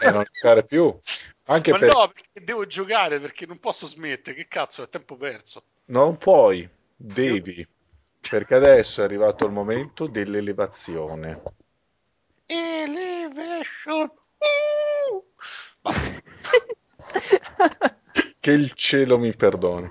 eh, 0.00 0.10
non 0.10 0.24
giocare 0.30 0.64
più. 0.64 1.00
Anche 1.44 1.70
Ma 1.72 1.78
perché 1.78 1.96
no, 1.96 2.08
perché 2.08 2.44
devo 2.44 2.66
giocare, 2.66 3.20
perché 3.20 3.46
non 3.46 3.58
posso 3.58 3.86
smettere, 3.86 4.36
che 4.36 4.48
cazzo, 4.48 4.82
è 4.82 4.88
tempo 4.88 5.16
perso. 5.16 5.62
non 5.86 6.18
puoi, 6.18 6.68
devi, 6.94 7.66
perché 8.28 8.54
adesso 8.54 9.00
è 9.00 9.04
arrivato 9.04 9.46
il 9.46 9.52
momento 9.52 10.06
dell'elevazione. 10.06 11.42
Elevation. 13.28 14.10
Uh! 14.40 15.22
Che 18.40 18.52
il 18.52 18.72
cielo 18.72 19.18
mi 19.18 19.34
perdoni. 19.34 19.90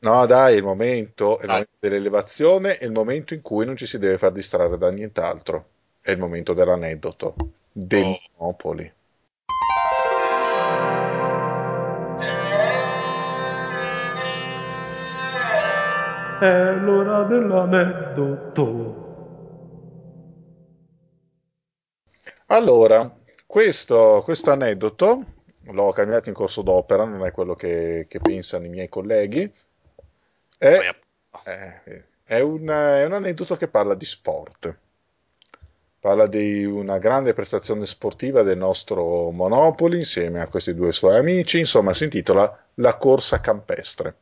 No, 0.00 0.26
dai, 0.26 0.54
è 0.54 0.56
il 0.56 0.62
momento, 0.62 1.38
è 1.38 1.42
il 1.42 1.48
momento 1.48 1.76
dell'elevazione, 1.78 2.78
è 2.78 2.84
il 2.84 2.92
momento 2.92 3.34
in 3.34 3.42
cui 3.42 3.66
non 3.66 3.76
ci 3.76 3.86
si 3.86 3.98
deve 3.98 4.16
far 4.16 4.32
distrarre 4.32 4.78
da 4.78 4.90
nient'altro. 4.90 5.66
È 6.00 6.10
il 6.10 6.18
momento 6.18 6.54
dell'aneddoto, 6.54 7.34
del 7.72 8.04
Oh. 8.04 8.18
Monopoli. 8.36 8.92
È 16.40 16.72
l'ora 16.80 17.24
dell'aneddoto. 17.24 18.89
Allora, 22.52 23.16
questo, 23.46 24.22
questo 24.24 24.50
aneddoto 24.50 25.24
l'ho 25.62 25.92
cambiato 25.92 26.28
in 26.28 26.34
corso 26.34 26.62
d'opera, 26.62 27.04
non 27.04 27.24
è 27.24 27.30
quello 27.30 27.54
che, 27.54 28.06
che 28.08 28.18
pensano 28.18 28.64
i 28.64 28.68
miei 28.68 28.88
colleghi. 28.88 29.52
È, 30.58 30.78
Poi, 31.30 31.42
eh, 31.44 32.04
è 32.24 32.40
un, 32.40 32.66
è 32.66 33.04
un 33.04 33.12
aneddoto 33.12 33.54
che 33.54 33.68
parla 33.68 33.94
di 33.94 34.04
sport. 34.04 34.76
Parla 36.00 36.26
di 36.26 36.64
una 36.64 36.98
grande 36.98 37.34
prestazione 37.34 37.86
sportiva 37.86 38.42
del 38.42 38.58
nostro 38.58 39.30
Monopoli 39.30 39.98
insieme 39.98 40.40
a 40.40 40.48
questi 40.48 40.74
due 40.74 40.90
suoi 40.90 41.18
amici. 41.18 41.60
Insomma, 41.60 41.94
si 41.94 42.04
intitola 42.04 42.66
La 42.74 42.96
corsa 42.96 43.40
campestre. 43.40 44.16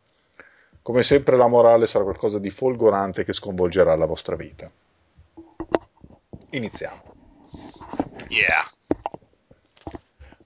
Come 0.82 1.02
sempre, 1.02 1.36
la 1.36 1.46
morale 1.46 1.86
sarà 1.86 2.04
qualcosa 2.04 2.38
di 2.38 2.50
folgorante 2.50 3.24
che 3.24 3.32
sconvolgerà 3.32 3.94
la 3.94 4.06
vostra 4.06 4.36
vita. 4.36 4.70
Iniziamo. 6.50 7.17
Yeah. 8.28 8.70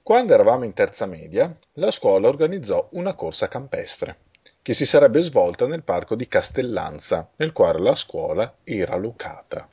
Quando 0.03 0.35
eravamo 0.35 0.65
in 0.65 0.73
terza 0.73 1.07
media, 1.07 1.57
la 1.75 1.91
scuola 1.91 2.29
organizzò 2.29 2.89
una 2.93 3.15
corsa 3.15 3.49
campestre 3.49 4.19
che 4.63 4.75
si 4.75 4.87
sarebbe 4.87 5.21
svolta 5.21 5.67
nel 5.67 5.83
parco 5.83 6.15
di 6.15 6.29
Castellanza, 6.29 7.31
nel 7.37 7.53
quale 7.53 7.81
la 7.81 7.95
scuola 7.95 8.57
era 8.63 8.97
locata. 8.97 9.69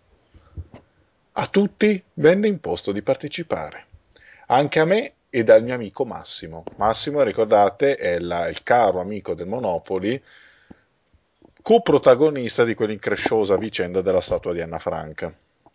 A 1.33 1.47
tutti 1.47 2.03
venne 2.15 2.47
imposto 2.47 2.91
di 2.91 3.01
partecipare, 3.01 3.85
anche 4.47 4.79
a 4.79 4.85
me 4.85 5.13
e 5.29 5.43
dal 5.43 5.63
mio 5.63 5.75
amico 5.75 6.05
Massimo. 6.05 6.63
Massimo, 6.77 7.21
ricordate, 7.21 7.95
è 7.95 8.19
la- 8.19 8.47
il 8.47 8.63
caro 8.63 8.99
amico 8.99 9.35
del 9.35 9.47
Monopoli, 9.47 10.21
coprotagonista 11.61 12.63
di 12.63 12.73
quell'incresciosa 12.73 13.57
vicenda 13.57 14.01
della 14.01 14.21
statua 14.21 14.53
di 14.53 14.61
Anna 14.61 14.79
Franca. 14.79 15.31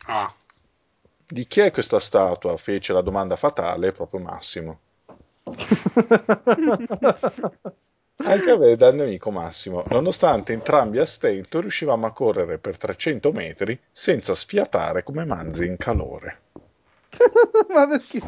Ah, 0.06 0.34
Di 1.35 1.48
chi 1.48 1.59
è 1.59 1.73
questa 1.73 1.98
statua? 1.98 2.56
fece 2.56 2.93
la 2.93 3.01
domanda 3.01 3.35
fatale 3.35 3.90
proprio 3.90 4.20
Massimo. 4.20 4.78
Anche 8.19 8.51
a 8.51 8.56
me 8.56 8.77
dal 8.77 8.94
mio 8.94 9.02
amico 9.02 9.32
Massimo. 9.32 9.82
Nonostante 9.89 10.52
entrambi 10.52 11.01
a 11.01 11.05
stento, 11.05 11.59
riuscivamo 11.59 12.06
a 12.06 12.12
correre 12.12 12.59
per 12.59 12.77
300 12.77 13.32
metri 13.32 13.77
senza 13.90 14.36
sfiatare 14.36 15.02
come 15.02 15.24
manzi 15.24 15.66
in 15.66 15.77
calore. 15.77 16.43
Ma 17.69 17.89
perché? 17.89 18.20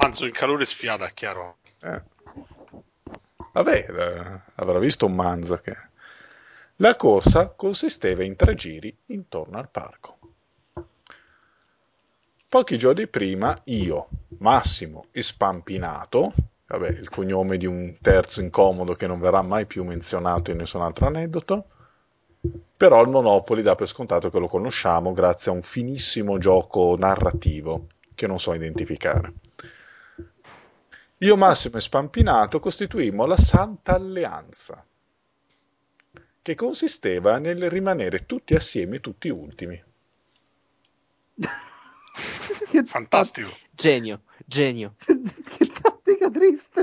manzo 0.00 0.24
in 0.24 0.32
calore 0.32 0.64
sfiata, 0.64 1.08
chiaro. 1.08 1.56
Eh. 1.80 2.02
Vabbè, 3.50 3.86
eh, 3.90 4.40
avrà 4.54 4.78
visto 4.78 5.06
un 5.06 5.14
manzo 5.16 5.56
che... 5.56 5.74
La 6.76 6.94
corsa 6.94 7.48
consisteva 7.48 8.22
in 8.22 8.36
tre 8.36 8.54
giri 8.54 8.96
intorno 9.06 9.58
al 9.58 9.68
parco. 9.68 10.18
Pochi 12.52 12.76
giorni 12.76 13.06
prima 13.06 13.58
io, 13.64 14.08
Massimo 14.40 15.06
e 15.10 15.22
Spampinato, 15.22 16.34
vabbè, 16.66 16.88
il 16.88 17.08
cognome 17.08 17.56
di 17.56 17.64
un 17.64 17.96
terzo 17.98 18.42
incomodo 18.42 18.92
che 18.92 19.06
non 19.06 19.20
verrà 19.20 19.40
mai 19.40 19.64
più 19.64 19.84
menzionato 19.84 20.50
in 20.50 20.58
nessun 20.58 20.82
altro 20.82 21.06
aneddoto, 21.06 21.64
però 22.76 23.00
il 23.00 23.08
Monopoli 23.08 23.62
dà 23.62 23.74
per 23.74 23.88
scontato 23.88 24.28
che 24.28 24.38
lo 24.38 24.48
conosciamo 24.48 25.14
grazie 25.14 25.50
a 25.50 25.54
un 25.54 25.62
finissimo 25.62 26.36
gioco 26.36 26.94
narrativo 26.98 27.86
che 28.14 28.26
non 28.26 28.38
so 28.38 28.52
identificare. 28.52 29.32
Io, 31.20 31.36
Massimo 31.38 31.78
e 31.78 31.80
Spampinato 31.80 32.58
costituimmo 32.58 33.24
la 33.24 33.38
Santa 33.38 33.94
Alleanza, 33.94 34.84
che 36.42 36.54
consisteva 36.54 37.38
nel 37.38 37.70
rimanere 37.70 38.26
tutti 38.26 38.54
assieme, 38.54 39.00
tutti 39.00 39.30
ultimi. 39.30 39.82
che, 42.70 42.84
Fantastico. 42.84 43.50
Genio, 43.70 44.22
genio. 44.46 44.94
Che 45.06 45.66
tattica 45.80 46.30
triste. 46.30 46.82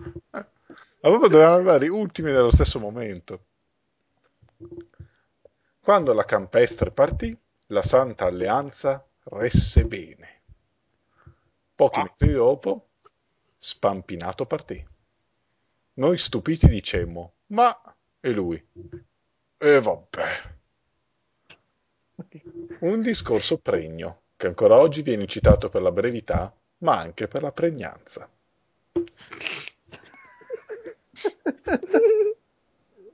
Ma 0.00 1.08
proprio 1.08 1.28
dovevano 1.28 1.54
arrivare 1.56 1.88
ultimi 1.88 2.30
nello 2.30 2.50
stesso 2.50 2.78
momento. 2.78 3.44
Quando 5.80 6.12
la 6.12 6.24
campestre 6.24 6.90
partì, 6.90 7.36
la 7.68 7.82
Santa 7.82 8.26
Alleanza 8.26 9.04
resse 9.24 9.84
bene. 9.86 10.42
Pochi 11.74 12.00
Ah. 12.00 12.02
metri 12.02 12.32
dopo, 12.32 12.86
Spampinato 13.62 14.46
partì. 14.46 14.82
Noi 15.94 16.16
stupiti 16.16 16.66
dicemmo, 16.66 17.34
ma... 17.48 17.78
E 18.20 18.30
lui? 18.32 18.62
E 19.58 19.80
vabbè. 19.80 20.58
Un 22.80 23.02
discorso 23.02 23.58
pregno, 23.58 24.22
che 24.36 24.46
ancora 24.46 24.76
oggi 24.78 25.02
viene 25.02 25.26
citato 25.26 25.68
per 25.68 25.82
la 25.82 25.92
brevità, 25.92 26.52
ma 26.78 26.98
anche 26.98 27.28
per 27.28 27.42
la 27.42 27.52
pregnanza. 27.52 28.28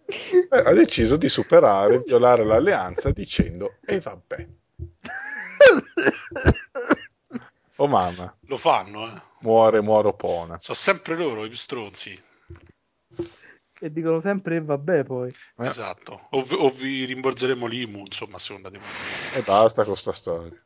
Eh, 0.08 0.48
ha 0.50 0.72
deciso 0.72 1.16
di 1.16 1.28
superare, 1.28 2.02
violare 2.04 2.44
l'alleanza 2.44 3.10
dicendo 3.10 3.78
e 3.84 3.98
vabbè. 3.98 4.46
Oh 7.76 7.88
mamma, 7.88 8.34
Lo 8.42 8.56
fanno, 8.56 9.06
eh. 9.06 9.20
muore 9.40 9.82
Muoropona. 9.82 10.58
Sono 10.60 10.76
sempre 10.76 11.16
loro 11.16 11.44
i 11.44 11.48
più 11.48 11.56
stronzi. 11.56 12.22
E 13.78 13.92
dicono 13.92 14.20
sempre 14.20 14.56
e 14.56 14.60
vabbè 14.62 15.04
poi. 15.04 15.32
Eh. 15.56 15.66
Esatto. 15.66 16.28
O, 16.30 16.42
vi- 16.42 16.54
o 16.54 16.70
vi 16.70 17.04
rimborzeremo 17.04 17.66
l'IMU, 17.66 18.00
insomma, 18.06 18.36
a 18.36 18.40
seconda 18.40 18.70
di 18.70 18.78
E 19.34 19.42
basta 19.42 19.84
con 19.84 19.96
sta 19.96 20.12
storia. 20.12 20.58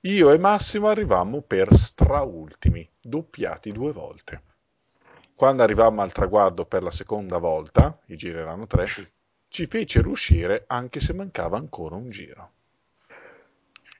Io 0.00 0.30
e 0.30 0.38
Massimo 0.38 0.88
arrivammo 0.88 1.40
per 1.42 1.74
straultimi, 1.74 2.88
doppiati 3.00 3.72
due 3.72 3.92
volte. 3.92 4.42
Quando 5.34 5.62
arrivammo 5.62 6.00
al 6.00 6.12
traguardo 6.12 6.64
per 6.64 6.82
la 6.82 6.90
seconda 6.90 7.38
volta, 7.38 7.98
i 8.06 8.16
giri 8.16 8.38
erano 8.38 8.66
tre, 8.66 8.86
ci 9.48 9.66
fecero 9.66 10.08
uscire 10.10 10.64
anche 10.68 11.00
se 11.00 11.12
mancava 11.12 11.58
ancora 11.58 11.96
un 11.96 12.08
giro. 12.08 12.50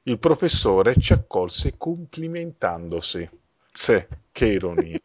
Il 0.04 0.18
professore 0.18 0.94
ci 0.96 1.12
accolse 1.12 1.76
complimentandosi. 1.76 3.28
Se, 3.72 4.08
che 4.32 4.46
ironia. 4.46 4.98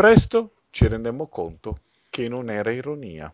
Presto 0.00 0.52
ci 0.70 0.88
rendemmo 0.88 1.26
conto 1.26 1.80
che 2.08 2.26
non 2.26 2.48
era 2.48 2.70
ironia. 2.70 3.30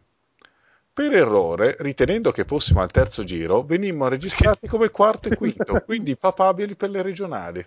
Per 0.93 1.13
errore, 1.13 1.77
ritenendo 1.79 2.33
che 2.33 2.45
fossimo 2.45 2.81
al 2.81 2.91
terzo 2.91 3.23
giro, 3.23 3.63
venimmo 3.63 4.09
registrati 4.09 4.67
come 4.67 4.91
quarto 4.91 5.29
e 5.29 5.37
quinto, 5.37 5.81
quindi 5.87 6.17
papabili 6.17 6.75
per 6.75 6.91
le 6.91 7.03
regionali. 7.03 7.65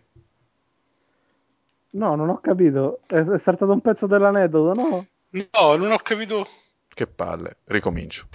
No, 1.92 2.16
non 2.16 2.28
ho 2.28 2.42
capito. 2.42 3.00
È, 3.08 3.24
è 3.24 3.40
saltato 3.40 3.72
un 3.72 3.80
pezzo 3.80 4.06
dell'aneddoto, 4.06 4.74
no? 4.74 5.08
No, 5.30 5.76
non 5.78 5.94
ho 5.94 6.00
capito. 6.00 6.46
Che 6.90 7.08
palle, 7.08 7.56
ricomincio. 7.68 8.28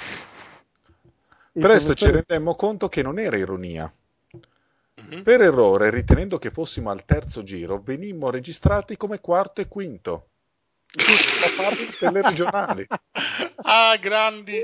Il 1.53 1.61
Presto 1.61 1.93
ci 1.93 2.11
rendemmo 2.11 2.55
conto 2.55 2.89
che 2.89 3.03
non 3.03 3.19
era 3.19 3.37
ironia. 3.37 3.93
Mhm. 4.95 5.23
Per 5.25 5.43
errore, 5.43 5.91
ritenendo 5.91 6.39
che 6.39 6.51
fossimo 6.51 6.89
al 6.89 7.05
terzo 7.05 7.43
giro, 7.43 7.83
venimmo 7.85 8.31
registrati 8.31 8.97
come 8.97 9.21
quarto 9.21 9.61
e 9.61 9.69
quinto. 9.69 10.29
Quindi 10.95 11.25
papabili 11.41 11.93
per 11.99 12.13
le 12.13 12.23
regionali. 12.23 12.87
ah, 13.63 13.97
grandi. 13.97 14.63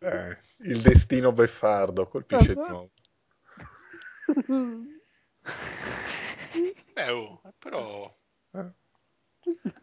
Eh, 0.00 0.38
il 0.68 0.80
destino 0.80 1.32
beffardo 1.32 2.06
colpisce 2.06 2.54
di 2.54 2.60
nuovo. 2.60 2.90
Eh, 6.94 7.10
oh, 7.10 7.40
però 7.58 8.12
Eh. 8.52 8.72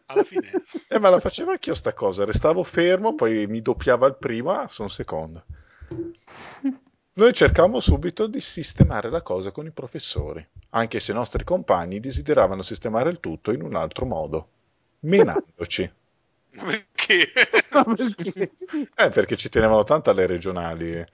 alla 0.06 0.24
fine 0.24 0.50
Eh, 0.88 0.98
ma 0.98 1.08
la 1.08 1.20
facevo 1.20 1.52
anch'io 1.52 1.74
sta 1.74 1.94
cosa, 1.94 2.24
restavo 2.24 2.62
fermo, 2.62 3.14
poi 3.14 3.46
mi 3.46 3.62
doppiava 3.62 4.06
il 4.06 4.16
primo, 4.16 4.50
ah, 4.52 4.68
sono 4.70 4.88
secondo. 4.88 5.44
Noi 7.16 7.32
cercammo 7.32 7.78
subito 7.78 8.26
di 8.26 8.40
sistemare 8.40 9.08
la 9.08 9.22
cosa 9.22 9.52
con 9.52 9.66
i 9.66 9.70
professori, 9.70 10.44
anche 10.70 10.98
se 10.98 11.12
i 11.12 11.14
nostri 11.14 11.44
compagni 11.44 12.00
desideravano 12.00 12.62
sistemare 12.62 13.08
il 13.10 13.20
tutto 13.20 13.52
in 13.52 13.62
un 13.62 13.76
altro 13.76 14.04
modo, 14.04 14.48
menandoci. 15.06 15.88
perché 16.50 17.32
Ma 17.70 17.84
perché? 17.84 18.52
Eh, 18.96 19.08
perché 19.10 19.36
ci 19.36 19.48
tenevano 19.48 19.84
tanto 19.84 20.10
alle 20.10 20.26
regionali. 20.26 21.04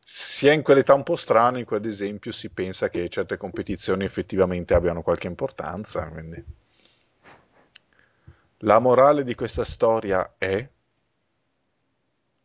Si 0.00 0.48
è 0.48 0.52
in 0.52 0.62
quell'età 0.62 0.94
un 0.94 1.04
po' 1.04 1.14
strana 1.16 1.58
in 1.58 1.64
cui, 1.64 1.76
ad 1.76 1.86
esempio, 1.86 2.32
si 2.32 2.48
pensa 2.50 2.88
che 2.88 3.08
certe 3.08 3.36
competizioni 3.36 4.04
effettivamente 4.04 4.74
abbiano 4.74 5.02
qualche 5.02 5.28
importanza. 5.28 6.08
quindi. 6.08 6.44
La 8.60 8.80
morale 8.80 9.22
di 9.22 9.34
questa 9.36 9.64
storia 9.64 10.34
è: 10.38 10.68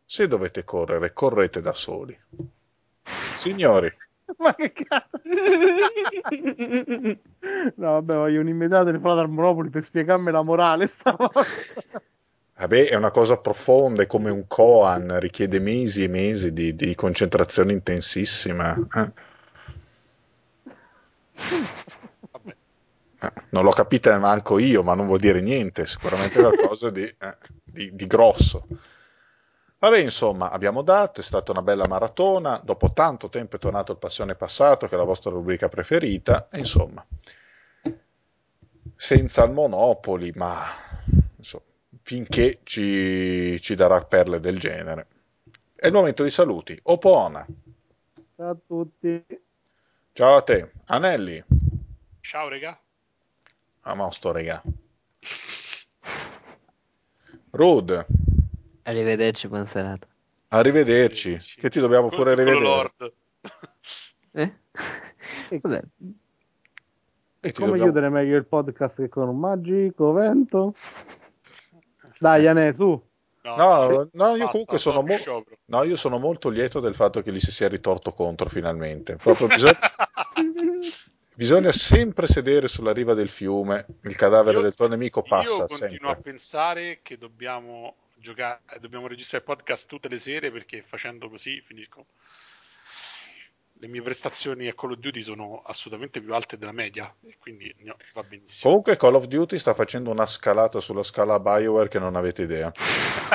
se 0.04 0.28
dovete 0.28 0.62
correre, 0.62 1.12
correte 1.12 1.60
da 1.60 1.72
soli. 1.72 2.16
Signori, 3.04 3.92
Ma 4.38 4.54
che 4.54 4.72
cazzo? 4.72 5.20
No, 7.74 7.92
vabbè, 7.92 8.14
voglio 8.14 8.40
un'immediata 8.40 8.84
telefonata 8.84 9.20
al 9.20 9.28
Monopoli 9.28 9.68
per 9.68 9.82
spiegarmi 9.82 10.30
la 10.30 10.42
morale 10.42 10.86
stavolta. 10.86 11.42
vabbè, 12.56 12.88
è 12.88 12.94
una 12.94 13.10
cosa 13.10 13.38
profonda, 13.38 14.02
è 14.02 14.06
come 14.06 14.30
un 14.30 14.46
koan, 14.46 15.18
richiede 15.18 15.58
mesi 15.58 16.04
e 16.04 16.08
mesi 16.08 16.52
di, 16.52 16.74
di 16.74 16.94
concentrazione 16.94 17.72
intensissima. 17.72 18.74
eh. 18.94 19.12
Eh, 23.20 23.32
non 23.50 23.64
l'ho 23.64 23.70
capita 23.70 24.16
manco 24.18 24.58
io, 24.58 24.82
ma 24.82 24.94
non 24.94 25.06
vuol 25.06 25.20
dire 25.20 25.40
niente, 25.40 25.86
sicuramente 25.86 26.38
è 26.38 26.42
qualcosa 26.42 26.90
di, 26.90 27.02
eh, 27.04 27.36
di- 27.62 27.94
di 27.94 28.06
grosso. 28.06 28.66
Vabbè, 29.82 29.98
insomma, 29.98 30.52
abbiamo 30.52 30.82
dato, 30.82 31.18
è 31.18 31.24
stata 31.24 31.50
una 31.50 31.60
bella 31.60 31.88
maratona, 31.88 32.60
dopo 32.62 32.92
tanto 32.92 33.28
tempo 33.28 33.56
è 33.56 33.58
tornato 33.58 33.90
il 33.90 33.98
Passione 33.98 34.36
Passato, 34.36 34.86
che 34.86 34.94
è 34.94 34.96
la 34.96 35.02
vostra 35.02 35.32
rubrica 35.32 35.68
preferita, 35.68 36.46
e 36.52 36.58
insomma, 36.58 37.04
senza 38.94 39.42
il 39.44 39.50
Monopoli, 39.50 40.30
ma 40.36 40.64
insomma, 41.36 41.64
finché 42.02 42.60
ci, 42.62 43.60
ci 43.60 43.74
darà 43.74 44.00
perle 44.04 44.38
del 44.38 44.58
genere. 44.60 45.06
È 45.74 45.88
il 45.88 45.92
momento 45.92 46.22
dei 46.22 46.30
saluti. 46.30 46.78
Opona, 46.84 47.44
Ciao 48.36 48.50
a 48.50 48.56
tutti. 48.66 49.24
ciao 50.12 50.36
a 50.36 50.42
te, 50.42 50.70
Anelli, 50.86 51.42
ciao 52.20 52.48
regà 52.48 52.78
a 53.82 53.94
mosto, 53.94 54.30
regà. 54.32 54.62
Rude, 57.52 58.06
Arrivederci, 58.84 59.48
buona 59.48 59.66
serata. 59.66 60.06
Arrivederci, 60.48 61.38
che 61.56 61.70
ti 61.70 61.80
dobbiamo 61.80 62.08
pure 62.08 62.34
Piccolo 62.34 62.50
rivedere. 62.52 62.60
Lord. 62.64 63.12
Eh? 64.32 64.52
Vabbè, 65.60 65.82
E 67.44 67.52
Come 67.52 67.66
dobbiamo- 67.68 67.76
chiudere 67.90 68.08
meglio 68.08 68.36
il 68.36 68.46
podcast 68.46 68.96
che 68.96 69.08
con 69.08 69.28
un 69.28 69.38
magico 69.38 70.12
vento? 70.12 70.74
Dai, 72.18 72.46
Ane, 72.46 72.72
su. 72.72 73.00
No, 73.44 73.56
No, 73.56 73.88
no, 74.12 74.28
io 74.30 74.36
basta, 74.36 74.46
comunque 74.50 74.78
sono, 74.78 75.02
mo- 75.02 75.16
no, 75.64 75.82
io 75.82 75.96
sono 75.96 76.18
molto 76.18 76.48
lieto 76.48 76.78
del 76.78 76.94
fatto 76.94 77.22
che 77.22 77.32
gli 77.32 77.40
si 77.40 77.50
sia 77.50 77.68
ritorto 77.68 78.12
contro 78.12 78.48
finalmente. 78.48 79.16
Bisogna, 79.16 79.78
bisogna 81.34 81.72
sempre 81.72 82.28
sedere 82.28 82.68
sulla 82.68 82.92
riva 82.92 83.14
del 83.14 83.28
fiume, 83.28 83.84
il 84.02 84.14
cadavere 84.14 84.58
Io- 84.58 84.62
del 84.62 84.74
tuo 84.74 84.86
nemico 84.86 85.22
passa 85.22 85.62
Io 85.62 85.66
continuo 85.66 85.88
sempre. 85.88 86.10
a 86.10 86.16
pensare 86.16 86.98
che 87.02 87.18
dobbiamo 87.18 87.96
giocare, 88.22 88.62
dobbiamo 88.80 89.06
registrare 89.06 89.44
il 89.44 89.54
podcast 89.54 89.86
tutte 89.86 90.08
le 90.08 90.18
sere 90.18 90.50
perché 90.50 90.82
facendo 90.82 91.28
così 91.28 91.60
finisco. 91.60 92.06
Le 93.74 93.88
mie 93.88 94.00
prestazioni 94.00 94.68
a 94.68 94.74
Call 94.74 94.92
of 94.92 94.98
Duty 94.98 95.22
sono 95.22 95.60
assolutamente 95.66 96.20
più 96.20 96.32
alte 96.32 96.56
della 96.56 96.70
media 96.70 97.12
e 97.26 97.36
quindi 97.40 97.74
no, 97.80 97.96
va 98.14 98.22
benissimo. 98.22 98.70
Comunque 98.70 98.96
Call 98.96 99.16
of 99.16 99.26
Duty 99.26 99.58
sta 99.58 99.74
facendo 99.74 100.12
una 100.12 100.24
scalata 100.24 100.78
sulla 100.78 101.02
scala 101.02 101.40
BioWare 101.40 101.88
che 101.88 101.98
non 101.98 102.14
avete 102.14 102.42
idea. 102.42 102.72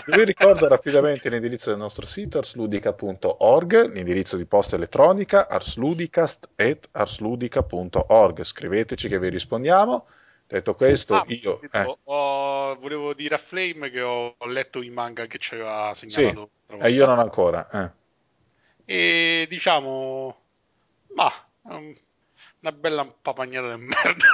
Vi 0.05 0.23
ricordo 0.23 0.65
rapidamente 0.69 1.29
l'indirizzo 1.29 1.71
del 1.71 1.79
nostro 1.79 2.05
sito 2.05 2.37
arsludica.org, 2.37 3.93
l'indirizzo 3.93 4.37
di 4.37 4.45
posta 4.45 4.77
elettronica 4.77 5.49
arsludica.org. 5.49 8.43
Scriveteci 8.43 9.09
che 9.09 9.19
vi 9.19 9.27
rispondiamo. 9.27 10.07
Detto 10.47 10.73
questo, 10.75 11.15
Ah, 11.15 11.25
io... 11.27 11.57
sì, 11.57 11.67
eh, 11.71 11.97
ho- 12.03 12.75
volevo 12.79 13.13
dire 13.13 13.35
a 13.35 13.37
Flame 13.37 13.89
che 13.89 14.01
ho, 14.01 14.33
ho 14.37 14.45
letto 14.47 14.81
i 14.81 14.89
manga 14.89 15.25
che 15.25 15.37
ci 15.39 15.55
aveva 15.55 15.93
segnalato. 15.93 16.49
l'altra 16.67 16.87
eh, 16.87 16.91
io 16.91 17.05
non 17.05 17.19
ancora. 17.19 17.69
eh. 17.69 17.91
E 18.85 19.45
diciamo, 19.49 20.41
ma 21.15 21.31
una 21.63 22.71
bella 22.71 23.05
papagnata 23.05 23.75
di 23.75 23.81
merda. 23.83 24.25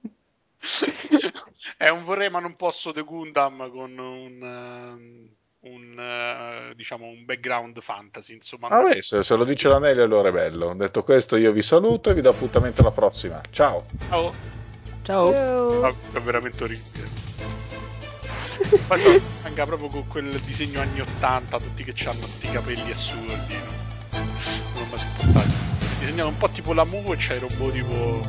È 1.76 1.88
un 1.88 2.04
vorrei 2.04 2.28
ma 2.30 2.40
non 2.40 2.56
posso 2.56 2.92
de 2.92 3.02
Gundam 3.02 3.70
con 3.70 3.96
un, 3.96 4.42
ehm, 4.42 5.34
un, 5.62 5.98
eh, 5.98 6.74
diciamo, 6.74 7.06
un 7.06 7.24
background 7.24 7.80
fantasy. 7.80 8.34
Insomma, 8.34 8.68
Ah, 8.68 8.82
beh, 8.82 9.02
se, 9.02 9.22
se 9.22 9.36
lo 9.36 9.44
dice 9.44 9.68
l'Anelli 9.68 10.00
allora 10.00 10.28
è 10.28 10.32
bello. 10.32 10.74
Detto 10.74 11.02
questo, 11.02 11.36
io 11.36 11.52
vi 11.52 11.62
saluto 11.62 12.10
e 12.10 12.14
vi 12.14 12.20
do 12.20 12.30
appuntamento 12.30 12.80
alla 12.80 12.92
prossima. 12.92 13.40
Ciao! 13.50 13.84
Ciao. 14.08 14.32
Ciao. 15.02 15.82
Ah, 15.82 15.94
è 16.12 16.20
veramente 16.20 16.64
orribile. 16.64 17.08
Poi 18.86 18.98
so, 18.98 19.08
anche 19.46 19.64
proprio 19.64 19.88
con 19.88 20.06
quel 20.06 20.30
disegno 20.40 20.80
anni 20.80 21.00
80, 21.00 21.58
tutti 21.58 21.82
che 21.84 21.94
hanno 22.08 22.26
sti 22.26 22.50
capelli 22.50 22.90
assurdi. 22.90 23.54
No? 23.54 24.18
Non 24.74 24.88
mi 24.90 24.98
sopportato. 24.98 25.48
Disegnato 25.98 26.28
un 26.28 26.36
po' 26.36 26.48
tipo 26.50 26.72
la 26.72 26.84
Mu 26.84 27.12
e 27.12 27.16
c'è 27.16 27.34
il 27.34 27.40
robot 27.40 27.72
tipo. 27.72 28.26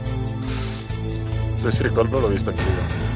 Se 1.61 1.71
si 1.71 1.83
ricorda 1.83 2.19
l'ho 2.19 2.27
visto 2.27 2.49
anch'io. 2.49 3.10